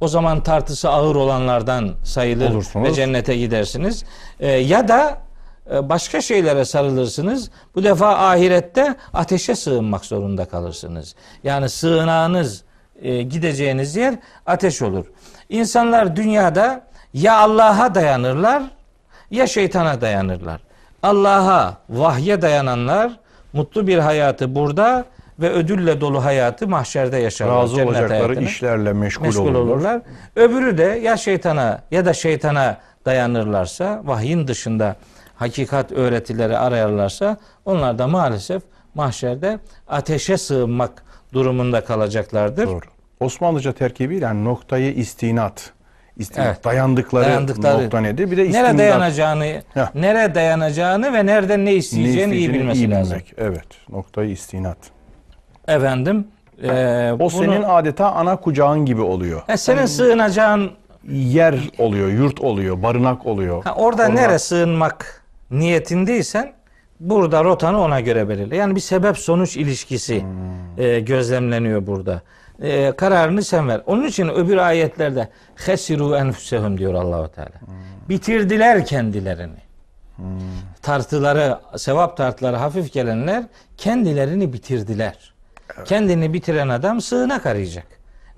O 0.00 0.08
zaman 0.08 0.42
tartısı 0.42 0.90
ağır 0.90 1.14
olanlardan 1.16 1.94
sayılır 2.04 2.50
Olursunuz. 2.50 2.88
ve 2.88 2.94
cennete 2.94 3.36
gidersiniz. 3.36 4.04
Ee, 4.40 4.48
ya 4.48 4.88
da 4.88 5.18
başka 5.70 6.20
şeylere 6.20 6.64
sarılırsınız. 6.64 7.50
Bu 7.74 7.84
defa 7.84 8.30
ahirette 8.30 8.94
ateşe 9.12 9.54
sığınmak 9.54 10.04
zorunda 10.04 10.44
kalırsınız. 10.44 11.14
Yani 11.44 11.68
sığınağınız, 11.68 12.62
e, 13.02 13.22
gideceğiniz 13.22 13.96
yer 13.96 14.14
ateş 14.46 14.82
olur. 14.82 15.06
İnsanlar 15.48 16.16
dünyada 16.16 16.86
ya 17.14 17.36
Allah'a 17.36 17.94
dayanırlar 17.94 18.62
ya 19.30 19.46
şeytana 19.46 20.00
dayanırlar. 20.00 20.60
Allah'a, 21.02 21.76
vahye 21.90 22.42
dayananlar 22.42 23.20
mutlu 23.52 23.86
bir 23.86 23.98
hayatı 23.98 24.54
burada 24.54 25.04
ve 25.40 25.50
ödülle 25.50 26.00
dolu 26.00 26.24
hayatı 26.24 26.68
mahşerde 26.68 27.16
yaşarlar. 27.16 27.56
Razı 27.56 27.74
cennet 27.74 27.88
olacakları 27.88 28.22
hayatını 28.22 28.44
işlerle 28.44 28.92
meşgul, 28.92 29.24
meşgul 29.26 29.54
olurlar. 29.54 29.60
olurlar. 29.60 30.02
Öbürü 30.36 30.78
de 30.78 31.00
ya 31.02 31.16
şeytana 31.16 31.82
ya 31.90 32.04
da 32.04 32.12
şeytana 32.12 32.78
dayanırlarsa, 33.04 34.00
vahyin 34.04 34.48
dışında 34.48 34.96
hakikat 35.44 35.92
öğretileri 35.92 36.58
ararlarsa 36.58 37.36
onlar 37.64 37.98
da 37.98 38.06
maalesef 38.06 38.62
mahşerde 38.94 39.58
ateşe 39.88 40.36
sığınmak 40.38 41.02
durumunda 41.32 41.84
kalacaklardır. 41.84 42.66
Doğru. 42.66 42.80
Osmanlıca 43.20 43.72
terkibi 43.72 44.18
yani 44.18 44.44
noktayı 44.44 44.92
istinat. 44.94 45.70
İstinat. 46.16 46.46
Evet. 46.46 46.64
Dayandıkları, 46.64 47.24
Dayandıkları. 47.24 47.82
nokta 47.84 48.00
nedir? 48.00 48.30
Bir 48.30 48.36
de 48.36 48.46
istinat. 48.46 48.72
Nereye 48.74 48.78
dayanacağını, 48.78 49.44
Heh. 49.74 49.94
nereye 49.94 50.34
dayanacağını 50.34 51.12
ve 51.12 51.26
nereden 51.26 51.60
ne 51.60 51.64
Ne 51.64 51.74
isteyeceğini 51.74 52.34
iyi 52.34 52.40
isteyeceğini 52.40 52.54
bilmesi 52.62 52.90
lazım. 52.90 53.12
bilmek. 53.18 53.34
Evet. 53.38 53.66
Noktayı 53.90 54.30
istinat. 54.30 54.78
Efendim, 55.68 56.26
e, 56.62 57.12
O 57.14 57.18
bunu- 57.18 57.30
senin 57.30 57.62
adeta 57.62 58.12
ana 58.12 58.36
kucağın 58.36 58.86
gibi 58.86 59.00
oluyor. 59.02 59.42
Ha, 59.46 59.56
senin 59.56 59.86
sığınacağın 59.86 60.70
Yer 61.10 61.54
oluyor, 61.78 62.08
yurt 62.08 62.40
oluyor, 62.40 62.82
barınak 62.82 63.26
oluyor. 63.26 63.64
Ha, 63.64 63.74
orada 63.74 64.02
Orada- 64.02 64.12
nere 64.14 64.38
sığınmak 64.38 65.19
niyetindeysen 65.50 66.52
burada 67.00 67.44
rotanı 67.44 67.80
ona 67.80 68.00
göre 68.00 68.28
belirle. 68.28 68.56
Yani 68.56 68.74
bir 68.74 68.80
sebep 68.80 69.18
sonuç 69.18 69.56
ilişkisi 69.56 70.24
e, 70.78 71.00
gözlemleniyor 71.00 71.86
burada. 71.86 72.22
E, 72.62 72.92
kararını 72.96 73.42
sen 73.42 73.68
ver. 73.68 73.80
Onun 73.86 74.04
için 74.04 74.28
öbür 74.28 74.56
ayetlerde 74.56 75.28
hesiru 75.56 76.16
enfusehum 76.16 76.78
diyor 76.78 76.94
Allahu 76.94 77.28
Teala. 77.28 77.60
Bitirdiler 78.08 78.86
kendilerini. 78.86 79.58
Tartıları, 80.82 81.58
sevap 81.76 82.16
tartıları 82.16 82.56
hafif 82.56 82.92
gelenler 82.92 83.44
kendilerini 83.76 84.52
bitirdiler. 84.52 85.34
Kendini 85.84 86.32
bitiren 86.32 86.68
adam 86.68 87.00
sığınak 87.00 87.46
arayacak. 87.46 87.86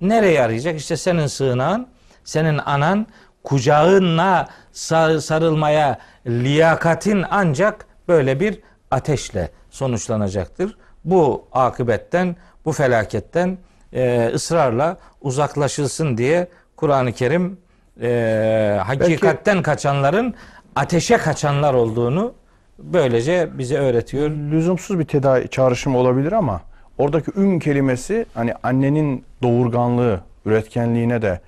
Nereye 0.01 0.41
arayacak? 0.41 0.79
İşte 0.79 0.97
senin 0.97 1.27
sığınağın, 1.27 1.87
senin 2.23 2.57
anan, 2.57 3.07
kucağına 3.43 4.47
sar- 4.71 5.19
sarılmaya 5.19 5.97
liyakatin 6.27 7.25
ancak 7.31 7.85
böyle 8.07 8.39
bir 8.39 8.59
ateşle 8.91 9.49
sonuçlanacaktır. 9.69 10.77
Bu 11.05 11.47
akıbetten, 11.51 12.35
bu 12.65 12.71
felaketten 12.71 13.57
e, 13.93 14.31
ısrarla 14.33 14.97
uzaklaşılsın 15.21 16.17
diye 16.17 16.47
Kur'an-ı 16.75 17.11
Kerim 17.11 17.57
e, 18.01 18.79
hakikatten 18.85 19.61
kaçanların 19.61 20.33
ateşe 20.75 21.17
kaçanlar 21.17 21.73
olduğunu 21.73 22.33
böylece 22.79 23.49
bize 23.57 23.77
öğretiyor. 23.77 24.29
Lüzumsuz 24.29 24.99
bir 24.99 25.05
tedavi 25.05 25.47
çağrışım 25.47 25.95
olabilir 25.95 26.31
ama 26.31 26.61
oradaki 26.97 27.31
üm 27.35 27.59
kelimesi 27.59 28.25
hani 28.33 28.53
annenin 28.63 29.25
doğurganlığı, 29.43 30.19
üretkenliğine 30.45 31.21
de 31.21 31.39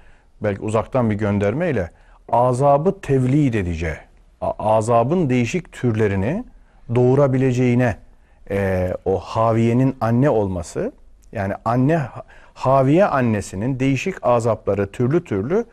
belki 0.46 0.62
uzaktan 0.62 1.10
bir 1.10 1.16
göndermeyle 1.16 1.90
azabı 2.30 3.02
tevlid 3.02 3.54
edeceği, 3.54 3.98
azabın 4.60 5.30
değişik 5.30 5.72
türlerini 5.72 6.44
doğurabileceğine 6.96 7.98
e, 8.50 8.94
o 9.06 9.20
haviyenin 9.20 9.96
anne 10.02 10.30
olması 10.30 10.92
yani 11.32 11.54
anne 11.66 12.02
haviye 12.54 13.06
annesinin 13.06 13.80
değişik 13.80 14.16
azapları 14.22 14.92
türlü 14.92 15.24
türlü 15.24 15.66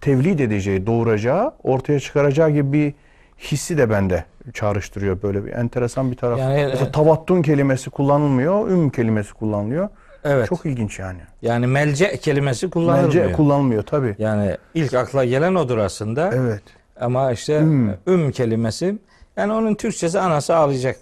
tevlid 0.00 0.38
edeceği, 0.38 0.86
doğuracağı, 0.86 1.54
ortaya 1.62 2.00
çıkaracağı 2.00 2.50
gibi 2.50 2.72
bir 2.72 2.94
hissi 3.38 3.78
de 3.78 3.90
bende 3.90 4.24
çağrıştırıyor 4.54 5.22
böyle 5.22 5.44
bir 5.44 5.52
enteresan 5.52 6.10
bir 6.10 6.16
taraf. 6.16 6.38
Yani, 6.38 6.66
Mesela 6.66 6.92
tavattun 6.92 7.42
kelimesi 7.42 7.90
kullanılmıyor, 7.90 8.68
üm 8.68 8.90
kelimesi 8.90 9.34
kullanılıyor. 9.34 9.88
Evet. 10.24 10.48
Çok 10.48 10.66
ilginç 10.66 10.98
yani. 10.98 11.20
Yani 11.42 11.66
melce 11.66 12.16
kelimesi 12.16 12.70
kullanılmıyor. 12.70 13.24
Bence 13.24 13.32
kullanılmıyor 13.36 13.82
tabii. 13.82 14.16
yani 14.18 14.56
ilk 14.74 14.94
akla 14.94 15.24
gelen 15.24 15.54
odur 15.54 15.78
aslında. 15.78 16.30
Evet. 16.34 16.62
Ama 17.00 17.32
işte 17.32 17.58
Üm. 17.58 17.96
üm. 18.06 18.30
kelimesi 18.30 18.98
yani 19.36 19.52
onun 19.52 19.74
Türkçesi 19.74 20.20
anası 20.20 20.56
ağlayacak 20.56 20.96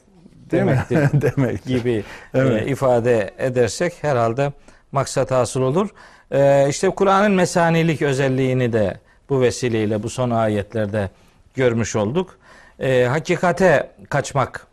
demektir 0.51 0.99
Demek. 1.23 1.65
gibi 1.65 2.05
Evet. 2.35 2.63
e, 2.67 2.71
ifade 2.71 3.35
edersek 3.39 3.93
herhalde 4.03 4.53
maksat 4.93 5.31
hasıl 5.31 5.61
olur. 5.63 5.89
E, 6.31 6.67
işte 6.69 6.91
Kur'an'ın 6.91 7.33
mesanilik 7.33 8.03
özelliğini 8.03 8.73
de 8.73 8.97
bu 9.29 9.41
vesileyle 9.41 10.03
bu 10.03 10.11
son 10.11 10.31
ayetlerde 10.31 11.11
görmüş 11.55 11.97
olduk. 11.97 12.37
E, 12.81 13.05
hakikate 13.05 13.91
kaçmak 14.09 14.67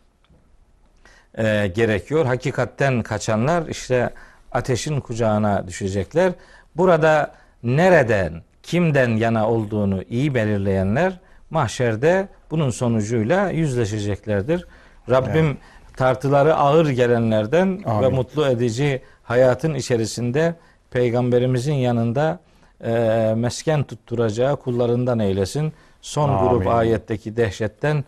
e, 1.38 1.68
gerekiyor. 1.76 2.26
Hakikatten 2.26 3.04
kaçanlar 3.04 3.68
işte 3.68 4.10
ateşin 4.54 5.00
kucağına 5.00 5.68
düşecekler. 5.68 6.34
Burada 6.76 7.32
nereden, 7.64 8.42
kimden 8.64 9.10
yana 9.10 9.50
olduğunu 9.50 10.04
iyi 10.10 10.34
belirleyenler 10.34 11.20
mahşerde 11.50 12.28
bunun 12.52 12.70
sonucuyla 12.70 13.50
yüzleşeceklerdir. 13.50 14.68
Rabbim 15.10 15.58
tartıları 15.98 16.56
ağır 16.56 16.90
gelenlerden 16.90 17.80
ve 17.86 17.90
Amin. 17.90 18.16
mutlu 18.16 18.48
edici 18.48 19.02
hayatın 19.24 19.74
içerisinde 19.74 20.56
peygamberimizin 20.92 21.74
yanında 21.74 22.40
e, 22.84 23.34
mesken 23.38 23.84
tutturacağı 23.84 24.56
kullarından 24.58 25.20
eylesin. 25.20 25.74
Son 26.02 26.30
grup 26.40 26.68
Amin. 26.68 26.78
ayetteki 26.78 27.38
dehşetten 27.38 28.04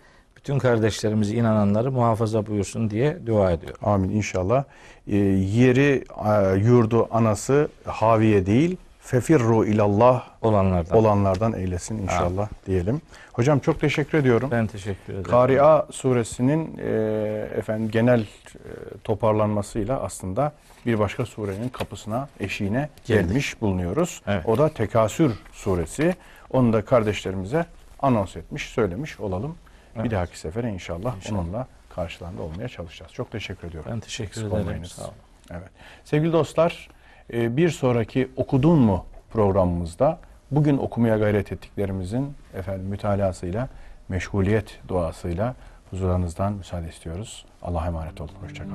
bütün 0.45 0.59
kardeşlerimizi 0.59 1.35
inananları 1.35 1.91
muhafaza 1.91 2.47
buyursun 2.47 2.89
diye 2.89 3.17
dua 3.25 3.51
ediyorum. 3.51 3.79
Amin 3.83 4.09
inşallah. 4.09 4.63
Ee, 5.07 5.15
yeri, 5.15 6.03
e, 6.25 6.55
yurdu, 6.57 7.07
anası 7.11 7.69
haviye 7.85 8.45
değil, 8.45 8.77
fefirru 8.99 9.65
ilallah 9.65 10.23
Olanlardan. 10.41 10.97
olanlardan 10.97 11.53
eylesin 11.53 11.97
inşallah 11.97 12.49
diyelim. 12.67 13.01
Hocam 13.33 13.59
çok 13.59 13.79
teşekkür 13.79 14.17
ediyorum. 14.17 14.49
Ben 14.51 14.67
teşekkür 14.67 15.13
ederim. 15.13 15.23
Kari'a 15.23 15.87
suresinin 15.91 16.77
e, 16.77 16.89
efendim 17.57 17.91
genel 17.91 18.21
e, 18.21 18.25
toparlanmasıyla 19.03 20.01
aslında 20.01 20.51
bir 20.85 20.99
başka 20.99 21.25
surenin 21.25 21.69
kapısına, 21.69 22.27
eşiğine 22.39 22.89
Geldik. 23.05 23.27
gelmiş 23.27 23.61
bulunuyoruz. 23.61 24.21
Evet. 24.27 24.45
O 24.45 24.57
da 24.57 24.69
Tekasür 24.69 25.33
suresi. 25.53 26.15
Onu 26.51 26.73
da 26.73 26.85
kardeşlerimize 26.85 27.65
anons 27.99 28.35
etmiş, 28.35 28.69
söylemiş 28.69 29.19
olalım. 29.19 29.55
Bir 30.03 30.11
dahaki 30.11 30.39
sefere 30.39 30.73
inşallah, 30.73 31.15
İnşallah. 31.15 31.39
onunla 31.39 31.67
karşılarında 31.89 32.41
olmaya 32.41 32.67
çalışacağız. 32.67 33.11
Çok 33.13 33.31
teşekkür 33.31 33.67
ediyorum. 33.67 33.91
Ben 33.93 33.99
teşekkür 33.99 34.41
Eksik 34.45 34.53
ederim. 34.59 34.85
Sağ 34.85 35.03
olun. 35.03 35.13
Evet. 35.51 35.69
Sevgili 36.03 36.33
dostlar, 36.33 36.89
e, 37.33 37.57
bir 37.57 37.69
sonraki 37.69 38.31
okudun 38.35 38.79
mu 38.79 39.05
programımızda 39.31 40.19
bugün 40.51 40.77
okumaya 40.77 41.17
gayret 41.17 41.51
ettiklerimizin 41.51 42.33
efendim 42.53 42.85
mütalasıyla, 42.85 43.69
meşguliyet 44.09 44.79
duasıyla 44.87 45.55
huzurlarınızdan 45.91 46.53
müsaade 46.53 46.89
istiyoruz. 46.89 47.45
Allah'a 47.61 47.87
emanet 47.87 48.21
olun. 48.21 48.31
Hoşçakalın. 48.41 48.73